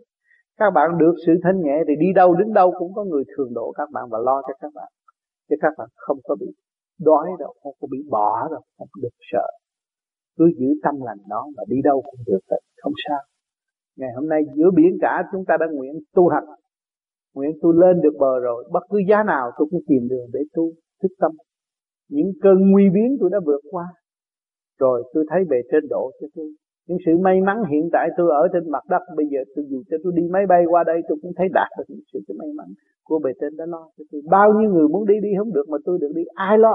các 0.59 0.71
bạn 0.75 0.99
được 0.99 1.15
sự 1.27 1.33
thanh 1.43 1.61
nhẹ 1.63 1.77
thì 1.89 1.95
đi 2.01 2.07
đâu 2.15 2.35
đứng 2.35 2.53
đâu 2.53 2.75
cũng 2.79 2.93
có 2.95 3.05
người 3.05 3.25
thường 3.37 3.55
độ 3.55 3.73
các 3.77 3.89
bạn 3.93 4.05
và 4.11 4.19
lo 4.19 4.43
cho 4.43 4.55
các 4.61 4.73
bạn. 4.75 4.91
Chứ 5.49 5.57
các 5.61 5.73
bạn 5.79 5.89
không 5.95 6.19
có 6.25 6.37
bị 6.41 6.47
đói 7.01 7.29
đâu, 7.39 7.55
không 7.63 7.75
có 7.81 7.89
bị 7.91 7.99
bỏ 8.11 8.49
đâu, 8.51 8.61
không 8.79 8.89
được 9.03 9.17
sợ. 9.33 9.47
Cứ 10.39 10.45
giữ 10.59 10.67
tâm 10.83 10.95
lành 11.07 11.19
đó 11.29 11.47
và 11.57 11.65
đi 11.69 11.77
đâu 11.85 12.03
cũng 12.05 12.21
được 12.27 12.41
không 12.83 12.93
sao. 13.09 13.19
Ngày 13.97 14.11
hôm 14.15 14.29
nay 14.29 14.43
giữa 14.57 14.71
biển 14.77 14.99
cả 15.01 15.23
chúng 15.33 15.45
ta 15.45 15.57
đã 15.61 15.67
nguyện 15.73 15.93
tu 16.15 16.29
hành. 16.29 16.45
Nguyện 17.35 17.51
tôi 17.63 17.75
lên 17.77 18.01
được 18.01 18.17
bờ 18.19 18.41
rồi, 18.41 18.69
bất 18.73 18.83
cứ 18.91 18.99
giá 19.09 19.23
nào 19.23 19.51
tôi 19.59 19.69
cũng 19.71 19.81
tìm 19.87 20.09
đường 20.09 20.27
để 20.33 20.41
tu, 20.55 20.71
thức 21.03 21.09
tâm. 21.19 21.33
Những 22.09 22.33
cơn 22.43 22.71
nguy 22.71 22.85
biến 22.95 23.17
tôi 23.21 23.31
đã 23.33 23.39
vượt 23.47 23.61
qua, 23.71 23.85
rồi 24.79 25.11
tôi 25.15 25.25
thấy 25.31 25.45
bề 25.49 25.57
trên 25.73 25.89
độ 25.91 26.11
cho 26.21 26.27
tôi 26.35 26.47
những 26.89 26.99
sự 27.07 27.13
may 27.27 27.41
mắn 27.41 27.57
hiện 27.71 27.89
tại 27.93 28.09
tôi 28.17 28.29
ở 28.43 28.49
trên 28.53 28.71
mặt 28.71 28.85
đất, 28.89 29.03
bây 29.17 29.27
giờ 29.33 29.41
tôi 29.55 29.65
dù 29.71 29.83
cho 29.91 29.97
tôi 30.03 30.13
đi 30.17 30.23
máy 30.31 30.45
bay 30.49 30.63
qua 30.71 30.85
đây, 30.87 31.01
tôi 31.09 31.19
cũng 31.23 31.33
thấy 31.37 31.49
đạt 31.55 31.69
được 31.79 31.85
những 31.89 32.05
sự 32.13 32.19
cái 32.29 32.35
may 32.39 32.49
mắn 32.59 32.69
của 33.05 33.19
bề 33.25 33.31
trên 33.41 33.57
đã 33.57 33.65
lo 33.67 33.91
cho 33.97 34.05
tôi. 34.11 34.21
Bao 34.31 34.49
nhiêu 34.53 34.71
người 34.71 34.89
muốn 34.89 35.07
đi 35.07 35.15
đi 35.23 35.29
không 35.39 35.53
được 35.53 35.67
mà 35.69 35.79
tôi 35.85 35.99
được 36.01 36.13
đi. 36.15 36.23
Ai 36.35 36.59
lo? 36.59 36.75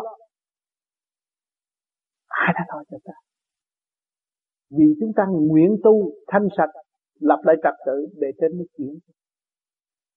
Ai 2.28 2.54
đã 2.56 2.64
lo 2.70 2.84
cho 2.90 2.98
ta? 3.04 3.14
Vì 4.78 4.86
chúng 5.00 5.12
ta 5.16 5.24
nguyện 5.30 5.76
tu, 5.84 6.12
thanh 6.28 6.48
sạch, 6.58 6.74
lập 7.20 7.40
lại 7.44 7.56
trật 7.64 7.74
tự, 7.86 8.08
bề 8.22 8.28
trên 8.42 8.58
mới 8.58 8.68
chuyển. 8.78 8.94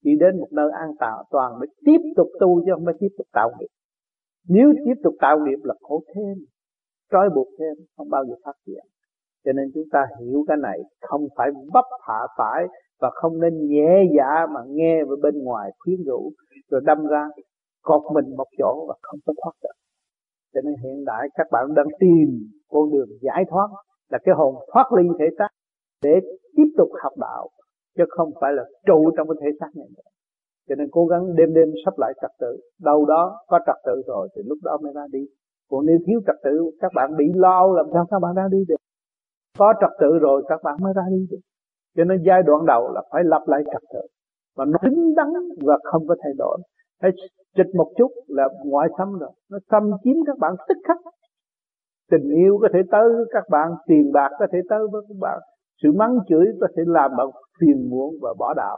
Chỉ 0.04 0.10
đến 0.20 0.38
một 0.40 0.48
nơi 0.52 0.70
an 0.72 0.90
tạo 1.00 1.24
toàn 1.30 1.58
mới 1.58 1.68
tiếp 1.86 2.00
tục 2.16 2.28
tu 2.40 2.62
chứ 2.64 2.70
không 2.74 2.84
phải 2.84 2.94
tiếp 3.00 3.12
tục 3.18 3.26
tạo 3.32 3.50
nghiệp. 3.58 3.72
Nếu 4.48 4.72
tiếp 4.84 5.00
tục 5.04 5.14
tạo 5.20 5.36
nghiệp 5.44 5.58
là 5.62 5.74
khổ 5.80 6.02
thêm, 6.14 6.34
trói 7.12 7.28
buộc 7.34 7.48
thêm, 7.58 7.86
không 7.96 8.10
bao 8.10 8.24
giờ 8.24 8.34
phát 8.44 8.56
triển 8.66 8.84
cho 9.46 9.52
nên 9.52 9.66
chúng 9.74 9.88
ta 9.92 10.06
hiểu 10.20 10.44
cái 10.48 10.56
này, 10.62 10.78
không 11.00 11.28
phải 11.36 11.48
bấp 11.72 11.84
hạ 12.06 12.20
phải 12.38 12.64
và 13.00 13.10
không 13.14 13.40
nên 13.40 13.68
nhẹ 13.68 14.02
dạ 14.16 14.46
mà 14.54 14.60
nghe 14.66 15.04
với 15.04 15.16
bên 15.22 15.34
ngoài 15.44 15.70
khuyến 15.78 15.96
rũ, 16.06 16.30
rồi 16.70 16.80
đâm 16.84 17.06
ra 17.06 17.28
cột 17.82 18.02
mình 18.14 18.36
một 18.36 18.46
chỗ 18.58 18.84
và 18.88 18.94
không 19.02 19.20
có 19.26 19.32
thoát 19.42 19.52
được. 19.62 19.76
Cho 20.54 20.60
nên 20.64 20.74
hiện 20.82 21.04
đại 21.04 21.28
các 21.34 21.46
bạn 21.52 21.74
đang 21.74 21.86
tìm 22.00 22.28
con 22.70 22.90
đường 22.92 23.08
giải 23.20 23.44
thoát 23.50 23.68
là 24.10 24.18
cái 24.24 24.34
hồn 24.34 24.54
thoát 24.72 24.92
ly 24.92 25.08
thể 25.18 25.26
xác 25.38 25.48
để 26.02 26.20
tiếp 26.56 26.70
tục 26.78 26.88
học 27.02 27.12
đạo, 27.20 27.48
chứ 27.96 28.04
không 28.08 28.30
phải 28.40 28.52
là 28.52 28.64
trụ 28.86 29.10
trong 29.16 29.28
cái 29.28 29.36
thể 29.40 29.50
xác 29.60 29.70
này 29.76 29.88
nữa. 29.96 30.10
Cho 30.68 30.74
nên 30.74 30.88
cố 30.92 31.06
gắng 31.06 31.36
đêm 31.36 31.54
đêm 31.54 31.68
sắp 31.84 31.94
lại 31.98 32.12
trật 32.22 32.30
tự, 32.40 32.56
đâu 32.80 33.04
đó 33.04 33.40
có 33.48 33.58
trật 33.66 33.76
tự 33.86 34.02
rồi 34.06 34.28
thì 34.36 34.42
lúc 34.46 34.58
đó 34.62 34.78
mới 34.82 34.92
ra 34.92 35.02
đi. 35.12 35.26
Còn 35.70 35.86
nếu 35.86 35.98
thiếu 36.06 36.20
trật 36.26 36.36
tự, 36.44 36.70
các 36.80 36.92
bạn 36.94 37.16
bị 37.16 37.24
lo 37.34 37.66
làm 37.72 37.86
sao 37.92 38.06
các 38.10 38.18
bạn 38.18 38.34
ra 38.34 38.48
đi 38.50 38.58
được? 38.68 38.76
Có 39.58 39.74
trật 39.80 39.90
tự 40.00 40.18
rồi, 40.18 40.44
các 40.48 40.60
bạn 40.64 40.76
mới 40.80 40.92
ra 40.96 41.02
đi 41.10 41.26
được. 41.30 41.42
Cho 41.96 42.04
nên 42.04 42.22
giai 42.26 42.42
đoạn 42.42 42.66
đầu 42.66 42.92
là 42.94 43.02
phải 43.12 43.22
lập 43.24 43.42
lại 43.46 43.62
trật 43.72 43.82
tự. 43.94 44.00
Và 44.56 44.64
nó 44.64 44.78
đứng 44.82 45.14
đắn 45.16 45.28
và 45.66 45.78
không 45.82 46.02
có 46.08 46.16
thay 46.22 46.32
đổi. 46.38 46.58
Hãy 47.02 47.10
chịch 47.56 47.74
một 47.74 47.92
chút 47.98 48.10
là 48.28 48.48
ngoại 48.64 48.88
xâm 48.98 49.18
rồi. 49.18 49.30
Nó 49.50 49.58
xâm 49.70 49.90
chiếm 50.04 50.14
các 50.26 50.38
bạn 50.38 50.54
tức 50.68 50.78
khắc. 50.88 50.98
Tình 52.10 52.30
yêu 52.36 52.58
có 52.62 52.68
thể 52.72 52.78
tới 52.90 53.08
với 53.16 53.24
các 53.30 53.44
bạn, 53.50 53.72
tiền 53.86 54.12
bạc 54.12 54.30
có 54.38 54.46
thể 54.52 54.58
tới 54.68 54.80
với 54.92 55.02
các 55.08 55.16
bạn. 55.20 55.38
Sự 55.82 55.92
mắng 55.92 56.18
chửi 56.28 56.46
có 56.60 56.66
thể 56.76 56.82
làm 56.86 57.10
bạn 57.18 57.26
phiền 57.60 57.90
muộn 57.90 58.14
và 58.22 58.34
bỏ 58.38 58.54
đạo. 58.54 58.76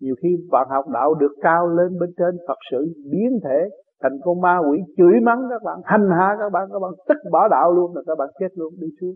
Nhiều 0.00 0.14
khi 0.22 0.28
bạn 0.50 0.66
học 0.70 0.88
đạo 0.88 1.14
được 1.14 1.32
cao 1.42 1.66
lên 1.68 1.98
bên 2.00 2.10
trên, 2.18 2.36
Phật 2.48 2.58
sự 2.70 2.86
biến 3.12 3.38
thể, 3.44 3.68
thành 4.02 4.12
con 4.24 4.40
ma 4.40 4.58
quỷ 4.70 4.78
chửi 4.96 5.20
mắng 5.22 5.42
các 5.50 5.62
bạn, 5.64 5.80
hành 5.84 6.08
hạ 6.10 6.36
các 6.38 6.52
bạn 6.52 6.68
các 6.72 6.78
bạn 6.78 6.90
tức 7.08 7.18
bỏ 7.32 7.48
đạo 7.48 7.72
luôn 7.72 7.96
là 7.96 8.02
các 8.06 8.14
bạn 8.18 8.28
chết 8.40 8.48
luôn, 8.54 8.74
đi 8.78 8.86
xuống 9.00 9.14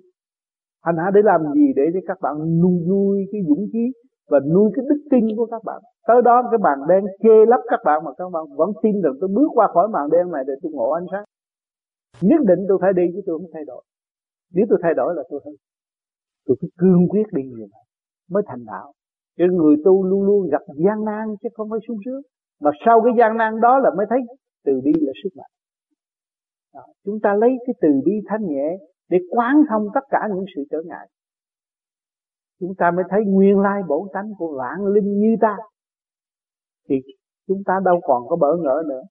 hành 0.83 0.97
hạ 0.97 1.11
để 1.14 1.20
làm 1.24 1.41
gì 1.55 1.66
để 1.76 1.83
cho 1.95 2.01
các 2.07 2.18
bạn 2.20 2.35
nuôi 2.62 2.78
nuôi 2.89 3.16
cái 3.33 3.41
dũng 3.49 3.64
khí 3.72 3.85
và 4.30 4.39
nuôi 4.55 4.70
cái 4.74 4.85
đức 4.89 5.01
tin 5.11 5.24
của 5.37 5.47
các 5.47 5.62
bạn. 5.64 5.80
Tới 6.09 6.22
đó 6.24 6.43
cái 6.51 6.59
màn 6.59 6.78
đen 6.89 7.05
che 7.22 7.37
lấp 7.49 7.61
các 7.70 7.80
bạn 7.85 8.05
mà 8.05 8.11
các 8.18 8.28
bạn 8.33 8.45
vẫn 8.57 8.70
tin 8.83 8.95
rằng 9.03 9.12
tôi 9.20 9.30
bước 9.37 9.49
qua 9.55 9.68
khỏi 9.74 9.89
màn 9.89 10.11
đen 10.11 10.30
này 10.33 10.45
để 10.47 10.55
tôi 10.62 10.72
ngộ 10.72 10.91
ánh 10.91 11.07
sáng. 11.12 11.24
Nhất 12.20 12.41
định 12.47 12.61
tôi 12.68 12.78
phải 12.80 12.93
đi 12.93 13.03
chứ 13.14 13.20
tôi 13.26 13.39
không 13.39 13.51
thay 13.53 13.64
đổi. 13.66 13.83
Nếu 14.55 14.66
tôi 14.70 14.78
thay 14.83 14.95
đổi 14.95 15.14
là 15.16 15.22
tôi 15.30 15.41
phải 15.45 15.53
tôi 16.47 16.57
cứ 16.61 16.68
cương 16.78 17.09
quyết 17.09 17.26
đi 17.33 17.43
như 17.43 17.57
vậy 17.59 17.83
mới 18.30 18.43
thành 18.47 18.64
đạo. 18.66 18.93
Cho 19.39 19.45
người 19.51 19.76
tu 19.85 20.05
luôn 20.05 20.22
luôn 20.22 20.49
gặp 20.51 20.62
gian 20.85 21.05
nan 21.05 21.26
chứ 21.43 21.49
không 21.55 21.70
phải 21.70 21.80
sung 21.89 21.99
sướng. 22.05 22.22
Mà 22.61 22.70
sau 22.87 23.01
cái 23.05 23.12
gian 23.18 23.37
nan 23.37 23.61
đó 23.61 23.78
là 23.78 23.91
mới 23.97 24.07
thấy 24.11 24.18
từ 24.64 24.72
bi 24.85 24.93
là 25.01 25.12
sức 25.22 25.30
mạnh. 25.37 25.51
Đó. 26.74 26.85
chúng 27.05 27.18
ta 27.22 27.35
lấy 27.35 27.51
cái 27.66 27.74
từ 27.80 27.89
bi 28.05 28.12
thanh 28.28 28.47
nhẹ 28.47 28.78
để 29.12 29.18
quán 29.30 29.54
thông 29.68 29.84
tất 29.94 30.04
cả 30.10 30.20
những 30.34 30.44
sự 30.54 30.60
trở 30.70 30.78
ngại. 30.84 31.06
Chúng 32.60 32.74
ta 32.78 32.90
mới 32.96 33.04
thấy 33.10 33.20
nguyên 33.26 33.58
lai 33.66 33.78
bổn 33.88 34.02
tánh 34.14 34.28
của 34.38 34.50
vạn 34.58 34.86
linh 34.94 35.10
như 35.22 35.36
ta. 35.40 35.56
Thì 36.88 36.94
chúng 37.48 37.62
ta 37.66 37.74
đâu 37.84 38.00
còn 38.08 38.20
có 38.28 38.36
bỡ 38.36 38.52
ngỡ 38.62 38.82
nữa. 38.88 39.02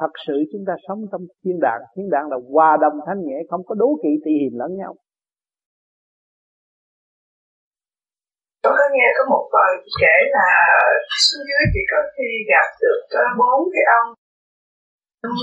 Thật 0.00 0.12
sự 0.26 0.34
chúng 0.52 0.64
ta 0.66 0.74
sống 0.88 1.00
trong 1.12 1.22
thiên 1.44 1.60
đàng. 1.60 1.82
Thiên 1.96 2.10
đàng 2.10 2.26
là 2.30 2.36
hòa 2.52 2.76
đồng 2.80 2.96
thanh 3.06 3.20
nhẹ, 3.26 3.38
không 3.50 3.62
có 3.66 3.74
đố 3.74 3.88
kỵ 4.02 4.10
tị 4.24 4.32
hiềm 4.42 4.54
lẫn 4.60 4.70
nhau. 4.76 4.94
Tôi 8.62 8.72
có 8.78 8.86
nghe 8.94 9.08
có 9.16 9.22
một 9.32 9.44
bài 9.54 9.72
kể 10.00 10.16
là 10.36 10.48
xuống 11.24 11.44
dưới 11.48 11.62
chỉ 11.74 11.82
có 11.90 11.98
khi 12.14 12.28
gặp 12.52 12.68
được 12.82 13.00
bốn 13.38 13.60
cái 13.74 13.84
ông. 14.00 14.08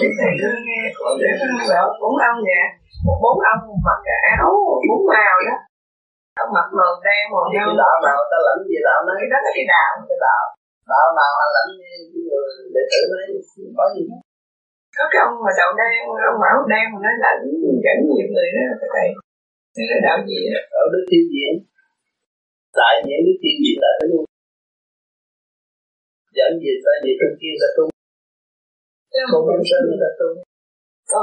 Thì 0.02 0.08
thầy 0.20 0.32
nghe, 0.68 0.82
có 1.00 1.08
để 1.22 1.30
bảo 1.70 1.88
bốn 2.02 2.16
ông 2.32 2.40
vậy 2.50 2.89
một 3.06 3.18
bốn 3.24 3.36
ông 3.54 3.64
mặc 3.88 4.00
cái 4.06 4.18
áo 4.36 4.52
bốn 4.90 5.02
màu 5.12 5.38
đó. 5.48 5.56
Ông 6.44 6.52
mặc 6.56 6.68
màu 6.78 6.92
đen 7.06 7.24
màu 7.34 7.46
nâu. 7.54 7.70
cái 7.70 7.78
đạo 7.82 7.96
nào 8.06 8.20
ta 8.32 8.38
lãnh 8.48 8.62
gì 8.70 8.78
đạo 8.88 9.00
nói 9.08 9.16
cái 9.20 9.30
đó 9.34 9.38
là 9.46 9.52
cái 9.58 9.66
đạo 9.74 9.92
cái 10.10 10.20
đạo. 10.26 10.44
Đạo 10.92 11.08
nào 11.18 11.32
họ 11.38 11.46
lãnh 11.56 11.72
như 11.80 11.92
người 12.28 12.50
đệ 12.76 12.84
tử 12.92 13.00
nói 13.12 13.24
có 13.78 13.86
gì 13.96 14.04
có 14.98 15.04
cái 15.12 15.20
ông 15.26 15.34
mà 15.46 15.52
đầu 15.60 15.72
đen 15.80 16.00
ông 16.32 16.40
mão 16.44 16.58
đen 16.72 16.86
mà 16.94 17.00
nói 17.06 17.16
lãnh 17.24 17.44
dẫn 17.84 17.98
nhiều 18.12 18.28
người 18.34 18.48
đó 18.56 18.64
thầy. 18.94 19.08
Thế 19.76 19.84
là 19.90 19.98
đạo 20.06 20.18
gì 20.30 20.38
đó? 20.54 20.60
Ở 20.82 20.84
đức 20.94 21.04
thiên 21.10 21.26
diễn 21.34 21.54
đại 22.80 22.96
nhãn 23.08 23.20
đức 23.28 23.38
thiên 23.42 23.56
diễn 23.64 23.78
là 23.84 23.92
luôn. 24.10 24.24
Dẫn 26.38 26.52
gì 26.64 26.74
ta 26.84 26.94
gì 27.04 27.12
trong 27.20 27.36
kia 27.42 27.54
là 27.62 27.70
tu. 27.78 27.86
Không 29.32 29.46
sinh 29.70 29.88
là 30.04 30.12
tu 30.20 30.49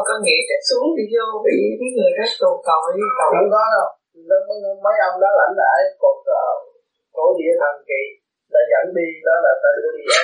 có 0.09 0.15
nghĩa 0.25 0.41
chắc 0.49 0.61
xuống 0.69 0.89
thì 0.97 1.05
vô 1.13 1.27
bị 1.47 1.57
cái 1.81 1.91
người 1.97 2.13
đó 2.19 2.25
tù 2.41 2.51
tội 2.69 2.89
tội. 3.19 3.31
Không 3.35 3.51
có 3.55 3.63
đâu. 3.75 3.89
Đó 4.31 4.39
mấy 4.85 4.97
ông 5.09 5.17
đó 5.23 5.31
lãnh 5.41 5.57
lại 5.63 5.79
còn 6.03 6.17
cổ 7.17 7.25
địa 7.39 7.53
thần 7.61 7.75
kỳ. 7.89 8.03
Đã 8.55 8.61
dẫn 8.71 8.85
đi 8.99 9.09
đó 9.27 9.35
là 9.45 9.53
đưa 9.83 9.93
đi 9.99 10.07
á 10.21 10.23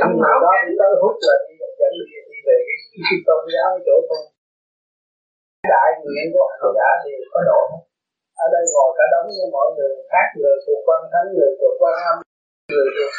còn 0.00 0.10
người 0.20 0.36
đó 0.44 0.52
đi 0.66 0.72
tới 0.80 0.90
hút 1.02 1.16
là 1.26 1.34
đi 1.46 1.54
dẫn 1.80 1.92
đi 1.98 2.16
đi 2.30 2.38
về 2.46 2.56
cái 2.66 3.18
tôn 3.26 3.42
giáo 3.54 3.66
cái 3.74 3.82
chỗ 3.86 3.94
tu 4.08 4.18
đại 5.72 5.88
nguyện 6.02 6.26
của 6.34 6.46
hành 6.50 6.74
giả 6.78 6.88
thì 7.02 7.12
có 7.32 7.40
độ. 7.48 7.62
Ở 8.44 8.46
đây 8.54 8.64
ngồi 8.72 8.90
cả 8.98 9.04
đống 9.12 9.26
với 9.38 9.48
mọi 9.56 9.68
người 9.76 9.92
khác 10.12 10.26
người 10.38 10.56
thuộc 10.64 10.80
quan 10.86 11.00
thánh 11.12 11.28
người 11.36 11.50
thuộc 11.58 11.74
quan 11.80 11.94
âm 12.10 12.16
người 12.72 12.86
thuộc 12.96 13.12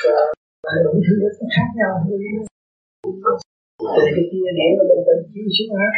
đủ 0.84 0.91
thứ 1.05 1.45
khác 1.55 1.67
nhau 1.80 1.93
thì 3.80 4.10
cái 4.16 4.26
kia 4.32 4.50
điểm 4.58 4.72
nó 4.78 4.84
bên 4.90 5.00
trên 5.06 5.18
chiếu 5.32 5.48
xuống 5.56 5.72
hết 5.82 5.94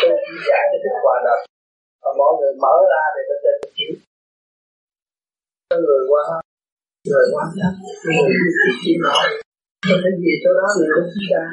tôi 0.00 0.16
chỉ 0.24 0.34
giải 0.48 0.62
cho 0.70 0.78
thức 0.82 0.94
hòa 1.04 1.16
đồng 1.26 1.42
và 2.02 2.10
mọi 2.20 2.32
người 2.38 2.52
mở 2.62 2.74
ra 2.92 3.02
để 3.14 3.22
bên 3.28 3.38
trên 3.44 3.56
chiếu. 3.76 3.92
Có 5.68 5.76
người 5.84 6.02
qua 6.10 6.22
người 7.08 7.26
qua 7.32 7.44
đó, 7.60 7.68
người 8.04 8.36
chỉ 8.54 8.70
chỉ 8.82 8.92
nói 9.04 9.26
có 9.88 9.94
cái 10.02 10.12
gì 10.22 10.32
chỗ 10.42 10.50
đó 10.60 10.66
người 10.76 10.88
cũng 10.94 11.10
chỉ 11.14 11.22
ra. 11.32 11.44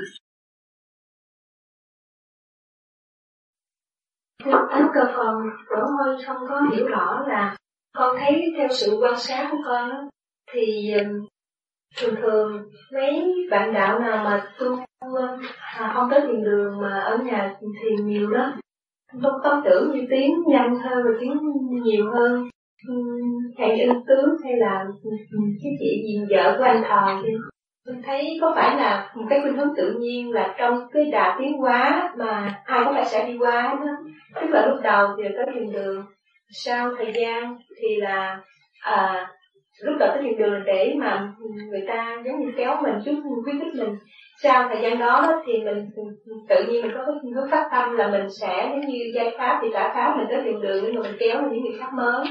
Thánh 4.71 4.87
cơ 4.95 5.03
con, 5.17 5.35
cổ 5.69 5.81
hơi 5.97 6.17
không 6.25 6.41
có 6.49 6.61
hiểu 6.71 6.85
rõ 6.87 7.25
là 7.27 7.57
con 7.97 8.15
thấy 8.19 8.33
theo 8.57 8.67
sự 8.71 8.97
quan 9.01 9.13
sát 9.17 9.47
của 9.51 9.57
con 9.65 9.89
đó, 9.89 10.09
thì 10.53 10.93
um, 10.99 11.27
thường 11.97 12.15
thường 12.15 12.63
mấy 12.93 13.35
bạn 13.51 13.73
đạo 13.73 13.99
nào 13.99 14.23
mà 14.23 14.45
tu 14.59 14.77
à, 15.77 15.91
không 15.95 16.09
tới 16.11 16.21
thiền 16.21 16.43
đường 16.43 16.81
mà 16.81 16.99
ở 16.99 17.17
nhà 17.17 17.55
thiền 17.81 18.07
nhiều 18.07 18.29
đó. 18.29 18.53
Tôi 19.23 19.31
tâm 19.43 19.61
tưởng 19.65 19.91
như 19.91 20.07
tiếng 20.09 20.43
nhanh 20.47 20.75
hơn 20.75 21.03
và 21.05 21.11
tiếng 21.19 21.37
nhiều 21.83 22.11
hơn. 22.11 22.49
Hay 23.57 23.81
ưng 23.81 24.05
tướng 24.07 24.37
hay 24.43 24.53
là 24.57 24.85
cái 25.63 25.73
chị 25.79 26.03
gì 26.07 26.25
vợ 26.29 26.55
của 26.57 26.63
anh 26.63 26.83
thò 26.83 27.21
thì 27.23 27.31
mình 27.87 28.01
thấy 28.05 28.37
có 28.41 28.53
phải 28.55 28.77
là 28.77 29.11
một 29.15 29.25
cái 29.29 29.39
khuynh 29.41 29.57
hướng 29.57 29.75
tự 29.77 29.95
nhiên 29.99 30.31
là 30.31 30.55
trong 30.57 30.87
cái 30.93 31.05
đà 31.11 31.35
tiến 31.39 31.57
hóa 31.57 32.13
mà 32.17 32.61
ai 32.65 32.83
cũng 32.85 32.93
phải 32.93 33.05
sẽ 33.05 33.27
đi 33.27 33.37
qua 33.37 33.75
đó 33.79 33.91
tức 34.41 34.47
là 34.49 34.65
lúc 34.67 34.77
đầu 34.83 35.07
thì 35.17 35.23
tới 35.35 35.45
thiền 35.53 35.71
đường 35.71 36.05
sau 36.51 36.95
thời 36.97 37.13
gian 37.15 37.57
thì 37.81 37.95
là 37.95 38.41
à, 38.81 39.27
lúc 39.81 39.95
đầu 39.99 40.09
tới 40.13 40.23
thiền 40.23 40.37
đường 40.37 40.63
để 40.65 40.95
mà 40.97 41.33
người 41.71 41.83
ta 41.87 42.15
giống 42.25 42.39
như 42.39 42.51
kéo 42.57 42.75
mình 42.83 42.93
chút 43.05 43.15
khuyến 43.43 43.59
khích 43.59 43.75
mình. 43.75 43.95
Sau 44.43 44.69
thời 44.69 44.81
gian 44.81 44.99
đó 44.99 45.41
thì 45.45 45.53
mình 45.63 45.89
tự 46.49 46.63
nhiên 46.63 46.81
mình 46.81 46.91
có 46.95 47.05
cái 47.05 47.31
hướng 47.35 47.49
phát 47.51 47.69
tâm 47.71 47.95
là 47.97 48.07
mình 48.07 48.29
sẽ 48.41 48.69
giống 48.71 48.91
như 48.91 49.11
giai 49.15 49.35
pháp 49.37 49.59
thì 49.61 49.67
trả 49.73 49.93
pháp 49.93 50.15
mình 50.17 50.27
tới 50.29 50.41
thiền 50.43 50.61
đường 50.61 50.83
để 50.83 50.91
mà 50.91 51.01
mình 51.01 51.15
kéo 51.19 51.41
những 51.41 51.63
người 51.63 51.79
khác 51.79 51.89
mới. 51.93 52.25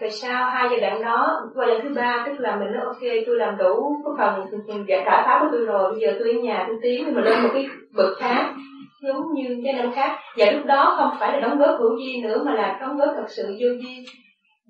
Rồi 0.00 0.10
sau 0.10 0.50
hai 0.50 0.68
giai 0.70 0.80
đoạn 0.80 1.02
đó, 1.02 1.40
qua 1.54 1.66
lần 1.66 1.82
thứ 1.82 1.94
ba, 1.94 2.24
tức 2.26 2.40
là 2.40 2.56
mình 2.56 2.72
nói, 2.72 2.84
ok, 2.84 3.00
tôi 3.26 3.36
làm 3.36 3.56
đủ 3.56 3.96
cái 4.18 4.28
phần 4.68 4.84
giải 4.88 5.02
trả 5.04 5.22
pháp 5.22 5.38
của 5.40 5.48
tôi 5.52 5.66
rồi, 5.66 5.92
bây 5.92 6.00
giờ 6.00 6.16
tôi 6.18 6.32
ở 6.32 6.40
nhà 6.40 6.64
tôi 6.68 6.76
tiến 6.82 7.02
nhưng 7.06 7.14
mà 7.14 7.20
lên 7.20 7.42
một 7.42 7.48
cái 7.52 7.66
bậc 7.96 8.18
khác 8.18 8.54
giống 9.02 9.34
như 9.34 9.62
cái 9.64 9.74
năm 9.74 9.92
khác. 9.94 10.18
Và 10.36 10.50
lúc 10.50 10.66
đó 10.66 10.94
không 10.98 11.10
phải 11.20 11.32
là 11.32 11.48
đóng 11.48 11.58
góp 11.58 11.80
hữu 11.80 11.98
duy 11.98 12.22
nữa, 12.22 12.42
mà 12.46 12.54
là 12.54 12.78
đóng 12.80 12.96
góp 12.96 13.08
thật 13.16 13.26
sự 13.28 13.44
vô 13.46 13.68
duy 13.68 14.06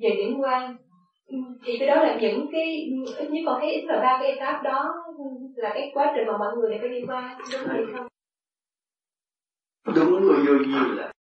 về 0.02 0.10
điểm 0.16 0.38
quan 0.40 0.76
thì 1.64 1.76
cái 1.78 1.88
đó 1.88 1.94
là 1.94 2.18
những 2.20 2.46
cái 2.52 2.90
ít 3.18 3.28
nhất 3.30 3.42
con 3.46 3.60
thấy 3.60 3.70
ít 3.70 3.84
là 3.86 4.00
ba 4.02 4.18
cái 4.20 4.32
etap 4.32 4.62
đó 4.62 4.94
là 5.56 5.70
cái 5.74 5.90
quá 5.94 6.12
trình 6.16 6.26
mà 6.26 6.38
mọi 6.38 6.56
người 6.56 6.70
đều 6.70 6.78
phải 6.80 6.88
đi 6.88 7.06
qua 7.06 7.38
đúng 7.52 7.60
vậy 7.66 7.84
không? 7.96 8.06
Đúng. 9.94 10.22
Người 10.22 10.46
vô 10.46 10.54
vi 10.58 10.96
là 10.96 11.12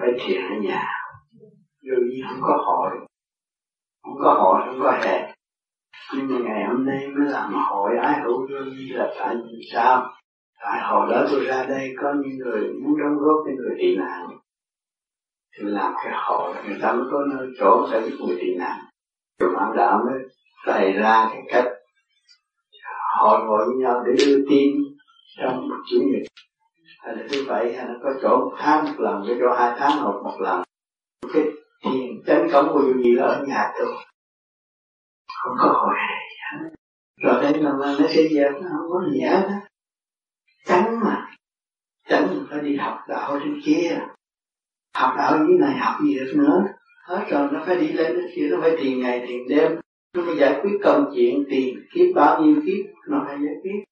phải 0.00 0.08
thiền 0.20 0.42
ở 0.42 0.56
nhà. 0.62 0.88
Vô 1.82 1.94
vi 2.10 2.22
không 2.28 2.40
có 2.42 2.62
hội. 2.66 2.90
Không 4.02 4.16
có 4.22 4.34
hội 4.34 4.62
không 4.66 4.80
có 4.82 5.00
hẹn 5.04 5.32
nhưng 6.14 6.28
mà 6.28 6.38
ngày 6.44 6.64
hôm 6.64 6.86
nay 6.86 7.08
mới 7.08 7.30
làm 7.30 7.52
hội 7.54 7.90
ái 8.02 8.20
hữu 8.20 8.40
vô 8.40 8.70
vi 8.76 8.88
là 8.88 9.14
tại 9.18 9.36
vì 9.36 9.68
sao? 9.72 10.12
Tại 10.60 10.80
hồi 10.82 11.10
đó 11.10 11.26
tôi 11.30 11.44
ra 11.44 11.66
đây 11.68 11.94
có 12.02 12.14
những 12.22 12.38
người 12.38 12.72
muốn 12.72 12.98
đóng 12.98 13.18
góp 13.18 13.44
cho 13.44 13.52
người 13.56 13.76
tị 13.78 13.96
nạn. 13.96 14.28
Thì 15.56 15.64
làm 15.64 15.92
cái 16.04 16.12
hội 16.14 16.54
người 16.66 16.78
ta 16.82 16.92
mới 16.92 17.04
có 17.10 17.24
nơi 17.30 17.48
chỗ 17.58 17.88
để 17.92 18.00
người 18.00 18.36
tị 18.40 18.54
nạn 18.58 18.80
rồi 19.42 19.54
bạn 19.56 19.76
đạo 19.76 20.04
mới 20.06 20.18
bày 20.66 20.92
ra 20.92 21.28
cái 21.32 21.42
cách 21.48 21.64
hội 23.18 23.40
ngồi 23.44 23.66
với 23.66 23.76
nhau 23.76 24.04
để 24.06 24.24
đưa 24.26 24.44
tin 24.50 24.70
trong 25.38 25.68
một 25.68 25.76
chủ 25.90 25.96
nhật. 25.96 26.22
Hay 26.98 27.16
là 27.16 27.22
thứ 27.30 27.44
bảy, 27.48 27.74
hay 27.74 27.86
là 27.86 27.94
có 28.02 28.10
chỗ 28.22 28.52
tháng 28.58 28.84
một 28.84 28.94
lần 28.98 29.24
cái 29.26 29.36
chỗ 29.40 29.54
hai 29.58 29.72
tháng 29.78 30.02
một 30.02 30.20
một 30.24 30.36
lần. 30.40 30.62
Cái 31.32 31.42
thiền 31.84 32.22
chánh 32.26 32.48
cổng 32.52 32.68
của 32.72 32.82
gì 33.04 33.14
là 33.14 33.26
ở 33.26 33.44
nhà 33.48 33.72
tôi. 33.78 33.94
Không 35.42 35.56
có 35.58 35.68
hội 35.68 35.94
rồi 37.22 37.42
đây 37.42 37.62
là 37.62 37.72
nó 37.78 37.94
sẽ 38.08 38.22
dẹp 38.34 38.52
nó 38.52 38.68
không 38.68 38.90
có 38.90 39.10
gì 39.12 39.20
hết 39.20 39.60
tránh 40.64 41.00
mà. 41.00 41.26
Tránh 42.08 42.28
mình 42.30 42.46
phải 42.50 42.60
đi 42.60 42.76
học 42.76 42.98
đạo 43.08 43.38
trên 43.40 43.60
kia 43.64 43.98
học 44.94 45.14
đạo 45.16 45.38
dưới 45.48 45.58
này 45.58 45.78
học 45.78 45.94
gì 46.02 46.14
được 46.14 46.32
nữa? 46.36 46.64
Hết 47.02 47.26
rồi, 47.30 47.48
nó 47.52 47.62
phải 47.66 47.76
đi 47.76 47.92
lên 47.92 48.12
đến 48.16 48.26
kia, 48.36 48.48
nó 48.50 48.58
phải 48.60 48.76
tiền 48.80 49.00
ngày, 49.00 49.24
tiền 49.28 49.48
đêm. 49.48 49.72
Nó 50.16 50.22
phải 50.26 50.36
giải 50.36 50.60
quyết 50.62 50.78
công 50.84 51.10
chuyện, 51.14 51.44
tiền 51.50 51.78
kiếp, 51.94 52.14
bao 52.14 52.42
nhiêu 52.42 52.56
kiếp, 52.66 52.86
nó 53.08 53.24
phải 53.26 53.36
giải 53.44 53.54
quyết. 53.62 53.84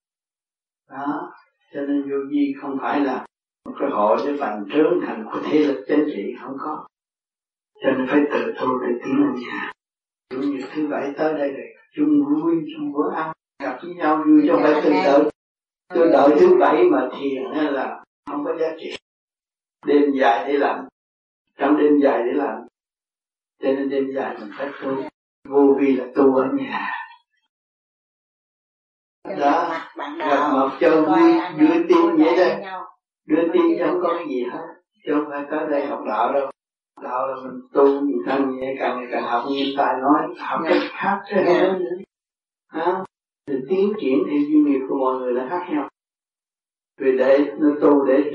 Đó, 0.90 1.32
cho 1.72 1.80
nên 1.80 2.02
vô 2.02 2.16
vi 2.30 2.54
không 2.60 2.78
phải 2.80 3.00
là 3.00 3.26
một 3.64 3.74
cái 3.80 3.90
hội 3.90 4.18
để 4.26 4.32
bành 4.40 4.64
trướng 4.72 5.00
thành 5.06 5.24
một 5.24 5.40
thế 5.44 5.58
lực 5.58 5.84
chính 5.88 6.04
trị, 6.06 6.34
không 6.42 6.56
có. 6.58 6.86
Cho 7.82 7.90
nên 7.90 8.06
phải 8.10 8.20
tự 8.32 8.52
tu 8.60 8.78
để 8.78 8.94
tiến 9.04 9.16
lên 9.20 9.34
nhà. 9.34 9.72
Chủ 10.30 10.38
như 10.42 10.60
thứ 10.74 10.86
bảy 10.86 11.12
tới 11.16 11.34
đây 11.34 11.50
để 11.56 11.64
chung 11.96 12.24
vui, 12.24 12.54
chung 12.76 12.92
bữa 12.92 13.14
ăn, 13.14 13.32
gặp 13.62 13.78
với 13.82 13.94
nhau 13.94 14.24
vui 14.26 14.44
cho 14.48 14.58
phải 14.62 14.82
tự 14.84 14.90
tự. 15.04 15.30
Tôi 15.94 16.08
đợi 16.12 16.30
thứ 16.40 16.56
bảy 16.60 16.84
mà 16.84 17.08
thiền 17.18 17.42
hay 17.54 17.72
là 17.72 18.04
không 18.26 18.44
có 18.44 18.56
giá 18.60 18.66
trị. 18.80 18.90
Đêm 19.86 20.02
dài 20.20 20.44
để 20.48 20.58
làm. 20.58 20.84
Trong 21.58 21.78
đêm 21.78 22.00
dài 22.02 22.22
để 22.26 22.32
làm 22.32 22.62
cho 23.62 23.68
nên 23.72 23.88
đêm 23.88 24.10
dài 24.14 24.36
mình 24.40 24.50
phải 24.58 24.68
tu 24.82 25.02
vô 25.48 25.76
vi 25.80 25.96
là 25.96 26.04
tu 26.14 26.36
ở 26.36 26.48
nhà. 26.52 26.90
Đó 29.38 29.68
gặp 29.68 30.52
mặt 30.52 30.78
cho 30.80 31.02
vui 31.02 31.40
đưa 31.58 31.74
tin 31.88 32.16
vậy 32.16 32.36
đây 32.36 32.64
đưa 33.26 33.42
tin 33.52 33.78
không 33.78 34.00
có 34.02 34.18
gì 34.28 34.44
hết 34.52 34.66
chứ 35.04 35.12
không 35.14 35.24
phải 35.30 35.44
tới 35.50 35.70
đây 35.70 35.86
học 35.86 36.00
đạo 36.08 36.32
đâu. 36.32 36.50
Đạo 37.02 37.26
là 37.26 37.34
mình 37.44 37.60
tu 37.72 38.00
mình 38.00 38.18
càng 38.26 38.56
nhẹ 38.56 38.74
càng 38.78 38.98
ngày 38.98 39.08
càng 39.12 39.22
học. 39.22 39.44
Như 39.48 39.74
tài 39.76 40.00
nói 40.00 40.22
học 40.38 40.60
cách 40.64 40.82
khác 40.90 41.20
thế 41.28 41.44
hơn 41.44 41.78
nữa 41.78 41.96
ha 42.68 43.04
thì 43.46 43.54
tiến 43.68 43.92
triển 44.00 44.18
thì 44.30 44.46
duyên 44.46 44.64
nghiệp 44.64 44.80
của 44.88 44.96
mọi 44.98 45.18
người 45.18 45.32
là 45.32 45.46
khác 45.50 45.66
nhau. 45.70 45.88
Vì 47.00 47.18
để 47.18 47.38
nó 47.58 47.68
tu 47.80 48.04
để 48.04 48.32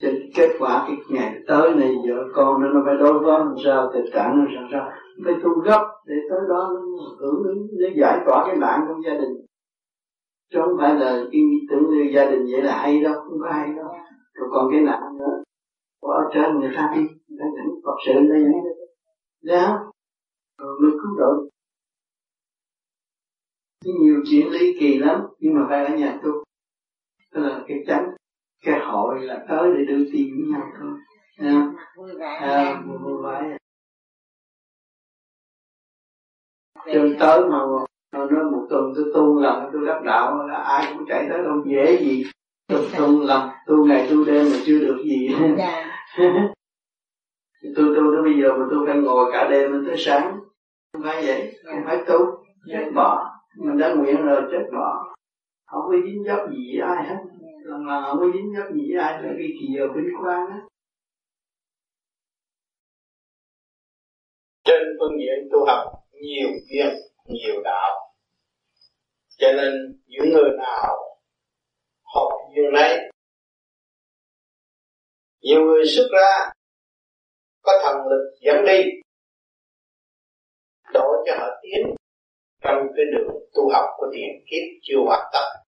cho 0.00 0.08
kết 0.34 0.48
quả 0.58 0.84
cái 0.86 0.96
ngày 1.08 1.40
tới 1.46 1.74
này 1.74 1.94
vợ 2.08 2.24
con 2.34 2.62
nó 2.62 2.68
nó 2.68 2.82
phải 2.86 2.94
đối 2.98 3.24
phó 3.24 3.38
làm 3.38 3.54
sao, 3.64 3.90
tình 3.94 4.12
trạng 4.12 4.38
nó 4.38 4.44
làm 4.54 4.68
sao. 4.72 4.90
Phải 5.24 5.34
tu 5.42 5.60
gấp 5.60 5.82
để 6.06 6.14
tới 6.30 6.40
đó 6.48 6.70
nó 6.74 6.80
hưởng 7.18 7.42
ứng, 7.44 7.66
để 7.78 7.86
giải 8.00 8.18
tỏa 8.26 8.44
cái 8.46 8.56
nạn 8.56 8.80
trong 8.88 9.02
gia 9.04 9.14
đình. 9.14 9.46
Chứ 10.52 10.58
không 10.64 10.76
phải 10.78 10.94
là 10.94 11.24
cái 11.32 11.40
tưởng 11.70 11.90
như 11.90 12.10
gia 12.14 12.30
đình 12.30 12.46
vậy 12.52 12.62
là 12.62 12.78
hay 12.82 13.00
đâu, 13.00 13.14
không 13.14 13.38
có 13.40 13.50
hay 13.52 13.68
đâu. 13.76 13.88
Rồi 14.34 14.48
còn 14.52 14.68
cái 14.72 14.80
nạn 14.80 15.18
nữa. 15.18 15.42
Của 16.00 16.08
ở 16.08 16.30
trên 16.34 16.60
người 16.60 16.70
ta 16.76 16.92
đi, 16.96 17.00
người 17.00 17.38
ta 17.40 17.44
dẫn 17.56 17.66
Phật 17.84 17.94
sự 18.06 18.12
đây 18.12 18.40
nhé 18.40 18.60
đó 19.42 19.92
rồi 20.58 20.80
mới 20.82 20.90
cứu 20.90 21.16
độ 21.18 21.48
cái 23.84 23.94
nhiều 24.00 24.22
chuyện 24.30 24.50
ly 24.50 24.76
kỳ 24.80 24.98
lắm, 24.98 25.20
nhưng 25.38 25.54
mà 25.54 25.66
phải 25.68 25.84
ở 25.84 25.96
nhà 25.96 26.20
tu. 26.22 26.30
Tức 27.34 27.40
là 27.40 27.64
cái 27.68 27.84
tránh 27.86 28.10
cái 28.64 28.80
hội 28.80 29.20
là 29.20 29.44
tới 29.48 29.72
để 29.76 29.84
đưa 29.84 30.04
tiền 30.12 30.34
với 30.36 30.46
nhau 30.52 30.72
thôi 30.80 30.98
à, 31.40 32.36
à, 32.40 32.82
vui 32.86 33.22
vẻ. 33.22 33.56
Chân 36.92 37.16
tới 37.20 37.40
mà 37.40 37.58
nó 38.12 38.26
nói 38.26 38.44
một 38.44 38.66
tuần 38.70 38.92
tôi 38.96 39.04
tu 39.14 39.40
lần 39.40 39.70
tôi 39.72 39.86
đắc 39.86 40.02
đạo 40.04 40.46
là 40.48 40.54
ai 40.54 40.94
cũng 40.94 41.06
chạy 41.08 41.26
tới 41.28 41.38
đâu 41.42 41.64
dễ 41.66 41.98
gì? 42.00 42.24
Tôi 42.68 42.88
tu 42.98 43.20
lần 43.20 43.48
tu 43.66 43.86
ngày 43.86 44.08
tu 44.10 44.24
đêm 44.24 44.46
mà 44.52 44.58
chưa 44.64 44.78
được 44.78 45.02
gì. 45.04 45.28
Dạ. 45.58 45.84
tôi 47.76 47.94
tu 47.96 48.14
tới 48.14 48.22
bây 48.22 48.42
giờ 48.42 48.52
mà 48.58 48.66
tôi 48.70 48.86
phải 48.86 48.96
ngồi 48.96 49.32
cả 49.32 49.48
đêm 49.50 49.84
tới 49.86 49.96
sáng. 49.98 50.40
Không 50.92 51.02
phải 51.02 51.26
vậy 51.26 51.54
không 51.64 51.82
phải 51.84 51.98
tu 52.08 52.44
chết 52.66 52.90
bỏ. 52.94 53.30
Mình 53.56 53.78
đã 53.78 53.94
nguyện 53.94 54.24
rồi 54.24 54.42
chết 54.52 54.68
bỏ. 54.72 55.14
Không 55.66 55.82
có 55.86 55.94
dính 56.04 56.24
dấp 56.24 56.50
gì 56.50 56.78
với 56.78 56.88
ai 56.88 57.08
hết 57.08 57.16
còn 57.70 57.86
mà 57.86 58.02
không 58.06 58.18
có 58.20 58.26
dính 58.34 58.52
dấp 58.56 58.72
gì 58.74 58.82
với 58.88 59.04
ai 59.04 59.22
là 59.22 59.28
cái 59.38 59.48
kỳ 59.60 59.66
giờ 59.76 59.84
vinh 59.94 60.10
quang 60.22 60.46
á. 60.50 60.58
Trên 64.64 64.82
phương 64.98 65.18
diện 65.18 65.48
tu 65.52 65.66
học, 65.66 65.82
nhiều 66.12 66.48
duyên, 66.70 66.94
nhiều 67.24 67.62
đạo. 67.64 68.14
Cho 69.38 69.52
nên 69.52 70.00
những 70.06 70.30
người 70.34 70.50
nào 70.58 70.96
học 72.14 72.28
duyên 72.54 72.72
này 72.72 73.10
nhiều 75.40 75.60
người 75.64 75.84
xuất 75.86 76.08
ra, 76.12 76.52
có 77.62 77.72
thần 77.84 77.96
lực 78.10 78.34
dẫn 78.40 78.64
đi 78.66 78.82
đổ 80.92 81.24
cho 81.26 81.32
họ 81.38 81.46
tiến 81.62 81.94
trong 82.60 82.76
cái 82.96 83.04
đường 83.12 83.34
tu 83.54 83.70
học 83.72 83.84
của 83.96 84.06
tiền 84.12 84.44
kiếp 84.50 84.62
chưa 84.82 84.98
hoàn 85.06 85.30
tất 85.32 85.69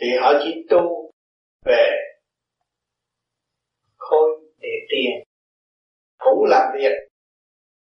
thì 0.00 0.06
họ 0.20 0.32
chỉ 0.42 0.66
tu 0.70 1.10
về 1.64 1.90
khối 3.96 4.30
địa 4.58 4.80
tiên 4.90 5.10
cũng 6.18 6.44
làm 6.44 6.72
việc 6.74 6.92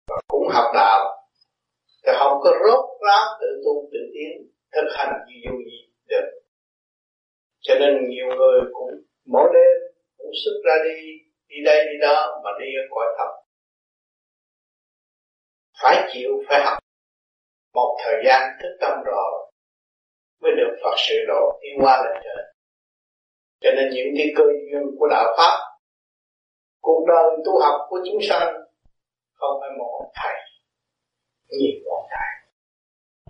và 0.07 0.21
cũng 0.27 0.47
học 0.51 0.71
đạo. 0.75 1.27
Thì 2.05 2.11
không 2.19 2.37
có 2.43 2.51
rốt 2.67 2.85
ráo 3.07 3.25
tự 3.41 3.47
tu 3.65 3.89
tự 3.91 3.99
tiến, 4.13 4.51
thực 4.71 4.87
hành 4.97 5.13
như 5.27 5.35
dù 5.45 5.57
gì 5.65 5.93
được. 6.09 6.41
Cho 7.59 7.73
nên 7.79 8.09
nhiều 8.09 8.27
người 8.37 8.59
cũng 8.73 8.89
mỗi 9.25 9.49
đêm 9.53 9.93
cũng 10.17 10.31
xuất 10.45 10.61
ra 10.65 10.73
đi 10.83 11.01
đi 11.47 11.55
đây, 11.65 11.85
đi 11.85 11.99
đó 12.01 12.41
mà 12.43 12.49
đi 12.59 12.65
ở 12.65 12.83
cõi 12.89 13.05
thật 13.17 13.41
phải 15.83 16.09
chịu, 16.13 16.29
phải 16.49 16.61
học. 16.65 16.77
Một 17.73 17.97
thời 18.03 18.15
gian 18.25 18.41
thức 18.61 18.77
tâm 18.81 18.91
rồi 19.05 19.50
mới 20.41 20.51
được 20.57 20.77
Phật 20.83 20.95
sự 20.97 21.15
độ 21.27 21.59
đi 21.61 21.69
qua 21.81 22.03
lên 22.03 22.21
trời 22.23 22.43
cho 23.61 23.69
nên 23.75 23.89
những 23.93 24.07
cái 24.17 24.27
cơ 24.37 24.43
duyên 24.43 24.81
của 24.99 25.07
đạo 25.11 25.35
pháp, 25.37 25.55
cuộc 26.81 27.05
đời 27.07 27.37
tu 27.45 27.59
học 27.59 27.79
của 27.89 27.99
chúng 28.05 28.21
sanh 28.29 28.53
không 29.33 29.57
phải 29.61 29.69
một 29.77 29.89
ông 29.99 30.11
thầy, 30.15 30.33
nhiều 31.49 31.91
ông 31.91 32.07
thầy. 32.09 32.29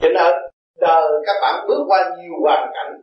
Cho 0.01 0.09
nên 0.09 0.33
đời 0.75 1.11
các 1.25 1.35
bạn 1.41 1.65
bước 1.67 1.83
qua 1.87 2.15
nhiều 2.17 2.33
hoàn 2.41 2.71
cảnh, 2.73 3.01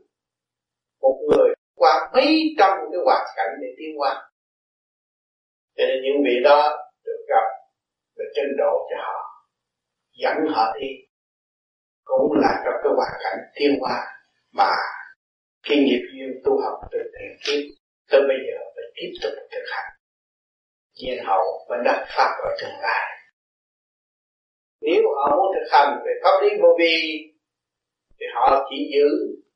một 1.00 1.18
người 1.30 1.54
qua 1.74 2.10
mấy 2.14 2.54
trăm 2.58 2.70
cái 2.92 3.00
hoàn 3.04 3.26
cảnh 3.36 3.50
để 3.60 3.68
tiến 3.78 4.00
qua 4.00 4.28
cho 5.78 5.84
nên 5.86 5.96
những 6.02 6.22
vị 6.24 6.40
đó 6.44 6.78
được 7.04 7.20
gặp 7.28 7.46
được 8.16 8.30
chân 8.34 8.46
độ 8.58 8.88
cho 8.90 8.96
họ, 9.06 9.48
dẫn 10.12 10.36
họ 10.54 10.64
đi 10.80 11.07
cũng 12.08 12.32
là 12.32 12.62
trong 12.64 12.74
cái 12.82 12.92
hoàn 12.96 13.12
cảnh 13.24 13.38
tiến 13.54 13.78
hóa 13.80 13.96
mà 14.52 14.70
cái 15.68 15.78
nghiệp 15.78 16.02
duyên 16.12 16.30
tu 16.44 16.52
học 16.62 16.78
từ 16.92 16.98
tiền 16.98 17.30
kiếp 17.44 17.62
tới 18.10 18.20
bây 18.28 18.36
giờ 18.46 18.58
phải 18.74 18.84
tiếp 18.94 19.10
tục 19.22 19.32
thực 19.52 19.64
hành. 19.72 19.92
Nhiên 20.94 21.24
hậu 21.24 21.44
vẫn 21.68 21.78
đắc 21.84 22.06
pháp 22.16 22.30
ở 22.44 22.50
tương 22.60 22.80
lai. 22.80 23.04
Nếu 24.80 25.02
họ 25.16 25.36
muốn 25.36 25.46
thực 25.54 25.68
hành 25.72 25.98
về 26.04 26.12
pháp 26.22 26.40
lý 26.42 26.48
vô 26.62 26.68
vi, 26.78 26.94
thì 28.20 28.26
họ 28.34 28.66
chỉ 28.70 28.90
giữ 28.94 29.08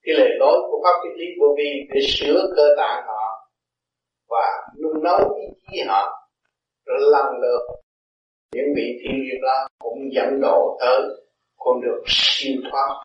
cái 0.02 0.14
lề 0.14 0.28
lối 0.38 0.58
của 0.70 0.80
pháp 0.84 1.08
lý 1.18 1.24
vô 1.40 1.54
vi 1.58 1.70
để 1.94 2.00
sửa 2.08 2.52
cơ 2.56 2.74
tạng 2.76 3.04
họ 3.06 3.50
và 4.28 4.46
nung 4.82 5.02
nấu 5.04 5.34
ý 5.34 5.46
chí 5.70 5.80
họ 5.86 6.28
rồi 6.86 6.98
lần 7.00 7.26
lượt. 7.42 7.60
Những 8.52 8.66
vị 8.76 8.98
thiên 9.02 9.22
nhiên 9.22 9.40
đó 9.42 9.68
cũng 9.78 9.98
dẫn 10.14 10.40
độ 10.40 10.78
tới 10.80 11.00
con 11.64 11.80
đường 11.80 12.04
siêu 12.06 12.56
thoát. 12.70 13.04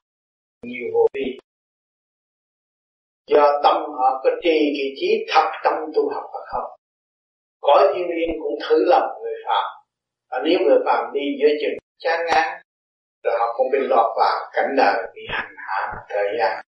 Nhiều 0.63 0.88
vô 0.93 1.07
vi. 1.13 1.38
Do 3.27 3.59
tâm 3.63 3.75
họ 3.75 4.21
có 4.23 4.29
trì 4.43 4.57
kỳ 4.77 4.93
trí 4.99 5.25
thật 5.29 5.51
tâm 5.63 5.73
tu 5.95 6.09
học 6.13 6.23
hoặc 6.31 6.45
không 6.45 6.77
cõi 7.61 7.93
thiên 7.95 8.07
liên 8.07 8.29
cũng 8.43 8.55
thử 8.69 8.85
lòng 8.85 9.21
người 9.21 9.34
phạm 9.47 9.65
và 10.31 10.41
nếu 10.45 10.59
người 10.65 10.79
phạm 10.85 11.13
đi 11.13 11.21
giữa 11.39 11.49
chừng 11.61 11.77
chán 11.99 12.19
ngán, 12.25 12.61
rồi 13.23 13.35
họ 13.39 13.53
cũng 13.57 13.67
bị 13.71 13.79
lọt 13.81 14.17
vào 14.17 14.49
cảnh 14.53 14.75
đời, 14.77 15.11
bị 15.15 15.21
hành 15.29 15.53
hạ 15.57 15.93
thời 16.09 16.27
gian. 16.39 16.65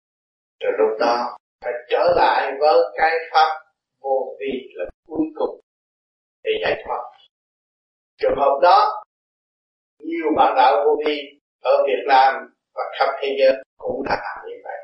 Rồi 0.60 0.72
lúc 0.78 0.98
đó, 1.00 1.36
phải 1.64 1.72
trở 1.90 2.14
lại 2.16 2.52
với 2.60 2.74
cái 2.96 3.10
pháp 3.32 3.60
vô 4.00 4.36
vi 4.40 4.68
là 4.74 4.84
cuối 5.06 5.26
cùng 5.34 5.60
để 6.44 6.50
giải 6.62 6.82
thoát. 6.84 7.02
Trường 8.18 8.36
hợp 8.36 8.58
đó, 8.62 9.02
nhiều 9.98 10.26
bạn 10.36 10.54
đạo 10.56 10.84
vô 10.84 10.96
vi 11.06 11.38
ở 11.62 11.84
Việt 11.86 12.02
Nam 12.08 12.34
và 12.74 12.82
khắp 12.98 13.08
thế 13.20 13.36
giới 13.38 13.52
cũng 13.78 14.02
đã 14.08 14.16
làm 14.24 14.46
như 14.48 14.56
vậy. 14.64 14.78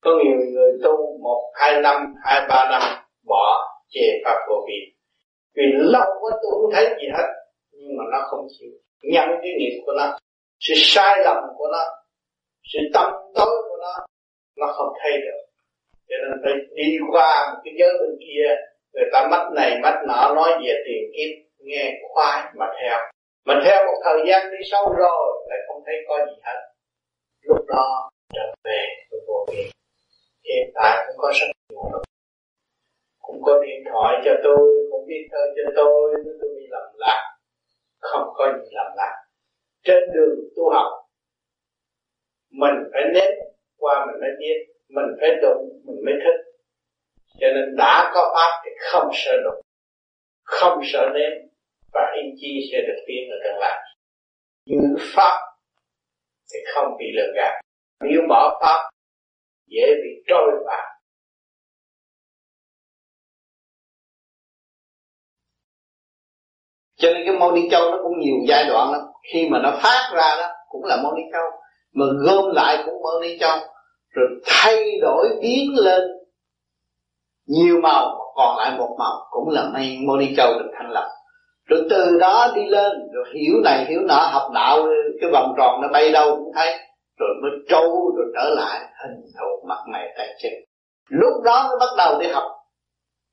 Có 0.00 0.10
nhiều 0.10 0.36
người 0.52 0.72
tu 0.84 1.18
một, 1.22 1.52
hai 1.54 1.80
năm, 1.80 2.14
hai, 2.24 2.40
ba 2.48 2.68
năm 2.70 2.82
bỏ 3.26 3.68
chê 3.88 4.06
pháp 4.24 4.36
vô 4.48 4.54
vi 4.68 5.00
vì 5.56 5.62
lâu 5.72 6.10
quá 6.20 6.30
tôi 6.42 6.52
không 6.52 6.70
thấy 6.72 6.84
gì 7.00 7.08
hết, 7.16 7.28
nhưng 7.72 7.96
mà 7.98 8.04
nó 8.12 8.26
không 8.30 8.46
chịu. 8.58 8.70
Nhận 9.02 9.28
cái 9.42 9.52
nghiệp 9.58 9.82
của 9.86 9.92
nó, 9.98 10.18
sự 10.60 10.74
sai 10.76 11.24
lầm 11.24 11.36
của 11.56 11.68
nó, 11.72 11.84
sự 12.72 12.78
tâm 12.94 13.12
tối 13.34 13.62
của 13.68 13.76
nó 13.80 14.06
nó 14.56 14.72
không 14.72 14.92
thay 15.02 15.12
được. 15.12 15.40
Cho 16.08 16.16
nên 16.22 16.40
phải 16.44 16.52
đi 16.74 16.98
qua 17.12 17.52
một 17.52 17.60
cái 17.64 17.74
giới 17.78 17.90
bên 18.00 18.18
kia, 18.20 18.56
người 18.92 19.04
ta 19.12 19.28
mắt 19.30 19.46
này, 19.54 19.78
mắt 19.82 19.94
nọ, 20.08 20.34
nói 20.34 20.50
về 20.64 20.74
tiền 20.86 21.02
kiếp, 21.16 21.30
nghe 21.58 21.92
khoái 22.08 22.42
mà 22.54 22.66
theo. 22.80 22.98
Mà 23.46 23.54
theo 23.64 23.86
một 23.86 23.98
thời 24.04 24.18
gian 24.28 24.50
đi 24.50 24.58
sâu 24.70 24.94
rồi 24.98 25.39
không 25.80 25.86
thấy 25.86 25.96
có 26.08 26.26
gì 26.26 26.40
hết. 26.42 26.60
Lúc 27.42 27.66
đó, 27.68 28.10
trở 28.34 28.54
về 28.64 28.84
với 29.10 29.20
vô 29.26 29.46
vi 29.48 29.70
hiện 30.44 30.70
tại 30.74 31.06
cũng 31.06 31.16
có 31.18 31.32
rất 31.40 31.46
nhiều 31.68 32.02
cũng 33.20 33.42
có 33.42 33.62
điện 33.62 33.84
thoại 33.92 34.22
cho 34.24 34.32
tôi, 34.44 34.88
cũng 34.90 35.06
biết 35.06 35.28
thơ 35.30 35.38
cho 35.56 35.72
tôi 35.76 36.14
tôi 36.24 36.50
bị 36.56 36.66
lầm 36.70 36.82
lạc. 36.94 37.36
Không 37.98 38.28
có 38.34 38.52
gì 38.58 38.68
lầm 38.72 38.92
lạc. 38.96 39.14
Trên 39.84 40.02
đường 40.14 40.38
tu 40.56 40.70
học, 40.70 40.92
mình 42.50 42.74
phải 42.92 43.02
nếm 43.14 43.32
qua 43.78 44.06
mình 44.06 44.20
mới 44.20 44.30
biết, 44.38 44.56
mình 44.88 45.16
phải 45.20 45.30
đụng, 45.42 45.80
mình 45.84 46.04
mới 46.04 46.14
thích 46.24 46.40
cho 47.40 47.46
nên 47.54 47.76
đã 47.76 48.10
có 48.14 48.34
pháp 48.34 48.62
thì 48.64 48.70
không 48.78 49.10
sợ 49.14 49.32
đụng, 49.44 49.60
không 50.42 50.80
sợ 50.92 51.10
nếm, 51.14 51.48
và 51.92 52.12
ý 52.16 52.22
chi 52.40 52.68
sẽ 52.72 52.78
được 52.86 53.02
tiến 53.06 53.30
ở 53.30 53.36
tương 53.44 53.58
lai 53.58 53.78
giữ 54.66 54.96
pháp 55.14 55.49
thì 56.52 56.58
không 56.74 56.96
bị 56.98 57.04
lừa 57.16 57.32
gạt. 57.36 57.60
Nếu 58.00 58.20
bỏ 58.28 58.58
pháp, 58.62 58.90
dễ 59.66 59.86
bị 59.86 60.22
trôi 60.28 60.50
vào. 60.66 60.86
Cho 66.96 67.08
nên 67.14 67.22
cái 67.26 67.36
môn 67.38 67.54
đi 67.54 67.68
châu 67.70 67.90
nó 67.90 67.98
cũng 68.02 68.20
nhiều 68.20 68.34
giai 68.48 68.64
đoạn 68.68 68.92
lắm. 68.92 69.00
Khi 69.32 69.48
mà 69.50 69.58
nó 69.62 69.70
phát 69.82 70.10
ra 70.14 70.36
đó, 70.40 70.48
cũng 70.68 70.84
là 70.84 70.96
môn 71.02 71.14
đi 71.16 71.22
châu. 71.32 71.42
Mà 71.92 72.04
gom 72.26 72.54
lại 72.54 72.82
cũng 72.86 73.02
môn 73.02 73.22
đi 73.22 73.38
châu, 73.40 73.58
rồi 74.10 74.26
thay 74.46 74.98
đổi 75.00 75.28
biến 75.42 75.74
lên. 75.74 76.00
Nhiều 77.46 77.80
màu, 77.82 78.32
còn 78.34 78.56
lại 78.56 78.78
một 78.78 78.96
màu 78.98 79.26
cũng 79.30 79.48
là 79.48 79.70
mây 79.72 79.98
môn 80.06 80.18
đi 80.18 80.34
châu 80.36 80.52
được 80.52 80.70
thành 80.78 80.90
lập 80.90 81.08
rồi 81.70 81.86
từ 81.90 82.18
đó 82.18 82.52
đi 82.54 82.66
lên, 82.66 82.92
rồi 83.12 83.24
hiểu 83.34 83.54
này, 83.64 83.84
hiểu 83.88 84.00
nọ, 84.00 84.28
học 84.32 84.50
đạo, 84.54 84.86
cái 85.20 85.30
vòng 85.32 85.54
tròn 85.58 85.80
nó 85.82 85.88
bay 85.88 86.12
đâu 86.12 86.36
cũng 86.36 86.52
thấy. 86.54 86.78
Rồi 87.18 87.28
mới 87.42 87.50
trâu, 87.68 88.12
rồi 88.16 88.26
trở 88.34 88.50
lại, 88.54 88.80
hình 89.02 89.20
thù 89.40 89.66
mặt 89.68 89.78
mày 89.92 90.14
tay 90.18 90.28
chân. 90.42 90.52
Lúc 91.08 91.42
đó 91.44 91.66
mới 91.68 91.76
bắt 91.80 91.90
đầu 91.96 92.20
đi 92.20 92.26
học. 92.26 92.44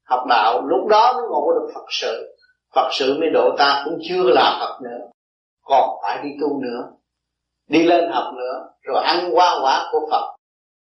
Học 0.06 0.26
đạo, 0.30 0.62
lúc 0.62 0.88
đó 0.88 1.14
mới 1.14 1.24
ngộ 1.30 1.52
được 1.54 1.72
phật 1.76 1.86
sự. 1.90 2.36
Phật 2.76 2.90
sự 2.92 3.18
mới 3.20 3.30
độ 3.34 3.56
ta 3.58 3.82
cũng 3.86 4.00
chưa 4.10 4.24
là 4.24 4.58
phật 4.60 4.82
nữa. 4.84 5.08
Còn 5.64 5.90
phải 6.04 6.24
đi 6.24 6.30
tu 6.42 6.62
nữa. 6.62 6.84
Đi 7.70 7.84
lên 7.84 8.12
học 8.12 8.34
nữa, 8.38 8.68
rồi 8.84 9.04
ăn 9.04 9.30
qua 9.34 9.60
quả 9.64 9.90
của 9.92 10.08
phật. 10.12 10.36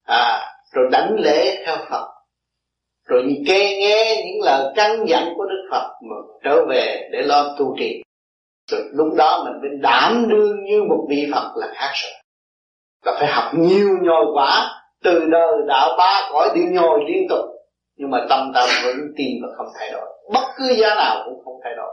À 0.08 0.56
rồi 0.76 0.90
đánh 0.92 1.16
lễ 1.20 1.64
theo 1.66 1.76
phật 1.90 2.15
rồi 3.06 3.44
kê 3.48 3.78
nghe 3.80 4.24
những 4.26 4.42
lời 4.42 4.74
căn 4.76 5.06
dặn 5.08 5.34
của 5.38 5.44
đức 5.44 5.68
phật 5.72 5.90
mà 6.02 6.16
trở 6.44 6.66
về 6.70 7.10
để 7.12 7.22
lo 7.22 7.56
tu 7.60 7.76
trì. 7.80 8.04
Rồi 8.72 8.82
lúc 8.94 9.08
đó 9.18 9.44
mình 9.46 9.62
mới 9.62 9.80
đảm 9.82 10.26
đương 10.30 10.64
như 10.64 10.84
một 10.90 11.06
vị 11.10 11.30
phật 11.34 11.52
là 11.56 11.68
khác 11.74 11.92
rồi 11.94 12.12
là 13.06 13.18
phải 13.20 13.28
học 13.28 13.54
nhiều 13.54 13.90
nhồi 14.02 14.26
quả 14.34 14.82
từ 15.04 15.26
đời 15.32 15.54
đạo 15.68 15.96
ba 15.98 16.30
cõi 16.32 16.50
đi 16.56 16.62
nhồi 16.72 17.00
liên 17.08 17.28
tục. 17.30 17.46
Nhưng 17.98 18.10
mà 18.10 18.26
tâm 18.30 18.52
tâm 18.54 18.70
vẫn 18.86 18.96
tin 19.18 19.28
và 19.42 19.48
không 19.58 19.68
thay 19.80 19.92
đổi. 19.92 20.06
Bất 20.34 20.44
cứ 20.58 20.74
giá 20.74 20.96
nào 20.96 21.22
cũng 21.26 21.44
không 21.46 21.54
thay 21.64 21.74
đổi. 21.76 21.92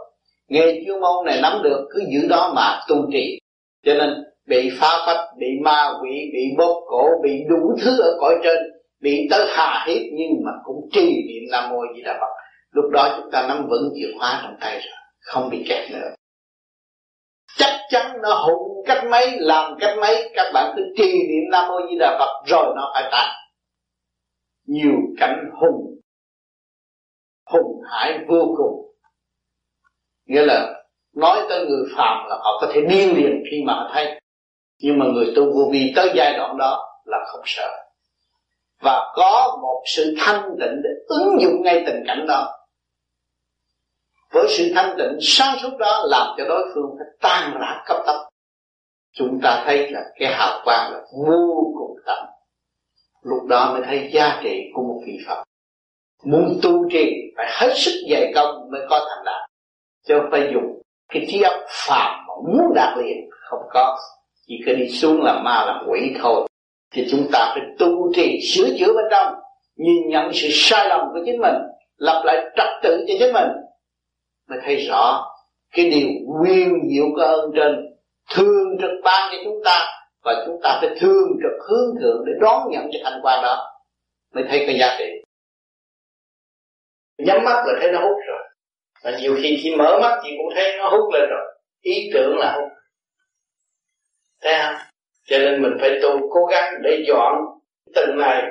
Nghề 0.48 0.82
chuyên 0.86 1.00
môn 1.00 1.26
này 1.26 1.38
nắm 1.42 1.60
được, 1.62 1.86
cứ 1.90 2.02
giữ 2.12 2.28
đó 2.28 2.52
mà 2.56 2.80
tu 2.88 2.96
trì. 3.12 3.38
Cho 3.86 3.94
nên 3.94 4.24
bị 4.46 4.70
phá 4.80 4.88
phách, 5.06 5.26
bị 5.38 5.46
ma 5.62 5.92
quỷ, 6.02 6.10
bị 6.32 6.44
bóp 6.58 6.80
cổ, 6.86 7.08
bị 7.22 7.44
đủ 7.48 7.74
thứ 7.84 8.00
ở 8.00 8.16
cõi 8.20 8.34
trên 8.42 8.56
bị 9.02 9.28
tới 9.30 9.46
hà 9.48 9.84
hết 9.86 10.00
nhưng 10.12 10.30
mà 10.44 10.52
cũng 10.64 10.88
trì 10.92 11.06
niệm 11.28 11.42
nam 11.50 11.70
mô 11.70 11.78
di 11.96 12.02
đà 12.02 12.18
phật. 12.20 12.32
Lúc 12.70 12.84
đó 12.92 13.18
chúng 13.20 13.30
ta 13.32 13.46
nắm 13.48 13.66
vững 13.70 13.92
chìa 13.94 14.18
khóa 14.18 14.40
trong 14.42 14.56
tay 14.60 14.72
rồi, 14.72 14.96
không 15.20 15.50
bị 15.50 15.64
kẹt 15.68 15.90
nữa. 15.90 16.14
Chắc 17.56 17.80
chắn 17.90 18.16
nó 18.22 18.34
hùng 18.34 18.84
cách 18.86 19.04
mấy, 19.10 19.30
làm 19.38 19.76
cách 19.80 19.98
mấy, 20.00 20.30
các 20.34 20.50
bạn 20.54 20.72
cứ 20.76 20.82
trì 20.96 21.12
niệm 21.12 21.50
nam 21.50 21.68
mô 21.68 21.88
di 21.90 21.98
đà 21.98 22.16
phật 22.18 22.42
rồi 22.46 22.72
nó 22.76 22.90
phải 22.94 23.08
tan 23.12 23.28
nhiều 24.66 24.94
cảnh 25.18 25.50
hùng 25.60 26.00
hùng 27.50 27.82
hải 27.90 28.18
vô 28.28 28.54
cùng. 28.56 28.94
Nghĩa 30.26 30.46
là 30.46 30.84
nói 31.16 31.46
tới 31.48 31.66
người 31.66 31.84
phàm 31.96 32.26
là 32.28 32.36
họ 32.36 32.58
có 32.60 32.70
thể 32.74 32.80
điên 32.88 33.16
liền 33.16 33.42
khi 33.50 33.62
mà 33.66 33.74
họ 33.74 33.90
thấy. 33.92 34.20
Nhưng 34.78 34.98
mà 34.98 35.06
người 35.06 35.32
tu 35.36 35.44
vô 35.44 35.70
vi 35.72 35.92
tới 35.96 36.12
giai 36.14 36.34
đoạn 36.36 36.56
đó 36.58 37.00
là 37.04 37.18
không 37.26 37.42
sợ 37.44 37.68
và 38.82 39.12
có 39.14 39.58
một 39.62 39.82
sự 39.86 40.14
thanh 40.18 40.42
tịnh 40.60 40.82
để 40.84 40.90
ứng 41.06 41.40
dụng 41.40 41.62
ngay 41.62 41.82
tình 41.86 42.04
cảnh 42.06 42.26
đó. 42.28 42.58
Với 44.32 44.46
sự 44.48 44.72
thanh 44.74 44.94
tịnh 44.98 45.18
sáng 45.20 45.56
suốt 45.62 45.76
đó 45.78 46.04
làm 46.06 46.26
cho 46.38 46.44
đối 46.48 46.62
phương 46.74 46.96
phải 46.98 47.06
tan 47.20 47.58
rã 47.60 47.82
cấp 47.86 47.96
tốc. 48.06 48.16
Chúng 49.14 49.40
ta 49.42 49.62
thấy 49.66 49.90
là 49.90 50.00
cái 50.18 50.32
hào 50.34 50.60
quang 50.64 50.92
là 50.92 51.00
vô 51.26 51.72
cùng 51.78 51.96
tận. 52.06 52.24
Lúc 53.22 53.46
đó 53.48 53.72
mới 53.72 53.82
thấy 53.86 54.10
giá 54.12 54.40
trị 54.42 54.70
của 54.74 54.82
một 54.82 55.02
vị 55.06 55.18
phật. 55.28 55.44
Muốn 56.24 56.58
tu 56.62 56.88
trì 56.90 57.12
phải 57.36 57.46
hết 57.50 57.72
sức 57.76 57.92
dày 58.10 58.32
công 58.34 58.70
mới 58.70 58.80
có 58.90 58.98
thành 58.98 59.24
đạt. 59.24 59.50
Chứ 60.08 60.14
không 60.20 60.30
phải 60.30 60.50
dùng 60.54 60.82
cái 61.08 61.26
trí 61.28 61.42
óc 61.42 61.54
phàm 61.68 62.26
mà 62.28 62.34
muốn 62.48 62.74
đạt 62.74 62.98
liền, 62.98 63.30
không 63.30 63.62
có. 63.70 63.98
Chỉ 64.46 64.54
có 64.66 64.72
đi 64.72 64.88
xuống 64.88 65.22
làm 65.22 65.44
ma, 65.44 65.64
làm 65.66 65.86
quỷ 65.88 66.14
thôi 66.22 66.46
thì 66.92 67.06
chúng 67.10 67.28
ta 67.32 67.52
phải 67.54 67.62
tu 67.78 68.12
trì 68.14 68.40
sửa 68.40 68.68
chữa 68.78 68.92
bên 68.92 69.04
trong. 69.10 69.34
Nhìn 69.76 70.08
nhận 70.08 70.32
sự 70.32 70.48
sai 70.52 70.88
lầm 70.88 71.00
của 71.12 71.20
chính 71.26 71.40
mình, 71.40 71.54
lập 71.96 72.22
lại 72.24 72.36
trật 72.56 72.68
tự 72.82 73.04
cho 73.08 73.14
chính 73.18 73.32
mình, 73.32 73.48
mới 74.48 74.58
thấy 74.64 74.76
rõ 74.76 75.26
cái 75.74 75.90
điều 75.90 76.08
nguyên 76.38 76.80
diệu 76.90 77.04
của 77.16 77.22
ơn 77.22 77.50
trên 77.56 77.96
thương 78.34 78.78
trực 78.80 78.90
ban 79.04 79.32
cho 79.32 79.38
chúng 79.44 79.60
ta, 79.64 79.86
và 80.24 80.44
chúng 80.46 80.60
ta 80.62 80.78
phải 80.80 80.96
thương 81.00 81.28
trực 81.42 81.68
hướng 81.68 81.94
thượng 82.00 82.24
để 82.26 82.32
đón 82.40 82.62
nhận 82.70 82.88
cái 82.92 83.00
thành 83.04 83.20
quan 83.22 83.42
đó, 83.42 83.68
mới 84.34 84.44
thấy 84.48 84.64
cái 84.66 84.78
giá 84.78 84.96
trị. 84.98 85.04
Nhắm 87.18 87.44
mắt 87.44 87.64
là 87.66 87.74
thấy 87.80 87.92
nó 87.92 87.98
hút 87.98 88.16
rồi. 88.28 88.42
Và 89.04 89.18
nhiều 89.20 89.36
khi 89.42 89.60
khi 89.62 89.76
mở 89.76 89.98
mắt 90.02 90.20
chị 90.22 90.30
cũng 90.38 90.54
thấy 90.54 90.76
nó 90.78 90.88
hút 90.88 91.12
lên 91.12 91.28
rồi. 91.30 91.54
Ý 91.80 92.10
tưởng 92.14 92.36
là 92.38 92.52
hút. 92.52 92.68
Thấy 94.42 94.54
không? 94.62 94.74
Cho 95.24 95.38
nên 95.38 95.62
mình 95.62 95.72
phải 95.80 96.00
tu 96.02 96.28
cố 96.30 96.46
gắng 96.50 96.74
để 96.82 97.04
dọn 97.08 97.34
từng 97.94 98.18
này 98.18 98.42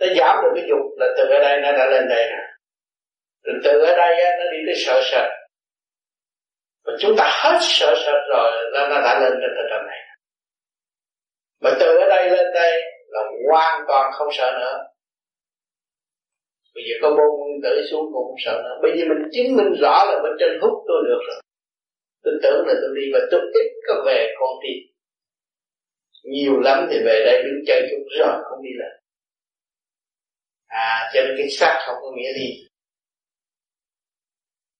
nó 0.00 0.06
giảm 0.18 0.36
được 0.42 0.50
cái 0.54 0.64
dục 0.68 0.98
là 0.98 1.06
từ 1.16 1.24
ở 1.24 1.38
đây 1.38 1.60
nó 1.60 1.72
đã 1.72 1.86
lên 1.86 2.08
đây 2.08 2.26
nè. 2.30 2.42
Rồi 3.42 3.56
từ 3.64 3.78
ở 3.78 3.96
đây 3.96 4.20
á, 4.20 4.30
nó 4.38 4.44
đi 4.52 4.58
tới 4.66 4.74
sợ 4.76 5.00
sệt. 5.10 5.30
Và 6.84 6.92
chúng 7.00 7.14
ta 7.18 7.30
hết 7.42 7.58
sợ 7.60 7.94
sệt 8.06 8.20
rồi 8.28 8.52
nó, 8.72 8.88
nó 8.88 9.00
đã 9.00 9.20
lên 9.20 9.32
trên 9.32 9.50
tầng 9.70 9.86
này. 9.86 10.00
Mà 11.60 11.70
từ 11.80 11.86
ở 11.86 12.08
đây 12.08 12.30
lên 12.30 12.46
đây 12.54 12.82
là 13.08 13.20
hoàn 13.48 13.84
toàn 13.88 14.12
không 14.12 14.28
sợ 14.32 14.58
nữa. 14.60 14.78
Bây 16.74 16.84
giờ 16.84 16.94
có 17.02 17.10
bôn 17.10 17.40
nguyên 17.40 17.60
tử 17.62 17.82
xuống 17.90 18.04
cũng 18.12 18.24
không 18.24 18.40
sợ 18.44 18.62
nữa. 18.64 18.78
Bây 18.82 18.92
giờ 18.98 19.04
mình 19.08 19.30
chứng 19.32 19.56
minh 19.56 19.80
rõ 19.82 20.04
là 20.04 20.20
bên 20.22 20.32
trên 20.38 20.60
hút 20.60 20.84
tôi 20.88 21.02
được 21.08 21.20
rồi. 21.28 21.40
Tôi 22.24 22.34
tưởng 22.42 22.66
là 22.66 22.74
tôi 22.82 22.90
đi 22.96 23.10
và 23.12 23.20
tôi 23.30 23.40
ít 23.40 23.68
có 23.88 24.02
về 24.06 24.34
con 24.38 24.50
tim 24.62 24.93
nhiều 26.24 26.60
lắm 26.60 26.86
thì 26.90 26.96
về 27.04 27.22
đây 27.26 27.42
đứng 27.42 27.64
chơi 27.66 27.82
chút 27.90 28.04
rồi, 28.18 28.42
không 28.50 28.62
đi 28.62 28.70
lại. 28.78 29.00
À 30.66 31.10
cho 31.14 31.20
nên 31.20 31.34
cái 31.38 31.50
xác 31.50 31.82
không 31.86 31.96
có 32.02 32.10
nghĩa 32.16 32.32
gì. 32.32 32.68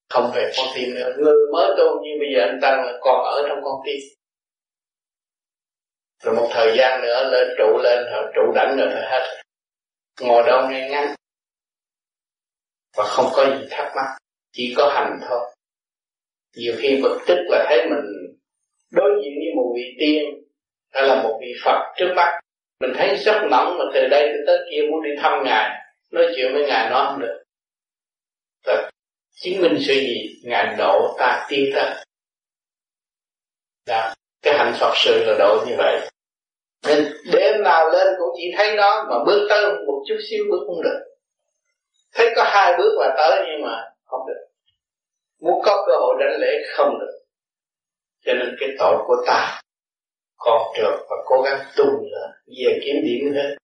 Không 0.09 0.31
về 0.35 0.53
con 0.57 0.67
tim 0.75 0.95
nữa. 0.95 1.13
Người 1.19 1.35
mới 1.53 1.75
tu 1.79 2.03
như 2.03 2.11
bây 2.21 2.29
giờ 2.35 2.41
anh 2.47 2.59
tăng 2.63 2.85
là 2.87 2.99
còn 3.01 3.25
ở 3.25 3.45
trong 3.49 3.59
con 3.65 3.75
tim. 3.87 4.01
Rồi 6.23 6.35
một 6.35 6.49
thời 6.53 6.77
gian 6.79 7.03
nữa, 7.03 7.29
lên 7.33 7.49
trụ 7.59 7.79
lên, 7.83 8.05
rồi 8.13 8.33
trụ 8.35 8.53
đảnh 8.55 8.77
rồi 8.77 8.89
thôi 8.93 9.03
hết. 9.03 9.43
Ngồi 10.21 10.43
đâu 10.47 10.69
nghe 10.71 10.89
ngắn. 10.89 11.15
Và 12.97 13.05
không 13.05 13.27
có 13.33 13.45
gì 13.45 13.67
thắc 13.71 13.93
mắc, 13.97 14.17
chỉ 14.53 14.75
có 14.77 14.93
hành 14.95 15.19
thôi. 15.29 15.41
Nhiều 16.57 16.75
khi 16.79 17.01
bực 17.03 17.19
tức 17.27 17.37
là 17.49 17.67
thấy 17.69 17.79
mình 17.91 18.37
đối 18.91 19.11
diện 19.23 19.33
với 19.39 19.55
một 19.57 19.73
vị 19.77 19.97
tiên 20.01 20.44
hay 20.95 21.03
là 21.03 21.23
một 21.23 21.39
vị 21.41 21.55
Phật 21.65 21.95
trước 21.97 22.13
mắt. 22.17 22.41
Mình 22.81 22.93
thấy 22.97 23.17
rất 23.17 23.43
nóng 23.51 23.79
mà 23.79 23.85
từ 23.95 24.09
đây 24.09 24.33
tới 24.47 24.59
kia 24.71 24.83
muốn 24.91 25.03
đi 25.03 25.11
thăm 25.23 25.45
ngài 25.45 25.71
nói 26.11 26.27
chuyện 26.37 26.53
với 26.53 26.67
ngài 26.67 26.91
nó 26.91 27.05
không 27.05 27.21
được. 27.21 27.43
Thật, 28.65 28.91
chứng 29.43 29.61
minh 29.61 29.77
sự 29.81 29.95
gì? 29.95 30.41
Ngài 30.45 30.75
độ 30.79 31.15
ta 31.19 31.47
tiến 31.49 31.71
tới. 31.75 32.05
Đó 33.87 34.15
cái 34.43 34.55
hạnh 34.59 34.75
Phật 34.81 34.93
sự 34.97 35.25
là 35.27 35.35
độ 35.39 35.65
như 35.67 35.75
vậy. 35.79 36.09
Nên 36.87 37.13
đêm 37.33 37.63
nào 37.63 37.91
lên 37.91 38.07
cũng 38.19 38.35
chỉ 38.37 38.53
thấy 38.57 38.77
nó 38.77 39.07
mà 39.11 39.25
bước 39.27 39.47
tới 39.51 39.65
một 39.87 40.03
chút 40.09 40.17
xíu 40.31 40.45
bước 40.51 40.65
không 40.67 40.83
được. 40.83 41.01
Thấy 42.15 42.33
có 42.37 42.45
hai 42.47 42.73
bước 42.79 42.99
là 42.99 43.15
tới 43.17 43.47
nhưng 43.47 43.67
mà 43.67 43.83
không 44.05 44.21
được. 44.27 44.47
Muốn 45.41 45.63
có 45.65 45.85
cơ 45.87 45.93
hội 46.01 46.15
đánh 46.21 46.41
lễ 46.41 46.53
không 46.77 46.99
được. 47.01 47.19
Cho 48.25 48.33
nên 48.33 48.57
cái 48.61 48.69
tội 48.79 48.97
của 49.07 49.17
ta 49.27 49.61
còn 50.37 50.63
trượt 50.77 50.95
và 51.11 51.17
cố 51.25 51.43
gắng 51.43 51.61
tu 51.77 51.85
nữa 51.85 52.33
về 52.47 52.81
kiếm 52.85 52.97
điểm 53.05 53.33
hết 53.35 53.57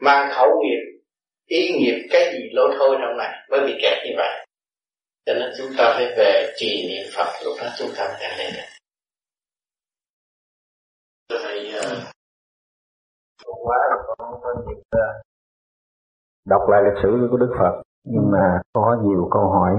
mang 0.00 0.30
khẩu 0.34 0.48
nghiệp, 0.62 1.00
ý 1.46 1.72
nghiệp 1.72 2.08
cái 2.10 2.32
gì 2.32 2.48
lôi 2.52 2.74
thôi 2.78 2.96
trong 3.00 3.18
này, 3.18 3.32
mới 3.50 3.60
bị 3.66 3.78
kẹt 3.82 3.98
như 4.04 4.12
vậy. 4.16 4.46
Cho 5.26 5.34
nên 5.34 5.50
chúng 5.58 5.70
ta 5.78 5.84
phải 5.96 6.06
về 6.16 6.52
trì 6.56 6.88
niệm 6.88 7.06
phật, 7.16 7.28
lúc 7.44 7.54
đó 7.60 7.68
chúng 7.78 7.90
ta 7.96 8.04
mới 8.08 8.38
lên 8.38 8.52
được. 8.56 8.68
Thầy 11.28 11.72
hôm 11.72 12.14
con 14.18 14.40
có 14.42 14.54
dịp 14.66 14.82
ờ, 14.90 15.22
đọc 16.44 16.62
lại 16.68 16.82
lịch 16.84 17.02
sử 17.02 17.28
của 17.30 17.36
Đức 17.36 17.54
Phật. 17.58 17.82
Nhưng 18.04 18.30
mà 18.32 18.60
có 18.72 18.96
nhiều 19.04 19.28
câu 19.30 19.42
hỏi 19.42 19.72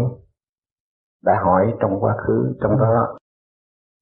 đã 1.24 1.34
hỏi 1.46 1.74
trong 1.82 1.98
quá 2.00 2.16
khứ, 2.28 2.56
trong 2.62 2.80
đó 2.80 3.18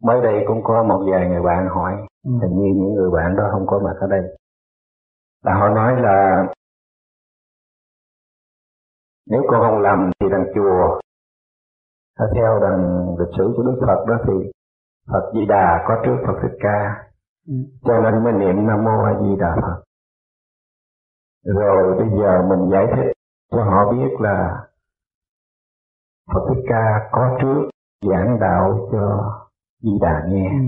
mới 0.03 0.21
đây 0.21 0.43
cũng 0.47 0.63
có 0.63 0.83
một 0.83 1.05
vài 1.11 1.29
người 1.29 1.41
bạn 1.41 1.67
hỏi 1.69 1.93
ừ. 2.23 2.31
hình 2.41 2.55
như 2.59 2.73
những 2.75 2.93
người 2.93 3.11
bạn 3.11 3.35
đó 3.35 3.43
không 3.51 3.67
có 3.67 3.79
mặt 3.79 3.95
ở 3.99 4.07
đây 4.07 4.21
là 5.43 5.53
họ 5.53 5.69
nói 5.69 6.01
là 6.01 6.45
nếu 9.29 9.41
con 9.47 9.61
không 9.61 9.79
làm 9.81 10.11
thì 10.19 10.27
đằng 10.31 10.45
chùa 10.55 10.99
theo 12.35 12.59
đằng 12.61 13.15
lịch 13.19 13.33
sử 13.37 13.53
của 13.57 13.63
Đức 13.63 13.77
Phật 13.87 14.05
đó 14.07 14.15
thì 14.27 14.51
Phật 15.07 15.31
Di 15.33 15.45
Đà 15.45 15.85
có 15.87 16.01
trước 16.05 16.17
Phật 16.27 16.39
Thích 16.41 16.57
Ca 16.59 17.07
ừ. 17.47 17.53
cho 17.83 17.99
nên 17.99 18.23
mới 18.23 18.33
niệm 18.33 18.67
Nam 18.67 18.83
Mô 18.83 19.03
A 19.03 19.13
Di 19.21 19.35
Đà 19.39 19.55
Phật 19.61 19.83
rồi 21.43 21.95
bây 21.97 22.09
giờ 22.09 22.41
mình 22.49 22.69
giải 22.71 22.85
thích 22.95 23.13
cho 23.51 23.63
họ 23.63 23.91
biết 23.91 24.09
là 24.19 24.67
Phật 26.33 26.41
Thích 26.49 26.63
Ca 26.69 27.09
có 27.11 27.37
trước 27.41 27.69
giảng 28.09 28.39
đạo 28.39 28.89
cho 28.91 29.33
Di 29.83 29.99
Đà 30.01 30.23
nghe. 30.29 30.49
Ừ. 30.49 30.63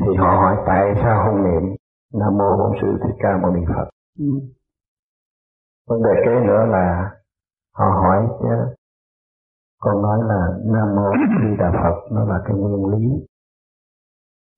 Thì 0.00 0.16
họ 0.18 0.30
hỏi 0.30 0.56
tại 0.66 0.84
sao 1.02 1.24
không 1.24 1.42
niệm 1.44 1.76
Nam 2.14 2.38
Mô 2.38 2.56
Bổn 2.58 2.72
Sư 2.82 2.88
Thích 3.02 3.16
Ca 3.18 3.38
Mâu 3.42 3.52
Ni 3.52 3.60
Phật. 3.68 3.88
Ừ. 4.18 4.24
Vấn 5.88 6.02
đề 6.02 6.10
kế 6.24 6.46
nữa 6.46 6.66
là 6.70 7.10
họ 7.74 7.84
hỏi 7.84 8.28
chứ 8.40 8.74
con 9.80 10.02
nói 10.02 10.18
là 10.28 10.40
Nam 10.64 10.96
Mô 10.96 11.10
Di 11.42 11.56
Đà 11.58 11.70
Phật 11.82 12.12
nó 12.12 12.24
là 12.24 12.42
cái 12.44 12.56
nguyên 12.56 12.86
lý 12.86 13.26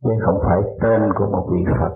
chứ 0.02 0.10
không 0.24 0.39
phải 0.44 0.62
tên 0.82 1.12
của 1.16 1.27
một 1.27 1.48
vị 1.52 1.64
Phật 1.81 1.94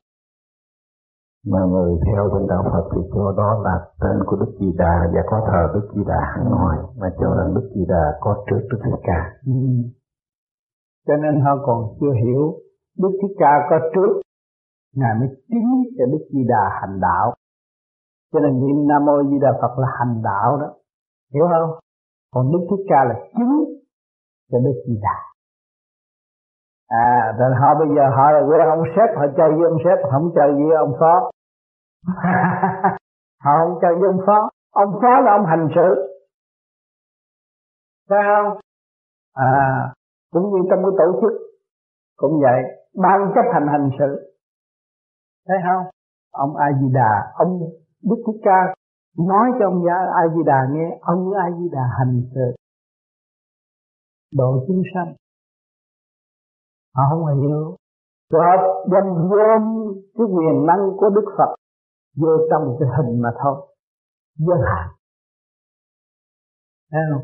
mà 1.53 1.59
người 1.71 2.01
theo 2.07 2.31
bên 2.33 2.47
đạo 2.49 2.63
Phật 2.73 2.85
thì 2.95 3.01
cho 3.15 3.35
đó 3.37 3.61
là 3.65 3.87
tên 4.01 4.25
của 4.27 4.37
Đức 4.37 4.53
Di 4.61 4.73
Đà 4.79 5.11
và 5.15 5.23
có 5.27 5.47
thờ 5.47 5.73
Đức 5.75 5.89
Di 5.95 6.05
Đà 6.05 6.21
hẳn 6.21 6.51
ngoài 6.51 6.79
mà 6.99 7.09
cho 7.21 7.35
rằng 7.39 7.55
Đức 7.55 7.71
Di 7.75 7.85
Đà 7.89 8.19
có 8.21 8.45
trước 8.51 8.61
Đức 8.71 8.79
Thích 8.85 9.01
Ca. 9.03 9.33
Ừ. 9.47 9.53
Cho 11.07 11.17
nên 11.17 11.41
họ 11.41 11.53
còn 11.67 11.97
chưa 12.01 12.13
hiểu 12.25 12.59
Đức 12.99 13.13
Thích 13.23 13.35
Ca 13.39 13.53
có 13.71 13.77
trước 13.95 14.21
Ngài 14.95 15.15
mới 15.21 15.29
chứng 15.49 15.71
cho 15.99 16.05
Đức 16.13 16.25
Di 16.33 16.45
Đà 16.49 16.81
hành 16.81 17.01
đạo. 17.01 17.35
Cho 18.33 18.41
nên 18.41 18.53
niệm 18.61 18.89
Nam 18.89 19.05
Mô 19.05 19.23
Di 19.23 19.39
Đà 19.41 19.53
Phật 19.61 19.79
là 19.79 19.89
hành 19.99 20.23
đạo 20.23 20.57
đó. 20.61 20.69
Hiểu 21.35 21.45
không? 21.53 21.79
Còn 22.35 22.53
Đức 22.53 22.67
Thích 22.71 22.85
Ca 22.89 23.05
là 23.05 23.15
chứng 23.39 23.65
cho 24.51 24.59
Đức 24.59 24.83
Di 24.87 25.01
Đà. 25.03 25.19
À, 26.89 27.35
rồi 27.39 27.55
họ 27.61 27.75
bây 27.79 27.89
giờ 27.97 28.03
họ 28.17 28.31
là 28.31 28.41
quên 28.47 28.61
ông 28.61 28.85
sếp, 28.97 29.17
họ 29.17 29.27
chơi 29.37 29.51
với 29.57 29.65
ông 29.71 29.79
sếp, 29.85 29.99
không 30.13 30.31
chơi 30.35 30.53
với 30.53 30.77
ông 30.77 30.93
phó. 31.01 31.31
họ 33.45 33.53
không 33.59 33.79
chơi 33.83 33.95
với 33.95 34.09
ông 34.13 34.21
phó 34.27 34.51
ông 34.77 34.93
phó 35.03 35.21
là 35.21 35.33
ông 35.33 35.47
hành 35.47 35.69
sự 35.75 35.89
phải 38.09 38.19
không 38.25 38.59
à 39.33 39.93
cũng 40.37 40.53
như 40.53 40.69
trong 40.71 40.81
cái 40.85 40.93
tổ 40.99 41.21
chức 41.21 41.33
cũng 42.17 42.41
vậy, 42.41 42.61
ban 42.95 43.33
chấp 43.35 43.47
hành 43.53 43.67
hành 43.69 43.91
sự. 43.99 44.35
Thấy 45.49 45.57
không? 45.67 45.85
Ông 46.33 46.57
a 46.57 46.67
di 46.81 46.89
đà 46.93 47.33
ông 47.35 47.61
đức 48.03 48.23
thích 48.27 48.41
ca 48.45 48.75
nói 49.19 49.51
cho 49.59 49.67
ông 49.67 49.85
a 50.15 50.29
di 50.35 50.43
đà 50.47 50.69
nghe, 50.73 50.99
ông 51.01 51.33
a 51.33 51.51
di 51.59 51.69
đà 51.73 51.83
hành 51.99 52.23
sự. 52.35 52.55
Độ 54.37 54.65
chúng 54.67 54.83
sanh. 54.95 55.15
Họ 56.95 57.03
không 57.11 57.41
hiểu. 57.41 57.77
Rồi 58.31 58.57
đem 58.93 59.05
gom 59.15 59.95
cái 60.15 60.27
quyền 60.27 60.67
năng 60.67 60.97
của 60.97 61.11
đức 61.11 61.35
phật 61.39 61.55
vô 62.17 62.29
trong 62.51 62.77
cái 62.81 62.89
hình 62.97 63.23
mà 63.23 63.31
thôi. 63.43 63.67
Giới 64.39 64.59
hạn 64.65 64.89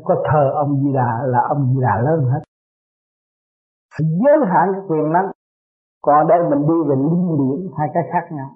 có 0.03 0.23
thờ 0.31 0.51
ông 0.55 0.83
Di 0.83 0.93
Đà 0.93 1.19
là 1.25 1.39
ông 1.49 1.73
Di 1.73 1.81
Đà 1.81 2.01
lớn 2.01 2.25
hết 2.31 2.39
giới 3.99 4.37
hạn 4.51 4.69
cái 4.73 4.81
quyền 4.87 5.11
năng. 5.11 5.31
Còn 6.01 6.27
đây 6.27 6.39
mình 6.49 6.61
đi 6.61 6.89
về 6.89 6.95
linh 6.95 7.37
điển, 7.37 7.71
hai 7.77 7.87
cái 7.93 8.03
khác 8.11 8.27
nhau. 8.31 8.49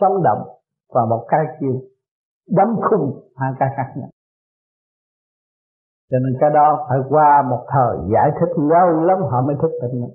Sống 0.00 0.22
động 0.22 0.48
và 0.94 1.06
một 1.10 1.26
cái 1.28 1.44
kia. 1.60 1.78
Đấm 2.56 2.68
khung 2.90 3.28
hai 3.36 3.52
cái 3.58 3.68
khác 3.76 3.92
nhau. 3.96 4.08
Cho 6.10 6.18
nên 6.18 6.36
cái 6.40 6.50
đó 6.50 6.86
phải 6.88 6.98
qua 7.08 7.42
một 7.42 7.66
thời 7.68 7.96
giải 8.12 8.30
thích 8.40 8.52
lâu 8.56 8.88
lắm, 8.90 9.18
họ 9.30 9.42
mới 9.46 9.56
thức 9.62 9.70
tỉnh 9.82 10.08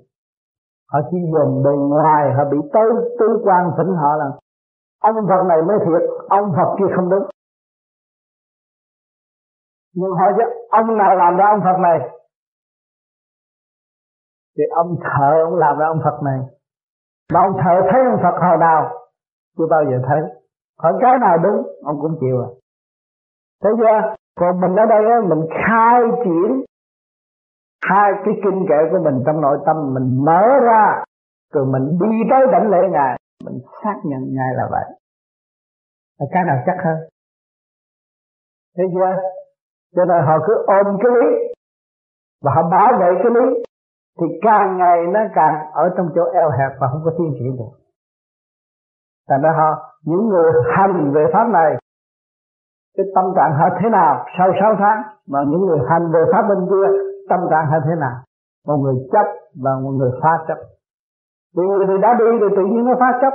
họ 0.94 1.00
chỉ 1.10 1.18
dùng 1.32 1.62
bề 1.62 1.70
ngoài, 1.70 2.32
họ 2.36 2.44
bị 2.50 2.58
tới 2.72 2.88
tứ 3.18 3.42
quan 3.44 3.70
tỉnh 3.78 3.94
họ 3.96 4.16
là 4.16 4.24
ông 5.00 5.14
Phật 5.28 5.42
này 5.48 5.62
mới 5.62 5.78
thiệt, 5.78 6.10
ông 6.28 6.52
Phật 6.56 6.76
kia 6.78 6.94
không 6.96 7.10
đúng. 7.10 7.26
Nhưng 9.94 10.10
họ 10.10 10.26
chứ, 10.36 10.44
ông 10.70 10.96
nào 10.96 11.16
làm 11.16 11.36
ra 11.36 11.44
ông 11.50 11.60
Phật 11.60 11.78
này? 11.82 11.98
Thì 14.58 14.64
ông 14.70 14.96
thợ 15.02 15.30
ông 15.44 15.54
làm 15.54 15.78
ra 15.78 15.86
ông 15.86 16.00
Phật 16.04 16.22
này. 16.24 16.38
Mà 17.32 17.40
ông 17.40 17.56
thợ 17.64 17.74
thấy 17.90 18.00
ông 18.10 18.20
Phật 18.22 18.36
hồi 18.40 18.56
nào, 18.60 18.92
chưa 19.58 19.66
bao 19.70 19.84
giờ 19.84 19.96
thấy. 20.08 20.20
Hỏi 20.78 20.92
cái 21.00 21.18
nào 21.18 21.38
đúng, 21.38 21.66
ông 21.84 21.96
cũng 22.00 22.16
chịu 22.20 22.42
à. 22.42 22.48
Thấy 23.62 23.72
chưa? 23.78 24.14
Còn 24.40 24.60
mình 24.60 24.76
ở 24.76 24.86
đây 24.86 25.04
á, 25.10 25.20
mình 25.28 25.48
khai 25.66 26.02
triển 26.24 26.64
hai 27.90 28.12
cái 28.24 28.34
kinh 28.44 28.66
kệ 28.68 28.80
của 28.90 28.98
mình 29.04 29.22
trong 29.26 29.40
nội 29.40 29.58
tâm, 29.66 29.76
mình 29.94 30.24
mở 30.24 30.42
ra, 30.62 31.04
rồi 31.52 31.66
mình 31.66 31.98
đi 32.00 32.16
tới 32.30 32.46
đảnh 32.52 32.70
lễ 32.70 32.78
ngài, 32.90 33.18
mình 33.44 33.58
xác 33.84 33.96
nhận 34.04 34.20
ngài 34.34 34.54
là 34.54 34.68
vậy. 34.70 34.84
Là 36.18 36.26
cái 36.32 36.42
nào 36.46 36.56
chắc 36.66 36.76
hơn? 36.84 36.96
Thấy 38.76 38.86
chưa? 38.94 39.22
Cho 39.96 40.04
nên 40.04 40.22
họ 40.26 40.38
cứ 40.46 40.54
ôm 40.66 40.96
cái 41.02 41.12
lý 41.14 41.54
và 42.42 42.52
họ 42.54 42.62
bảo 42.70 42.98
vệ 43.00 43.10
cái 43.22 43.32
lý 43.34 43.62
thì 44.20 44.26
càng 44.42 44.76
ngày 44.78 44.98
nó 45.14 45.20
càng 45.34 45.54
ở 45.72 45.90
trong 45.96 46.08
chỗ 46.14 46.24
eo 46.32 46.50
hẹp 46.50 46.72
và 46.80 46.86
không 46.92 47.02
có 47.04 47.10
tiến 47.18 47.34
triển 47.38 47.56
được. 47.56 47.72
Thành 49.28 49.42
ra 49.42 49.52
họ, 49.58 49.70
những 50.04 50.28
người 50.28 50.52
hành 50.76 51.12
về 51.14 51.24
pháp 51.32 51.46
này, 51.52 51.76
cái 52.96 53.06
tâm 53.14 53.24
trạng 53.36 53.52
họ 53.58 53.66
thế 53.80 53.88
nào 53.90 54.24
sau 54.38 54.48
6 54.60 54.74
tháng, 54.78 55.02
mà 55.28 55.38
những 55.48 55.60
người 55.66 55.78
hành 55.90 56.12
về 56.14 56.20
pháp 56.32 56.42
bên 56.48 56.58
kia, 56.70 56.86
tâm 57.28 57.40
trạng 57.50 57.66
họ 57.70 57.78
thế 57.86 57.94
nào? 58.00 58.16
Một 58.66 58.76
người 58.76 59.08
chấp 59.12 59.26
và 59.64 59.70
một 59.82 59.90
người 59.90 60.10
phá 60.22 60.44
chấp. 60.48 60.58
Vì 61.56 61.62
người 61.62 61.86
thì 61.88 61.94
đã 62.02 62.14
đi 62.18 62.38
rồi 62.40 62.50
tự 62.56 62.62
nhiên 62.70 62.84
nó 62.84 62.94
phá 63.00 63.18
chấp. 63.22 63.34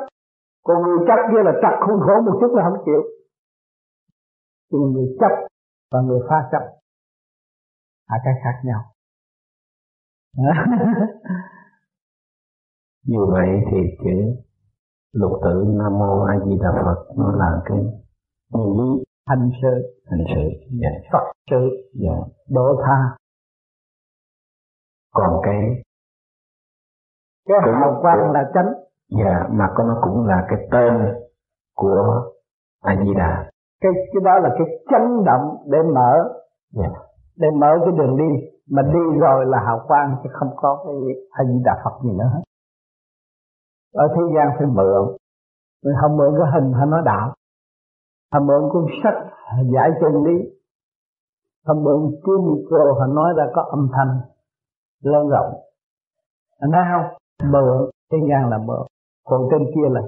Còn 0.66 0.84
người 0.84 0.98
chấp 1.08 1.20
kia 1.32 1.44
là 1.44 1.54
chặt 1.62 1.76
khuôn 1.86 2.00
khổ 2.06 2.22
một 2.26 2.38
chút 2.42 2.52
là 2.56 2.64
không 2.64 2.86
chịu. 2.86 3.02
Thì 4.72 4.78
người 4.94 5.18
chấp 5.20 5.32
và 5.92 6.00
người 6.02 6.20
phá 6.30 6.50
chấp. 6.52 6.64
Là 8.10 8.18
cái 8.24 8.34
khác 8.44 8.56
nhau 8.64 8.82
như 13.08 13.20
vậy 13.32 13.48
thì 13.72 13.78
chữ 14.04 14.44
lục 15.14 15.32
tự 15.44 15.66
nam 15.68 16.00
mô 16.00 16.24
a 16.24 16.40
di 16.46 16.58
đà 16.62 16.72
phật 16.86 17.06
nó 17.18 17.32
là 17.32 17.62
cái 17.66 17.78
nguyên 18.52 18.78
lý 18.78 19.04
hành 19.28 19.50
sự 19.62 20.02
hành 20.06 20.24
sự 20.36 20.42
dạ. 20.82 20.90
phật 21.12 21.32
sự 21.52 21.92
dạ. 21.94 22.16
độ 22.50 22.82
tha 22.86 23.18
còn 25.12 25.42
cái 25.44 25.84
cái 27.48 27.58
hào 27.74 28.00
quang 28.02 28.32
là 28.32 28.52
chánh 28.54 28.74
dạ 29.10 29.48
mà 29.52 29.70
có 29.76 29.84
nó 29.84 30.00
cũng 30.02 30.26
là 30.26 30.46
cái 30.50 30.68
tên 30.72 30.94
của 31.76 32.32
a 32.82 32.96
di 32.96 33.14
cái 33.82 33.92
cái 34.14 34.22
đó 34.24 34.40
là 34.40 34.50
cái 34.58 34.68
chấn 34.90 35.24
động 35.26 35.58
để 35.72 35.78
mở 35.94 36.12
yeah. 36.78 36.92
Để 37.40 37.48
mở 37.62 37.68
cái 37.86 37.94
đường 37.98 38.18
đi, 38.18 38.30
mà 38.72 38.82
đi 38.82 39.20
rồi 39.20 39.46
là 39.46 39.60
hào 39.66 39.86
quang, 39.88 40.16
chứ 40.24 40.30
không 40.34 40.50
có 40.56 40.84
cái 40.86 40.96
hay 41.32 41.48
gì 41.48 41.62
đà 41.66 41.82
Phật 41.84 42.04
gì 42.04 42.12
nữa. 42.20 42.30
Hết 42.34 42.42
ở 43.94 44.08
thế 44.16 44.22
gian 44.36 44.48
phải 44.58 44.68
mượn. 44.68 45.18
Mình 45.84 45.96
không 46.02 46.18
mượn 46.18 46.34
cái 46.40 46.52
hình 46.54 46.74
hay 46.74 46.86
nói 46.86 47.02
đạo. 47.06 47.34
Không 48.32 48.48
mượn 48.48 48.70
cuốn 48.72 48.86
sách 49.04 49.18
giải 49.74 49.92
chân 50.02 50.24
lý. 50.24 50.38
Không 51.66 51.84
mượn 51.84 52.00
cái 52.24 52.36
micro 52.48 52.94
họ 53.00 53.06
nói 53.08 53.34
ra 53.38 53.44
có 53.54 53.62
âm 53.62 53.90
thanh 53.94 54.22
lớn 55.04 55.30
rộng. 55.30 55.54
Anh 56.60 56.72
thấy 56.74 56.84
không? 56.92 57.18
Mượn, 57.52 57.90
thế 58.12 58.18
gian 58.30 58.50
là 58.50 58.58
mượn. 58.58 58.88
Còn 59.26 59.42
trên 59.52 59.66
kia 59.76 59.90
là 59.90 60.02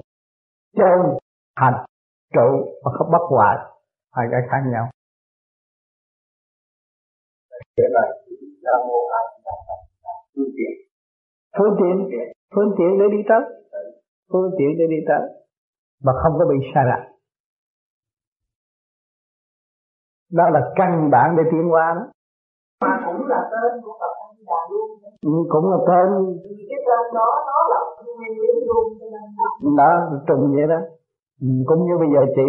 chân 0.77 1.17
hành, 1.55 1.85
trụ 2.33 2.65
và 2.83 2.91
không 2.97 3.11
bất 3.11 3.21
hoại. 3.29 3.57
Hai 4.11 4.27
cái 4.31 4.41
khác 4.49 4.61
nhau 4.71 4.87
cái 7.77 7.87
này 7.97 8.09
là 8.61 8.75
một 8.87 9.03
phương 10.35 10.51
tiện. 10.57 10.73
Phương 11.57 11.75
tiện. 11.79 11.95
Phương 12.55 12.71
tiện 12.77 12.99
để 12.99 13.05
đi 13.11 13.21
tới. 13.29 13.41
Phương 14.31 14.51
tiện 14.57 14.69
để 14.79 14.85
đi 14.89 14.99
tới. 15.07 15.21
Mà 16.03 16.13
không 16.23 16.33
có 16.39 16.45
bị 16.49 16.57
sai 16.73 16.85
lạc 16.85 17.11
đó 20.31 20.49
là 20.49 20.61
căn 20.75 21.09
bản 21.11 21.35
để 21.37 21.43
tiến 21.51 21.69
hóa 21.69 21.93
đó. 21.97 22.05
Mà 22.81 22.93
cũng 23.05 23.27
là 23.27 23.49
tên 23.51 23.81
của 23.83 23.93
Phật 23.99 24.13
A 24.23 24.27
Di 24.37 24.43
Đà 24.47 24.61
luôn. 24.71 24.89
Ừ, 25.21 25.35
cũng 25.49 25.65
là 25.71 25.77
tên. 25.87 26.07
Cái 26.69 26.79
tên 26.87 27.03
đó 27.13 27.27
nó 27.47 27.59
là 27.71 27.79
nguyên 28.17 28.33
lý 28.41 28.51
luôn. 28.67 28.83
Đó 29.77 29.89
trùng 30.27 30.51
vậy 30.55 30.67
đó. 30.69 30.79
Ừ, 31.41 31.47
cũng 31.65 31.85
như 31.85 31.93
bây 31.99 32.09
giờ 32.13 32.33
chị 32.35 32.47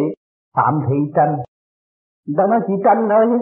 phạm 0.57 0.81
thị 0.89 0.97
tranh. 1.16 1.36
Ta 2.36 2.44
nói 2.51 2.61
chị 2.66 2.74
tranh 2.85 3.09
thôi 3.11 3.24
chứ 3.31 3.39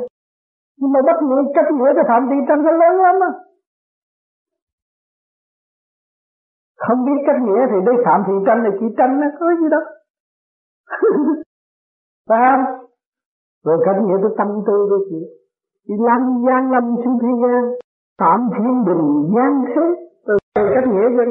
nhưng 0.81 0.93
mà 0.93 1.01
bắt 1.07 1.17
nghĩa 1.23 1.43
cách 1.55 1.69
nghĩa 1.75 1.93
cái 1.95 2.05
phạm 2.09 2.23
thị 2.31 2.37
tranh 2.49 2.63
nó 2.65 2.71
lớn 2.71 2.95
lắm 3.05 3.15
á. 3.29 3.31
Không 6.77 7.05
biết 7.07 7.19
cách 7.27 7.41
nghĩa 7.43 7.63
thì 7.71 7.77
đây 7.87 7.95
phạm 8.05 8.23
thị 8.27 8.33
tranh 8.47 8.63
này 8.63 8.73
chị 8.81 8.87
tranh 8.99 9.21
nó 9.21 9.27
có 9.41 9.47
gì 9.61 9.69
đâu 9.71 9.85
phải 12.29 12.41
không? 12.51 12.65
Rồi 13.65 13.79
cách 13.85 13.97
nghĩa 14.05 14.19
tôi 14.23 14.35
tâm 14.39 14.49
tư 14.67 14.87
tôi 14.91 15.01
chị 15.11 15.21
chị 15.87 15.95
lăn 15.99 16.43
gian 16.47 16.71
lâm 16.73 16.85
xuống 17.05 17.19
thế 17.23 17.29
gian 17.43 17.63
phạm 18.19 18.41
thiên 18.59 18.85
đình 18.87 19.35
gian 19.35 19.65
thế 19.67 20.10
từ 20.55 20.63
cách 20.75 20.87
nghĩa 20.87 21.09
nên 21.09 21.29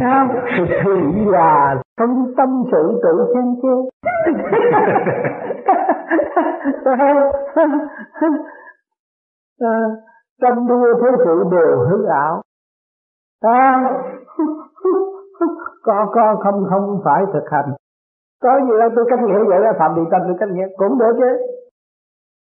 sao? 0.00 0.28
Thì 0.84 1.26
là 1.26 1.74
trong 2.00 2.34
tâm 2.36 2.62
sự 2.72 3.00
tự 3.02 3.34
khen 3.34 3.56
chê 3.62 3.74
à, 9.60 9.76
tranh 10.42 10.66
đua 10.68 10.94
thế 11.02 11.08
sự 11.24 11.44
đều 11.50 11.78
hư 11.90 12.06
ảo. 12.06 12.42
À, 13.42 13.82
có 15.82 16.06
có 16.14 16.36
không 16.44 16.64
không 16.70 17.00
phải 17.04 17.24
thực 17.32 17.44
hành. 17.50 17.74
Có 18.42 18.60
gì 18.60 18.78
đâu 18.78 18.88
tôi 18.96 19.04
cách 19.10 19.18
nghĩa 19.22 19.44
vậy 19.48 19.60
là 19.60 19.72
phạm 19.78 19.94
bị 19.96 20.02
tranh 20.10 20.22
tôi 20.26 20.36
cách 20.40 20.48
nghĩa 20.52 20.66
cũng 20.76 20.98
được 20.98 21.12
chứ. 21.18 21.46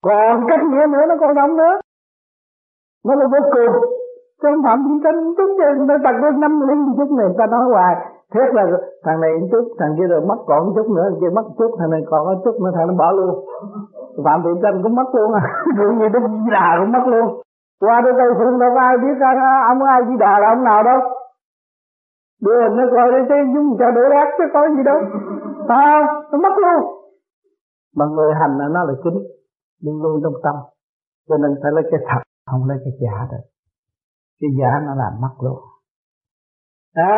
Còn 0.03 0.47
cách 0.49 0.61
nghĩa 0.65 0.87
nữa 0.93 1.05
nó 1.09 1.15
còn 1.21 1.35
không 1.35 1.57
nữa. 1.57 1.81
Nó 3.07 3.15
là 3.15 3.27
vô 3.33 3.39
cùng 3.53 3.98
chứ 4.41 4.49
không 4.53 4.63
phạm 4.67 4.79
thị 4.85 4.95
tranh 5.05 5.19
đúng 5.39 5.53
rồi 5.61 5.71
người 5.87 5.99
ta 6.05 6.11
được 6.13 6.37
năm 6.39 6.53
linh 6.69 6.85
chút 6.97 7.11
này 7.19 7.29
ta 7.39 7.47
nói 7.47 7.65
hoài. 7.73 7.95
Thế 8.33 8.41
là 8.53 8.63
thằng 9.05 9.21
này 9.21 9.33
một 9.41 9.49
chút 9.53 9.65
thằng 9.79 9.95
kia 9.99 10.09
rồi 10.13 10.21
mất 10.31 10.39
còn 10.47 10.67
một 10.67 10.73
chút 10.77 10.89
nữa 10.97 11.07
thằng 11.11 11.21
kia 11.21 11.33
mất 11.39 11.47
chút 11.59 11.71
thằng 11.79 11.91
này 11.91 12.03
còn 12.11 12.21
có 12.27 12.35
chút 12.45 12.55
nữa 12.63 12.71
thằng 12.75 12.87
nó 12.89 12.95
bỏ 12.95 13.13
luôn. 13.13 13.33
Phạm 14.25 14.43
thị 14.45 14.51
tranh 14.63 14.83
cũng 14.83 14.95
mất 14.95 15.09
luôn 15.13 15.33
à. 15.35 15.43
Người 15.77 15.93
gì 15.99 16.09
đức 16.15 16.25
di 16.45 16.51
đà 16.57 16.69
cũng 16.81 16.93
mất 16.93 17.05
luôn. 17.13 17.27
Qua 17.81 18.01
đây 18.05 18.13
đây 18.13 18.29
phương 18.39 18.59
đâu 18.59 18.71
có 18.75 18.81
ai 18.81 18.97
biết 19.03 19.17
ra 19.21 19.31
ông 19.69 19.83
ai 19.83 20.01
di 20.09 20.17
đà 20.19 20.39
là 20.39 20.49
ông 20.49 20.65
nào 20.65 20.83
đâu. 20.83 21.01
Đưa 22.45 22.63
hình 22.63 22.77
nó 22.77 22.85
coi 22.95 23.13
đây 23.13 23.23
chứ 23.29 23.35
chúng 23.55 23.77
cho 23.79 23.91
đổ 23.91 24.05
rác 24.15 24.29
chứ 24.39 24.45
có 24.55 24.69
gì 24.77 24.83
đâu. 24.83 24.99
À, 25.69 26.07
nó 26.33 26.39
mất 26.39 26.55
luôn. 26.63 26.81
Mà 27.97 28.05
người 28.07 28.35
hành 28.41 28.59
là 28.59 28.67
nó 28.75 28.85
là 28.85 28.95
chính 29.05 29.19
luôn 29.85 30.03
luôn 30.03 30.21
trong 30.23 30.33
tâm. 30.43 30.55
Cho 31.29 31.37
nên 31.37 31.51
phải 31.63 31.73
lấy 31.73 31.85
cái 31.91 32.01
thật 32.09 32.23
không 32.51 32.69
lấy 32.69 32.79
cái 32.85 32.93
giả 33.03 33.27
được 33.31 33.45
cái 34.41 34.51
giả 34.59 34.71
nó 34.87 34.95
làm 34.95 35.13
mất 35.23 35.35
luôn 35.45 35.59
à, 36.95 37.17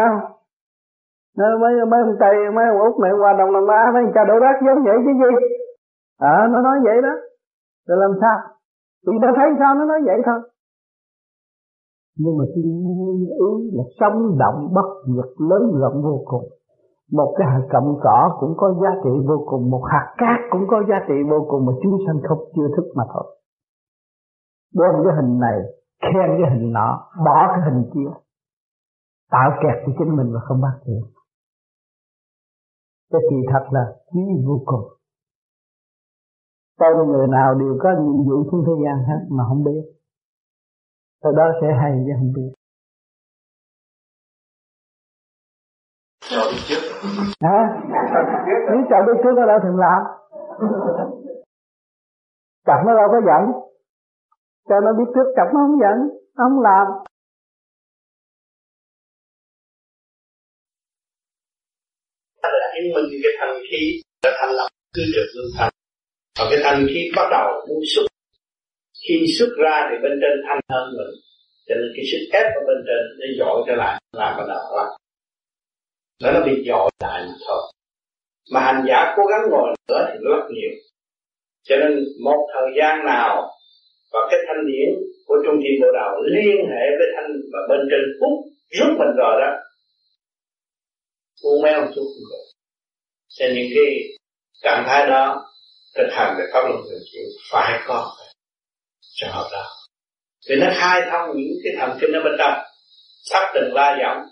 nó 1.38 1.47
mấy 1.62 1.72
mấy 1.90 2.01
ông 2.06 2.16
tây 2.20 2.34
mấy 2.56 2.64
ông 2.72 2.80
úc 2.88 3.01
này 3.02 3.12
qua 3.20 3.32
đông 3.38 3.52
nam 3.52 3.66
á 3.68 3.90
mấy 3.94 4.02
cha 4.14 4.24
đổ 4.28 4.38
rác 4.44 4.56
giống 4.66 4.84
vậy 4.84 4.97
chứ 5.05 5.12
gì? 5.20 5.30
À, 6.18 6.48
nó 6.52 6.62
nói 6.62 6.76
vậy 6.84 7.02
đó. 7.02 7.14
Rồi 7.88 7.98
làm 8.01 8.12
sao? 8.20 8.36
Vì 9.06 9.14
nó 9.22 9.28
thấy 9.36 9.48
sao 9.59 9.74
nó 9.74 9.84
nói 9.84 10.01
vậy 10.06 10.18
thôi. 10.26 10.40
Nhưng 12.18 12.38
mà 12.38 12.44
cái 12.55 12.64
nguyên 12.64 13.20
ý 13.48 13.70
là 13.76 13.84
sống 14.01 14.38
động 14.38 14.59
bất 14.74 14.88
diệt 15.06 15.30
lớn 15.51 15.62
rộng 15.80 16.02
vô 16.02 16.22
cùng. 16.24 16.47
Một 17.12 17.34
cái 17.38 17.47
hạt 17.51 17.66
cọng 17.72 17.98
cỏ 18.02 18.36
cũng 18.40 18.55
có 18.56 18.74
giá 18.82 18.90
trị 19.05 19.10
vô 19.28 19.44
cùng. 19.47 19.70
Một 19.70 19.84
hạt 19.92 20.14
cát 20.18 20.40
cũng 20.51 20.64
có 20.70 20.82
giá 20.88 20.97
trị 21.09 21.14
vô 21.30 21.47
cùng 21.51 21.66
mà 21.66 21.72
chúng 21.82 21.98
sanh 22.06 22.18
không 22.28 22.38
chưa 22.56 22.68
thức 22.76 22.84
mà 22.94 23.05
thôi. 23.14 23.36
Đem 24.74 25.05
cái 25.05 25.14
hình 25.16 25.38
này 25.40 25.59
khen 26.01 26.28
cái 26.39 26.51
hình 26.51 26.72
nọ, 26.72 27.10
bỏ 27.24 27.47
cái 27.48 27.60
hình 27.64 27.90
kia. 27.94 28.10
Tạo 29.31 29.51
kẹt 29.62 29.82
cho 29.86 29.93
chính 29.98 30.16
mình 30.16 30.32
và 30.35 30.40
không 30.48 30.60
bắt 30.60 30.78
được. 30.86 31.06
Cái 33.12 33.20
kỳ 33.31 33.36
thật 33.52 33.66
là 33.70 33.81
quý 34.06 34.20
vô 34.47 34.62
cùng. 34.64 34.85
Tôi 36.78 37.06
người 37.06 37.28
nào 37.28 37.55
đều 37.55 37.78
có 37.82 37.90
nhiệm 37.90 38.28
vụ 38.28 38.51
trên 38.51 38.60
thế 38.66 38.72
gian 38.85 38.97
hết 39.09 39.27
mà 39.31 39.44
không 39.48 39.64
biết. 39.64 39.82
Sau 41.22 41.32
đó 41.32 41.44
sẽ 41.60 41.66
hay 41.81 41.93
chứ 42.06 42.12
không 42.18 42.32
biết. 42.36 42.52
Hả? 47.43 47.59
Nếu 48.47 48.86
chọn 48.90 49.06
đi 49.06 49.12
trước 49.22 49.32
nó 49.36 49.47
đâu 49.47 49.59
thường 49.62 49.77
làm. 49.77 50.02
Chặt 52.66 52.82
nó 52.86 52.94
đâu 52.94 53.09
có 53.10 53.20
giận 53.27 53.69
cho 54.69 54.77
nó 54.85 54.91
biết 54.99 55.09
trước 55.15 55.28
chặt 55.37 55.49
nó 55.55 55.61
không 55.65 55.81
giận, 55.82 55.97
nó 56.37 56.45
không 56.49 56.61
làm. 56.69 56.87
Là 62.43 62.66
em 62.74 62.85
mình 62.95 63.09
cái 63.23 63.32
thành 63.39 63.55
khí 63.70 64.03
đã 64.23 64.31
thành 64.41 64.53
lập 64.59 64.69
cứ 64.95 65.03
được 65.15 65.28
lưu 65.37 65.49
thành 65.59 65.73
và 66.39 66.45
cái 66.51 66.61
thành 66.65 66.87
khí 66.89 67.11
bắt 67.16 67.28
đầu 67.31 67.66
muốn 67.69 67.82
xuất 67.95 68.07
khi 69.03 69.27
xuất 69.39 69.51
ra 69.65 69.89
thì 69.91 69.97
bên 70.03 70.12
trên 70.23 70.35
thanh 70.47 70.61
hơn 70.73 70.87
mình. 70.99 71.12
Cho 71.66 71.74
nên 71.74 71.89
cái 71.97 72.05
sức 72.11 72.23
ép 72.32 72.47
ở 72.59 72.61
bên 72.69 72.78
trên 72.87 73.03
nó 73.19 73.27
dội 73.39 73.65
trở 73.66 73.74
lại 73.74 74.03
làm 74.12 74.37
bắt 74.39 74.45
đầu 74.49 74.77
làm 74.77 75.01
nó 76.20 76.32
nó 76.32 76.41
bị 76.47 76.65
dội 76.66 76.91
lại 77.01 77.23
mà 77.28 77.35
thôi 77.49 77.62
mà 78.53 78.61
hành 78.61 78.85
giả 78.89 79.15
cố 79.16 79.23
gắng 79.27 79.41
ngồi 79.51 79.74
nữa 79.89 80.07
thì 80.09 80.19
nó 80.23 80.37
rất 80.37 80.47
nhiều 80.51 80.70
cho 81.62 81.77
nên 81.77 82.05
một 82.24 82.49
thời 82.55 82.69
gian 82.78 83.07
nào 83.07 83.51
và 84.12 84.20
cái 84.31 84.41
thanh 84.47 84.66
điển 84.70 84.89
của 85.27 85.37
trung 85.45 85.59
tâm 85.62 85.74
bộ 85.82 85.89
đạo 85.99 86.12
liên 86.37 86.59
hệ 86.70 86.85
với 86.99 87.09
thanh 87.15 87.31
và 87.53 87.61
bên 87.69 87.81
trên 87.91 88.01
phút 88.20 88.35
rút 88.77 88.93
mình 88.99 89.12
rồi 89.23 89.35
đó. 89.43 89.51
U 91.43 91.61
meo 91.62 91.81
chút 91.95 92.07
cũng 92.15 92.27
được 92.31 92.47
cho 93.28 93.47
những 93.55 93.69
cái 93.74 93.89
trạng 94.62 94.85
thái 94.87 95.07
đó 95.07 95.45
thực 95.97 96.09
hành 96.11 96.35
về 96.39 96.45
pháp 96.53 96.61
luân 96.69 96.82
thường 96.91 97.03
chuyển 97.12 97.24
phải 97.53 97.81
có 97.87 98.16
trường 99.15 99.31
hợp 99.32 99.49
đó. 99.53 99.65
Vì 100.49 100.57
nó 100.57 100.66
khai 100.74 101.01
thông 101.11 101.37
những 101.37 101.59
cái 101.65 101.73
thần 101.78 101.99
kinh 102.01 102.12
ở 102.12 102.20
bên 102.24 102.32
trong 102.39 102.55
sắp 103.24 103.43
từng 103.55 103.74
la 103.74 103.99
giọng. 104.03 104.23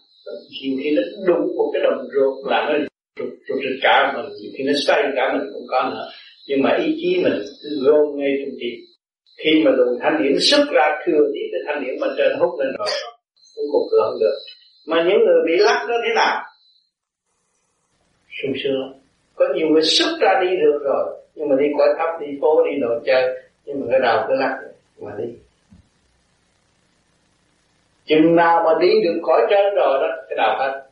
Nhiều 0.51 0.79
khi 0.83 0.91
nó 0.97 1.03
đúng 1.27 1.57
một 1.57 1.71
cái 1.73 1.83
đồng 1.83 2.09
ruột 2.15 2.51
là 2.51 2.67
nó 2.69 2.79
trục 3.17 3.29
trục 3.49 3.59
rụt 3.63 3.79
cả 3.83 4.13
mình, 4.17 4.33
nhiều 4.41 4.51
khi 4.59 4.65
nó 4.65 4.73
xoay 4.87 5.03
cả 5.17 5.33
mình 5.33 5.47
cũng 5.55 5.67
có 5.71 5.91
nữa. 5.91 6.11
Nhưng 6.47 6.63
mà 6.63 6.77
ý 6.87 6.95
chí 7.01 7.21
mình 7.25 7.39
cứ 7.63 7.69
gom 7.85 8.19
ngay 8.19 8.31
trong 8.41 8.55
tim 8.61 8.88
khi 9.39 9.62
mà 9.65 9.70
luồng 9.70 9.98
thanh 10.02 10.23
điển 10.23 10.36
xuất 10.40 10.66
ra 10.70 10.98
thừa 11.06 11.31
tí 11.35 11.40
cái 11.52 11.60
thanh 11.66 11.85
điển 11.85 12.01
bên 12.01 12.10
trên 12.19 12.39
hút 12.39 12.60
lên 12.60 12.74
rồi, 12.78 12.89
cũng 13.56 13.65
cục 13.73 13.82
cửa 13.90 14.02
không 14.05 14.20
được. 14.20 14.39
Mà 14.86 14.97
những 14.97 15.19
người 15.24 15.43
bị 15.47 15.56
lắc 15.56 15.86
nó 15.89 15.94
thế 16.05 16.15
nào? 16.15 16.43
Sung 18.43 18.52
sướng. 18.65 19.01
Có 19.35 19.44
nhiều 19.55 19.69
người 19.69 19.82
xuất 19.82 20.19
ra 20.20 20.40
đi 20.40 20.56
được 20.56 20.78
rồi, 20.85 21.16
nhưng 21.35 21.48
mà 21.48 21.56
đi 21.59 21.66
cõi 21.78 21.89
thấp, 21.98 22.09
đi 22.20 22.27
phố, 22.40 22.65
đi 22.65 22.78
đồ 22.81 22.89
chơi, 23.06 23.39
nhưng 23.65 23.81
mà 23.81 23.86
cái 23.90 24.01
đầu 24.01 24.24
cứ 24.28 24.35
lắc 24.35 24.59
mà 25.01 25.12
đi. 25.19 25.24
Chừng 28.05 28.36
nào 28.36 28.62
mà 28.65 28.70
đi 28.81 28.89
được 29.05 29.20
cõi 29.23 29.47
trên 29.51 29.74
rồi 29.74 29.98
đó, 30.01 30.09
cái 30.28 30.36
đầu 30.36 30.56
hết. 30.59 30.82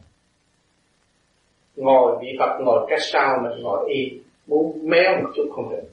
Ngồi 1.77 2.17
bị 2.21 2.29
Phật 2.39 2.61
ngồi 2.61 2.87
cách 2.91 3.03
sau 3.03 3.39
mình 3.43 3.63
ngồi 3.63 3.91
y 3.91 4.21
muốn 4.47 4.79
méo 4.83 5.21
một 5.23 5.31
chút 5.37 5.51
không 5.55 5.71
được. 5.71 5.89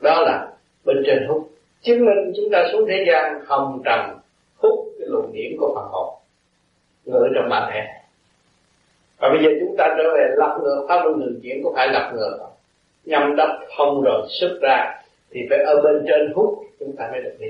Đó 0.00 0.20
là 0.20 0.48
bên 0.88 1.02
trên 1.06 1.26
hút. 1.28 1.50
Chứng 1.82 2.04
minh 2.04 2.32
chúng 2.36 2.48
ta 2.52 2.58
xuống 2.72 2.88
thế 2.88 3.04
gian 3.08 3.44
hồng 3.46 3.82
trần 3.84 4.18
hút 4.56 4.78
cái 4.98 5.08
luồng 5.08 5.32
điểm 5.32 5.56
của 5.60 5.72
Phật 5.74 5.88
học. 5.92 6.08
Ngự 7.04 7.28
trong 7.34 7.48
bản 7.50 7.70
thể 7.72 7.80
và 9.18 9.28
bây 9.28 9.44
giờ 9.44 9.50
chúng 9.60 9.74
ta 9.78 9.84
trở 9.98 10.14
về 10.14 10.28
lập 10.36 10.58
ngược 10.62 10.86
pháp 10.88 11.04
luân 11.04 11.20
thường 11.20 11.40
chuyển 11.42 11.62
có 11.64 11.72
phải 11.74 11.88
lập 11.88 12.12
ngược 12.14 12.48
không 13.10 13.36
đắp 13.36 13.48
thông 13.76 14.02
rồi 14.02 14.26
xuất 14.40 14.58
ra 14.62 15.02
thì 15.30 15.40
phải 15.50 15.58
ở 15.58 15.82
bên 15.84 16.04
trên 16.08 16.32
hút, 16.34 16.58
chúng 16.80 16.96
ta 16.96 17.08
mới 17.12 17.22
được 17.22 17.36
đi. 17.38 17.46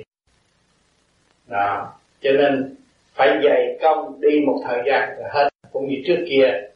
Đó. 1.46 1.92
Cho 2.20 2.30
nên 2.32 2.74
phải 3.14 3.40
dày 3.44 3.78
công 3.82 4.20
đi 4.20 4.40
một 4.46 4.60
thời 4.64 4.82
gian 4.86 5.08
rồi 5.18 5.28
hết. 5.30 5.48
Cũng 5.72 5.88
như 5.88 5.96
trước 6.06 6.24
kia, 6.28 6.68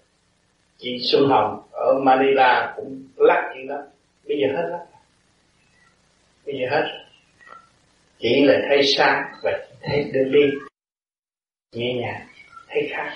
chị 0.78 0.98
Xuân 1.02 1.28
Hồng 1.28 1.62
ở 1.72 1.94
Manila 2.02 2.74
cũng 2.76 3.02
lắc 3.16 3.50
chuyện 3.54 3.66
đó. 3.66 3.78
Bây 4.28 4.38
giờ 4.38 4.56
hết 4.56 4.68
lắc 4.70 4.80
cái 6.52 6.60
gì 6.60 6.66
hết. 6.70 6.84
Chỉ 8.18 8.44
là 8.44 8.60
thấy 8.68 8.82
sáng 8.96 9.22
và 9.42 9.66
thấy 9.82 10.10
đường 10.12 10.32
đi 10.32 10.50
nhẹ 11.74 11.94
nhàng, 11.94 12.26
thấy 12.68 12.88
khác. 12.90 13.12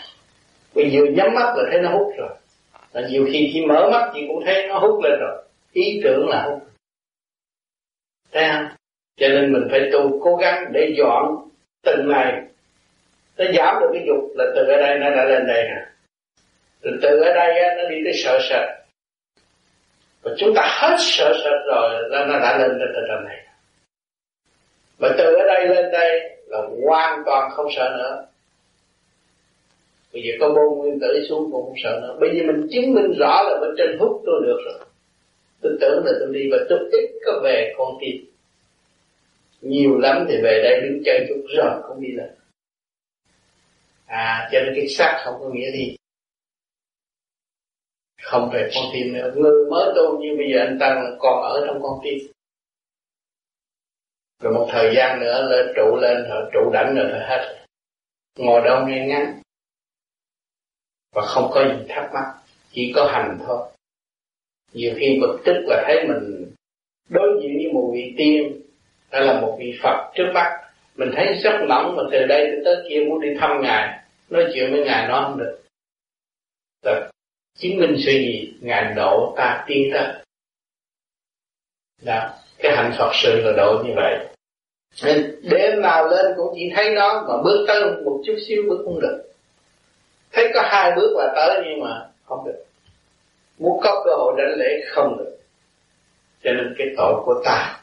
Bây 0.74 0.90
giờ 0.90 1.00
nhắm 1.12 1.34
mắt 1.34 1.52
là 1.56 1.64
thấy 1.70 1.80
nó 1.80 1.90
hút 1.90 2.12
rồi. 2.18 2.36
Và 2.92 3.00
nhiều 3.08 3.28
khi 3.32 3.50
khi 3.54 3.66
mở 3.66 3.90
mắt 3.92 4.10
chị 4.14 4.24
cũng 4.28 4.44
thấy 4.44 4.66
nó 4.68 4.78
hút 4.78 5.04
lên 5.04 5.12
rồi. 5.20 5.44
Ý 5.72 6.00
tưởng 6.04 6.28
là 6.28 6.42
hút. 6.42 6.62
Thấy 8.32 8.44
không? 8.52 8.68
Cho 9.16 9.28
nên 9.28 9.52
mình 9.52 9.68
phải 9.70 9.80
tu, 9.92 10.20
cố 10.24 10.36
gắng 10.36 10.64
để 10.72 10.94
dọn 10.98 11.48
từng 11.82 12.08
ngày 12.08 12.32
nó 13.36 13.44
giảm 13.54 13.74
được 13.80 13.90
cái 13.92 14.02
dục 14.06 14.32
là 14.34 14.44
từ 14.56 14.62
ở 14.66 14.76
đây 14.76 14.98
nó 14.98 15.10
đã 15.10 15.24
lên 15.24 15.46
đây 15.46 15.68
rồi. 15.68 15.84
Từ 16.80 16.90
từ 17.02 17.20
ở 17.20 17.34
đây 17.34 17.76
nó 17.76 17.88
đi 17.90 17.96
tới 18.04 18.12
sợ 18.24 18.38
sệt 18.50 18.85
mà 20.26 20.32
chúng 20.38 20.54
ta 20.54 20.62
hết 20.80 20.96
sợ 20.98 21.32
sệt 21.44 21.66
rồi, 21.66 22.08
là 22.10 22.26
nó 22.26 22.38
đã 22.38 22.58
lên 22.58 22.70
tới 22.78 22.88
từ 22.94 23.24
này. 23.24 23.46
Mà 24.98 25.08
từ 25.18 25.24
ở 25.24 25.46
đây 25.46 25.68
lên 25.68 25.92
đây 25.92 26.38
là 26.46 26.58
hoàn 26.84 27.22
toàn 27.26 27.50
không 27.50 27.66
sợ 27.76 27.96
nữa. 27.98 28.26
Bây 30.12 30.22
giờ 30.22 30.32
có 30.40 30.48
bôn 30.48 30.78
nguyên 30.78 31.00
tử 31.00 31.26
xuống 31.28 31.52
cũng 31.52 31.64
không 31.64 31.74
sợ 31.82 32.00
nữa. 32.02 32.16
Bây 32.20 32.30
giờ 32.30 32.42
mình 32.46 32.68
chứng 32.70 32.94
minh 32.94 33.12
rõ 33.18 33.42
là 33.42 33.58
bên 33.60 33.70
trên 33.78 33.98
hút 33.98 34.22
tôi 34.26 34.42
được 34.46 34.58
rồi. 34.64 34.86
Tôi 35.60 35.72
tưởng 35.80 36.02
là 36.04 36.12
tôi 36.20 36.28
đi 36.32 36.48
và 36.52 36.58
tôi 36.68 36.78
ít 36.92 37.10
có 37.26 37.40
về 37.44 37.74
con 37.78 37.88
tim. 38.00 38.16
Nhiều 39.60 39.98
lắm 39.98 40.26
thì 40.28 40.36
về 40.42 40.60
đây 40.62 40.80
đứng 40.80 41.02
chơi 41.04 41.26
chút 41.28 41.46
rồi 41.56 41.82
không 41.82 42.00
đi 42.00 42.08
lên. 42.12 42.28
À 44.06 44.48
cho 44.52 44.60
nên 44.60 44.72
cái 44.76 44.88
xác 44.88 45.22
không 45.24 45.34
có 45.40 45.48
nghĩa 45.52 45.70
gì 45.70 45.96
không 48.26 48.50
về 48.52 48.70
con 48.74 48.84
tim 48.92 49.12
nữa. 49.12 49.32
Người 49.36 49.70
mới 49.70 49.92
tu 49.96 50.18
như 50.18 50.34
bây 50.38 50.46
giờ 50.52 50.58
anh 50.58 50.78
tăng 50.80 51.16
còn 51.18 51.42
ở 51.42 51.64
trong 51.66 51.82
con 51.82 51.98
tim. 52.04 52.18
Rồi 54.42 54.52
một 54.52 54.68
thời 54.70 54.94
gian 54.96 55.20
nữa 55.20 55.48
lên 55.50 55.66
trụ 55.76 55.96
lên 56.00 56.16
rồi 56.28 56.50
trụ 56.52 56.70
đảnh 56.72 56.94
rồi 56.94 57.08
là 57.10 57.26
hết. 57.28 57.64
Ngồi 58.38 58.60
đâu 58.64 58.86
nghe 58.86 59.06
ngắn. 59.06 59.40
Và 61.14 61.22
không 61.22 61.50
có 61.54 61.64
gì 61.64 61.84
thắc 61.88 62.10
mắc 62.14 62.24
chỉ 62.72 62.92
có 62.96 63.08
hành 63.12 63.38
thôi. 63.46 63.68
Nhiều 64.72 64.94
khi 64.98 65.18
bực 65.20 65.38
tức 65.44 65.64
là 65.66 65.84
thấy 65.86 66.08
mình 66.08 66.52
đối 67.08 67.40
diện 67.42 67.52
với 67.56 67.72
một 67.72 67.90
vị 67.94 68.14
tiên 68.18 68.60
hay 69.10 69.20
là 69.20 69.40
một 69.40 69.56
vị 69.58 69.78
Phật 69.82 70.12
trước 70.14 70.30
mắt. 70.34 70.62
Mình 70.96 71.08
thấy 71.16 71.34
rất 71.34 71.58
nóng 71.68 71.96
mà 71.96 72.02
từ 72.12 72.26
đây 72.26 72.50
tới 72.64 72.76
kia 72.88 73.04
muốn 73.08 73.20
đi 73.20 73.28
thăm 73.40 73.50
ngài. 73.62 74.00
Nói 74.30 74.44
chuyện 74.54 74.72
với 74.72 74.84
ngài 74.84 75.08
nó 75.08 75.22
không 75.22 75.38
được. 75.38 75.62
Rồi, 76.84 77.10
chứng 77.56 77.76
minh 77.80 77.96
sự 77.98 78.12
gì 78.12 78.52
ngài 78.60 78.94
độ 78.94 79.34
ta 79.36 79.64
tiên 79.66 79.90
ta. 79.94 80.14
Đó, 82.02 82.30
cái 82.58 82.76
hạnh 82.76 82.92
Phật 82.98 83.12
sự 83.14 83.40
là 83.44 83.52
độ 83.56 83.82
như 83.84 83.92
vậy. 83.96 84.26
Nên 85.04 85.40
đêm 85.42 85.80
nào 85.80 86.08
lên 86.08 86.26
cũng 86.36 86.52
chỉ 86.54 86.70
thấy 86.74 86.94
nó, 86.94 87.24
mà 87.28 87.42
bước 87.42 87.64
tới 87.68 87.80
một 88.04 88.22
chút 88.26 88.36
xíu 88.46 88.62
bước 88.68 88.82
không 88.84 89.00
được. 89.00 89.22
Thấy 90.32 90.50
có 90.54 90.62
hai 90.64 90.92
bước 90.96 91.16
là 91.16 91.32
tới 91.36 91.62
nhưng 91.64 91.80
mà 91.84 92.08
không 92.24 92.44
được. 92.44 92.64
Muốn 93.58 93.80
có 93.82 94.02
cơ 94.04 94.10
hội 94.16 94.34
đánh 94.38 94.54
lễ 94.58 94.80
không 94.88 95.18
được. 95.18 95.38
Cho 96.44 96.52
nên 96.52 96.74
cái 96.78 96.86
tội 96.96 97.14
của 97.24 97.42
ta 97.44 97.82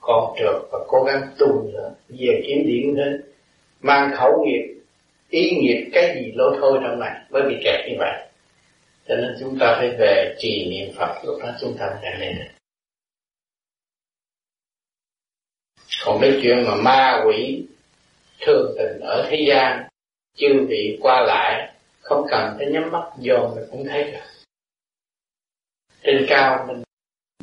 còn 0.00 0.34
trượt 0.38 0.56
và 0.72 0.78
cố 0.88 1.04
gắng 1.04 1.22
tu 1.38 1.62
nữa, 1.72 1.94
về 2.08 2.42
kiếm 2.46 2.66
điểm 2.66 2.96
đến, 2.96 3.22
mang 3.80 4.10
khẩu 4.16 4.44
nghiệp, 4.44 4.74
ý 5.28 5.50
nghiệp 5.50 5.90
cái 5.92 6.14
gì 6.14 6.32
lôi 6.34 6.56
thôi 6.60 6.78
trong 6.82 7.00
này, 7.00 7.12
mới 7.30 7.42
bị 7.42 7.54
kẹt 7.64 7.80
như 7.88 7.94
vậy 7.98 8.29
cho 9.10 9.16
nên 9.16 9.36
chúng 9.40 9.58
ta 9.60 9.76
phải 9.78 9.90
về 9.98 10.34
trì 10.38 10.70
niệm 10.70 10.94
Phật 10.98 11.24
lúc 11.24 11.38
đó 11.42 11.48
chúng 11.60 11.76
ta 11.78 11.98
sẽ 12.02 12.18
lên 12.18 12.48
còn 16.04 16.18
cái 16.20 16.40
chuyện 16.42 16.64
mà 16.68 16.74
ma 16.74 17.22
quỷ 17.26 17.64
thường 18.40 18.74
tình 18.78 19.00
ở 19.00 19.26
thế 19.30 19.44
gian, 19.48 19.88
chư 20.36 20.66
vị 20.68 20.98
qua 21.02 21.20
lại, 21.26 21.74
không 22.00 22.26
cần 22.30 22.54
phải 22.58 22.66
nhắm 22.66 22.90
mắt 22.92 23.10
dồn 23.18 23.54
mình 23.54 23.64
cũng 23.70 23.84
thấy 23.88 24.04
được. 24.04 24.18
Trên 26.02 26.26
cao 26.28 26.64
mình 26.68 26.82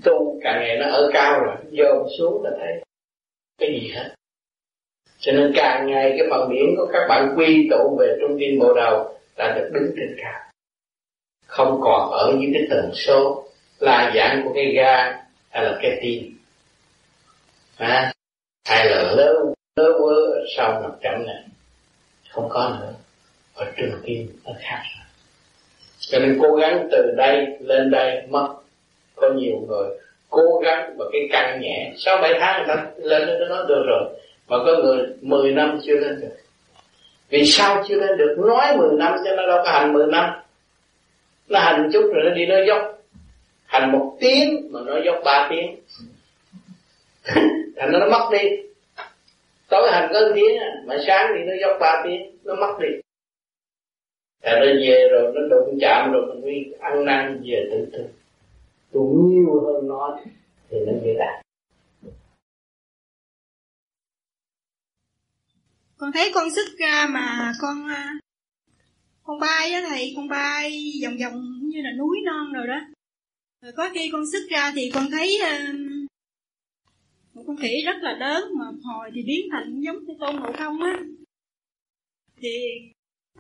tu, 0.03 0.39
cả 0.43 0.59
ngày 0.59 0.77
nó 0.77 0.85
ở 0.91 1.09
cao 1.13 1.39
rồi 1.45 1.55
dồn 1.71 2.07
xuống 2.17 2.43
là 2.43 2.51
thấy 2.59 2.83
cái 3.57 3.69
gì 3.69 3.91
hết. 3.95 4.15
Cho 5.19 5.31
nên 5.31 5.51
càng 5.55 5.87
ngày 5.87 6.15
cái 6.17 6.27
phần 6.31 6.49
điểm 6.49 6.75
của 6.77 6.89
các 6.93 7.07
bạn 7.09 7.35
quy 7.37 7.67
tụ 7.71 7.97
về 7.99 8.15
trung 8.21 8.39
tâm 8.39 8.59
bộ 8.59 8.73
đầu 8.73 9.19
là 9.37 9.55
được 9.55 9.69
đứng 9.73 9.91
trên 9.95 10.15
cao 10.21 10.46
không 11.47 11.79
còn 11.83 12.11
ở 12.11 12.33
những 12.37 12.51
cái 12.53 12.63
tần 12.69 12.91
số 12.95 13.43
la 13.79 14.11
giảng 14.15 14.41
của 14.43 14.51
cái 14.55 14.73
ga 14.75 14.95
hay 15.49 15.63
là 15.63 15.77
cái 15.81 15.99
tim 16.01 16.37
à, 17.77 18.13
hay 18.69 18.85
là 18.89 19.13
lơ 19.15 19.33
lơ 19.75 19.93
quơ 19.99 20.15
sau 20.57 20.81
mặt 20.83 20.95
trận 21.01 21.25
này 21.25 21.43
không 22.37 22.49
có 22.49 22.77
nữa. 22.79 22.93
Ở 23.55 23.65
trường 23.77 24.01
tim 24.05 24.27
nó 24.45 24.51
khác 24.59 24.81
rồi. 24.95 25.05
Cho 25.99 26.19
nên 26.19 26.39
cố 26.41 26.55
gắng 26.55 26.87
từ 26.91 27.13
đây 27.17 27.45
lên 27.59 27.91
đây 27.91 28.21
mất 28.29 28.47
có 29.15 29.29
nhiều 29.29 29.55
người. 29.67 29.89
Cố 30.29 30.61
gắng 30.63 30.95
và 30.97 31.05
cái 31.11 31.21
căn 31.31 31.61
nhẹ 31.61 31.93
sau 31.97 32.17
bảy 32.21 32.33
tháng 32.39 32.57
người 32.57 32.75
ta 32.75 32.85
lên 32.97 33.27
đến 33.27 33.49
nó 33.49 33.63
được 33.63 33.83
rồi 33.87 34.03
mà 34.47 34.57
có 34.57 34.75
người 34.83 35.05
10 35.21 35.51
năm 35.51 35.79
chưa 35.83 35.95
lên 35.95 36.21
được. 36.21 36.35
Vì 37.29 37.45
sao 37.45 37.83
chưa 37.87 37.95
lên 37.95 38.17
được? 38.17 38.35
Nói 38.37 38.77
10 38.77 38.89
năm 38.97 39.13
cho 39.25 39.35
nó 39.35 39.47
đâu 39.47 39.61
có 39.65 39.71
hành 39.71 39.93
10 39.93 40.07
năm 40.07 40.29
nó 41.47 41.59
hành 41.59 41.89
chút 41.93 42.11
rồi 42.13 42.23
nó 42.25 42.35
đi, 42.35 42.45
nó 42.45 42.55
dốc. 42.67 42.81
Hành 43.65 43.91
một 43.91 44.17
tiếng 44.19 44.67
mà 44.71 44.79
nó 44.85 44.93
dốc 45.05 45.15
ba 45.25 45.47
tiếng. 45.49 45.75
Thành 47.75 47.91
nó 47.91 48.09
mất 48.09 48.29
đi. 48.31 48.49
Tối 49.69 49.91
hành 49.91 50.09
có 50.13 50.19
tiếng, 50.35 50.57
mà 50.85 50.95
sáng 51.07 51.31
thì 51.35 51.43
nó 51.43 51.53
dốc 51.61 51.77
ba 51.79 52.01
tiếng, 52.05 52.37
nó 52.43 52.55
mất 52.55 52.77
đi. 52.79 52.87
Thành 54.43 54.59
nó 54.59 54.65
về 54.65 55.07
rồi, 55.11 55.31
nó 55.35 55.41
đụng 55.49 55.77
chạm 55.81 56.11
rồi, 56.11 56.25
mình 56.27 56.45
đi 56.45 56.71
ăn 56.79 57.05
năn 57.05 57.41
về 57.45 57.67
tự 57.71 57.87
tư 57.93 58.07
tu 58.91 59.29
nhiều 59.31 59.61
hơn 59.65 59.87
nó 59.87 60.19
thì 60.69 60.77
nó 60.85 60.93
dễ 61.03 61.13
đạt 61.19 61.41
con 65.97 66.11
thấy 66.13 66.31
con 66.35 66.51
sức 66.51 66.75
ra 66.79 67.07
mà 67.09 67.53
con 67.61 67.87
à, 67.87 68.13
con 69.27 69.39
bay 69.39 69.71
á 69.71 69.81
thầy 69.89 70.13
con 70.15 70.27
bay 70.27 70.93
vòng 71.03 71.17
vòng 71.17 71.59
như 71.61 71.81
là 71.81 71.91
núi 71.91 72.17
non 72.25 72.53
rồi 72.53 72.67
đó. 72.67 72.79
Rồi 73.61 73.71
có 73.71 73.89
khi 73.93 74.09
con 74.11 74.31
sức 74.31 74.47
ra 74.49 74.71
thì 74.75 74.91
con 74.93 75.11
thấy 75.11 75.39
uh, 75.41 75.75
một 77.33 77.43
con 77.47 77.57
khỉ 77.57 77.83
rất 77.85 77.97
là 78.01 78.17
lớn 78.17 78.43
mà 78.59 78.65
hồi 78.83 79.11
thì 79.15 79.23
biến 79.23 79.47
thành 79.51 79.81
giống 79.81 79.95
cái 80.07 80.15
tôn 80.19 80.35
ngộ 80.35 80.51
không 80.57 80.81
á. 80.81 80.99
Thì 82.41 82.49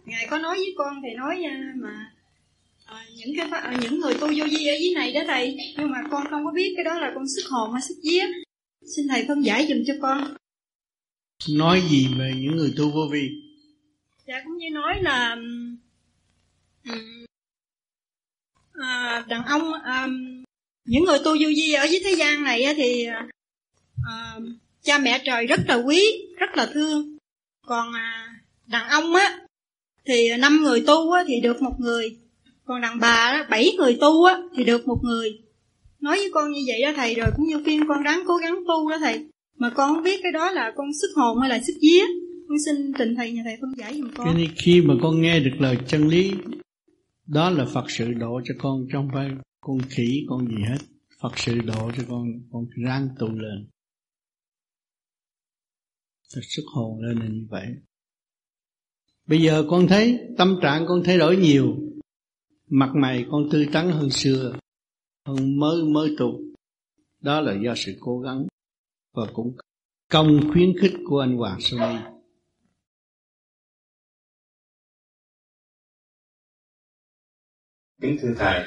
ngài 0.05 0.27
có 0.29 0.39
nói 0.39 0.55
với 0.55 0.73
con 0.77 1.01
thầy 1.01 1.13
nói 1.15 1.43
uh, 1.45 1.75
mà 1.75 2.13
à, 2.85 3.05
những 3.15 3.37
cái 3.37 3.49
à, 3.61 3.77
những 3.81 3.99
người 3.99 4.13
tu 4.13 4.27
vô 4.27 4.45
vi 4.51 4.67
ở 4.67 4.75
dưới 4.75 4.93
này 4.95 5.13
đó 5.13 5.21
thầy 5.27 5.57
nhưng 5.77 5.91
mà 5.91 6.03
con 6.11 6.27
không 6.29 6.45
có 6.45 6.51
biết 6.51 6.73
cái 6.75 6.85
đó 6.85 6.99
là 6.99 7.11
con 7.15 7.27
sức 7.27 7.43
hồn 7.49 7.73
hay 7.73 7.81
sức 7.81 7.95
vía. 8.03 8.25
Xin 8.95 9.07
thầy 9.07 9.25
phân 9.27 9.45
giải 9.45 9.67
dùm 9.67 9.77
cho 9.87 9.93
con. 10.01 10.35
Nói 11.49 11.81
gì 11.89 12.07
về 12.19 12.33
những 12.37 12.55
người 12.55 12.73
tu 12.77 12.91
vô 12.91 13.07
vi? 13.11 13.29
Dạ 14.27 14.41
cũng 14.45 14.57
như 14.57 14.69
nói 14.69 14.93
là 15.01 15.37
à, 18.73 19.23
đàn 19.27 19.45
ông 19.45 19.73
à, 19.73 20.07
những 20.85 21.03
người 21.03 21.19
tu 21.19 21.37
du 21.37 21.53
di 21.55 21.73
ở 21.73 21.83
dưới 21.83 22.01
thế 22.03 22.15
gian 22.17 22.43
này 22.43 22.73
thì 22.77 23.05
à, 24.07 24.39
cha 24.83 24.97
mẹ 24.97 25.21
trời 25.25 25.45
rất 25.45 25.59
là 25.67 25.75
quý 25.75 26.01
rất 26.37 26.57
là 26.57 26.69
thương. 26.73 27.17
Còn 27.67 27.93
à, 27.93 28.35
đàn 28.67 28.89
ông 28.89 29.15
á 29.15 29.39
thì 30.05 30.29
năm 30.39 30.63
người 30.63 30.83
tu 30.87 31.11
á, 31.11 31.23
thì 31.27 31.41
được 31.41 31.61
một 31.61 31.73
người. 31.79 32.17
Còn 32.65 32.81
đàn 32.81 32.99
bà 32.99 33.33
đó, 33.33 33.45
bảy 33.49 33.73
người 33.77 33.97
tu 34.01 34.23
á 34.23 34.37
thì 34.55 34.63
được 34.63 34.87
một 34.87 34.99
người. 35.03 35.39
Nói 35.99 36.17
với 36.17 36.29
con 36.33 36.51
như 36.51 36.63
vậy 36.67 36.81
đó 36.81 36.91
thầy 36.95 37.15
rồi 37.15 37.27
cũng 37.35 37.47
như 37.47 37.63
khuyên 37.63 37.87
con 37.87 38.03
ráng 38.03 38.23
cố 38.27 38.37
gắng 38.37 38.55
tu 38.67 38.89
đó 38.89 38.97
thầy. 38.99 39.25
Mà 39.57 39.69
con 39.69 39.93
không 39.93 40.03
biết 40.03 40.19
cái 40.23 40.31
đó 40.31 40.51
là 40.51 40.71
con 40.75 40.87
sức 41.01 41.07
hồn 41.15 41.39
hay 41.39 41.49
là 41.49 41.59
sức 41.67 41.73
vía 41.81 42.03
con 42.49 42.57
xin 42.65 42.93
tình 42.93 43.15
thầy 43.15 43.31
nhà 43.31 43.41
thầy 43.45 43.57
phân 43.61 43.73
giải 43.77 43.93
giùm 43.93 44.09
con. 44.15 44.25
Cái 44.25 44.35
này 44.35 44.49
khi 44.57 44.81
mà 44.81 44.93
con 45.01 45.21
nghe 45.21 45.39
được 45.39 45.55
lời 45.59 45.77
chân 45.87 46.07
lý 46.07 46.31
đó 47.27 47.49
là 47.49 47.65
Phật 47.73 47.85
sự 47.89 48.13
độ 48.13 48.41
cho 48.45 48.53
con 48.57 48.87
trong 48.93 49.09
phải 49.13 49.29
con 49.61 49.77
khỉ, 49.89 50.25
con 50.29 50.47
gì 50.47 50.63
hết. 50.69 50.77
Phật 51.21 51.37
sự 51.37 51.59
độ 51.59 51.91
cho 51.97 52.03
con 52.09 52.27
con 52.51 52.65
ráng 52.85 53.09
tu 53.19 53.27
lên. 53.27 53.67
Sức 56.23 56.63
hồn 56.75 57.01
lên 57.01 57.19
là 57.19 57.27
như 57.27 57.47
vậy. 57.49 57.67
Bây 59.27 59.41
giờ 59.41 59.63
con 59.69 59.87
thấy 59.87 60.19
tâm 60.37 60.59
trạng 60.61 60.85
con 60.87 61.01
thay 61.05 61.17
đổi 61.17 61.37
nhiều. 61.37 61.75
Mặt 62.69 62.91
mày 62.95 63.25
con 63.31 63.49
tươi 63.51 63.67
tắn 63.73 63.91
hơn 63.91 64.09
xưa, 64.09 64.59
hơn 65.25 65.59
mới 65.59 65.83
mới 65.83 66.15
tục 66.17 66.35
đó 67.19 67.41
là 67.41 67.55
do 67.65 67.73
sự 67.75 67.97
cố 67.99 68.19
gắng 68.19 68.47
và 69.13 69.23
cũng 69.33 69.55
công 70.11 70.39
khuyến 70.51 70.79
khích 70.81 70.93
của 71.05 71.19
anh 71.19 71.37
Hoàng 71.37 71.57
Xuân 71.61 72.16
kính 78.01 78.17
thưa 78.21 78.33
thầy. 78.37 78.63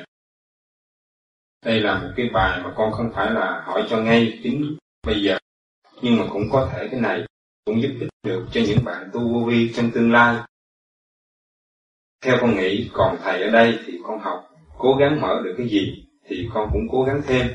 Đây 1.65 1.81
là 1.81 1.99
một 2.03 2.09
cái 2.17 2.29
bài 2.33 2.61
mà 2.65 2.73
con 2.77 2.93
không 2.93 3.13
phải 3.15 3.31
là 3.31 3.63
hỏi 3.67 3.87
cho 3.91 4.03
ngay 4.03 4.41
tính 4.45 4.77
bây 5.07 5.23
giờ, 5.23 5.39
nhưng 6.03 6.17
mà 6.17 6.25
cũng 6.33 6.43
có 6.53 6.71
thể 6.73 6.89
cái 6.91 7.01
này 7.01 7.27
cũng 7.65 7.83
giúp 7.83 7.91
ích 8.01 8.09
được 8.23 8.47
cho 8.53 8.61
những 8.67 8.85
bạn 8.85 9.11
tu 9.13 9.21
vô 9.33 9.47
vi 9.49 9.73
trong 9.73 9.91
tương 9.95 10.13
lai. 10.13 10.37
Theo 12.25 12.37
con 12.41 12.57
nghĩ, 12.57 12.91
còn 12.93 13.17
thầy 13.23 13.43
ở 13.43 13.51
đây 13.51 13.79
thì 13.87 13.99
con 14.05 14.19
học 14.19 14.55
cố 14.79 14.97
gắng 15.01 15.21
mở 15.21 15.41
được 15.45 15.55
cái 15.59 15.69
gì 15.69 16.07
thì 16.25 16.49
con 16.55 16.71
cũng 16.73 16.89
cố 16.91 17.05
gắng 17.05 17.23
thêm 17.27 17.47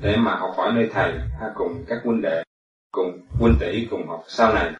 để 0.00 0.16
mà 0.16 0.34
học 0.36 0.54
hỏi 0.56 0.72
nơi 0.74 0.88
thầy, 0.92 1.12
ha, 1.40 1.52
cùng 1.54 1.84
các 1.88 1.98
huynh 2.04 2.22
đệ, 2.22 2.42
cùng 2.92 3.26
huynh 3.30 3.56
tỷ, 3.60 3.86
cùng 3.90 4.08
học 4.08 4.24
sau 4.28 4.54
này. 4.54 4.72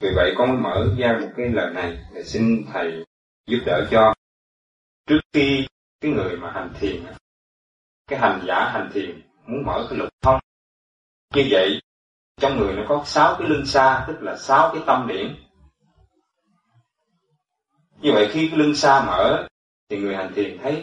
Vì 0.00 0.08
vậy 0.14 0.34
con 0.36 0.48
mới 0.48 0.58
mở 0.58 0.94
ra 0.98 1.18
một 1.20 1.28
cái 1.36 1.48
lời 1.48 1.74
này 1.74 1.98
để 2.14 2.24
xin 2.24 2.64
thầy 2.72 3.04
giúp 3.46 3.58
đỡ 3.66 3.88
cho. 3.90 4.14
Trước 5.06 5.20
khi 5.32 5.66
cái 6.06 6.14
người 6.14 6.36
mà 6.36 6.50
hành 6.50 6.70
thiền 6.80 7.02
cái 8.06 8.18
hành 8.18 8.40
giả 8.46 8.70
hành 8.72 8.90
thiền 8.94 9.20
muốn 9.46 9.62
mở 9.66 9.86
cái 9.90 9.98
lục 9.98 10.08
thông. 10.22 10.40
Như 11.34 11.46
vậy 11.50 11.80
trong 12.40 12.58
người 12.58 12.74
nó 12.74 12.82
có 12.88 13.02
sáu 13.04 13.36
cái 13.38 13.48
lưng 13.48 13.66
xa 13.66 14.04
tức 14.08 14.22
là 14.22 14.36
sáu 14.36 14.70
cái 14.74 14.82
tâm 14.86 15.06
điển. 15.08 15.36
Như 18.00 18.12
vậy 18.12 18.28
khi 18.32 18.48
cái 18.48 18.58
lưng 18.58 18.74
xa 18.74 19.04
mở 19.06 19.46
thì 19.90 19.98
người 19.98 20.16
hành 20.16 20.32
thiền 20.34 20.58
thấy 20.62 20.82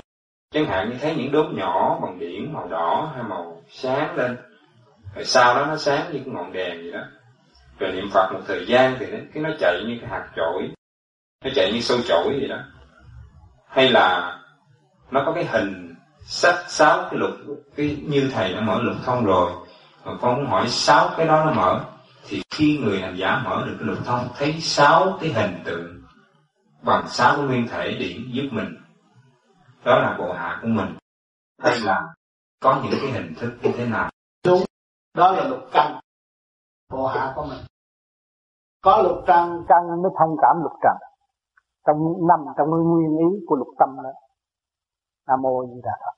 chẳng 0.51 0.65
hạn 0.65 0.89
như 0.89 0.97
thấy 1.01 1.15
những 1.15 1.31
đốm 1.31 1.55
nhỏ 1.57 1.99
bằng 2.01 2.19
điển 2.19 2.53
màu 2.53 2.67
đỏ 2.67 3.11
hay 3.15 3.23
màu 3.23 3.63
sáng 3.69 4.15
lên. 4.15 4.37
Rồi 5.15 5.25
sau 5.25 5.55
đó 5.55 5.65
nó 5.65 5.77
sáng 5.77 6.13
như 6.13 6.19
cái 6.25 6.33
ngọn 6.33 6.53
đèn 6.53 6.81
vậy 6.81 6.91
đó. 6.91 7.03
Rồi 7.79 7.91
niệm 7.91 8.09
phật 8.13 8.33
một 8.33 8.41
thời 8.47 8.65
gian 8.67 8.95
thì 8.99 9.05
nó, 9.05 9.17
cái 9.33 9.43
nó 9.43 9.49
chạy 9.59 9.83
như 9.87 9.97
cái 10.01 10.09
hạt 10.09 10.31
chổi. 10.35 10.71
Nó 11.45 11.51
chạy 11.55 11.71
như 11.73 11.81
sâu 11.81 11.97
chổi 12.07 12.39
vậy 12.39 12.47
đó. 12.47 12.59
Hay 13.67 13.89
là 13.89 14.39
nó 15.13 15.23
có 15.25 15.31
cái 15.33 15.45
hình 15.45 15.95
sách 16.25 16.55
sáu 16.67 16.97
cái 17.11 17.19
lục, 17.19 17.31
cái 17.75 18.03
như 18.09 18.29
thầy 18.33 18.53
đã 18.53 18.61
mở 18.61 18.81
lục 18.81 18.95
thông 19.05 19.25
rồi. 19.25 19.51
Mà 20.05 20.11
con 20.21 20.35
muốn 20.35 20.45
hỏi 20.45 20.67
sáu 20.67 21.09
cái 21.17 21.27
đó 21.27 21.45
nó 21.45 21.53
mở, 21.53 21.85
thì 22.27 22.41
khi 22.49 22.79
người 22.83 23.01
hành 23.01 23.15
giả 23.17 23.41
mở 23.45 23.63
được 23.65 23.75
cái 23.79 23.87
lục 23.87 23.97
thông, 24.05 24.27
thấy 24.37 24.55
sáu 24.61 25.17
cái 25.21 25.33
hình 25.33 25.63
tượng 25.65 26.01
bằng 26.81 27.07
sáu 27.07 27.35
cái 27.35 27.45
nguyên 27.45 27.67
thể 27.67 27.95
điện 27.99 28.29
giúp 28.31 28.49
mình. 28.51 28.77
Đó 29.85 29.99
là 29.99 30.15
bộ 30.19 30.33
hạ 30.33 30.59
của 30.61 30.67
mình. 30.67 30.97
Hay 31.61 31.79
là 31.79 32.13
có 32.59 32.81
những 32.83 32.99
cái 33.01 33.11
hình 33.11 33.33
thức 33.39 33.53
như 33.61 33.71
thế 33.77 33.85
nào? 33.85 34.09
Đúng. 34.45 34.63
Đó 35.13 35.31
là 35.31 35.47
lục 35.47 35.59
căn 35.71 35.99
bộ 36.91 37.07
hạ 37.07 37.33
của 37.35 37.45
mình. 37.45 37.59
Có 38.81 39.01
lục 39.01 39.17
căn 39.27 39.63
căn 39.67 39.87
mới 39.87 40.11
thông 40.19 40.35
cảm 40.41 40.63
lục 40.63 40.73
trần. 40.83 40.97
Trong 41.87 41.97
nằm 42.27 42.39
trong 42.57 42.69
nguyên 42.69 43.17
ý 43.17 43.45
của 43.47 43.55
lục 43.55 43.67
tâm 43.79 43.89
đó 44.03 44.09
nam 45.27 45.41
mô 45.41 45.65
di 45.65 45.81
đà 45.83 45.91
phật. 46.05 46.15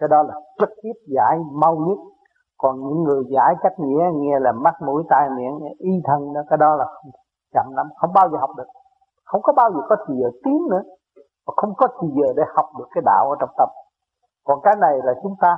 Cái 0.00 0.08
đó 0.08 0.22
là 0.22 0.34
trực 0.58 0.68
tiếp 0.82 0.92
giải 1.06 1.38
mau 1.52 1.76
nhất. 1.76 1.98
Còn 2.58 2.76
những 2.76 3.02
người 3.02 3.22
giải 3.30 3.54
cách 3.62 3.72
nghĩa, 3.78 4.04
nghe 4.14 4.38
là 4.40 4.52
mắt, 4.52 4.74
mũi, 4.86 5.02
tai, 5.08 5.28
miệng, 5.36 5.58
y 5.78 5.90
thân 6.04 6.32
đó, 6.34 6.40
cái 6.50 6.56
đó 6.56 6.76
là 6.76 6.86
chậm 7.54 7.66
lắm, 7.76 7.86
không 7.96 8.10
bao 8.14 8.28
giờ 8.28 8.38
học 8.40 8.50
được. 8.56 8.68
Không 9.24 9.42
có 9.42 9.52
bao 9.56 9.70
giờ 9.72 9.80
có 9.88 9.96
thì 10.08 10.14
giờ 10.22 10.30
tiến 10.44 10.58
nữa 10.70 10.82
và 11.46 11.54
không 11.56 11.72
có 11.76 11.86
thì 12.02 12.08
giờ 12.16 12.32
để 12.36 12.42
học 12.56 12.66
được 12.78 12.86
cái 12.94 13.02
đạo 13.04 13.30
ở 13.30 13.36
trong 13.40 13.50
tâm. 13.58 13.68
Còn 14.44 14.58
cái 14.62 14.76
này 14.80 14.98
là 15.04 15.14
chúng 15.22 15.34
ta 15.40 15.56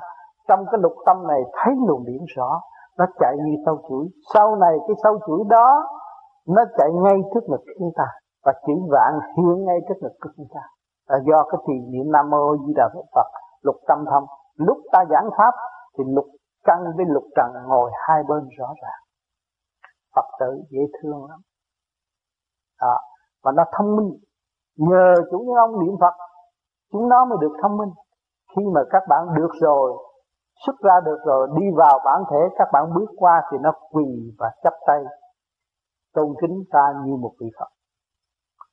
trong 0.48 0.64
cái 0.70 0.80
lục 0.82 0.92
tâm 1.06 1.26
này 1.26 1.40
thấy 1.52 1.74
luồng 1.86 2.04
điểm 2.04 2.22
rõ, 2.36 2.60
nó 2.98 3.06
chạy 3.20 3.36
như 3.44 3.52
sâu 3.66 3.76
chuỗi. 3.88 4.06
Sau 4.34 4.56
này 4.56 4.78
cái 4.88 4.96
sâu 5.02 5.18
chuỗi 5.26 5.44
đó, 5.48 5.84
nó 6.48 6.62
chạy 6.78 6.88
ngay 6.92 7.16
trước 7.34 7.44
ngực 7.48 7.64
chúng 7.78 7.90
ta 7.96 8.04
và 8.44 8.52
chỉ 8.66 8.72
vạn 8.90 9.12
hiện 9.36 9.64
ngay 9.64 9.78
trước 9.88 9.94
ngực 10.00 10.16
của 10.20 10.30
chúng 10.36 10.46
ta 10.54 10.60
là 11.08 11.18
do 11.26 11.42
cái 11.50 11.58
thiền 11.66 11.90
niệm 11.92 12.12
nam 12.12 12.30
mô 12.30 12.56
di 12.56 12.72
đà 12.76 12.88
phật 13.14 13.28
lục 13.62 13.76
tâm 13.88 14.04
thông. 14.10 14.24
Lúc 14.56 14.78
ta 14.92 15.04
giảng 15.10 15.30
pháp 15.38 15.54
thì 15.98 16.04
lục 16.06 16.26
căn 16.64 16.78
với 16.96 17.06
lục 17.08 17.24
trần 17.36 17.46
ngồi 17.66 17.90
hai 18.08 18.22
bên 18.28 18.48
rõ 18.58 18.66
ràng. 18.82 19.00
Phật 20.16 20.24
tử 20.40 20.62
dễ 20.70 20.80
thương 21.02 21.26
lắm. 21.30 21.40
Đó. 22.80 22.98
và 23.42 23.52
nó 23.52 23.64
thông 23.78 23.96
minh. 23.96 24.10
Nhờ 24.76 25.14
chủ 25.30 25.38
nhân 25.38 25.56
ông 25.56 25.80
niệm 25.80 25.96
phật, 26.00 26.14
chúng 26.92 27.08
nó 27.08 27.24
mới 27.24 27.38
được 27.40 27.56
thông 27.62 27.76
minh. 27.76 27.90
Khi 28.56 28.62
mà 28.74 28.80
các 28.90 29.02
bạn 29.08 29.26
được 29.34 29.50
rồi, 29.60 29.92
xuất 30.66 30.76
ra 30.78 31.00
được 31.04 31.18
rồi, 31.24 31.48
đi 31.60 31.66
vào 31.76 32.00
bản 32.04 32.22
thể, 32.30 32.38
các 32.58 32.68
bạn 32.72 32.84
bước 32.94 33.10
qua 33.16 33.42
thì 33.52 33.58
nó 33.60 33.72
quỳ 33.90 34.34
và 34.38 34.50
chắp 34.62 34.72
tay 34.86 35.04
tôn 36.14 36.34
kính 36.40 36.64
ta 36.70 36.80
như 37.04 37.16
một 37.16 37.32
vị 37.40 37.46
Phật 37.58 37.68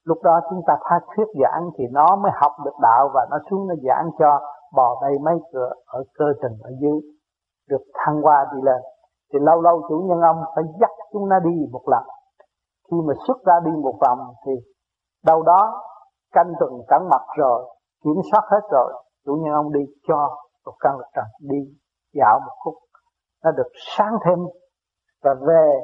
lúc 0.05 0.17
đó 0.23 0.39
chúng 0.49 0.61
ta 0.67 0.73
tha 0.83 0.99
thuyết 1.15 1.27
giảng 1.41 1.69
thì 1.77 1.83
nó 1.91 2.15
mới 2.15 2.31
học 2.35 2.51
được 2.65 2.75
đạo 2.81 3.09
và 3.13 3.27
nó 3.31 3.37
xuống 3.49 3.67
nó 3.67 3.75
giảng 3.83 4.09
cho 4.19 4.39
bò 4.75 5.01
đầy 5.01 5.19
mấy 5.25 5.35
cửa 5.53 5.69
ở 5.85 6.03
cơ 6.17 6.25
trình 6.41 6.57
ở 6.63 6.71
dưới. 6.81 6.99
Được 7.69 7.81
thăng 7.93 8.25
qua 8.25 8.45
đi 8.53 8.61
lên. 8.63 8.81
Thì 9.33 9.39
lâu 9.41 9.61
lâu 9.61 9.81
chủ 9.89 10.05
nhân 10.07 10.21
ông 10.21 10.37
phải 10.55 10.63
dắt 10.81 10.89
chúng 11.13 11.29
nó 11.29 11.39
đi 11.39 11.55
một 11.71 11.81
lần. 11.85 12.03
Khi 12.91 12.97
mà 13.07 13.13
xuất 13.27 13.37
ra 13.45 13.59
đi 13.65 13.71
một 13.71 13.95
vòng 14.01 14.19
thì 14.45 14.51
đâu 15.25 15.43
đó 15.43 15.81
canh 16.33 16.53
tuần 16.59 16.71
cẩn 16.87 17.09
mặt 17.09 17.21
rồi, 17.37 17.75
kiểm 18.03 18.21
soát 18.31 18.41
hết 18.51 18.61
rồi, 18.71 18.93
chủ 19.25 19.33
nhân 19.33 19.53
ông 19.53 19.71
đi 19.71 19.79
cho 20.07 20.29
một 20.65 20.73
căn 20.79 20.97
lực 20.97 21.07
trần 21.15 21.25
đi 21.39 21.57
dạo 22.13 22.39
một 22.45 22.53
khúc. 22.63 22.73
Nó 23.43 23.51
được 23.51 23.69
sáng 23.97 24.13
thêm 24.25 24.39
và 25.23 25.33
về 25.47 25.79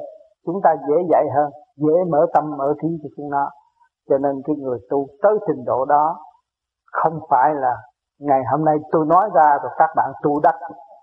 chúng 0.46 0.60
ta 0.64 0.70
dễ 0.88 0.94
dạy 1.10 1.24
hơn, 1.36 1.50
dễ 1.76 1.94
mở 2.10 2.26
tâm, 2.34 2.50
mở 2.58 2.74
trí 2.82 2.88
cho 3.02 3.08
chúng 3.16 3.30
nó 3.30 3.50
cho 4.08 4.18
nên 4.18 4.42
cái 4.46 4.56
người 4.56 4.78
tu 4.90 5.06
tới 5.22 5.38
trình 5.46 5.64
độ 5.64 5.84
đó, 5.84 6.18
không 6.92 7.20
phải 7.30 7.54
là 7.54 7.76
ngày 8.20 8.42
hôm 8.50 8.64
nay 8.64 8.76
tôi 8.92 9.06
nói 9.06 9.30
ra 9.34 9.58
rồi 9.62 9.72
các 9.78 9.90
bạn 9.96 10.12
tu 10.22 10.40
đắc 10.40 10.54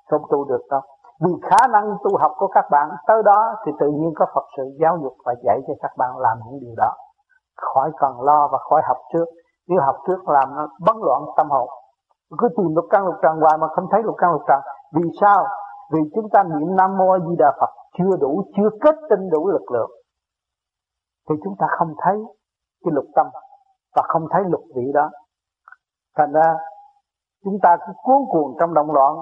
không 0.10 0.22
tu 0.30 0.46
được 0.46 0.62
đâu. 0.70 0.82
Vì 1.26 1.32
khả 1.50 1.68
năng 1.68 1.98
tu 2.04 2.18
học 2.18 2.32
của 2.38 2.48
các 2.48 2.66
bạn 2.72 2.90
tới 3.08 3.24
đó 3.24 3.56
thì 3.66 3.72
tự 3.80 3.88
nhiên 3.88 4.12
có 4.16 4.26
Phật 4.36 4.46
sự 4.58 4.64
giáo 4.82 4.98
dục 5.04 5.14
và 5.26 5.34
dạy 5.44 5.60
cho 5.68 5.74
các 5.82 5.92
bạn 5.98 6.18
làm 6.18 6.38
những 6.46 6.60
điều 6.60 6.76
đó. 6.78 6.94
Khỏi 7.62 7.92
cần 7.98 8.22
lo 8.22 8.50
và 8.52 8.58
khỏi 8.70 8.82
học 8.88 8.98
trước. 9.14 9.26
Nếu 9.68 9.80
học 9.82 9.96
trước 10.08 10.30
làm 10.30 10.56
nó 10.56 10.68
bấn 10.86 10.96
loạn 11.02 11.22
tâm 11.38 11.50
hồn. 11.50 11.70
Cứ 12.38 12.48
tìm 12.58 12.76
lục 12.76 12.86
căn 12.90 13.06
lục 13.06 13.16
trần 13.22 13.40
hoài 13.40 13.58
mà 13.58 13.68
không 13.68 13.86
thấy 13.92 14.04
lục 14.04 14.16
căn 14.18 14.32
lục 14.32 14.42
trần. 14.48 14.60
Vì 14.96 15.10
sao? 15.22 15.46
Vì 15.94 16.00
chúng 16.16 16.30
ta 16.34 16.44
niệm 16.44 16.76
nam 16.76 16.98
mô 16.98 17.20
di 17.20 17.36
đà 17.40 17.52
phật 17.60 17.70
chưa 17.98 18.18
đủ, 18.20 18.44
chưa 18.58 18.70
kết 18.82 18.96
tinh 19.10 19.30
đủ 19.30 19.48
lực 19.48 19.72
lượng. 19.72 19.92
Thì 21.30 21.36
chúng 21.44 21.54
ta 21.60 21.68
không 21.78 21.94
thấy 22.06 22.18
cái 22.84 22.92
lục 22.96 23.06
tâm 23.16 23.28
và 23.96 24.02
không 24.08 24.26
thấy 24.32 24.42
lục 24.48 24.62
vị 24.76 24.92
đó. 24.94 25.10
Thành 26.18 26.32
ra 26.32 26.56
chúng 27.44 27.58
ta 27.62 27.78
cứ 27.78 27.94
cuốn 28.04 28.18
cuồng 28.32 28.56
trong 28.60 28.74
động 28.74 28.92
loạn, 28.92 29.16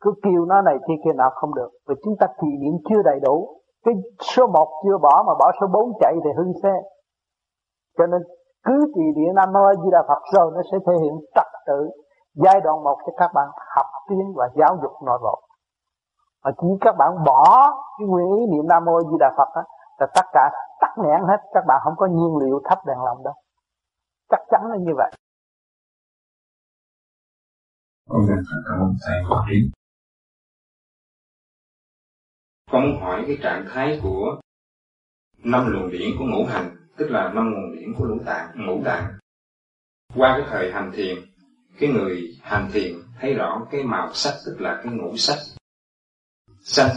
cứ 0.00 0.12
kêu 0.22 0.44
nó 0.44 0.62
này 0.62 0.76
kia 0.88 0.94
kia 1.04 1.12
nào 1.12 1.30
không 1.34 1.54
được. 1.54 1.70
Vì 1.88 1.94
chúng 2.04 2.14
ta 2.20 2.26
kỳ 2.26 2.48
niệm 2.60 2.72
chưa 2.88 3.02
đầy 3.04 3.20
đủ. 3.20 3.58
Cái 3.84 3.94
số 4.20 4.46
một 4.46 4.68
chưa 4.84 4.98
bỏ 4.98 5.24
mà 5.26 5.32
bỏ 5.38 5.52
số 5.60 5.66
bốn 5.66 5.92
chạy 6.00 6.14
thì 6.24 6.30
hư 6.36 6.44
xe. 6.62 6.74
Cho 7.98 8.06
nên 8.06 8.22
cứ 8.64 8.92
trì 8.94 9.02
niệm 9.16 9.34
nam 9.34 9.52
mô 9.52 9.60
a 9.60 9.74
di 9.74 9.90
đà 9.92 10.02
phật 10.08 10.22
rồi 10.34 10.52
nó 10.54 10.60
sẽ 10.72 10.78
thể 10.86 10.92
hiện 11.02 11.14
trật 11.34 11.46
tự, 11.66 11.90
giai 12.34 12.60
đoạn 12.60 12.84
một 12.84 12.98
cho 13.06 13.12
các 13.16 13.30
bạn 13.34 13.48
học 13.76 13.86
tiến 14.08 14.32
và 14.36 14.48
giáo 14.54 14.76
dục 14.82 14.92
nội 15.06 15.18
bộ. 15.22 15.40
Mà 16.44 16.50
chỉ 16.60 16.66
các 16.80 16.94
bạn 16.98 17.24
bỏ 17.26 17.70
cái 17.98 18.06
nguyên 18.08 18.26
ý 18.26 18.46
niệm 18.46 18.68
nam 18.68 18.84
mô 18.84 19.00
di 19.00 19.16
đà 19.20 19.30
phật 19.36 19.48
á, 19.54 19.62
là 19.98 20.06
tất 20.14 20.26
cả 20.32 20.50
tắt 20.82 20.92
nghẽn 21.02 21.20
hết. 21.28 21.40
Các 21.54 21.64
bạn 21.68 21.78
không 21.84 21.96
có 21.96 22.06
nhiên 22.06 22.32
liệu 22.42 22.56
thắp 22.64 22.78
đèn 22.86 22.98
lòng 23.06 23.18
đâu. 23.24 23.34
Chắc 24.30 24.40
chắn 24.50 24.60
là 24.70 24.76
như 24.86 24.92
vậy. 24.96 25.10
Con 28.08 28.20
cảm 28.68 28.78
ơn 28.80 28.94
thầy 29.06 29.22
Hoàng 29.28 29.46
Trí 29.50 29.70
con 32.72 32.82
muốn 32.82 33.00
hỏi 33.00 33.24
cái 33.26 33.38
trạng 33.42 33.66
thái 33.68 34.00
của 34.02 34.40
năm 35.44 35.72
luồng 35.72 35.90
điển 35.90 36.10
của 36.18 36.24
ngũ 36.24 36.44
hành 36.44 36.76
tức 36.96 37.06
là 37.10 37.32
năm 37.32 37.52
nguồn 37.52 37.76
điển 37.76 37.94
của 37.98 38.04
lũ 38.04 38.18
tạng 38.26 38.66
ngũ 38.66 38.82
tạng 38.84 39.12
qua 40.14 40.38
cái 40.38 40.46
thời 40.50 40.72
hành 40.72 40.92
thiền 40.94 41.16
cái 41.78 41.88
người 41.88 42.38
hành 42.42 42.70
thiền 42.72 42.92
thấy 43.20 43.34
rõ 43.34 43.66
cái 43.70 43.82
màu 43.82 44.12
sắc 44.12 44.34
tức 44.46 44.56
là 44.60 44.80
cái 44.84 44.92
ngũ 44.92 45.16
sắc. 45.16 45.36
Xanh 46.64 46.96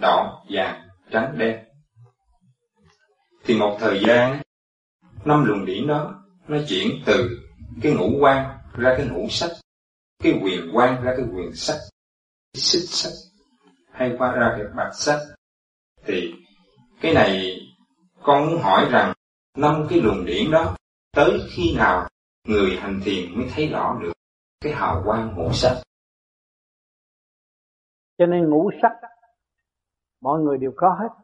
đỏ 0.00 0.44
vàng 0.50 0.88
trắng 1.10 1.34
đen 1.38 1.64
thì 3.44 3.58
một 3.58 3.76
thời 3.80 4.02
gian, 4.06 4.42
năm 5.24 5.44
luồng 5.44 5.64
điển 5.64 5.86
đó, 5.86 6.24
nó 6.48 6.58
chuyển 6.68 7.02
từ 7.06 7.38
cái 7.82 7.92
ngũ 7.92 8.18
quan 8.20 8.58
ra 8.72 8.94
cái 8.98 9.06
ngũ 9.06 9.26
sắc, 9.30 9.50
cái 10.22 10.40
quyền 10.42 10.70
quan 10.76 11.02
ra 11.02 11.14
cái 11.16 11.26
quyền 11.34 11.54
sắc, 11.54 11.76
cái 12.52 12.60
xích 12.60 12.88
sắc, 12.88 13.10
hay 13.92 14.14
qua 14.18 14.32
ra 14.32 14.54
cái 14.58 14.66
bạch 14.76 14.94
sắc. 14.94 15.18
Thì 16.04 16.34
cái 17.00 17.14
này 17.14 17.60
con 18.22 18.46
muốn 18.46 18.62
hỏi 18.62 18.88
rằng, 18.90 19.12
năm 19.56 19.86
cái 19.90 20.00
luồng 20.00 20.24
điển 20.24 20.50
đó, 20.50 20.76
tới 21.12 21.40
khi 21.50 21.74
nào 21.76 22.08
người 22.44 22.76
hành 22.76 23.00
thiền 23.04 23.38
mới 23.38 23.48
thấy 23.54 23.68
rõ 23.68 23.98
được 24.02 24.12
cái 24.60 24.72
hào 24.72 25.02
quang 25.04 25.34
ngũ 25.36 25.52
sắc? 25.52 25.82
Cho 28.18 28.26
nên 28.26 28.50
ngũ 28.50 28.70
sắc, 28.82 29.08
mọi 30.20 30.40
người 30.40 30.58
đều 30.58 30.72
có 30.76 30.96
hết 31.00 31.22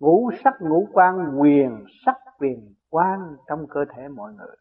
ngũ 0.00 0.30
sắc 0.44 0.54
ngũ 0.60 0.88
quan, 0.92 1.40
quyền 1.40 1.84
sắc 2.06 2.16
quyền 2.38 2.74
quan 2.90 3.36
trong 3.48 3.66
cơ 3.70 3.84
thể 3.94 4.08
mọi 4.08 4.32
người. 4.32 4.56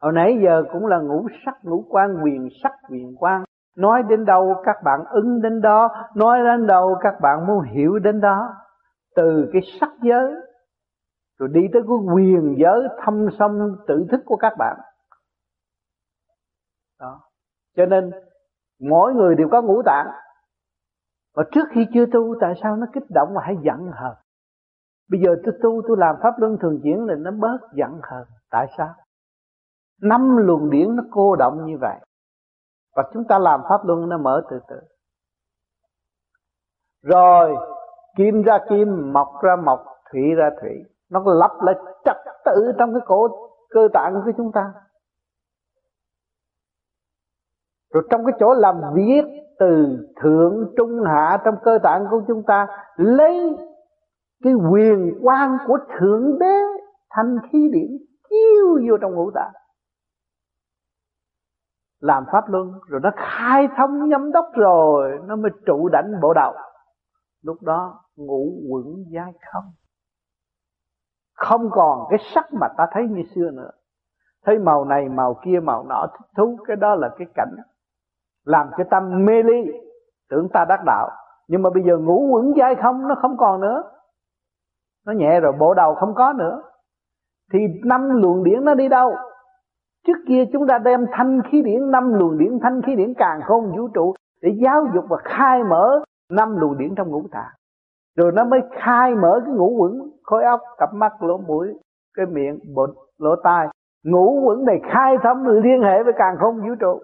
Hồi 0.00 0.12
nãy 0.12 0.38
giờ 0.44 0.62
cũng 0.72 0.86
là 0.86 0.98
ngũ 0.98 1.28
sắc 1.44 1.54
ngũ 1.62 1.84
quan, 1.88 2.16
quyền 2.22 2.48
sắc 2.62 2.72
quyền 2.90 3.16
quan. 3.18 3.44
Nói 3.76 4.02
đến 4.02 4.24
đâu 4.24 4.54
các 4.64 4.76
bạn 4.84 5.00
ứng 5.10 5.42
đến 5.42 5.60
đó, 5.60 5.88
nói 6.14 6.38
đến 6.44 6.66
đâu 6.66 6.96
các 7.00 7.14
bạn 7.22 7.46
muốn 7.46 7.60
hiểu 7.62 7.98
đến 7.98 8.20
đó. 8.20 8.54
Từ 9.16 9.50
cái 9.52 9.62
sắc 9.80 9.90
giới, 10.02 10.34
rồi 11.38 11.48
đi 11.52 11.60
tới 11.72 11.82
cái 11.82 12.14
quyền 12.14 12.56
giới 12.58 12.88
thâm 13.04 13.28
sâm 13.38 13.76
tự 13.86 14.06
thức 14.10 14.20
của 14.24 14.36
các 14.36 14.52
bạn. 14.58 14.76
Đó. 17.00 17.20
Cho 17.76 17.86
nên, 17.86 18.10
mỗi 18.80 19.14
người 19.14 19.34
đều 19.34 19.48
có 19.48 19.62
ngũ 19.62 19.82
tạng. 19.82 20.06
Và 21.34 21.44
trước 21.52 21.64
khi 21.70 21.86
chưa 21.94 22.06
tu, 22.12 22.34
tại 22.40 22.54
sao 22.62 22.76
nó 22.76 22.86
kích 22.92 23.10
động 23.14 23.34
mà 23.34 23.40
hãy 23.44 23.56
giận 23.62 23.90
hờn? 23.92 24.14
Bây 25.10 25.20
giờ 25.20 25.36
tôi 25.44 25.54
tu, 25.62 25.82
tôi 25.88 25.96
làm 26.00 26.16
pháp 26.22 26.34
luân 26.38 26.56
thường 26.60 26.80
chuyển 26.82 27.04
là 27.04 27.14
nó 27.14 27.30
bớt 27.30 27.58
giận 27.74 28.00
hờn. 28.02 28.24
Tại 28.50 28.66
sao? 28.78 28.88
Năm 30.02 30.36
luồng 30.36 30.70
điển 30.70 30.96
nó 30.96 31.02
cô 31.10 31.36
động 31.36 31.66
như 31.66 31.78
vậy. 31.80 31.96
Và 32.96 33.10
chúng 33.12 33.24
ta 33.24 33.38
làm 33.38 33.60
pháp 33.68 33.84
luân 33.84 34.08
nó 34.08 34.18
mở 34.18 34.42
từ 34.50 34.60
từ. 34.68 34.76
Rồi, 37.02 37.56
kim 38.16 38.42
ra 38.42 38.58
kim, 38.68 39.12
mọc 39.12 39.28
ra 39.42 39.56
mọc, 39.56 39.84
thủy 40.12 40.22
ra 40.36 40.50
thủy. 40.60 40.70
Nó 41.10 41.22
lặp 41.26 41.50
lại 41.60 41.74
trật 42.04 42.16
tự 42.44 42.72
trong 42.78 42.92
cái 42.92 43.02
cổ, 43.06 43.28
cơ 43.70 43.88
tạng 43.92 44.22
của 44.24 44.32
chúng 44.36 44.52
ta. 44.52 44.72
Rồi 47.94 48.06
trong 48.10 48.24
cái 48.24 48.32
chỗ 48.40 48.54
làm 48.54 48.80
việc 48.94 49.24
từ 49.58 49.98
thượng, 50.22 50.72
trung, 50.76 51.04
hạ 51.06 51.38
trong 51.44 51.54
cơ 51.62 51.78
tạng 51.82 52.06
của 52.10 52.22
chúng 52.28 52.42
ta, 52.42 52.66
lấy 52.96 53.56
cái 54.44 54.52
quyền 54.72 55.18
quan 55.22 55.58
của 55.66 55.78
thượng 55.98 56.38
đế 56.38 56.58
thành 57.10 57.36
khí 57.50 57.70
điển, 57.72 57.90
chiếu 58.30 58.80
vô 58.88 58.96
trong 59.00 59.14
ngũ 59.14 59.30
tạng. 59.30 59.52
Làm 62.00 62.24
pháp 62.32 62.48
luân, 62.48 62.72
rồi 62.88 63.00
nó 63.02 63.10
khai 63.16 63.68
thông 63.76 64.08
nhâm 64.08 64.32
đốc 64.32 64.46
rồi, 64.54 65.18
nó 65.24 65.36
mới 65.36 65.50
trụ 65.66 65.88
đảnh 65.88 66.12
bộ 66.22 66.34
đầu 66.34 66.54
lúc 67.46 67.62
đó 67.62 68.04
ngủ 68.16 68.52
quẩn 68.70 69.04
dai 69.14 69.32
không. 69.52 69.64
Không 71.34 71.70
còn 71.70 72.06
cái 72.10 72.18
sắc 72.34 72.44
mà 72.52 72.68
ta 72.76 72.86
thấy 72.92 73.08
như 73.08 73.22
xưa 73.34 73.50
nữa. 73.50 73.70
Thấy 74.44 74.58
màu 74.58 74.84
này, 74.84 75.08
màu 75.08 75.40
kia, 75.44 75.60
màu 75.62 75.84
nọ, 75.84 76.06
thích 76.06 76.26
thú, 76.36 76.58
cái 76.66 76.76
đó 76.76 76.94
là 76.94 77.08
cái 77.18 77.26
cảnh 77.34 77.54
làm 78.44 78.70
cho 78.78 78.84
tâm 78.90 79.24
mê 79.24 79.42
ly. 79.42 79.72
Tưởng 80.30 80.48
ta 80.52 80.64
đắc 80.68 80.80
đạo. 80.86 81.10
Nhưng 81.48 81.62
mà 81.62 81.70
bây 81.70 81.82
giờ 81.82 81.98
ngủ 81.98 82.28
quẩn 82.32 82.52
dai 82.58 82.74
không, 82.82 83.08
nó 83.08 83.14
không 83.22 83.36
còn 83.36 83.60
nữa 83.60 83.82
nó 85.06 85.12
nhẹ 85.12 85.40
rồi, 85.40 85.52
bộ 85.58 85.74
đầu 85.74 85.94
không 85.94 86.14
có 86.14 86.32
nữa. 86.32 86.62
Thì 87.52 87.58
năm 87.84 88.08
luồng 88.10 88.44
điển 88.44 88.64
nó 88.64 88.74
đi 88.74 88.88
đâu? 88.88 89.16
Trước 90.06 90.18
kia 90.28 90.44
chúng 90.52 90.66
ta 90.68 90.78
đem 90.78 91.06
thanh 91.12 91.40
khí 91.50 91.62
điển, 91.62 91.90
năm 91.90 92.12
luồng 92.12 92.38
điển, 92.38 92.58
thanh 92.62 92.82
khí 92.86 92.96
điển 92.96 93.14
càng 93.18 93.40
không 93.44 93.76
vũ 93.76 93.88
trụ 93.88 94.14
để 94.42 94.48
giáo 94.64 94.86
dục 94.94 95.04
và 95.08 95.16
khai 95.24 95.64
mở 95.64 96.04
năm 96.30 96.56
luồng 96.56 96.78
điển 96.78 96.94
trong 96.96 97.10
ngũ 97.10 97.28
tạng. 97.32 97.52
Rồi 98.16 98.32
nó 98.32 98.44
mới 98.44 98.60
khai 98.82 99.14
mở 99.14 99.40
cái 99.44 99.54
ngũ 99.54 99.76
quẩn, 99.78 99.92
khối 100.22 100.44
óc, 100.44 100.60
cặp 100.78 100.94
mắt, 100.94 101.22
lỗ 101.22 101.38
mũi, 101.38 101.68
cái 102.14 102.26
miệng 102.26 102.58
bột 102.74 102.90
lỗ 103.18 103.36
tai. 103.44 103.68
Ngũ 104.04 104.40
quẩn 104.44 104.64
này 104.64 104.80
khai 104.92 105.16
thấm 105.22 105.44
liên 105.62 105.82
hệ 105.82 106.02
với 106.02 106.12
càng 106.18 106.36
không 106.40 106.56
vũ 106.56 106.74
trụ. 106.80 107.00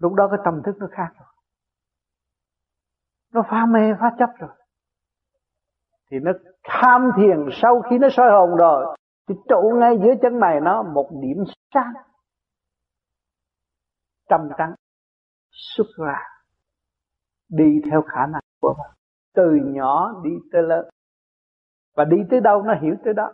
Lúc 0.00 0.14
đó 0.14 0.28
cái 0.28 0.38
tâm 0.44 0.62
thức 0.64 0.76
nó 0.78 0.86
khác 0.90 1.08
rồi. 1.18 1.28
Nó 3.32 3.42
pha 3.50 3.66
mê, 3.66 3.94
pha 4.00 4.12
chấp 4.18 4.30
rồi 4.38 4.50
thì 6.10 6.16
nó 6.22 6.32
tham 6.64 7.10
thiền 7.16 7.36
sau 7.62 7.82
khi 7.90 7.98
nó 7.98 8.08
soi 8.10 8.30
hồn 8.30 8.56
rồi, 8.58 8.96
thì 9.28 9.34
trụ 9.48 9.72
ngay 9.80 9.98
giữa 10.02 10.14
chân 10.22 10.40
mày 10.40 10.60
nó 10.60 10.82
một 10.82 11.10
điểm 11.22 11.44
sáng. 11.74 11.92
Trầm 14.28 14.40
trắng, 14.58 14.74
xuất 15.50 15.86
ra, 16.06 16.18
đi 17.48 17.80
theo 17.90 18.02
khả 18.02 18.26
năng 18.26 18.42
của 18.60 18.74
mình 18.78 18.94
từ 19.34 19.58
nhỏ 19.64 20.20
đi 20.24 20.30
tới 20.52 20.62
lớn. 20.62 20.88
Và 21.96 22.04
đi 22.04 22.16
tới 22.30 22.40
đâu 22.40 22.62
nó 22.62 22.74
hiểu 22.82 22.94
tới 23.04 23.14
đó. 23.14 23.32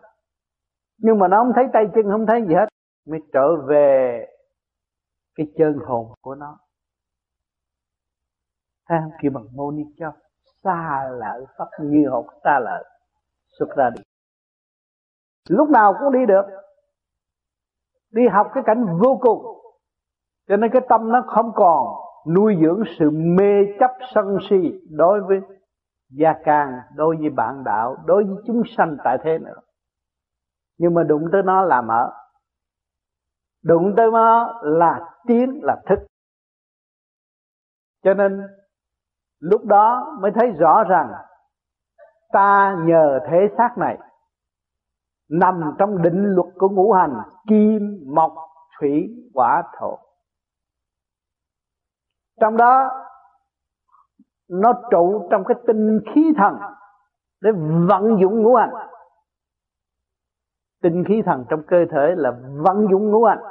Nhưng 0.99 1.19
mà 1.19 1.29
nó 1.29 1.37
không 1.43 1.53
thấy 1.55 1.65
tay 1.73 1.85
chân, 1.95 2.05
không 2.11 2.27
thấy 2.27 2.43
gì 2.49 2.55
hết, 2.55 2.67
mới 3.07 3.21
trở 3.33 3.57
về 3.69 4.27
cái 5.35 5.47
chân 5.59 5.79
hồn 5.87 6.15
của 6.21 6.35
nó. 6.35 6.59
Thấy 8.89 8.99
không? 9.03 9.13
Kêu 9.23 9.33
bằng 9.35 9.45
mô 9.53 9.71
ni 9.71 9.83
cho 9.97 10.13
xa 10.65 11.09
lỡ 11.13 11.45
pháp 11.59 11.69
như 11.81 12.09
hột 12.11 12.27
xa 12.45 12.59
lỡ 12.59 12.83
xuất 13.59 13.77
ra 13.77 13.91
đi 13.91 14.03
lúc 15.49 15.71
nào 15.71 15.95
cũng 16.01 16.13
đi 16.13 16.27
được. 16.27 16.43
Đi 18.11 18.23
học 18.29 18.51
cái 18.55 18.63
cảnh 18.67 18.87
vô 18.99 19.19
cùng. 19.21 19.45
Cho 20.49 20.57
nên 20.57 20.71
cái 20.73 20.83
tâm 20.89 21.13
nó 21.13 21.25
không 21.27 21.53
còn 21.55 21.87
nuôi 22.35 22.57
dưỡng 22.63 22.83
sự 22.99 23.11
mê 23.11 23.53
chấp 23.81 23.91
sân 24.15 24.39
si 24.51 24.81
đối 24.91 25.21
với 25.21 25.41
gia 26.11 26.33
can, 26.45 26.81
đối 26.95 27.17
với 27.17 27.31
bạn 27.31 27.65
đạo, 27.65 27.97
đối 28.07 28.25
với 28.25 28.37
chúng 28.47 28.63
sanh 28.77 28.97
tại 29.05 29.19
thế 29.25 29.39
nữa. 29.39 29.61
Nhưng 30.79 30.95
mà 30.95 31.03
đụng 31.03 31.29
tới 31.33 31.43
nó 31.43 31.63
là 31.63 31.83
mở. 31.83 32.13
Đụng 33.63 33.95
tới 33.97 34.11
nó 34.11 34.61
là 34.63 35.01
tiến, 35.27 35.61
là 35.63 35.77
thức. 35.87 35.99
Cho 38.03 38.15
nên 38.15 38.43
lúc 39.45 39.65
đó 39.65 40.17
mới 40.21 40.31
thấy 40.35 40.51
rõ 40.51 40.85
rằng 40.85 41.13
ta 42.33 42.77
nhờ 42.85 43.21
thế 43.31 43.49
xác 43.59 43.79
này. 43.79 43.99
Nằm 45.31 45.75
trong 45.79 46.03
định 46.03 46.25
luật 46.25 46.49
của 46.59 46.69
ngũ 46.69 46.93
hành, 46.93 47.15
kim, 47.49 48.05
mộc, 48.15 48.33
thủy 48.81 49.09
hỏa 49.35 49.63
thổ. 49.79 49.99
Trong 52.41 52.57
đó, 52.57 52.91
nó 54.51 54.73
trụ 54.91 55.29
trong 55.31 55.45
cái 55.45 55.57
tinh 55.67 56.01
khí 56.15 56.33
thần 56.37 56.59
để 57.41 57.51
vận 57.89 58.21
dụng 58.21 58.43
ngũ 58.43 58.55
hành. 58.55 58.71
Tinh 60.83 61.05
khí 61.09 61.23
thần 61.27 61.45
trong 61.49 61.63
cơ 61.67 61.85
thể 61.91 62.15
là 62.17 62.31
vận 62.57 62.87
dụng 62.91 63.11
ngũ 63.11 63.25
hành. 63.25 63.43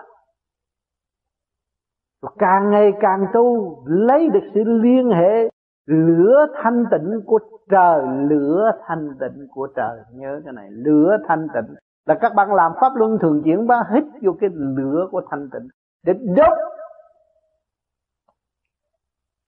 Và 2.21 2.29
càng 2.37 2.71
ngày 2.71 2.91
càng 3.01 3.25
tu, 3.33 3.77
lấy 3.85 4.29
được 4.29 4.49
sự 4.53 4.63
liên 4.63 5.11
hệ 5.11 5.52
lửa 5.85 6.45
thanh 6.63 6.83
tịnh 6.91 7.21
của 7.25 7.39
trời, 7.69 8.01
lửa 8.29 8.71
thanh 8.87 9.09
tịnh 9.19 9.47
của 9.49 9.67
trời. 9.75 9.99
Nhớ 10.11 10.41
cái 10.45 10.53
này, 10.53 10.67
lửa 10.71 11.17
thanh 11.27 11.47
tịnh. 11.53 11.75
Là 12.05 12.15
các 12.21 12.33
bạn 12.35 12.53
làm 12.53 12.71
pháp 12.81 12.95
luân 12.95 13.17
thường 13.21 13.41
chuyển 13.45 13.67
ba 13.67 13.83
hít 13.93 14.03
vô 14.21 14.31
cái 14.41 14.49
lửa 14.53 15.07
của 15.11 15.21
thanh 15.31 15.49
tịnh 15.53 15.67
để 16.05 16.13
đốt 16.13 16.57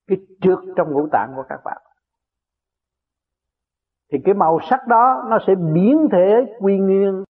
cái 0.07 0.17
trước 0.41 0.59
trong 0.75 0.91
ngũ 0.91 1.07
tạng 1.11 1.33
của 1.35 1.43
các 1.49 1.59
bạn. 1.65 1.81
Thì 4.11 4.17
cái 4.25 4.33
màu 4.33 4.59
sắc 4.69 4.87
đó 4.87 5.23
nó 5.29 5.37
sẽ 5.47 5.55
biến 5.73 6.07
thể 6.11 6.55
quy 6.59 6.77
nguyên 6.77 7.23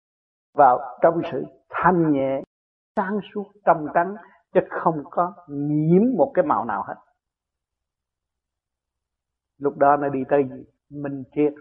vào 0.55 0.81
trong 1.03 1.21
sự 1.33 1.45
thanh 1.71 2.13
nhẹ, 2.13 2.43
sáng 2.97 3.19
suốt, 3.35 3.45
trong 3.65 3.87
trắng, 3.95 4.15
chứ 4.55 4.61
không 4.71 5.03
có 5.11 5.33
nhiễm 5.49 6.03
một 6.17 6.31
cái 6.35 6.45
màu 6.45 6.65
nào 6.65 6.85
hết 6.87 6.95
lúc 9.59 9.77
đó 9.77 9.97
nó 9.97 10.09
đi 10.09 10.21
tới 10.29 10.45
gì 10.51 10.65
minh 10.91 11.25
triết. 11.35 11.53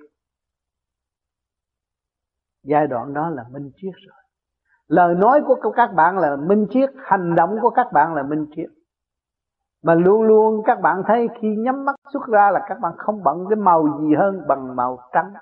Giai 2.63 2.87
đoạn 2.87 3.13
đó 3.13 3.29
là 3.29 3.45
minh 3.51 3.71
triết 3.75 3.93
rồi. 4.07 4.23
Lời 4.87 5.15
nói 5.15 5.41
của 5.47 5.71
các 5.75 5.93
bạn 5.95 6.17
là 6.17 6.35
minh 6.35 6.67
triết, 6.69 6.89
hành 7.03 7.35
động 7.35 7.57
của 7.61 7.69
các 7.69 7.87
bạn 7.93 8.13
là 8.13 8.23
minh 8.23 8.45
triết. 8.55 8.69
Mà 9.83 9.93
luôn 9.93 10.21
luôn 10.21 10.63
các 10.65 10.81
bạn 10.81 11.03
thấy 11.07 11.27
khi 11.41 11.47
nhắm 11.57 11.85
mắt 11.85 11.95
xuất 12.13 12.25
ra 12.27 12.51
là 12.51 12.65
các 12.69 12.79
bạn 12.81 12.93
không 12.97 13.23
bận 13.23 13.45
cái 13.49 13.55
màu 13.55 13.99
gì 14.01 14.15
hơn 14.15 14.41
bằng 14.47 14.75
màu 14.75 15.09
trắng. 15.13 15.33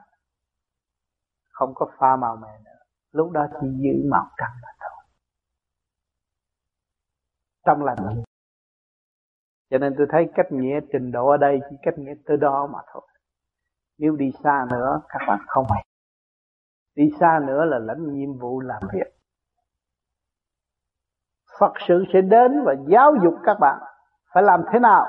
Không 1.50 1.74
có 1.76 1.92
pha 1.98 2.16
màu 2.16 2.36
mè 2.36 2.60
nữa. 2.66 2.80
Lúc 3.12 3.32
đó 3.32 3.48
chỉ 3.62 3.68
giữ 3.78 4.10
màu 4.12 4.26
trắng 4.38 4.54
là 4.62 4.74
thôi. 4.80 5.06
Trong 7.66 7.84
lành 7.84 8.24
cho 9.72 9.78
nên 9.78 9.96
tôi 9.98 10.08
thấy 10.10 10.30
cách 10.36 10.52
nghĩa 10.52 10.80
trình 10.92 11.12
độ 11.12 11.28
ở 11.28 11.38
đây 11.38 11.60
chỉ 11.70 11.76
cách 11.82 11.94
nghĩa 11.98 12.14
tới 12.26 12.38
đó 12.38 12.68
mà 12.74 12.80
thôi. 12.94 13.02
Nếu 13.98 14.16
đi 14.16 14.32
xa 14.44 14.66
nữa, 14.72 15.02
các 15.10 15.20
bạn 15.28 15.40
không 15.48 15.66
hay 15.70 15.86
đi 16.96 17.10
xa 17.20 17.40
nữa 17.48 17.66
là 17.66 17.80
lãnh 17.80 18.14
nhiệm 18.14 18.38
vụ 18.40 18.60
làm 18.60 18.82
việc. 18.94 19.14
Phật 21.60 21.74
sự 21.88 22.06
sẽ 22.14 22.22
đến 22.22 22.64
và 22.66 22.76
giáo 22.88 23.14
dục 23.24 23.34
các 23.44 23.58
bạn 23.60 23.80
phải 24.34 24.44
làm 24.44 24.64
thế 24.74 24.80
nào, 24.80 25.06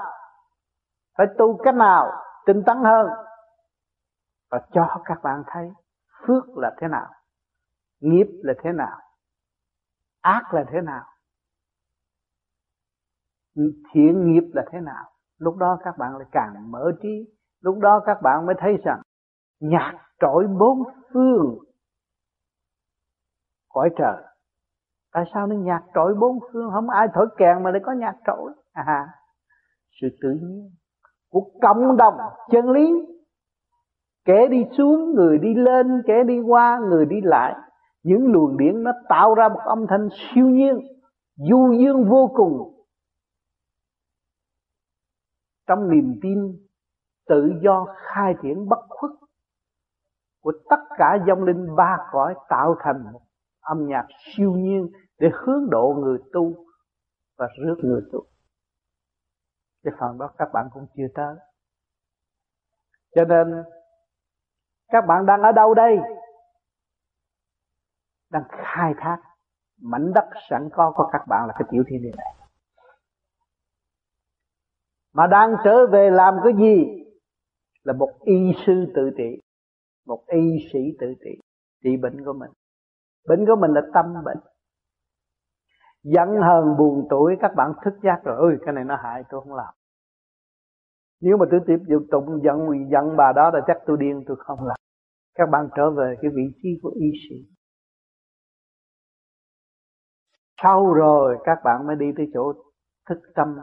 phải 1.19 1.27
tu 1.39 1.61
cách 1.65 1.75
nào, 1.75 2.13
tinh 2.47 2.63
tấn 2.67 2.77
hơn, 2.77 3.07
và 4.51 4.61
cho 4.73 5.03
các 5.05 5.23
bạn 5.23 5.43
thấy 5.47 5.73
phước 6.27 6.57
là 6.57 6.75
thế 6.81 6.89
nào, 6.89 7.11
nghiệp 8.01 8.27
là 8.43 8.55
thế 8.63 8.73
nào, 8.73 9.01
ác 10.21 10.55
là 10.55 10.65
thế 10.73 10.81
nào 10.81 11.05
thiện 13.93 14.25
nghiệp 14.25 14.45
là 14.53 14.65
thế 14.73 14.81
nào? 14.81 15.05
Lúc 15.39 15.57
đó 15.57 15.79
các 15.85 15.99
bạn 15.99 16.17
lại 16.17 16.29
càng 16.33 16.71
mở 16.71 16.93
trí. 17.03 17.27
Lúc 17.61 17.79
đó 17.79 18.01
các 18.07 18.23
bạn 18.23 18.47
mới 18.47 18.55
thấy 18.59 18.77
rằng 18.85 19.03
nhạc 19.61 19.95
trội 20.21 20.47
bốn 20.59 20.83
phương. 21.13 21.59
Cõi 23.69 23.91
trời. 23.99 24.23
Tại 25.13 25.25
sao 25.35 25.47
nó 25.47 25.57
nhạc 25.57 25.83
trội 25.95 26.15
bốn 26.15 26.39
phương? 26.53 26.71
Không 26.73 26.91
ai 26.91 27.09
thổi 27.15 27.27
kèn 27.37 27.63
mà 27.63 27.71
lại 27.71 27.81
có 27.85 27.93
nhạc 27.93 28.15
trội. 28.27 28.53
À 28.73 29.09
sự 30.01 30.09
tự 30.23 30.29
nhiên 30.29 30.71
của 31.31 31.51
cộng 31.63 31.97
đồng 31.97 32.15
chân 32.51 32.71
lý. 32.71 32.93
Kẻ 34.25 34.49
đi 34.49 34.65
xuống, 34.79 35.15
người 35.15 35.39
đi 35.39 35.55
lên, 35.55 36.03
kẻ 36.07 36.25
đi 36.25 36.41
qua, 36.41 36.81
người 36.89 37.07
đi 37.07 37.17
lại. 37.23 37.55
Những 38.03 38.33
luồng 38.33 38.57
điển 38.57 38.83
nó 38.83 38.93
tạo 39.09 39.35
ra 39.35 39.49
một 39.49 39.61
âm 39.65 39.87
thanh 39.89 40.09
siêu 40.11 40.47
nhiên, 40.47 40.79
du 41.37 41.73
dương 41.73 42.09
vô 42.09 42.31
cùng 42.35 42.72
trong 45.67 45.91
niềm 45.91 46.19
tin, 46.23 46.67
tự 47.27 47.53
do 47.63 47.87
khai 47.97 48.35
triển 48.43 48.69
bất 48.69 48.87
khuất 48.89 49.11
của 50.41 50.53
tất 50.71 50.81
cả 50.99 51.19
dòng 51.27 51.45
linh 51.45 51.77
ba 51.77 51.97
cõi 52.13 52.35
tạo 52.49 52.77
thành 52.81 53.13
một 53.13 53.21
âm 53.61 53.87
nhạc 53.87 54.07
siêu 54.19 54.53
nhiên 54.53 54.89
để 55.19 55.29
hướng 55.33 55.71
độ 55.71 55.95
người 56.01 56.19
tu 56.33 56.55
và 57.39 57.49
rước 57.59 57.77
người 57.83 58.03
tu. 58.13 58.21
Cái 59.85 59.95
phần 60.01 60.19
đó 60.19 60.31
các 60.39 60.49
bạn 60.53 60.69
cũng 60.73 60.87
chưa 60.97 61.07
tới. 61.15 61.37
Cho 63.15 63.25
nên, 63.25 63.65
các 64.89 65.05
bạn 65.09 65.27
đang 65.27 65.43
ở 65.43 65.53
đâu 65.53 65.75
đây? 65.75 65.99
Đang 68.31 68.43
khai 68.49 68.95
thác 68.99 69.19
mảnh 69.81 70.13
đất 70.15 70.29
sẵn 70.51 70.69
có 70.73 70.93
của 70.97 71.09
các 71.13 71.23
bạn 71.29 71.47
là 71.47 71.55
cái 71.59 71.69
tiểu 71.71 71.83
thiên 71.87 72.03
địa 72.03 72.13
này. 72.17 72.42
Mà 75.15 75.27
đang 75.27 75.55
trở 75.65 75.87
về 75.87 76.11
làm 76.11 76.35
cái 76.45 76.53
gì? 76.59 77.05
Là 77.85 77.93
một 77.93 78.11
y 78.25 78.53
sư 78.67 78.73
tự 78.95 79.11
trị, 79.17 79.41
một 80.07 80.25
y 80.27 80.69
sĩ 80.73 80.79
tự 81.01 81.15
trị, 81.25 81.41
trị 81.85 81.97
bệnh 81.97 82.25
của 82.25 82.33
mình. 82.33 82.51
Bệnh 83.29 83.47
của 83.47 83.57
mình 83.61 83.71
là 83.71 83.81
tâm 83.95 84.07
bệnh. 84.25 84.39
Giận 86.03 86.29
hờn 86.29 86.77
buồn 86.79 87.07
tuổi 87.11 87.37
các 87.41 87.51
bạn 87.57 87.73
thức 87.85 87.95
giác 88.03 88.21
rồi 88.25 88.51
ơi 88.51 88.59
cái 88.67 88.75
này 88.75 88.85
nó 88.85 88.97
hại 89.03 89.23
tôi 89.31 89.41
không 89.41 89.55
làm. 89.55 89.75
Nếu 91.21 91.37
mà 91.37 91.47
tôi 91.51 91.61
tiếp 91.67 91.79
tục 91.89 92.03
tụng 92.11 92.43
giận 92.45 92.59
giận 92.91 93.17
bà 93.17 93.33
đó 93.37 93.51
là 93.55 93.61
chắc 93.67 93.77
tôi 93.87 93.97
điên 94.01 94.25
tôi 94.27 94.37
không 94.41 94.67
làm. 94.67 94.77
Các 95.35 95.49
bạn 95.53 95.69
trở 95.77 95.91
về 95.91 96.15
cái 96.23 96.31
vị 96.35 96.43
trí 96.63 96.69
của 96.83 96.91
y 96.95 97.11
sĩ. 97.29 97.37
Sau 100.63 100.93
rồi 100.93 101.39
các 101.45 101.59
bạn 101.65 101.87
mới 101.87 101.97
đi 101.97 102.07
tới 102.17 102.31
chỗ 102.35 102.53
thức 103.09 103.19
tâm 103.35 103.57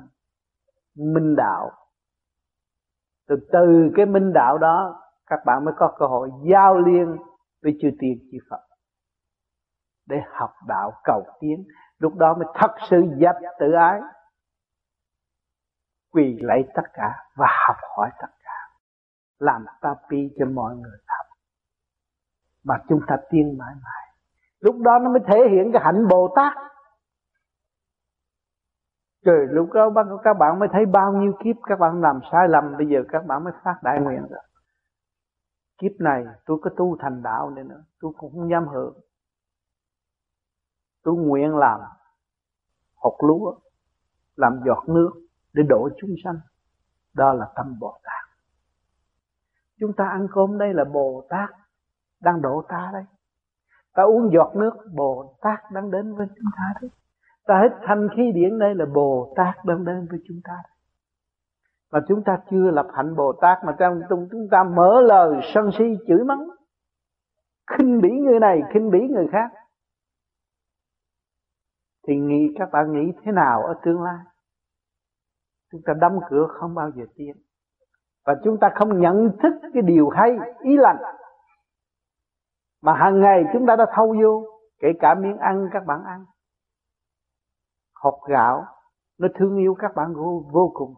minh 0.96 1.36
đạo. 1.36 1.72
Từ 3.28 3.36
từ 3.52 3.92
cái 3.96 4.06
minh 4.06 4.34
đạo 4.34 4.58
đó, 4.58 5.02
các 5.28 5.40
bạn 5.46 5.66
mới 5.66 5.74
có 5.78 5.96
cơ 6.00 6.06
hội 6.06 6.30
giao 6.52 6.78
liên 6.78 7.18
với 7.64 7.78
chư 7.82 7.90
tiên, 8.00 8.30
chư 8.32 8.38
Phật. 8.50 8.62
Để 10.06 10.18
học 10.32 10.52
đạo 10.68 10.92
cầu 11.04 11.24
tiến, 11.40 11.64
lúc 11.98 12.16
đó 12.16 12.34
mới 12.34 12.48
thật 12.56 12.76
sự 12.90 13.04
dập 13.18 13.36
tự 13.60 13.72
ái, 13.72 14.02
quỳ 16.12 16.38
lạy 16.42 16.64
tất 16.76 16.84
cả 16.94 17.16
và 17.36 17.48
học 17.68 17.78
hỏi 17.98 18.10
tất 18.22 18.28
cả. 18.44 18.58
Làm 19.40 19.66
ta 19.82 19.96
pi 20.10 20.18
cho 20.40 20.46
mọi 20.46 20.76
người 20.76 20.98
học 21.08 21.26
mà 22.64 22.76
chúng 22.90 23.00
ta 23.08 23.18
tiên 23.30 23.58
mãi 23.58 23.74
mãi. 23.74 24.16
Lúc 24.60 24.76
đó 24.80 25.00
nó 25.00 25.10
mới 25.10 25.20
thể 25.28 25.38
hiện 25.52 25.72
cái 25.74 25.82
hạnh 25.86 26.08
bồ 26.08 26.34
tát 26.36 26.54
rồi 29.26 29.48
lúc 29.50 29.70
đó 29.74 29.92
các 30.24 30.34
bạn 30.40 30.60
mới 30.60 30.70
thấy 30.72 30.86
bao 30.86 31.14
nhiêu 31.14 31.34
kiếp 31.44 31.56
các 31.64 31.80
bạn 31.80 32.02
làm 32.02 32.20
sai 32.32 32.48
lầm, 32.50 32.78
bây 32.78 32.88
giờ 32.88 33.00
các 33.10 33.26
bạn 33.26 33.44
mới 33.44 33.54
phát 33.64 33.76
đại 33.84 34.00
nguyện 34.00 34.22
rồi. 34.30 34.44
Kiếp 35.78 35.92
này 36.00 36.24
tôi 36.46 36.58
có 36.62 36.70
tu 36.78 36.98
thành 37.00 37.24
đạo 37.24 37.50
này 37.50 37.64
nữa, 37.64 37.84
tôi 38.00 38.12
cũng 38.18 38.32
không 38.32 38.50
dám 38.50 38.68
hưởng 38.68 39.00
tôi 41.04 41.16
nguyện 41.16 41.56
làm 41.56 41.80
hột 42.96 43.18
lúa, 43.24 43.56
làm 44.36 44.60
giọt 44.66 44.84
nước 44.88 45.12
để 45.54 45.64
đổ 45.70 45.90
chúng 46.02 46.16
sanh. 46.24 46.40
Đó 47.14 47.34
là 47.34 47.46
tâm 47.56 47.80
bồ 47.80 48.00
tát. 48.04 48.30
Chúng 49.80 49.94
ta 49.98 50.06
ăn 50.06 50.28
cơm 50.32 50.58
đây 50.58 50.74
là 50.74 50.84
bồ 50.84 51.28
tát 51.30 51.50
đang 52.22 52.42
độ 52.42 52.64
ta 52.70 52.90
đây 52.94 53.04
ta 53.94 54.04
uống 54.04 54.32
giọt 54.34 54.52
nước, 54.56 54.72
bồ 54.96 55.36
tát 55.42 55.60
đang 55.72 55.92
đến 55.92 56.16
với 56.16 56.28
chúng 56.28 56.52
ta 56.58 56.74
đấy 56.82 56.92
ta 57.50 57.62
hít 57.62 57.72
thanh 57.84 58.08
khí 58.16 58.32
điển 58.32 58.60
đây 58.60 58.76
là 58.76 58.86
bồ 58.86 59.34
tát 59.36 59.66
đang 59.66 59.86
đến 59.86 60.08
với 60.10 60.20
chúng 60.28 60.42
ta. 60.44 60.58
Mà 61.92 62.00
chúng 62.08 62.24
ta 62.24 62.40
chưa 62.52 62.72
lập 62.72 62.88
hạnh 62.94 63.16
bồ 63.16 63.34
tát 63.42 63.58
mà 63.66 63.76
trong 63.80 64.02
chúng 64.10 64.48
ta 64.52 64.64
mở 64.64 65.02
lời 65.02 65.42
sân 65.54 65.70
si 65.78 65.86
chửi 66.08 66.24
mắng. 66.24 66.48
Khinh 67.72 68.02
bỉ 68.02 68.10
người 68.10 68.40
này, 68.40 68.62
khinh 68.74 68.90
bỉ 68.92 69.00
người 69.00 69.28
khác. 69.32 69.52
Thì 72.08 72.16
nghĩ 72.16 72.54
các 72.60 72.70
bạn 72.72 72.92
nghĩ 72.92 73.12
thế 73.24 73.32
nào 73.32 73.64
ở 73.64 73.74
tương 73.84 74.02
lai? 74.02 74.20
Chúng 75.72 75.82
ta 75.86 75.94
đóng 76.02 76.20
cửa 76.30 76.48
không 76.50 76.76
bao 76.76 76.92
giờ 76.96 77.04
tiến. 77.16 77.36
Và 78.26 78.36
chúng 78.44 78.58
ta 78.60 78.70
không 78.76 79.02
nhận 79.02 79.38
thức 79.44 79.54
cái 79.74 79.82
điều 79.82 80.10
hay, 80.10 80.38
ý 80.60 80.78
lành. 80.78 80.98
Mà 82.82 82.94
hàng 82.94 83.20
ngày 83.20 83.44
chúng 83.54 83.66
ta 83.66 83.76
đã 83.76 83.86
thâu 83.96 84.16
vô, 84.22 84.44
kể 84.80 84.88
cả 85.00 85.16
miếng 85.16 85.38
ăn 85.38 85.70
các 85.72 85.86
bạn 85.86 86.04
ăn 86.04 86.26
hột 88.04 88.20
gạo 88.30 88.66
nó 89.20 89.28
thương 89.36 89.58
yêu 89.58 89.76
các 89.80 89.96
bạn 89.96 90.14
vô, 90.14 90.44
vô 90.52 90.72
cùng. 90.74 90.94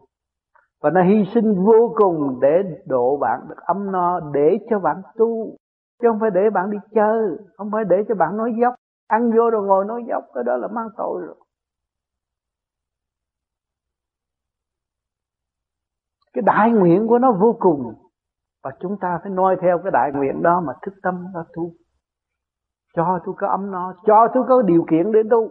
Và 0.81 0.89
nó 0.89 1.03
hy 1.03 1.25
sinh 1.33 1.65
vô 1.65 1.93
cùng 1.95 2.39
để 2.41 2.63
độ 2.85 3.17
bạn 3.17 3.39
được 3.49 3.57
ấm 3.57 3.91
no 3.91 4.19
để 4.19 4.57
cho 4.69 4.79
bạn 4.79 5.01
tu 5.17 5.57
chứ 6.01 6.07
không 6.07 6.19
phải 6.19 6.29
để 6.29 6.49
bạn 6.49 6.69
đi 6.69 6.77
chơi 6.95 7.37
không 7.57 7.69
phải 7.71 7.83
để 7.89 8.03
cho 8.07 8.15
bạn 8.15 8.37
nói 8.37 8.53
dốc. 8.61 8.75
Ăn 9.07 9.31
vô 9.31 9.49
rồi 9.49 9.67
ngồi 9.67 9.85
nói 9.85 10.03
dốc 10.07 10.23
cái 10.33 10.43
đó 10.43 10.57
là 10.57 10.67
mang 10.67 10.87
tội 10.97 11.21
rồi. 11.25 11.35
Cái 16.33 16.41
đại 16.41 16.71
nguyện 16.71 17.07
của 17.07 17.19
nó 17.19 17.31
vô 17.31 17.55
cùng. 17.59 17.93
Và 18.63 18.71
chúng 18.79 18.97
ta 19.01 19.19
phải 19.23 19.31
noi 19.31 19.55
theo 19.61 19.79
cái 19.83 19.91
đại 19.91 20.11
nguyện 20.13 20.41
đó 20.41 20.61
mà 20.67 20.73
thức 20.81 20.93
tâm 21.03 21.27
ra 21.35 21.41
tu. 21.53 21.71
Cho 22.95 23.19
tôi 23.25 23.35
có 23.37 23.47
ấm 23.47 23.71
no 23.71 23.93
cho 24.05 24.27
tôi 24.33 24.43
có 24.47 24.61
điều 24.61 24.85
kiện 24.89 25.11
để 25.11 25.19
tu 25.31 25.49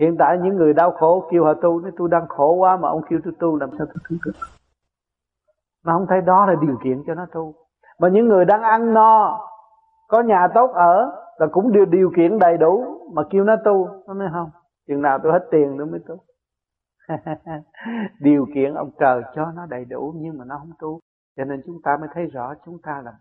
hiện 0.00 0.16
tại 0.18 0.38
những 0.38 0.56
người 0.56 0.72
đau 0.72 0.90
khổ 0.90 1.28
kêu 1.30 1.44
họ 1.44 1.54
tu, 1.54 1.80
nói, 1.80 1.92
tôi 1.96 2.08
đang 2.10 2.28
khổ 2.28 2.54
quá 2.54 2.76
mà 2.76 2.88
ông 2.88 3.02
kêu 3.08 3.20
tôi 3.24 3.32
tu, 3.38 3.56
làm 3.56 3.70
sao 3.78 3.86
tôi 3.86 4.02
tu 4.10 4.16
được? 4.24 4.32
Mà 5.84 5.92
không 5.92 6.06
thấy 6.08 6.20
đó 6.20 6.46
là 6.46 6.54
điều 6.60 6.78
kiện 6.84 7.02
cho 7.06 7.14
nó 7.14 7.26
tu. 7.32 7.54
Mà 7.98 8.08
những 8.08 8.28
người 8.28 8.44
đang 8.44 8.62
ăn 8.62 8.94
no, 8.94 9.40
có 10.08 10.22
nhà 10.22 10.48
tốt 10.54 10.70
ở, 10.74 11.22
là 11.38 11.46
cũng 11.52 11.72
điều 11.72 11.84
điều 11.84 12.10
kiện 12.16 12.38
đầy 12.38 12.56
đủ 12.56 13.00
mà 13.12 13.22
kêu 13.30 13.44
nó 13.44 13.56
tu, 13.64 13.88
nó 14.06 14.14
nói 14.14 14.28
không 14.32 14.50
chừng 14.88 15.02
nào 15.02 15.18
tôi 15.22 15.32
hết 15.32 15.46
tiền 15.50 15.76
nữa 15.76 15.84
mới 15.84 16.00
tu. 16.06 16.16
Điều 18.20 18.46
kiện 18.54 18.74
ông 18.74 18.90
trời 18.98 19.22
cho 19.34 19.52
nó 19.54 19.66
đầy 19.66 19.84
đủ 19.84 20.14
nhưng 20.16 20.38
mà 20.38 20.44
nó 20.44 20.58
không 20.58 20.72
tu. 20.78 21.00
Cho 21.36 21.44
nên 21.44 21.62
chúng 21.66 21.82
ta 21.82 21.96
mới 22.00 22.08
thấy 22.12 22.26
rõ 22.26 22.54
chúng 22.66 22.78
ta 22.82 23.02
là 23.04 23.12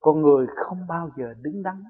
con 0.00 0.22
người 0.22 0.46
không 0.56 0.78
bao 0.88 1.08
giờ 1.16 1.34
đứng 1.42 1.62
đắn. 1.62 1.82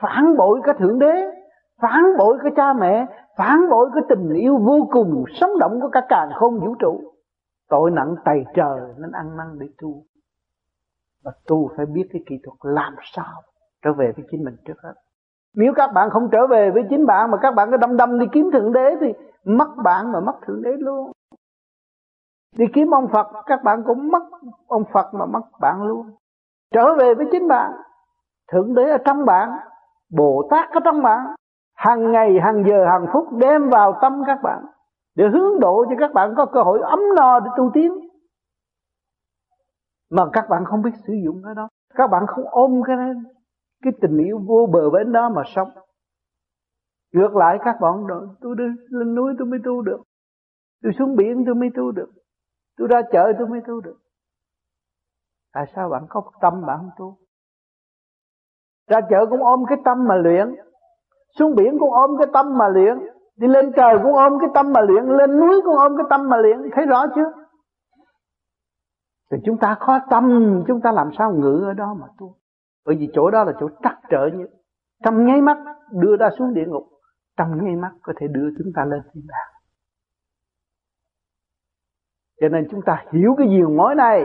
Phản 0.00 0.36
bội 0.36 0.60
cái 0.64 0.74
thượng 0.78 0.98
đế 0.98 1.45
phản 1.82 2.02
bội 2.18 2.38
cái 2.42 2.52
cha 2.56 2.72
mẹ, 2.72 3.06
phản 3.36 3.70
bội 3.70 3.90
cái 3.94 4.02
tình 4.08 4.32
yêu 4.34 4.58
vô 4.58 4.88
cùng 4.90 5.24
sống 5.40 5.50
động 5.60 5.80
của 5.80 5.88
cả 5.88 6.00
càng 6.08 6.28
không 6.34 6.60
vũ 6.60 6.74
trụ. 6.78 7.00
Tội 7.68 7.90
nặng 7.90 8.14
tày 8.24 8.44
trời 8.54 8.80
nên 8.98 9.10
ăn 9.12 9.36
năn 9.36 9.46
để 9.58 9.66
tu. 9.82 10.02
Và 11.24 11.32
tu 11.46 11.70
phải 11.76 11.86
biết 11.86 12.08
cái 12.12 12.22
kỹ 12.26 12.38
thuật 12.44 12.74
làm 12.74 12.94
sao 13.02 13.42
trở 13.84 13.92
về 13.92 14.12
với 14.16 14.24
chính 14.30 14.44
mình 14.44 14.56
trước 14.64 14.82
hết. 14.82 14.94
Nếu 15.54 15.72
các 15.76 15.90
bạn 15.94 16.10
không 16.10 16.28
trở 16.32 16.46
về 16.46 16.70
với 16.70 16.82
chính 16.90 17.06
bạn 17.06 17.30
mà 17.30 17.38
các 17.42 17.54
bạn 17.54 17.70
cứ 17.70 17.76
đâm 17.76 17.96
đâm 17.96 18.18
đi 18.18 18.26
kiếm 18.32 18.50
thượng 18.52 18.72
đế 18.72 18.96
thì 19.00 19.06
mất 19.44 19.68
bạn 19.84 20.12
mà 20.12 20.20
mất 20.20 20.34
thượng 20.46 20.62
đế 20.62 20.70
luôn. 20.78 21.12
Đi 22.56 22.64
kiếm 22.74 22.94
ông 22.94 23.08
Phật, 23.12 23.26
các 23.46 23.62
bạn 23.64 23.82
cũng 23.86 24.10
mất 24.10 24.22
ông 24.66 24.84
Phật 24.92 25.14
mà 25.14 25.26
mất 25.26 25.42
bạn 25.60 25.82
luôn. 25.82 26.10
Trở 26.74 26.94
về 26.94 27.14
với 27.14 27.26
chính 27.32 27.48
bạn. 27.48 27.72
Thượng 28.52 28.74
đế 28.74 28.90
ở 28.90 28.98
trong 29.04 29.24
bạn, 29.24 29.50
bồ 30.16 30.48
tát 30.50 30.70
ở 30.70 30.80
trong 30.84 31.02
bạn 31.02 31.26
hàng 31.76 32.12
ngày, 32.12 32.40
hàng 32.42 32.64
giờ, 32.68 32.86
hàng 32.90 33.06
phút 33.12 33.24
đem 33.32 33.68
vào 33.70 33.98
tâm 34.02 34.22
các 34.26 34.38
bạn 34.42 34.64
để 35.14 35.24
hướng 35.32 35.60
độ 35.60 35.84
cho 35.88 35.96
các 35.98 36.10
bạn 36.14 36.34
có 36.36 36.46
cơ 36.46 36.62
hội 36.62 36.80
ấm 36.82 37.00
no 37.16 37.40
để 37.40 37.50
tu 37.56 37.70
tiến. 37.74 37.92
Mà 40.10 40.22
các 40.32 40.44
bạn 40.48 40.64
không 40.64 40.82
biết 40.82 40.90
sử 41.06 41.12
dụng 41.24 41.42
cái 41.44 41.54
đó. 41.54 41.68
Các 41.94 42.06
bạn 42.10 42.22
không 42.26 42.44
ôm 42.50 42.82
cái 42.86 42.96
cái 43.82 43.92
tình 44.00 44.18
yêu 44.18 44.40
vô 44.46 44.68
bờ 44.72 44.90
bến 44.90 45.12
đó 45.12 45.28
mà 45.28 45.42
sống. 45.54 45.68
Ngược 47.12 47.36
lại, 47.36 47.58
các 47.64 47.76
bạn 47.80 48.06
nói 48.06 48.26
tôi 48.40 48.54
đi 48.58 48.64
lên 48.88 49.14
núi 49.14 49.34
tôi 49.38 49.46
mới 49.46 49.58
tu 49.64 49.82
được. 49.82 50.02
Tôi 50.82 50.92
xuống 50.98 51.16
biển 51.16 51.42
tôi 51.46 51.54
mới 51.54 51.70
tu 51.76 51.92
được. 51.92 52.10
Tôi 52.78 52.88
ra 52.88 53.02
chợ 53.12 53.32
tôi 53.38 53.48
mới 53.48 53.60
tu 53.66 53.80
được. 53.80 53.98
Tại 55.52 55.64
sao 55.74 55.88
bạn 55.88 56.02
có 56.08 56.30
tâm 56.40 56.66
bạn 56.66 56.78
không 56.78 56.90
tu? 56.98 57.16
Ra 58.88 59.00
chợ 59.10 59.26
cũng 59.30 59.42
ôm 59.42 59.64
cái 59.68 59.78
tâm 59.84 60.04
mà 60.08 60.14
luyện 60.14 60.54
xuống 61.38 61.54
biển 61.54 61.78
cũng 61.78 61.92
ôm 61.92 62.10
cái 62.18 62.26
tâm 62.32 62.58
mà 62.58 62.68
luyện. 62.68 62.98
Đi 63.36 63.48
lên 63.48 63.72
trời 63.76 63.98
cũng 64.02 64.14
ôm 64.14 64.38
cái 64.40 64.48
tâm 64.54 64.72
mà 64.72 64.80
luyện. 64.80 65.04
Lên 65.04 65.40
núi 65.40 65.62
cũng 65.64 65.76
ôm 65.76 65.96
cái 65.96 66.06
tâm 66.10 66.28
mà 66.28 66.36
luyện. 66.36 66.58
Thấy 66.72 66.86
rõ 66.86 67.06
chưa? 67.14 67.32
Thì 69.30 69.38
chúng 69.44 69.58
ta 69.58 69.76
khó 69.80 69.98
tâm, 70.10 70.64
chúng 70.66 70.80
ta 70.80 70.92
làm 70.92 71.10
sao 71.18 71.32
ngự 71.32 71.64
ở 71.66 71.72
đó 71.72 71.96
mà 72.00 72.06
tu? 72.18 72.34
Bởi 72.86 72.96
vì 72.96 73.08
chỗ 73.12 73.30
đó 73.30 73.44
là 73.44 73.52
chỗ 73.60 73.68
trắc 73.82 73.98
trở 74.10 74.26
nhất 74.34 74.50
trong 75.04 75.26
nháy 75.26 75.40
mắt 75.40 75.58
đưa 75.92 76.16
ta 76.16 76.30
xuống 76.38 76.54
địa 76.54 76.64
ngục. 76.66 76.82
Trong 77.36 77.64
nháy 77.64 77.76
mắt 77.76 77.92
có 78.02 78.12
thể 78.16 78.26
đưa 78.28 78.48
chúng 78.58 78.72
ta 78.74 78.84
lên 78.84 79.00
thiên 79.12 79.24
đàng. 79.26 79.52
Cho 82.40 82.48
nên 82.48 82.68
chúng 82.70 82.80
ta 82.86 83.04
hiểu 83.12 83.34
cái 83.38 83.46
diều 83.48 83.70
mối 83.70 83.94
này 83.94 84.24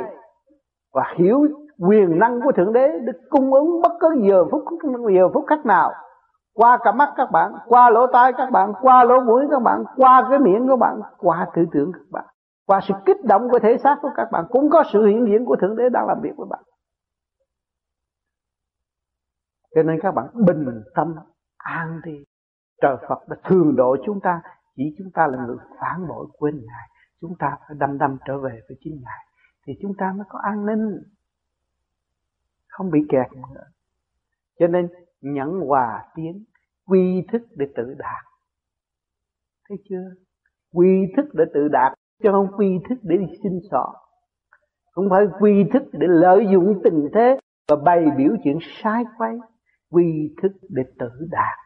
và 0.93 1.13
hiểu 1.17 1.47
quyền 1.79 2.19
năng 2.19 2.41
của 2.41 2.51
thượng 2.51 2.73
đế. 2.73 2.99
Được 2.99 3.19
cung 3.29 3.53
ứng 3.53 3.81
bất 3.81 3.91
cứ 3.99 4.07
giờ 4.29 4.45
phút 4.51 4.63
giờ 5.15 5.29
phút 5.33 5.45
khắc 5.47 5.65
nào 5.65 5.91
qua 6.53 6.79
cả 6.83 6.91
mắt 6.91 7.09
các 7.15 7.31
bạn, 7.31 7.51
qua 7.65 7.89
lỗ 7.89 8.07
tai 8.13 8.33
các 8.37 8.51
bạn, 8.51 8.73
qua 8.81 9.03
lỗ 9.03 9.19
mũi 9.21 9.47
các 9.51 9.59
bạn, 9.59 9.83
qua 9.95 10.27
cái 10.29 10.39
miệng 10.39 10.67
của 10.67 10.77
bạn, 10.77 10.99
qua 11.17 11.47
tư 11.55 11.65
tưởng 11.71 11.91
các 11.93 12.11
bạn, 12.11 12.25
qua 12.65 12.79
sự 12.87 12.93
kích 13.05 13.25
động 13.25 13.49
của 13.49 13.59
thể 13.59 13.77
xác 13.83 13.97
của 14.01 14.09
các 14.15 14.27
bạn, 14.31 14.45
cũng 14.49 14.69
có 14.69 14.83
sự 14.93 15.05
hiện 15.05 15.25
diện 15.25 15.45
của 15.45 15.55
thượng 15.61 15.75
đế 15.75 15.89
đang 15.89 16.07
làm 16.07 16.17
việc 16.21 16.31
với 16.37 16.47
bạn. 16.49 16.63
Cho 19.75 19.83
nên 19.83 19.99
các 20.01 20.11
bạn 20.11 20.27
bình 20.33 20.83
tâm, 20.95 21.15
an 21.57 22.01
đi. 22.03 22.23
Trời 22.81 22.95
Phật 23.09 23.27
đã 23.27 23.35
thường 23.43 23.75
độ 23.75 23.95
chúng 24.05 24.19
ta, 24.19 24.41
chỉ 24.75 24.95
chúng 24.97 25.11
ta 25.13 25.27
là 25.27 25.45
người 25.45 25.57
phản 25.79 26.07
bội 26.07 26.27
quên 26.37 26.55
ngài. 26.55 26.89
Chúng 27.21 27.35
ta 27.39 27.57
phải 27.67 27.77
đâm 27.79 27.97
đâm 27.97 28.17
trở 28.25 28.37
về 28.37 28.61
với 28.67 28.77
chính 28.79 28.99
ngài, 29.03 29.25
thì 29.67 29.73
chúng 29.81 29.91
ta 29.97 30.13
mới 30.15 30.25
có 30.29 30.39
an 30.43 30.65
ninh, 30.65 31.03
không 32.67 32.91
bị 32.91 32.99
kẹt 33.09 33.27
nữa. 33.33 33.63
Cho 34.59 34.67
nên 34.67 34.89
nhẫn 35.21 35.49
hòa 35.67 36.03
tiến, 36.15 36.43
quy 36.85 37.23
thức 37.31 37.41
để 37.55 37.65
tự 37.75 37.93
đạt. 37.97 38.25
Thấy 39.69 39.77
chưa? 39.89 40.03
Quy 40.73 40.87
thức 41.17 41.25
để 41.33 41.43
tự 41.53 41.67
đạt, 41.67 41.93
chứ 42.23 42.29
không 42.31 42.47
quy 42.57 42.79
thức 42.89 42.95
để 43.01 43.17
đi 43.17 43.25
sinh 43.43 43.59
sọ. 43.71 43.93
Không 44.91 45.07
phải 45.09 45.25
quy 45.39 45.63
thức 45.73 45.83
để 45.93 46.07
lợi 46.09 46.47
dụng 46.51 46.81
tình 46.83 47.09
thế 47.13 47.37
và 47.67 47.75
bày 47.75 48.05
biểu 48.17 48.35
chuyện 48.43 48.57
sai 48.83 49.03
quay 49.17 49.35
quy 49.89 50.35
thức 50.41 50.51
để 50.69 50.83
tự 50.99 51.09
đạt. 51.31 51.57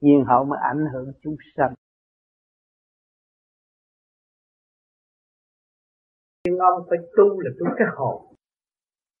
Nhiên 0.00 0.24
hậu 0.24 0.44
mới 0.44 0.58
ảnh 0.62 0.84
hưởng 0.92 1.12
chúng 1.22 1.36
sanh. 1.56 1.74
Nhưng 6.44 6.58
ông 6.58 6.86
phải 6.90 6.98
tu 7.16 7.40
là 7.40 7.50
tu 7.60 7.66
cái 7.78 7.88
hồn. 7.96 8.34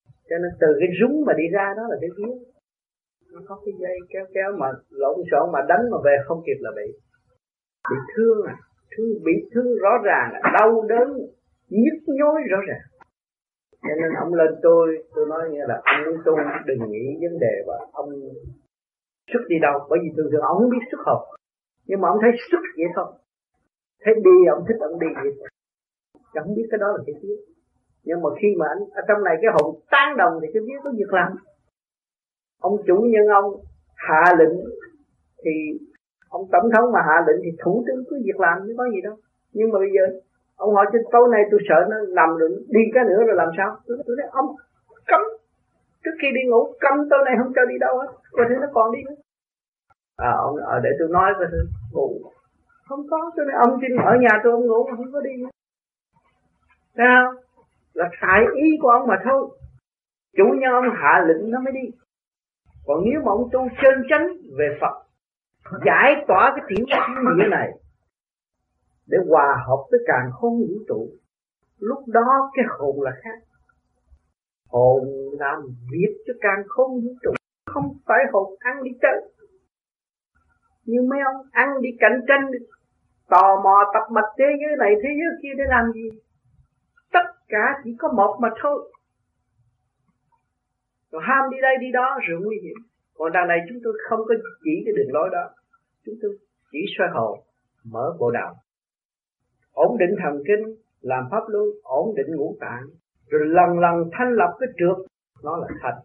Cho 0.06 0.36
nên 0.42 0.50
từ 0.60 0.66
cái 0.80 0.88
rúng 1.00 1.24
mà 1.26 1.32
đi 1.36 1.44
ra 1.52 1.74
đó 1.76 1.82
là 1.88 1.96
cái 2.00 2.10
vía 2.16 2.57
nó 3.32 3.40
có 3.48 3.60
cái 3.64 3.74
dây 3.78 3.96
kéo 4.10 4.24
kéo 4.34 4.50
mà 4.58 4.66
lộn 4.90 5.16
xộn 5.30 5.52
mà 5.52 5.60
đánh 5.68 5.84
mà 5.90 5.98
về 6.04 6.16
không 6.26 6.42
kịp 6.46 6.58
là 6.60 6.70
bị 6.76 6.92
bị 7.90 7.96
thương 8.14 8.46
à 8.46 8.56
thương, 8.98 9.24
bị 9.24 9.32
thương 9.52 9.68
rõ 9.82 9.92
ràng 10.04 10.26
là 10.32 10.40
đau 10.58 10.84
đớn, 10.88 11.08
nhức 11.68 11.98
nhối 12.06 12.36
rõ 12.50 12.58
ràng. 12.68 12.84
Cho 13.82 13.94
nên 14.00 14.10
ông 14.24 14.34
lên 14.34 14.50
tôi 14.62 15.04
tôi 15.14 15.26
nói 15.28 15.42
như 15.52 15.60
là, 15.68 15.80
ông 15.84 16.00
muốn 16.06 16.22
tu 16.24 16.32
đừng 16.66 16.90
nghĩ 16.90 17.04
vấn 17.22 17.38
đề 17.40 17.54
và 17.66 17.76
ông 17.92 18.10
xuất 19.32 19.40
đi 19.48 19.56
đâu, 19.62 19.78
bởi 19.90 19.98
vì 20.02 20.08
thường 20.16 20.28
thường 20.32 20.40
ông 20.40 20.58
không 20.58 20.70
biết 20.70 20.84
xuất 20.90 21.00
hồn, 21.06 21.22
nhưng 21.86 22.00
mà 22.00 22.08
ông 22.08 22.18
thấy 22.22 22.30
xuất 22.50 22.62
vậy 22.76 22.86
thôi. 22.96 23.06
Thấy 24.04 24.14
đi, 24.14 24.36
ông 24.50 24.64
thích 24.68 24.76
ông 24.80 24.98
đi 25.00 25.06
vậy 25.22 25.32
thôi. 25.38 25.48
Chẳng 26.34 26.54
biết 26.56 26.66
cái 26.70 26.78
đó 26.78 26.86
là 26.96 27.02
cái 27.06 27.14
gì. 27.22 27.34
Nhưng 28.04 28.22
mà 28.22 28.30
khi 28.40 28.48
mà 28.58 28.66
anh, 28.68 28.78
ở 28.92 29.02
trong 29.08 29.24
này 29.24 29.36
cái 29.42 29.50
hồn 29.54 29.80
tán 29.90 30.16
đồng 30.16 30.32
thì 30.42 30.48
cái 30.54 30.62
biết 30.66 30.78
có 30.84 30.90
việc 30.98 31.12
làm 31.18 31.32
ông 32.60 32.76
chủ 32.86 32.96
nhân 33.12 33.26
ông 33.26 33.54
hạ 33.94 34.34
lệnh 34.38 34.56
thì 35.44 35.50
ông 36.28 36.44
tổng 36.52 36.70
thống 36.74 36.92
mà 36.92 37.00
hạ 37.08 37.24
lệnh 37.26 37.40
thì 37.44 37.50
thủ 37.64 37.84
tướng 37.86 38.04
cứ 38.10 38.22
việc 38.24 38.40
làm 38.40 38.58
chứ 38.66 38.74
có 38.78 38.84
gì 38.94 39.00
đâu. 39.00 39.16
Nhưng 39.52 39.70
mà 39.72 39.78
bây 39.78 39.90
giờ 39.96 40.20
ông 40.56 40.74
hỏi 40.74 40.86
trên 40.92 41.02
tối 41.12 41.28
nay 41.32 41.42
tôi 41.50 41.60
sợ 41.68 41.86
nó 41.90 41.96
nằm 42.14 42.38
được 42.38 42.64
đi 42.68 42.80
cái 42.94 43.04
nữa 43.04 43.20
rồi 43.26 43.36
làm 43.36 43.48
sao? 43.56 43.76
Tôi, 43.86 43.98
tôi 44.06 44.16
nói 44.16 44.28
ông 44.32 44.46
cấm. 45.06 45.20
Trước 46.04 46.16
khi 46.22 46.28
đi 46.34 46.40
ngủ 46.50 46.62
cấm 46.80 47.08
tối 47.10 47.20
nay 47.24 47.34
không 47.38 47.52
cho 47.56 47.64
đi 47.64 47.74
đâu 47.80 47.98
hết. 47.98 48.08
Coi 48.32 48.46
thể 48.48 48.54
nó 48.60 48.68
còn 48.72 48.92
đi 48.92 48.98
nữa. 49.08 49.14
À 50.16 50.32
ông 50.38 50.56
à, 50.56 50.80
để 50.82 50.90
tôi 50.98 51.08
nói 51.08 51.32
coi 51.38 51.48
ngủ 51.92 52.20
không 52.88 53.06
có. 53.10 53.30
Tôi 53.36 53.46
nói 53.46 53.56
ông 53.66 53.78
xin 53.80 53.96
ở 53.96 54.12
nhà 54.20 54.40
tôi 54.44 54.52
ông 54.52 54.66
ngủ 54.66 54.84
không 54.96 55.12
có 55.12 55.20
đi 55.20 55.30
nữa. 55.42 55.50
Sao? 56.96 57.32
Là 57.94 58.10
tại 58.20 58.40
ý 58.54 58.68
của 58.82 58.88
ông 58.88 59.06
mà 59.06 59.16
thôi. 59.24 59.48
Chủ 60.36 60.44
nhân 60.44 60.72
ông 60.72 60.84
hạ 60.94 61.24
lệnh 61.26 61.50
nó 61.50 61.60
mới 61.60 61.72
đi 61.72 61.90
còn 62.88 63.04
nếu 63.04 63.20
mà 63.24 63.32
ông 63.32 63.48
tu 63.52 63.68
chân 63.82 63.94
chánh 64.10 64.26
về 64.58 64.78
Phật, 64.80 64.94
giải 65.86 66.24
tỏa 66.28 66.52
cái 66.56 66.64
tiểu 66.68 66.86
thiên 66.86 67.36
địa 67.38 67.48
này 67.50 67.68
để 69.06 69.18
hòa 69.28 69.64
hợp 69.66 69.84
với 69.90 70.00
càng 70.06 70.30
không 70.32 70.58
vũ 70.58 70.74
trụ, 70.88 71.08
lúc 71.78 71.98
đó 72.06 72.50
cái 72.54 72.64
hồn 72.68 73.02
là 73.02 73.10
khác. 73.22 73.38
Hồn 74.68 75.04
làm 75.38 75.62
việc 75.90 76.14
cho 76.26 76.34
càng 76.40 76.62
không 76.68 76.90
vũ 76.90 77.12
trụ, 77.22 77.30
không 77.66 77.84
phải 78.06 78.18
hồn 78.32 78.54
ăn 78.58 78.82
đi 78.82 78.90
chơi. 79.02 79.32
Nhưng 80.84 81.08
mấy 81.08 81.18
ông 81.34 81.46
ăn 81.50 81.68
đi 81.80 81.88
cạnh 82.00 82.20
tranh, 82.28 82.50
tò 83.28 83.60
mò 83.64 83.84
tập 83.94 84.12
mạch 84.12 84.30
thế 84.38 84.44
giới 84.60 84.76
này, 84.78 84.94
thế 85.02 85.08
giới 85.08 85.40
kia 85.42 85.54
để 85.58 85.64
làm 85.68 85.92
gì? 85.92 86.08
Tất 87.12 87.26
cả 87.48 87.80
chỉ 87.84 87.96
có 87.98 88.12
một 88.12 88.38
mà 88.40 88.48
thôi 88.62 88.92
rồi 91.12 91.22
ham 91.28 91.50
đi 91.50 91.58
đây 91.62 91.74
đi 91.80 91.86
đó 91.92 92.18
rồi 92.28 92.40
nguy 92.40 92.56
hiểm. 92.62 92.78
Còn 93.14 93.32
đằng 93.32 93.48
này 93.48 93.58
chúng 93.68 93.78
tôi 93.84 93.92
không 94.08 94.20
có 94.28 94.34
chỉ 94.64 94.82
cái 94.84 94.92
đường 94.96 95.12
lối 95.12 95.28
đó. 95.32 95.44
Chúng 96.06 96.14
tôi 96.22 96.30
chỉ 96.72 96.78
xoay 96.98 97.10
hồn, 97.14 97.38
mở 97.92 98.16
bộ 98.18 98.30
đầu 98.30 98.54
ổn 99.84 99.98
định 99.98 100.14
thần 100.22 100.34
kinh, 100.48 100.64
làm 101.00 101.24
pháp 101.30 101.44
luân, 101.48 101.64
ổn 101.82 102.14
định 102.16 102.36
ngũ 102.36 102.56
tạng. 102.60 102.84
Rồi 103.30 103.42
lần 103.46 103.78
lần 103.78 104.10
thanh 104.12 104.32
lập 104.32 104.52
cái 104.60 104.68
trượt 104.78 105.06
nó 105.44 105.56
là 105.56 105.66
thanh 105.80 105.98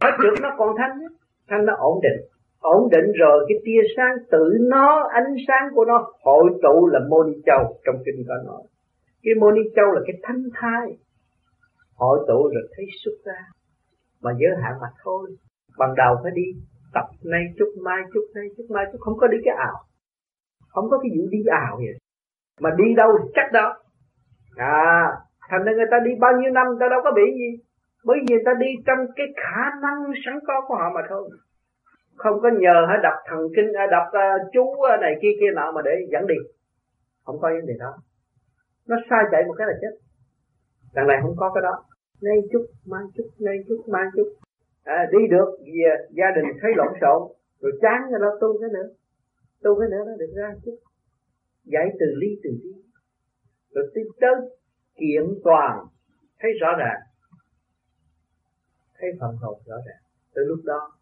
cái 0.00 0.12
trượt 0.22 0.42
nó 0.42 0.54
còn 0.58 0.76
thanh 0.78 0.98
nhất, 1.00 1.12
thanh 1.48 1.64
nó 1.64 1.74
ổn 1.78 2.00
định. 2.02 2.20
Ổn 2.60 2.88
định 2.90 3.12
rồi 3.20 3.46
cái 3.48 3.58
tia 3.64 3.80
sáng 3.96 4.14
tự 4.30 4.44
nó, 4.60 5.08
ánh 5.12 5.34
sáng 5.48 5.68
của 5.74 5.84
nó 5.84 6.12
hội 6.24 6.50
tụ 6.62 6.86
là 6.86 7.00
môn 7.10 7.26
châu 7.46 7.80
trong 7.84 7.96
kinh 8.06 8.24
có 8.28 8.34
nói. 8.46 8.62
Cái 9.22 9.34
môn 9.40 9.54
châu 9.76 9.86
là 9.86 10.00
cái 10.06 10.16
thanh 10.22 10.42
thai. 10.54 10.98
Hội 11.96 12.18
tụ 12.28 12.48
rồi 12.54 12.68
thấy 12.76 12.86
xuất 13.04 13.12
ra 13.24 13.40
mà 14.22 14.30
giới 14.38 14.50
hạn 14.62 14.74
mà 14.80 14.88
thôi. 15.04 15.30
Ban 15.78 15.94
đầu 15.96 16.16
phải 16.22 16.32
đi 16.34 16.42
tập 16.94 17.04
nay 17.24 17.42
chút 17.58 17.70
mai 17.82 18.02
chút 18.14 18.24
nay 18.34 18.44
chút 18.56 18.66
mai 18.68 18.84
chút 18.92 18.98
không 19.00 19.18
có 19.18 19.26
đi 19.26 19.38
cái 19.44 19.54
ảo. 19.54 19.76
Không 20.68 20.90
có 20.90 20.98
cái 20.98 21.10
vụ 21.16 21.28
đi 21.30 21.38
ảo 21.50 21.76
vậy. 21.76 21.98
Mà 22.60 22.70
đi 22.78 22.94
đâu 22.96 23.08
thì 23.18 23.30
chắc 23.34 23.52
đó. 23.52 23.76
À 24.56 25.06
thành 25.48 25.64
ra 25.64 25.72
người 25.72 25.90
ta 25.90 25.96
đi 26.04 26.10
bao 26.20 26.32
nhiêu 26.40 26.50
năm 26.50 26.66
người 26.66 26.76
ta 26.80 26.86
đâu 26.90 27.00
có 27.04 27.10
bị 27.16 27.22
gì. 27.40 27.50
Bởi 28.04 28.18
vì 28.20 28.26
người 28.34 28.42
ta 28.46 28.52
đi 28.58 28.66
trong 28.86 28.98
cái 29.16 29.26
khả 29.36 29.62
năng 29.82 30.12
sẵn 30.24 30.38
có 30.46 30.60
của 30.68 30.74
họ 30.74 30.90
mà 30.94 31.00
thôi. 31.08 31.30
Không 32.16 32.40
có 32.42 32.48
nhờ 32.60 32.86
hả 32.88 32.96
đọc 33.02 33.14
thần 33.28 33.38
kinh 33.56 33.72
đọc 33.90 34.06
uh, 34.08 34.52
chú 34.52 34.76
này 35.00 35.14
kia 35.22 35.32
kia 35.40 35.50
nọ 35.54 35.72
mà 35.72 35.82
để 35.84 35.90
dẫn 36.12 36.26
đi. 36.26 36.34
Không 37.24 37.40
có 37.40 37.48
vấn 37.48 37.66
đề 37.66 37.74
đó. 37.78 37.92
Nó 38.88 38.96
sai 39.10 39.24
chạy 39.30 39.44
một 39.44 39.54
cái 39.58 39.66
là 39.66 39.72
chết. 39.80 39.92
Đằng 40.94 41.06
này 41.06 41.18
không 41.22 41.36
có 41.36 41.50
cái 41.54 41.62
đó 41.62 41.84
nay 42.22 42.36
chút 42.52 42.66
mai 42.86 43.02
chút 43.14 43.30
nay 43.38 43.56
chút 43.68 43.84
mai 43.88 44.04
chút. 44.16 44.28
À, 44.84 45.06
đi 45.12 45.18
được 45.30 45.50
về 45.60 45.82
à, 45.94 45.96
gia 46.10 46.26
đình 46.36 46.44
thấy 46.60 46.70
lộn 46.76 46.92
xộn 47.00 47.22
rồi 47.60 47.72
chán 47.82 48.10
rồi 48.10 48.20
đó 48.20 48.30
tu 48.40 48.60
cái 48.60 48.70
nữa. 48.72 48.88
Tu 49.62 49.80
cái 49.80 49.88
nữa 49.90 50.02
nó 50.06 50.16
được 50.16 50.32
ra 50.36 50.54
chút. 50.64 50.76
Giải 51.64 51.86
từ 52.00 52.06
ly 52.16 52.28
từ 52.42 52.50
ly 52.62 52.72
rồi 53.74 53.90
tiếp 53.94 54.08
tới 54.20 54.34
kiện 54.94 55.24
toàn 55.44 55.86
thấy 56.38 56.50
rõ 56.60 56.68
ràng. 56.78 57.00
Thấy 58.98 59.10
phần 59.20 59.36
hồn 59.36 59.60
rõ 59.66 59.76
ràng. 59.86 60.02
Từ 60.34 60.42
lúc 60.44 60.58
đó 60.64 60.92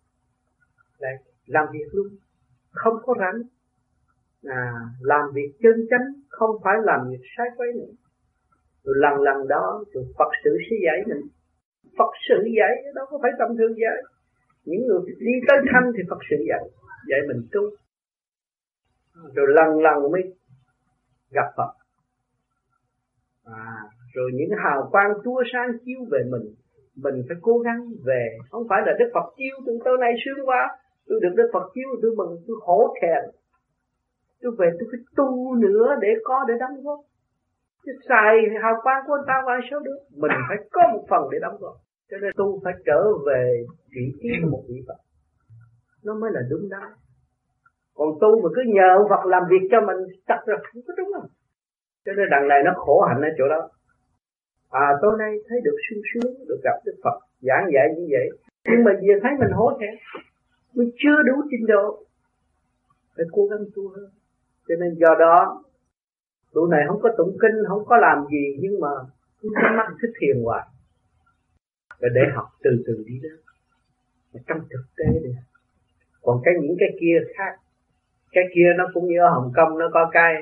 lại 0.99 1.15
làm 1.47 1.67
việc 1.73 1.89
luôn. 1.93 2.07
Không 2.71 2.95
có 3.03 3.15
rảnh 3.19 3.43
à, 4.45 4.73
làm 5.01 5.33
việc 5.35 5.53
chân 5.63 5.87
chánh 5.91 6.07
không 6.29 6.57
phải 6.65 6.75
làm 6.83 7.09
việc 7.11 7.25
sai 7.37 7.47
quấy 7.57 7.69
nữa 7.73 7.93
rồi 8.87 8.97
lần 8.99 9.15
lần 9.23 9.49
đó 9.49 9.85
rồi 9.93 10.05
Phật 10.19 10.31
sự 10.45 10.59
sẽ 10.71 10.77
dạy 10.87 10.99
mình. 11.09 11.23
Phật 11.99 12.13
sự 12.29 12.39
dạy 12.59 12.93
đâu 12.95 13.07
có 13.11 13.19
phải 13.23 13.31
tâm 13.39 13.49
thương 13.59 13.75
dạy 13.83 13.99
những 14.65 14.87
người 14.87 15.01
đi 15.19 15.33
tới 15.49 15.59
thanh 15.73 15.93
thì 15.97 16.03
Phật 16.11 16.19
sự 16.31 16.37
dạy 16.49 16.65
dạy 17.11 17.21
mình 17.29 17.47
tu. 17.53 17.63
Rồi 19.35 19.47
lần 19.49 19.83
lần 19.83 20.13
mới 20.13 20.23
gặp 21.31 21.49
Phật. 21.57 21.73
À, 23.45 23.77
rồi 24.15 24.31
những 24.35 24.51
hào 24.65 24.89
quang 24.93 25.13
tua 25.25 25.43
sáng 25.53 25.71
chiếu 25.85 25.99
về 26.11 26.19
mình 26.31 26.55
mình 26.97 27.25
phải 27.29 27.37
cố 27.43 27.59
gắng 27.59 27.81
về. 28.05 28.39
Không 28.51 28.67
phải 28.69 28.83
là 28.87 28.93
Đức 28.99 29.11
Phật 29.15 29.35
chiếu 29.37 29.57
từ 29.67 29.79
tối 29.85 29.97
nay 30.01 30.13
sướng 30.25 30.49
quá 30.49 30.79
tôi 31.07 31.21
được 31.23 31.35
Đức 31.37 31.51
Phật 31.53 31.71
chiếu 31.75 31.89
tôi 32.03 32.15
mừng 32.17 32.37
tôi 32.47 32.57
hổ 32.61 32.95
thẹn. 33.03 33.25
Tôi 34.43 34.53
về 34.59 34.71
tôi 34.79 34.89
phải 34.93 35.01
tu 35.17 35.55
nữa 35.55 35.97
để 36.01 36.09
có 36.25 36.45
để 36.49 36.55
đóng 36.61 36.83
góp 36.83 37.01
chứ 37.87 37.93
xài 38.09 38.35
hào 38.63 38.75
quang 38.83 39.03
của 39.07 39.15
anh 39.15 39.27
ta 39.27 39.43
qua 39.45 39.61
sao 39.71 39.81
được 39.81 39.99
mình 40.17 40.31
phải 40.49 40.57
có 40.73 40.83
một 40.93 41.05
phần 41.11 41.23
để 41.33 41.39
đóng 41.43 41.57
góp. 41.61 41.77
Cho 42.11 42.17
nên 42.23 42.31
tu 42.37 42.61
phải 42.65 42.75
trở 42.87 43.01
về 43.27 43.65
vị 43.95 44.07
trí 44.21 44.29
của 44.43 44.49
một 44.51 44.63
vị 44.69 44.79
Phật. 44.89 45.01
Nó 46.05 46.15
mới 46.15 46.31
là 46.35 46.41
đúng 46.51 46.69
đắn. 46.71 46.89
Còn 47.95 48.09
tu 48.21 48.43
mà 48.43 48.49
cứ 48.55 48.63
nhờ 48.67 49.07
Phật 49.11 49.27
làm 49.27 49.43
việc 49.51 49.69
cho 49.71 49.81
mình, 49.81 49.97
chắc 50.29 50.49
là 50.49 50.57
không 50.67 50.83
có 50.87 50.95
đúng 50.97 51.11
không 51.15 51.31
cho 52.07 52.13
nên 52.13 52.27
đằng 52.31 52.49
này 52.49 52.61
nó 52.65 52.73
khổ 52.77 53.01
hạnh 53.09 53.21
ở 53.23 53.29
chỗ 53.39 53.49
đó. 53.49 53.69
À 54.71 54.89
tối 55.03 55.13
nay 55.19 55.33
thấy 55.49 55.59
được 55.65 55.77
sung 55.87 56.03
sướng, 56.11 56.35
được 56.49 56.61
gặp 56.65 56.77
Đức 56.85 56.97
Phật. 57.05 57.19
Giảng 57.41 57.67
dạy 57.75 57.87
như 57.97 58.07
vậy. 58.11 58.29
Nhưng 58.65 58.85
mà 58.85 58.93
vừa 58.93 59.19
thấy 59.23 59.33
mình 59.41 59.53
hối 59.53 59.75
hả? 59.81 60.21
Mình 60.75 60.91
chưa 60.97 61.23
đủ 61.27 61.35
trình 61.51 61.67
độ 61.67 62.05
phải 63.17 63.27
cố 63.33 63.47
gắng 63.47 63.65
tu 63.75 63.89
hơn. 63.89 64.11
Cho 64.69 64.75
nên 64.81 64.95
do 64.95 65.15
đó 65.19 65.63
tụi 66.57 66.71
này 66.71 66.85
không 66.89 67.01
có 67.03 67.09
tụng 67.19 67.37
kinh 67.43 67.57
không 67.69 67.85
có 67.85 67.97
làm 67.97 68.27
gì 68.31 68.45
nhưng 68.61 68.81
mà 68.81 68.89
cứ 69.41 69.49
nhắm 69.55 69.77
mắt 69.77 69.87
thích 70.03 70.13
thiền 70.21 70.45
hoài. 70.45 70.67
Rồi 72.01 72.11
để 72.15 72.21
học 72.35 72.49
từ 72.63 72.71
từ 72.87 73.05
đi 73.07 73.21
đó. 73.23 73.35
Mà 74.35 74.41
trong 74.47 74.59
thực 74.71 74.85
tế 74.97 75.21
đi. 75.25 75.31
Còn 76.23 76.41
cái 76.45 76.55
những 76.63 76.77
cái 76.81 76.89
kia 77.01 77.19
khác. 77.37 77.53
Cái 78.33 78.45
kia 78.55 78.69
nó 78.77 78.89
cũng 78.95 79.07
như 79.07 79.19
ở 79.21 79.29
Hồng 79.29 79.53
Kông 79.57 79.79
nó 79.79 79.89
có 79.93 80.11
cái 80.13 80.33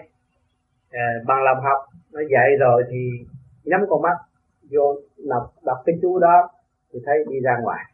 à, 0.90 1.06
bằng 1.26 1.42
làm 1.42 1.56
học. 1.56 1.80
Nó 2.12 2.20
dạy 2.30 2.56
rồi 2.60 2.82
thì 2.90 3.10
nhắm 3.64 3.80
con 3.88 4.02
mắt 4.02 4.16
vô 4.70 5.00
đọc 5.28 5.52
đọc 5.64 5.78
cái 5.86 5.98
chú 6.02 6.18
đó 6.18 6.50
thì 6.92 6.98
thấy 7.06 7.24
đi 7.30 7.40
ra 7.40 7.58
ngoài. 7.62 7.84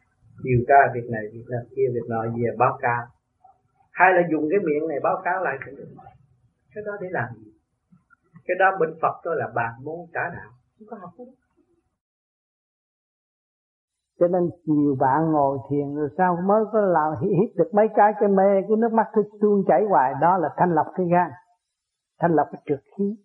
Điều 0.43 0.59
tra 0.67 0.93
việc 0.93 1.09
này 1.09 1.23
việc 1.33 1.45
này 1.49 1.61
kia 1.75 1.87
việc 1.93 2.09
nọ 2.09 2.21
về 2.21 2.55
báo 2.57 2.79
cáo. 2.81 3.03
Hay 3.91 4.13
là 4.13 4.21
dùng 4.31 4.49
cái 4.49 4.59
miệng 4.59 4.87
này 4.87 4.99
báo 5.03 5.21
cáo 5.23 5.43
lại 5.43 5.57
cũng 5.65 5.75
được. 5.75 5.87
Cái 6.75 6.83
đó 6.87 6.91
để 7.01 7.07
làm 7.11 7.29
gì? 7.37 7.50
Cái 8.51 8.57
đó 8.59 8.77
bên 8.79 8.89
Phật 9.01 9.15
tôi 9.23 9.35
là 9.37 9.47
bàn 9.55 9.71
môn 9.83 9.99
trả 10.13 10.21
đạo. 10.35 10.51
Không 10.77 10.87
có 10.89 10.97
học 11.01 11.11
đó 11.17 11.25
cho 14.21 14.27
nên 14.27 14.49
nhiều 14.65 14.95
bạn 14.99 15.31
ngồi 15.31 15.57
thiền 15.69 15.95
rồi 15.95 16.09
sao 16.17 16.37
mới 16.45 16.63
có 16.71 16.81
làm 16.81 17.13
hít 17.21 17.55
được 17.55 17.69
mấy 17.73 17.87
cái 17.95 18.13
cái 18.19 18.29
mê 18.29 18.61
cái 18.67 18.77
nước 18.77 18.93
mắt 18.93 19.07
cứ 19.13 19.23
tuôn 19.41 19.63
chảy 19.67 19.85
hoài. 19.89 20.13
Đó 20.21 20.37
là 20.37 20.49
thanh 20.57 20.75
lọc 20.75 20.85
cái 20.95 21.07
gan. 21.11 21.31
Thanh 22.19 22.31
lọc 22.31 22.47
cái 22.51 22.61
trượt 22.65 22.79
khí 22.97 23.15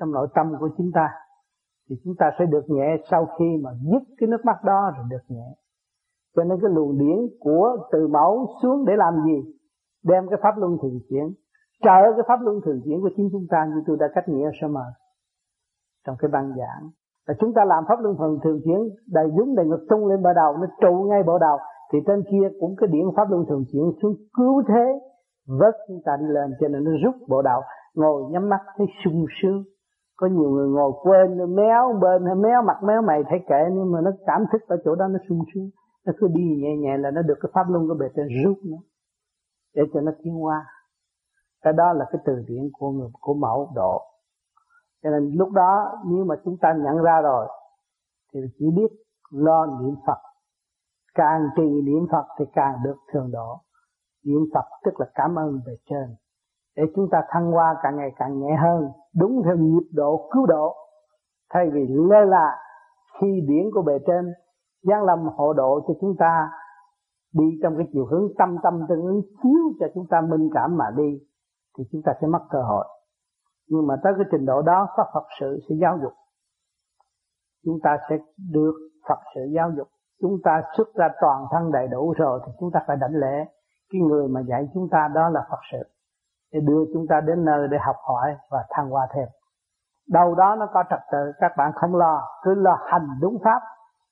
trong 0.00 0.12
nội 0.12 0.28
tâm 0.34 0.54
của 0.60 0.68
chúng 0.76 0.90
ta. 0.94 1.08
Thì 1.88 1.96
chúng 2.04 2.14
ta 2.18 2.30
sẽ 2.38 2.44
được 2.46 2.64
nhẹ 2.68 2.96
sau 3.10 3.26
khi 3.38 3.44
mà 3.62 3.70
dứt 3.82 4.02
cái 4.18 4.28
nước 4.28 4.44
mắt 4.44 4.56
đó 4.64 4.92
rồi 4.96 5.06
được 5.10 5.24
nhẹ. 5.28 5.54
Cho 6.36 6.44
nên 6.44 6.58
cái 6.62 6.70
luồng 6.74 6.98
điển 6.98 7.18
của 7.40 7.76
từ 7.92 8.08
mẫu 8.08 8.46
xuống 8.62 8.84
để 8.84 8.92
làm 8.96 9.14
gì? 9.24 9.54
Đem 10.04 10.28
cái 10.30 10.38
pháp 10.42 10.58
luân 10.58 10.78
thường 10.82 11.00
chuyển 11.08 11.32
trợ 11.82 11.98
cái 12.16 12.24
pháp 12.28 12.40
luân 12.42 12.60
thường 12.64 12.80
chuyển 12.84 13.00
của 13.00 13.10
chính 13.16 13.28
chúng 13.32 13.46
ta 13.50 13.64
như 13.64 13.82
tôi 13.86 13.96
đã 14.00 14.06
cách 14.14 14.28
nghĩa 14.28 14.50
sơ 14.60 14.68
mờ 14.68 14.86
trong 16.06 16.16
cái 16.18 16.30
băng 16.32 16.48
giảng. 16.58 16.90
Là 17.26 17.34
chúng 17.40 17.52
ta 17.54 17.64
làm 17.64 17.84
pháp 17.88 18.00
luân 18.02 18.16
thường 18.18 18.38
thường 18.44 18.60
chuyển, 18.64 18.80
đầy 19.12 19.30
đúng, 19.36 19.54
đầy 19.56 19.66
ngực, 19.66 19.86
tung 19.90 20.06
lên 20.06 20.22
bờ 20.22 20.32
đầu 20.32 20.56
nó 20.56 20.66
trụ 20.80 21.06
ngay 21.10 21.22
bờ 21.22 21.38
đầu 21.38 21.58
thì 21.92 21.98
trên 22.06 22.22
kia 22.30 22.48
cũng 22.60 22.74
cái 22.76 22.88
điển 22.92 23.04
pháp 23.16 23.30
luân 23.30 23.44
thường 23.48 23.64
chuyển 23.72 23.82
xuống 24.02 24.14
cứu 24.36 24.62
thế, 24.68 25.00
vớt 25.60 25.74
chúng 25.88 26.00
ta 26.04 26.16
đi 26.20 26.26
lên, 26.28 26.50
cho 26.60 26.68
nên 26.68 26.84
nó 26.84 26.90
rút 27.04 27.14
bộ 27.28 27.42
đầu 27.42 27.60
ngồi 27.94 28.22
nhắm 28.30 28.48
mắt, 28.48 28.60
thấy 28.76 28.86
sung 29.04 29.26
sướng. 29.42 29.64
Có 30.16 30.26
nhiều 30.26 30.50
người 30.50 30.68
ngồi 30.68 30.92
quên 31.02 31.54
méo 31.54 31.98
bên 32.02 32.26
hay 32.26 32.34
méo 32.34 32.62
mặt, 32.62 32.76
méo 32.82 33.02
mày, 33.02 33.22
thấy 33.30 33.38
kệ, 33.48 33.64
nhưng 33.72 33.92
mà 33.92 34.00
nó 34.00 34.10
cảm 34.26 34.44
thức 34.52 34.62
ở 34.68 34.76
chỗ 34.84 34.94
đó, 34.94 35.08
nó 35.08 35.18
sung 35.28 35.38
sướng. 35.54 35.70
Nó 36.06 36.12
cứ 36.18 36.28
đi 36.34 36.56
nhẹ 36.62 36.76
nhẹ 36.76 36.96
là 36.96 37.10
nó 37.10 37.22
được 37.22 37.38
cái 37.42 37.50
pháp 37.54 37.66
luân 37.70 37.88
của 37.88 37.94
bề 38.00 38.06
trên 38.16 38.26
rút 38.44 38.56
nó 38.64 38.76
để 39.74 39.82
cho 39.94 40.00
nó 40.00 40.12
tiến 40.24 40.44
qua 40.44 40.66
cái 41.62 41.72
đó 41.72 41.92
là 41.92 42.04
cái 42.12 42.20
từ 42.24 42.44
điển 42.48 42.70
của 42.72 42.90
người 42.90 43.08
của 43.20 43.34
mẫu 43.34 43.72
độ. 43.74 44.02
Cho 45.02 45.10
nên 45.10 45.32
lúc 45.34 45.50
đó 45.52 45.92
nếu 46.06 46.24
mà 46.24 46.34
chúng 46.44 46.56
ta 46.60 46.74
nhận 46.84 46.96
ra 46.96 47.20
rồi, 47.20 47.48
thì 48.34 48.40
chỉ 48.58 48.70
biết 48.76 48.88
lo 49.32 49.66
niệm 49.66 49.94
Phật. 50.06 50.18
Càng 51.14 51.48
trì 51.56 51.82
niệm 51.82 52.06
Phật 52.12 52.26
thì 52.38 52.44
càng 52.52 52.74
được 52.84 52.96
thường 53.12 53.30
độ. 53.32 53.60
Niệm 54.24 54.44
Phật 54.54 54.64
tức 54.84 55.00
là 55.00 55.06
cảm 55.14 55.38
ơn 55.38 55.60
về 55.66 55.76
trên. 55.90 56.16
Để 56.76 56.82
chúng 56.96 57.08
ta 57.10 57.22
thăng 57.28 57.52
hoa 57.52 57.74
càng 57.82 57.96
ngày 57.96 58.10
càng 58.16 58.40
nhẹ 58.40 58.56
hơn, 58.62 58.88
đúng 59.16 59.42
theo 59.44 59.56
nhịp 59.56 59.88
độ 59.92 60.28
cứu 60.32 60.46
độ. 60.46 60.76
Thay 61.50 61.70
vì 61.70 61.86
lơ 61.88 62.24
là 62.24 62.58
khi 63.20 63.40
điển 63.48 63.70
của 63.74 63.82
bề 63.82 63.98
trên, 64.06 64.32
giáng 64.82 65.04
lâm 65.04 65.28
hộ 65.36 65.52
độ 65.52 65.80
cho 65.88 65.94
chúng 66.00 66.16
ta, 66.18 66.50
đi 67.34 67.44
trong 67.62 67.76
cái 67.76 67.86
chiều 67.92 68.06
hướng 68.06 68.28
tâm 68.38 68.56
tâm 68.62 68.80
tương 68.88 69.02
ứng, 69.02 69.22
chiếu 69.42 69.72
cho 69.80 69.86
chúng 69.94 70.06
ta 70.10 70.20
minh 70.20 70.50
cảm 70.54 70.76
mà 70.76 70.84
đi 70.96 71.20
thì 71.78 71.84
chúng 71.92 72.02
ta 72.04 72.12
sẽ 72.20 72.26
mất 72.26 72.42
cơ 72.50 72.62
hội. 72.62 72.84
Nhưng 73.68 73.86
mà 73.86 73.94
tới 74.02 74.12
cái 74.16 74.26
trình 74.30 74.46
độ 74.46 74.62
đó 74.62 74.88
pháp 74.96 75.06
Phật 75.14 75.26
sự 75.40 75.58
sẽ 75.68 75.74
giáo 75.80 75.98
dục. 76.02 76.12
Chúng 77.64 77.78
ta 77.82 77.96
sẽ 78.08 78.16
được 78.52 78.74
Phật 79.08 79.18
sự 79.34 79.40
giáo 79.54 79.70
dục. 79.76 79.88
Chúng 80.20 80.36
ta 80.44 80.62
xuất 80.76 80.94
ra 80.94 81.08
toàn 81.20 81.46
thân 81.50 81.72
đầy 81.72 81.88
đủ 81.88 82.14
rồi 82.16 82.40
thì 82.46 82.52
chúng 82.60 82.70
ta 82.72 82.80
phải 82.86 82.96
đảnh 82.96 83.14
lễ. 83.14 83.44
Cái 83.92 84.00
người 84.00 84.28
mà 84.28 84.40
dạy 84.40 84.68
chúng 84.74 84.88
ta 84.90 85.08
đó 85.14 85.28
là 85.28 85.46
Phật 85.50 85.60
sự. 85.72 85.82
Để 86.52 86.60
đưa 86.60 86.84
chúng 86.94 87.06
ta 87.08 87.20
đến 87.20 87.44
nơi 87.44 87.68
để 87.70 87.78
học 87.80 87.96
hỏi 88.08 88.36
và 88.50 88.64
thăng 88.70 88.90
hoa 88.90 89.06
thêm. 89.14 89.28
Đâu 90.08 90.34
đó 90.34 90.56
nó 90.58 90.66
có 90.74 90.84
trật 90.90 91.00
tự, 91.12 91.32
các 91.40 91.52
bạn 91.56 91.72
không 91.74 91.96
lo. 91.96 92.22
Cứ 92.42 92.54
lo 92.54 92.78
hành 92.86 93.08
đúng 93.20 93.38
pháp. 93.44 93.62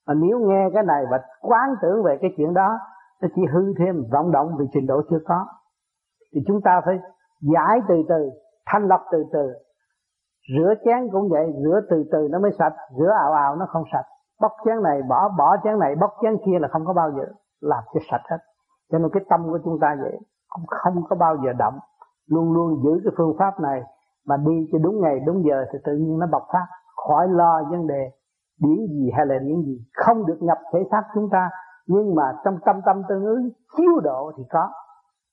Mà 0.06 0.14
nếu 0.14 0.38
nghe 0.38 0.68
cái 0.74 0.82
này 0.82 1.04
và 1.10 1.20
quán 1.40 1.74
tưởng 1.82 2.02
về 2.04 2.18
cái 2.20 2.30
chuyện 2.36 2.54
đó, 2.54 2.78
nó 3.22 3.28
chỉ 3.34 3.42
hư 3.52 3.74
thêm, 3.78 3.94
vọng 4.12 4.32
động 4.32 4.56
vì 4.58 4.66
trình 4.72 4.86
độ 4.86 5.02
chưa 5.10 5.18
có. 5.26 5.46
Thì 6.34 6.40
chúng 6.46 6.60
ta 6.64 6.80
phải 6.84 6.98
giải 7.40 7.80
từ 7.88 7.94
từ 8.08 8.30
thanh 8.66 8.88
lọc 8.88 9.00
từ 9.12 9.24
từ. 9.32 9.52
Rửa 10.56 10.74
chén 10.84 11.08
cũng 11.12 11.28
vậy, 11.28 11.52
rửa 11.64 11.80
từ 11.90 12.04
từ 12.12 12.28
nó 12.30 12.38
mới 12.38 12.50
sạch, 12.58 12.74
rửa 12.98 13.10
ảo 13.24 13.32
ảo 13.32 13.56
nó 13.56 13.66
không 13.68 13.84
sạch. 13.92 14.06
Bóc 14.40 14.52
chén 14.64 14.82
này 14.82 15.02
bỏ 15.08 15.28
bỏ 15.38 15.56
chén 15.64 15.78
này, 15.78 15.94
bóc 16.00 16.10
chén 16.22 16.36
kia 16.46 16.58
là 16.60 16.68
không 16.68 16.86
có 16.86 16.92
bao 16.92 17.10
giờ 17.10 17.24
làm 17.60 17.84
cho 17.94 18.00
sạch 18.10 18.22
hết. 18.30 18.38
Cho 18.92 18.98
nên 18.98 19.10
cái 19.12 19.22
tâm 19.30 19.40
của 19.50 19.58
chúng 19.64 19.78
ta 19.80 19.96
vậy, 20.02 20.18
cũng 20.48 20.64
không 20.66 21.02
có 21.08 21.16
bao 21.16 21.36
giờ 21.44 21.52
động 21.58 21.78
luôn 22.28 22.52
luôn 22.52 22.82
giữ 22.84 23.00
cái 23.04 23.12
phương 23.16 23.36
pháp 23.38 23.60
này 23.60 23.82
mà 24.26 24.36
đi 24.36 24.68
cho 24.72 24.78
đúng 24.78 25.00
ngày, 25.00 25.20
đúng 25.26 25.44
giờ 25.44 25.64
thì 25.72 25.78
tự 25.84 25.92
nhiên 25.92 26.18
nó 26.18 26.26
bộc 26.32 26.42
phát. 26.52 26.66
Khỏi 27.06 27.28
lo 27.28 27.62
vấn 27.70 27.86
đề 27.86 28.10
điển 28.60 28.86
gì 28.90 29.10
hay 29.16 29.26
là 29.26 29.34
điển 29.38 29.62
gì. 29.62 29.78
Không 29.94 30.26
được 30.26 30.38
nhập 30.40 30.58
thể 30.72 30.78
xác 30.90 31.02
chúng 31.14 31.28
ta, 31.30 31.50
nhưng 31.86 32.14
mà 32.14 32.22
trong 32.44 32.58
tâm 32.66 32.80
tâm 32.86 33.02
tương 33.08 33.24
ứng, 33.24 33.50
chiếu 33.76 34.00
độ 34.02 34.32
thì 34.36 34.44
có 34.50 34.70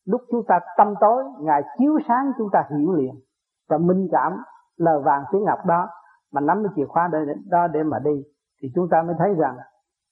lúc 0.07 0.21
chúng 0.31 0.43
ta 0.47 0.59
tâm 0.77 0.93
tối, 0.99 1.23
ngài 1.39 1.61
chiếu 1.77 1.99
sáng 2.07 2.31
chúng 2.37 2.49
ta 2.51 2.63
hiểu 2.69 2.93
liền 2.93 3.15
và 3.69 3.77
minh 3.77 4.07
cảm 4.11 4.43
lời 4.77 5.01
vàng 5.05 5.23
tiếng 5.31 5.43
ngọc 5.43 5.59
đó. 5.65 5.89
Mà 6.33 6.41
nắm 6.41 6.63
cái 6.63 6.73
chìa 6.75 6.85
khóa 6.85 7.09
để, 7.11 7.19
đó 7.49 7.67
để 7.67 7.83
mà 7.83 7.99
đi, 7.99 8.23
thì 8.61 8.69
chúng 8.75 8.87
ta 8.91 9.01
mới 9.01 9.15
thấy 9.19 9.33
rằng 9.37 9.57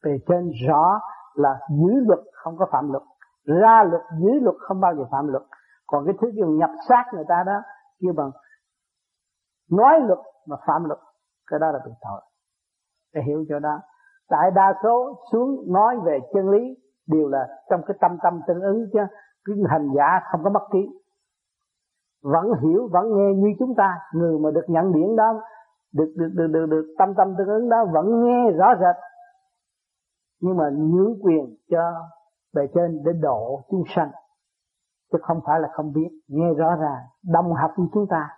về 0.04 0.18
trên 0.28 0.52
rõ 0.68 1.00
là 1.34 1.60
giữ 1.70 1.94
luật 2.08 2.20
không 2.34 2.58
có 2.58 2.66
phạm 2.72 2.92
luật, 2.92 3.04
ra 3.46 3.84
luật 3.84 4.02
giữ 4.20 4.30
luật 4.42 4.56
không 4.60 4.80
bao 4.80 4.96
giờ 4.96 5.04
phạm 5.12 5.28
luật. 5.28 5.44
Còn 5.88 6.06
cái 6.06 6.16
thứ 6.22 6.32
dùng 6.34 6.58
nhập 6.58 6.70
sát 6.90 7.06
người 7.14 7.26
ta 7.28 7.44
đó, 7.46 7.62
kêu 8.02 8.14
bằng 8.18 8.32
nói 9.72 10.00
luật 10.00 10.20
mà 10.48 10.56
phạm 10.68 10.84
luật, 10.84 11.00
cái 11.52 11.60
đó 11.60 11.72
là 11.72 11.80
bị 11.86 11.92
tội. 12.02 12.22
Để 13.14 13.22
hiểu 13.28 13.46
cho 13.50 13.60
đó. 13.60 13.80
Đại 14.30 14.52
đa 14.52 14.74
số 14.84 15.14
xuống 15.32 15.74
nói 15.74 15.98
về 16.06 16.20
chân 16.34 16.50
lý 16.50 16.78
đều 17.08 17.28
là 17.28 17.48
trong 17.70 17.82
cái 17.88 17.98
tâm 18.02 18.18
tâm 18.24 18.42
tương 18.48 18.62
ứng 18.62 18.90
chứ 18.94 19.00
cái 19.46 19.56
hành 19.70 19.90
giả 19.96 20.20
không 20.32 20.44
có 20.44 20.50
bất 20.50 20.64
kỳ. 20.72 20.80
Vẫn 22.24 22.46
hiểu 22.62 22.88
vẫn 22.92 23.06
nghe 23.18 23.34
như 23.34 23.48
chúng 23.60 23.76
ta. 23.76 23.98
Người 24.14 24.40
mà 24.40 24.52
được 24.52 24.66
nhận 24.68 24.94
điển 24.94 25.16
đó 25.16 25.42
được 25.94 26.14
được 26.16 26.30
được 26.34 26.48
được, 26.48 26.66
được 26.66 26.96
tâm 26.98 27.14
tâm 27.18 27.36
tương 27.38 27.48
ứng 27.48 27.70
đó 27.70 27.86
vẫn 27.94 28.24
nghe 28.24 28.52
rõ 28.52 28.76
rệt. 28.80 28.96
Nhưng 30.42 30.58
mà 30.58 30.70
nhường 30.70 31.24
quyền 31.24 31.56
cho 31.70 31.94
bề 32.54 32.68
trên 32.76 33.04
để 33.06 33.12
độ 33.22 33.62
chúng 33.70 33.84
sanh 33.96 34.12
chứ 35.12 35.18
không 35.22 35.40
phải 35.46 35.60
là 35.60 35.70
không 35.74 35.94
biết 35.94 36.10
nghe 36.28 36.54
rõ 36.54 36.76
ràng 36.76 37.04
đồng 37.34 37.54
học 37.54 37.72
với 37.78 37.88
chúng 37.94 38.08
ta. 38.10 38.30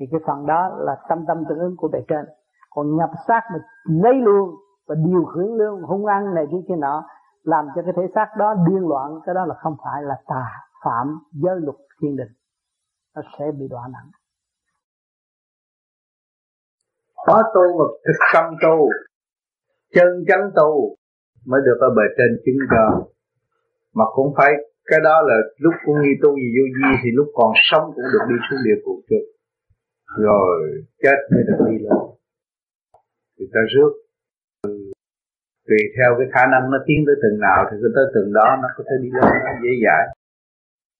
Thì 0.00 0.06
cái 0.10 0.20
phần 0.26 0.46
đó 0.46 0.68
là 0.78 0.96
tâm 1.08 1.24
tâm 1.26 1.44
tương 1.48 1.58
ứng 1.58 1.76
của 1.76 1.88
bề 1.88 1.98
trên. 2.08 2.24
Còn 2.70 2.96
nhập 2.96 3.10
xác 3.28 3.40
mà 3.52 3.58
lấy 3.84 4.14
luôn 4.14 4.50
và 4.88 4.94
điều 4.94 5.24
khiển 5.24 5.46
luôn 5.46 5.82
hung 5.82 6.06
ăn 6.06 6.34
này 6.34 6.46
kia 6.50 6.60
kia 6.68 6.76
nọ 6.78 7.04
làm 7.42 7.64
cho 7.74 7.82
cái 7.82 7.92
thể 7.96 8.02
xác 8.14 8.28
đó 8.38 8.54
điên 8.68 8.88
loạn, 8.88 9.20
cái 9.26 9.34
đó 9.34 9.44
là 9.46 9.54
không 9.54 9.76
phải 9.84 10.02
là 10.02 10.14
tà 10.26 10.46
phạm 10.84 11.06
giới 11.32 11.56
luật 11.60 11.76
thiên 12.00 12.16
đình. 12.16 12.32
Nó 13.14 13.22
sẽ 13.38 13.44
bị 13.58 13.66
đọa 13.70 13.88
nặng. 13.92 14.10
Có 17.26 17.42
tu 17.54 17.78
mà 17.78 17.84
thực 18.06 18.18
tâm 18.34 18.54
tu, 18.62 18.88
chân 19.94 20.08
chánh 20.28 20.50
tu 20.56 20.96
mới 21.46 21.60
được 21.64 21.78
ở 21.80 21.88
bề 21.96 22.02
trên 22.16 22.40
chứng 22.44 22.60
cho. 22.70 23.06
Mà 23.94 24.04
cũng 24.14 24.34
phải, 24.36 24.52
cái 24.84 25.00
đó 25.04 25.22
là 25.22 25.36
lúc 25.58 25.74
cũng 25.84 25.94
nghi 26.02 26.14
tu 26.22 26.30
gì 26.36 26.48
vô 26.56 26.64
vi 26.76 26.90
thì 27.02 27.10
lúc 27.14 27.26
còn 27.34 27.52
sống 27.70 27.84
cũng 27.94 28.04
được 28.12 28.24
đi 28.28 28.36
xuống 28.50 28.58
địa 28.64 28.78
phủ 28.84 29.02
trước 29.08 29.24
rồi, 30.18 30.84
chết 31.02 31.18
mới 31.32 31.42
được 31.48 31.64
đi 31.68 31.78
lên. 31.84 31.98
Thì 33.38 33.44
ta 33.54 33.60
rước 33.74 33.92
tùy 35.68 35.80
theo 35.96 36.10
cái 36.18 36.26
khả 36.34 36.42
năng 36.52 36.64
nó 36.72 36.78
tiến 36.86 36.98
tới 37.06 37.16
từng 37.22 37.38
nào 37.46 37.60
thì 37.68 37.74
tới 37.96 38.06
từng 38.14 38.28
đó 38.38 38.48
nó 38.62 38.68
có 38.76 38.82
thể 38.86 38.96
đi 39.04 39.10
lên, 39.16 39.30
nó 39.46 39.52
dễ 39.62 39.72
dãi. 39.84 40.04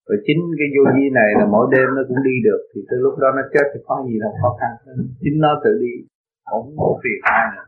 Rồi 0.08 0.18
chính 0.26 0.40
cái 0.58 0.68
vô 0.74 0.82
vi 0.94 1.06
này 1.18 1.30
là 1.38 1.46
mỗi 1.54 1.66
đêm 1.74 1.86
nó 1.96 2.02
cũng 2.08 2.20
đi 2.28 2.36
được, 2.48 2.62
thì 2.70 2.80
tới 2.88 2.98
lúc 3.04 3.14
đó 3.22 3.28
nó 3.36 3.42
chết 3.54 3.66
thì 3.72 3.78
có 3.88 3.94
gì 4.08 4.16
là 4.24 4.30
khó 4.40 4.50
khăn. 4.60 4.72
Chính 5.22 5.36
nó 5.44 5.50
tự 5.64 5.72
đi, 5.84 5.94
không 6.50 6.66
có 6.78 6.88
phiền 7.02 7.18
ai 7.36 7.44
nữa. 7.54 7.66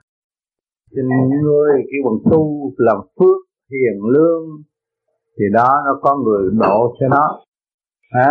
Cho 0.94 1.02
nên 1.10 1.22
người 1.46 1.72
cái 1.90 2.00
bằng 2.06 2.20
tu, 2.30 2.42
làm 2.86 2.98
phước, 3.16 3.38
hiền 3.72 3.96
lương, 4.14 4.44
thì 5.36 5.44
đó 5.58 5.70
nó 5.86 5.92
có 6.04 6.10
người 6.24 6.42
độ 6.62 6.78
cho 7.00 7.06
nó. 7.08 7.24
Hả? 8.14 8.30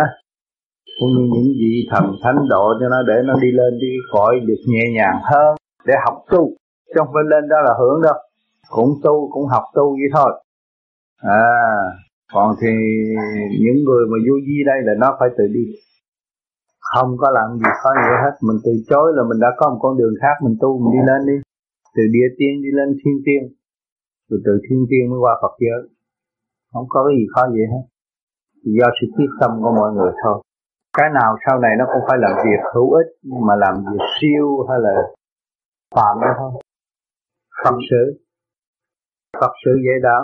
Cũng 0.98 1.10
như 1.16 1.24
những 1.34 1.50
vị 1.60 1.74
thần 1.90 2.04
thánh 2.22 2.38
độ 2.50 2.66
cho 2.80 2.88
nó 2.88 3.02
để 3.08 3.16
nó 3.24 3.34
đi 3.42 3.50
lên 3.52 3.72
đi 3.80 3.92
khỏi 4.12 4.40
được 4.48 4.60
nhẹ 4.72 4.84
nhàng 4.96 5.18
hơn, 5.30 5.56
để 5.86 5.94
học 6.04 6.16
tu. 6.30 6.42
Chứ 6.86 6.94
không 6.96 7.08
phải 7.14 7.24
lên 7.32 7.48
đó 7.48 7.56
là 7.64 7.74
hưởng 7.80 8.02
đâu 8.02 8.14
cũng 8.76 8.90
tu, 9.04 9.16
cũng 9.32 9.46
học 9.54 9.64
tu 9.74 9.86
vậy 10.00 10.10
thôi. 10.16 10.30
À 11.16 11.44
còn 12.32 12.48
thì 12.60 12.72
những 13.64 13.78
người 13.86 14.04
mà 14.10 14.16
vô 14.26 14.34
vi 14.46 14.58
đây 14.70 14.78
là 14.86 14.92
nó 15.02 15.16
phải 15.18 15.28
tự 15.36 15.44
đi. 15.56 15.66
Không 16.92 17.10
có 17.20 17.28
làm 17.38 17.48
gì 17.58 17.70
khó 17.80 17.90
gì 18.04 18.14
hết. 18.22 18.34
Mình 18.46 18.58
từ 18.64 18.72
chối 18.90 19.12
là 19.16 19.22
mình 19.28 19.40
đã 19.44 19.50
có 19.58 19.70
một 19.70 19.78
con 19.82 19.96
đường 20.00 20.14
khác, 20.22 20.34
mình 20.44 20.56
tu, 20.60 20.70
mình 20.82 20.92
đi 20.96 21.02
lên 21.10 21.20
đi. 21.30 21.36
Từ 21.94 22.02
địa 22.16 22.28
tiên 22.38 22.52
đi 22.64 22.70
lên 22.78 22.88
thiên 23.00 23.16
tiên. 23.26 23.42
Rồi 24.28 24.40
từ 24.46 24.52
thiên 24.64 24.80
tiên 24.90 25.10
mới 25.10 25.18
qua 25.24 25.34
Phật 25.42 25.54
giới. 25.64 25.82
Không 26.72 26.86
có 26.88 26.98
cái 27.06 27.14
gì 27.18 27.26
khó 27.34 27.42
vậy 27.56 27.66
hết. 27.72 27.84
Chỉ 28.62 28.70
do 28.80 28.88
sự 28.96 29.06
quyết 29.16 29.30
tâm 29.40 29.50
của 29.62 29.72
mọi 29.80 29.90
người 29.96 30.12
thôi. 30.22 30.42
Cái 30.98 31.08
nào 31.14 31.30
sau 31.46 31.58
này 31.64 31.72
nó 31.78 31.84
cũng 31.92 32.02
phải 32.08 32.18
làm 32.24 32.32
việc 32.44 32.62
hữu 32.74 32.88
ích, 33.00 33.10
nhưng 33.22 33.46
mà 33.48 33.54
làm 33.56 33.74
việc 33.90 34.04
siêu 34.20 34.66
hay 34.68 34.78
là 34.86 34.94
phạm 35.94 36.14
đó 36.22 36.30
thôi. 36.38 36.50
Phật 37.64 37.76
sự. 37.90 38.23
Phật 39.40 39.52
sự 39.64 39.72
dạy 39.86 39.98
đạo. 40.02 40.22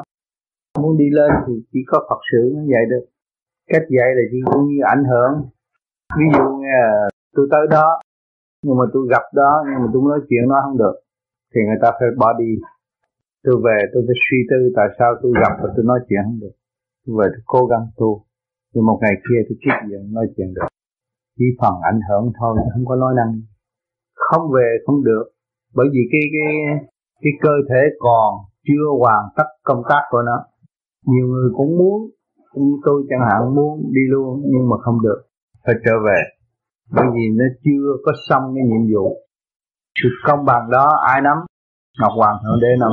Muốn 0.82 0.92
đi 0.98 1.08
lên 1.18 1.30
thì 1.46 1.52
chỉ 1.72 1.80
có 1.90 1.98
Phật 2.08 2.20
sự 2.30 2.40
mới 2.54 2.66
dạy 2.72 2.84
được. 2.92 3.04
Cách 3.72 3.86
dạy 3.96 4.08
là 4.16 4.22
chỉ 4.30 4.38
cũng 4.46 4.62
như 4.68 4.78
ảnh 4.94 5.04
hưởng. 5.10 5.32
Ví 6.18 6.26
dụ 6.34 6.44
nghe 6.62 6.80
tôi 7.34 7.46
tới 7.50 7.64
đó, 7.70 7.88
nhưng 8.64 8.76
mà 8.78 8.84
tôi 8.92 9.02
gặp 9.10 9.24
đó, 9.34 9.52
nhưng 9.66 9.80
mà 9.82 9.88
tôi 9.92 10.02
nói 10.10 10.20
chuyện 10.28 10.44
nó 10.48 10.56
không 10.64 10.78
được, 10.78 10.96
thì 11.54 11.60
người 11.66 11.80
ta 11.82 11.88
phải 11.98 12.08
bỏ 12.22 12.32
đi. 12.42 12.50
Tôi 13.44 13.56
về, 13.64 13.78
tôi 13.92 14.02
phải 14.06 14.16
suy 14.24 14.38
tư 14.50 14.60
tại 14.76 14.88
sao 14.98 15.10
tôi 15.22 15.32
gặp 15.42 15.52
và 15.62 15.68
tôi 15.74 15.84
nói 15.90 15.98
chuyện 16.08 16.22
không 16.24 16.40
được. 16.40 16.54
Tôi 17.04 17.12
về 17.18 17.26
tôi 17.34 17.42
cố 17.46 17.60
gắng 17.70 17.84
tu, 17.98 18.10
nhưng 18.72 18.86
một 18.86 18.98
ngày 19.02 19.16
kia 19.26 19.40
tôi 19.46 19.56
tiếp 19.62 19.76
diện 19.88 20.02
nói 20.16 20.26
chuyện 20.36 20.54
được. 20.54 20.68
Chỉ 21.38 21.46
phần 21.60 21.74
ảnh 21.92 22.00
hưởng 22.08 22.32
thôi, 22.38 22.56
không 22.72 22.86
có 22.86 22.96
nói 22.96 23.12
năng. 23.16 23.32
Không 24.14 24.44
về 24.56 24.68
không 24.86 25.04
được, 25.04 25.24
bởi 25.74 25.86
vì 25.92 26.02
cái 26.12 26.20
cái 26.34 26.52
cái 27.22 27.32
cơ 27.40 27.54
thể 27.68 27.82
còn 27.98 28.28
chưa 28.66 28.84
hoàn 29.00 29.24
tất 29.36 29.48
công 29.62 29.82
tác 29.88 30.02
của 30.10 30.22
nó. 30.22 30.44
Nhiều 31.06 31.26
người 31.26 31.50
cũng 31.56 31.78
muốn 31.78 32.10
như 32.54 32.72
tôi 32.84 33.06
chẳng 33.10 33.28
hạn 33.28 33.54
muốn 33.54 33.82
đi 33.92 34.00
luôn 34.08 34.42
nhưng 34.44 34.68
mà 34.70 34.76
không 34.80 35.02
được. 35.02 35.22
Phải 35.66 35.74
trở 35.84 35.92
về. 36.06 36.20
Bởi 36.90 37.06
vì 37.14 37.24
nó 37.38 37.44
chưa 37.64 37.86
có 38.04 38.12
xong 38.28 38.42
cái 38.54 38.64
nhiệm 38.64 38.94
vụ. 38.94 39.16
Sự 40.02 40.08
công 40.26 40.44
bằng 40.44 40.70
đó 40.70 40.88
ai 41.08 41.20
nắm? 41.20 41.36
Ngọc 41.98 42.12
hoàng 42.16 42.36
thượng 42.42 42.60
đế 42.62 42.68
nắm. 42.80 42.92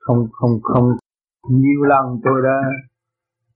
Không 0.00 0.26
không 0.32 0.50
không. 0.62 0.84
Nhiều 1.50 1.82
lần 1.82 2.20
tôi 2.24 2.42
đã, 2.44 2.56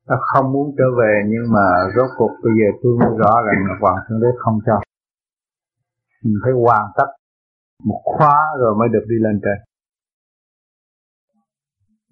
đã 0.08 0.16
không 0.20 0.52
muốn 0.52 0.74
trở 0.78 0.84
về 0.98 1.22
nhưng 1.26 1.52
mà 1.52 1.66
rốt 1.96 2.10
cuộc 2.18 2.30
bây 2.42 2.52
giờ 2.58 2.78
tôi 2.82 2.92
mới 3.00 3.18
rõ 3.18 3.32
rằng 3.46 3.64
ngọc 3.68 3.78
hoàng 3.80 4.04
thượng 4.08 4.20
đế 4.20 4.28
không 4.38 4.58
cho. 4.66 4.80
Mình 6.24 6.34
phải 6.44 6.52
hoàn 6.52 6.84
tất 6.96 7.06
một 7.84 8.00
khóa 8.04 8.36
rồi 8.58 8.74
mới 8.78 8.88
được 8.88 9.04
đi 9.08 9.16
lên 9.20 9.40
trên 9.44 9.69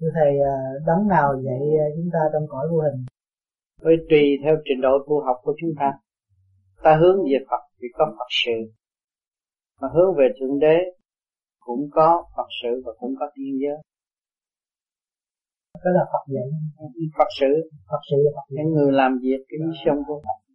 thưa 0.00 0.10
thầy 0.14 0.32
à, 0.40 0.56
đấng 0.86 1.08
nào 1.08 1.28
dạy 1.44 1.62
à, 1.84 1.86
chúng 1.96 2.10
ta 2.12 2.18
trong 2.32 2.46
cõi 2.48 2.66
vô 2.70 2.78
hình? 2.86 2.98
Với 3.80 3.96
tùy 4.10 4.22
theo 4.42 4.56
trình 4.64 4.80
độ 4.80 4.92
tu 5.06 5.20
học 5.26 5.36
của 5.42 5.54
chúng 5.60 5.70
ta. 5.80 5.92
Ta 6.82 6.96
hướng 7.00 7.18
về 7.22 7.38
Phật 7.50 7.62
thì 7.78 7.88
có 7.92 8.04
Phật 8.18 8.30
sự. 8.44 8.58
Mà 9.80 9.88
hướng 9.94 10.14
về 10.18 10.28
thượng 10.40 10.58
đế 10.58 10.76
cũng 11.58 11.88
có 11.92 12.24
Phật 12.36 12.48
sự 12.62 12.82
và 12.84 12.92
cũng 12.98 13.14
có 13.20 13.26
tiên 13.34 13.58
giới. 13.62 13.78
Đó 15.84 15.90
là 15.98 16.04
Phật 16.12 16.24
dạy. 16.34 16.48
Phật 17.18 17.28
sự. 17.40 17.70
Phật 17.90 18.02
sự 18.10 18.16
Phật 18.34 18.46
những 18.50 18.72
người 18.74 18.92
làm 18.92 19.18
việc 19.22 19.40
cái 19.48 19.58
mission 19.66 19.98
của 20.06 20.22
Phật 20.24 20.47